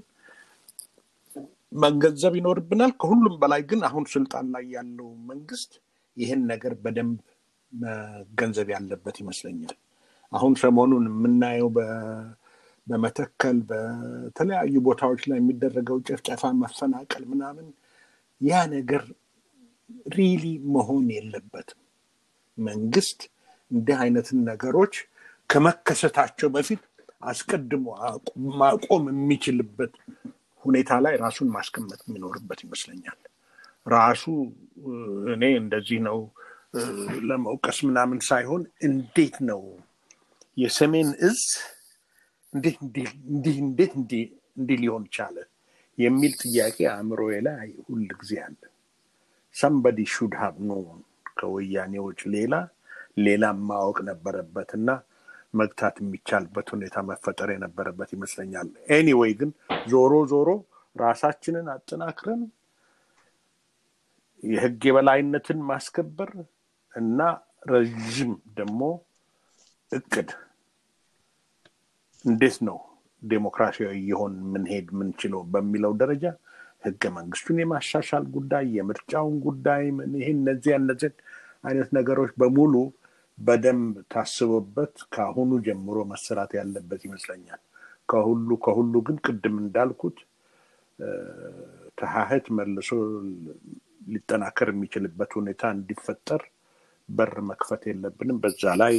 መገንዘብ 1.73 2.35
ይኖርብናል። 2.39 2.93
ከሁሉም 3.01 3.35
በላይ 3.43 3.63
ግን 3.71 3.81
አሁን 3.89 4.05
ስልጣን 4.13 4.47
ላይ 4.55 4.65
ያለው 4.77 5.09
መንግስት 5.31 5.73
ይህን 6.17 6.43
ነገር 6.51 6.73
በደንብ 6.83 7.17
መገንዘብ 7.73 8.69
ያለበት 8.75 9.17
ይመስለኛል። 9.23 9.75
አሁን 10.33 10.53
ሰሞኑን 10.63 11.05
የምናየው 11.11 11.69
በመተከል 12.87 13.57
በተለያዩ 13.71 14.75
ቦታዎች 14.87 15.23
ላይ 15.31 15.39
የሚደረገው 15.41 15.99
ጭፍጨፋ፣ 16.07 16.53
መፈናቀል 16.61 17.25
ምናምን 17.33 17.67
ያ 18.41 18.63
ነገር 18.75 19.03
ሪሊ 20.15 20.45
መሆን 20.75 21.07
የለበትም። 21.17 21.81
መንግስት 22.59 23.21
እንዲህ 23.71 23.97
አይነትን 24.03 24.39
ነገሮች 24.51 24.95
ከመከሰታቸው 25.51 26.49
በፊት 26.55 26.83
አስቀድሞ 27.23 27.87
ማቆም 28.61 29.05
የሚችልበት 29.13 29.93
ሁኔታ 30.67 30.93
ላይ 31.05 31.15
ራሱን 31.23 31.49
ማስቀመጥ 31.57 32.01
የሚኖርበት 32.05 32.61
ይመስለኛል። 32.65 33.19
ራሱ 33.93 34.25
እኔ 35.35 35.45
እንደዚህ 35.63 35.99
ነው 36.07 36.19
ለመውቀስ 37.29 37.79
ምናምን 37.89 38.19
ሳይሆን 38.29 38.63
እንዴት 38.89 39.37
ነው 39.51 39.61
የሰሜን 40.57 41.11
እዝ 41.29 41.41
እንዴት 42.53 42.79
እንዴት 43.61 43.93
እንዲህ 43.99 44.79
ሊሆን 44.83 45.05
ቻለ 45.17 45.37
የሚል 45.99 46.33
ጥያቄ 46.43 46.79
አእምሮዬ 46.93 47.35
ላይ 47.47 47.69
ሁል 47.87 48.07
ጊዜ 48.21 48.33
አለ። 48.47 48.59
somebody 49.57 49.99
should 50.15 50.35
have 50.41 50.57
known 50.69 50.99
ከወያኔዎች 51.39 52.21
ሌላ 52.35 52.55
ሌላም 53.19 53.59
ማወቅ 53.69 53.99
ነበረበት 54.09 54.71
እና 54.79 54.89
መግታት 55.61 55.97
የሚቻልበት 56.03 56.69
ሁኔታ 56.75 56.97
መፈጠር 57.09 57.49
የነበረበት 57.53 58.11
ይመስለኛል። 58.17 58.69
ኤኒዌይ 58.97 59.33
ግን 59.41 59.51
ዞሮ 59.93 60.13
ዞሮ 60.33 60.49
ራሳችንን 60.97 61.67
አጠናክረን 61.75 62.43
የህግ 64.43 64.83
የበላይነትን 64.89 65.61
ማስከበር 65.69 66.31
እና 66.95 67.21
ረዥም 67.71 68.33
ደግሞ 68.59 68.81
እቅድ 69.93 70.29
እንዴት 72.25 72.57
ነው 72.69 72.79
ዴሞክራሲያዊ 73.23 73.97
የሆን 74.11 74.35
ምንሄድ 74.53 74.87
ምንችለው 74.99 75.41
በሚለው 75.53 75.93
ደረጃ 76.01 76.25
ህገ 76.85 77.03
መንግስቱን 77.17 77.59
የማሻሻል 77.61 78.25
ጉዳይ፣ 78.35 78.67
የምርጫውን 78.77 79.37
ጉዳይ 79.47 79.85
ምን 79.97 80.13
ይሄ 80.21 80.29
እነዚህ 80.37 80.73
እነዚህ 80.75 81.13
አይነት 81.65 81.89
ነገሮች 81.99 82.33
በሙሉ 82.41 82.75
በደንብ 83.39 83.95
ታስቦበት 84.13 84.95
ከአሁኑ 85.15 85.51
ጀምሮ 85.67 85.99
መሰራት 86.13 86.53
ያለበት 86.59 87.01
ይመስለኛል። 87.09 87.63
ከሁሉ 88.09 88.49
ከሁሉ 88.65 88.95
ግን 89.07 89.17
ቅድም 89.27 89.57
እንዳልኩት 89.63 90.19
ተሓህት 91.99 92.47
መልሶ 92.57 92.91
ሊጠናከር 94.09 94.69
የሚችልበት 94.73 95.31
ሁኔታ 95.39 95.63
እንዲፈጠር 95.77 96.43
በር 97.09 97.35
መክፈት 97.49 97.83
የለብንም። 97.89 98.39
በዛ 98.43 98.63
ላይ 98.81 98.95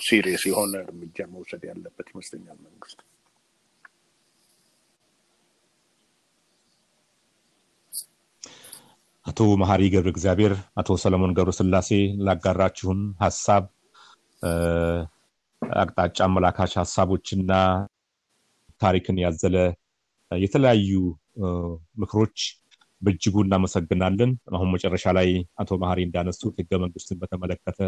serious 0.00 0.44
የሆነ 0.50 0.74
እርምጃ 0.84 1.26
መውሰድ 1.32 1.62
ያለበት 1.70 2.08
ይመስለኛል 2.12 2.58
መንግስት። 2.66 3.00
አቶ 9.28 9.40
መሀሪ 9.60 9.82
ገብረ 9.92 10.08
እግዚአብሔር፣ 10.12 10.52
አቶ 10.80 10.96
ሰለሞን 11.02 11.32
ገብረ 11.36 11.50
ስላሴ 11.56 11.88
ላጋራችሁን 12.26 13.00
ሀሳብ 13.22 13.64
አቅጣጫ 15.62 16.18
አመላካች 16.26 16.72
ሀሳቦችና 16.80 17.52
ታሪክን 18.80 19.16
ያዘለ 19.24 19.56
የተለያዩ 20.30 20.90
ምክሮች 22.02 22.38
በእጅጉ 23.02 23.36
እናመሰግናለን። 23.44 24.30
አሁን 24.54 24.70
መጨረሻ 24.74 25.06
ላይ 25.18 25.28
አቶ 25.62 25.78
መሀሪ 25.82 26.00
እንዳነሱት 26.06 26.54
ህገ 26.60 26.70
መንግስትን 26.84 27.20
በተመለከተ 27.22 27.80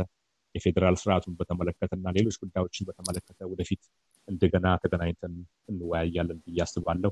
የፌዴራል 0.55 0.97
ስርዓቱን 1.01 1.35
በተመለከተ 1.41 1.93
እና 1.99 2.09
ሌሎች 2.17 2.37
ጉዳዮችን 2.43 2.87
በተመለከተ 2.89 3.41
ወደፊት 3.51 3.83
እንደገና 4.31 4.67
ተገናኝተን 4.83 5.35
እንወያያለን 5.71 6.39
ብዬ 6.45 6.59
አስባለሁ። 6.65 7.11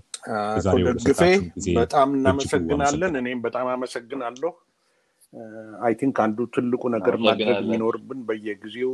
ጊዜ 1.57 1.67
በጣም 1.79 2.09
እናመሰግናለን። 2.19 3.15
እኔም 3.23 3.41
በጣም 3.47 3.69
አመሰግናለሁ። 3.75 4.53
I 5.87 5.95
think 6.01 6.17
አንዱ 6.25 6.39
ትልቁ 6.55 6.83
ነገር 6.95 7.17
ማድረግ 7.25 7.59
የሚኖርብን 7.59 8.21
በየጊዜው 8.29 8.93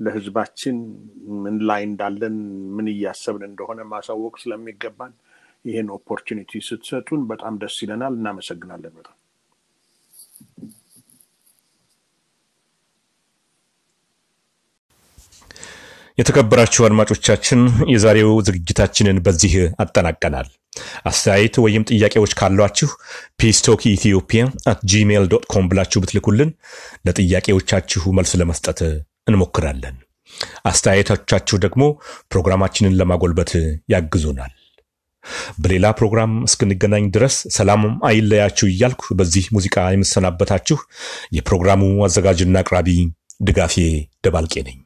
ለህዝባችን 0.00 0.76
ምን 1.44 1.56
ላይ 1.68 1.80
እንዳለን 1.88 2.36
ምን 2.76 2.88
እያሰብን 2.92 3.44
እንደሆነ 3.48 3.80
ማሳወቅ 3.92 4.34
ስለሚገባን 4.42 5.14
ይህን 5.64 5.88
opportunity 5.96 6.60
ስትሰጡን 6.66 7.22
በጣም 7.30 7.54
ደስ 7.62 7.76
ይለናል። 7.84 8.14
እናመሰግናለን 8.18 8.92
በጣም 8.98 9.16
የተከበራችሁ 16.18 16.82
አድማጮቻችን 16.86 17.60
የዛሬው 17.92 18.30
ዝግጅታችንን 18.46 19.18
በዚህ 19.26 19.52
አጠናቀናል። 19.82 20.48
አስተያየት 21.04 21.54
ወይም 21.64 21.86
ጥያቄዎች 21.90 22.32
ካሏችሁ 22.40 22.88
peace 23.40 23.62
talk 23.62 23.80
ኢትዮጵያ 23.88 24.42
at 24.70 24.80
Gmail 24.92 25.24
dot 25.32 25.44
com 25.52 25.68
ብላችሁ 25.70 26.00
ብትልኩልን 26.02 26.50
ለጥያቄዎቻችሁ 27.06 28.12
መልስ 28.18 28.32
ለመስጠት 28.40 28.80
እንሞክራለን። 29.30 29.96
አስተያየቶቻችሁ 30.70 31.56
ደግሞ 31.64 31.82
ፕሮግራማችንን 32.32 32.96
ለማጎልበት 33.00 33.52
ያግዙናል። 33.94 34.52
በሌላ 35.62 35.86
ፕሮግራም 35.98 36.34
እስክንገናኝ 36.44 37.06
ድረስ 37.16 37.36
ሰላም 37.56 37.82
አይለያችሁ 38.08 38.66
እያልኩ 38.70 39.14
በዚህ 39.18 39.46
ሙዚቃ 39.56 39.86
የምሰናበታችሁ 39.94 40.78
የፕሮግራሙ 41.38 41.82
አዘጋጅና 42.06 42.58
አቅራቢ 42.64 42.90
ድጋፌ 43.48 43.74
ደባልቄ 44.24 44.54
ነኝ። 44.68 44.78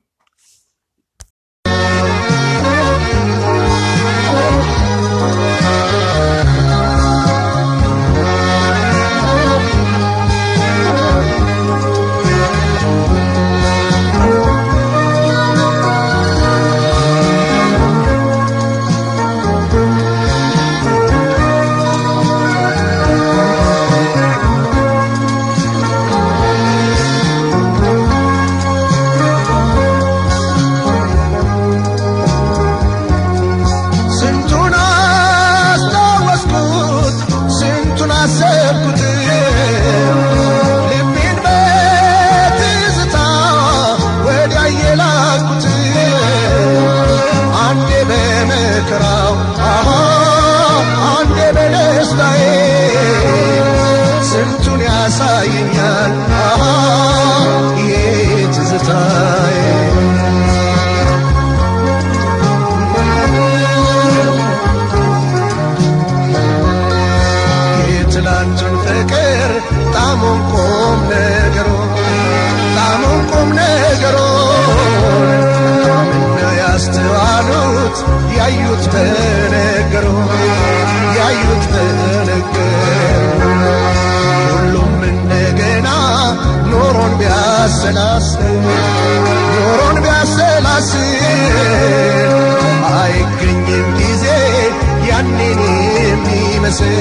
ቢያሰላስል 87.75 88.57
ኖሮን 89.55 89.97
ቢያሰላስል 90.05 91.05
አይገኝም 92.95 93.87
ጊዜ 93.99 94.25
ያኔን 95.09 95.61
የሚመስል 95.69 96.93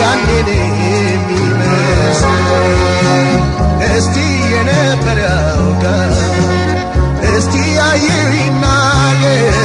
ያኔን 0.00 0.48
የሚመስል 0.84 2.44
እስቲ 3.90 4.16
የነበር 4.52 5.20
ያውጋ 5.26 5.84
እስቲ 7.32 7.54
ያየው 7.78 8.30
ይናገር 8.40 9.56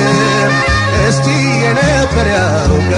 እስቲ 1.07 1.27
የነበር 1.63 2.29
ያውጋ 2.37 2.93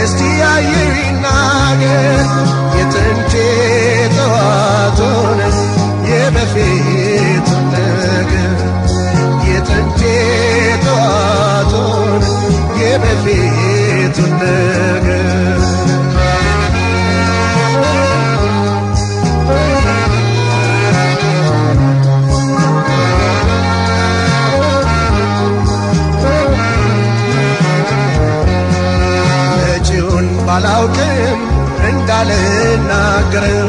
እስቲ 0.00 0.20
ያየው 0.42 0.90
ይናገር 1.00 2.26
የጥንቴ 2.78 3.34
የጥንቴ 10.02 10.82
ጠዋቱን 10.84 12.22
የበፊቱን 12.80 14.32
ነገር 14.40 15.26
መጪውን 29.58 30.26
ባላውቅም 30.46 31.40
እንዳልናገረው 31.90 33.68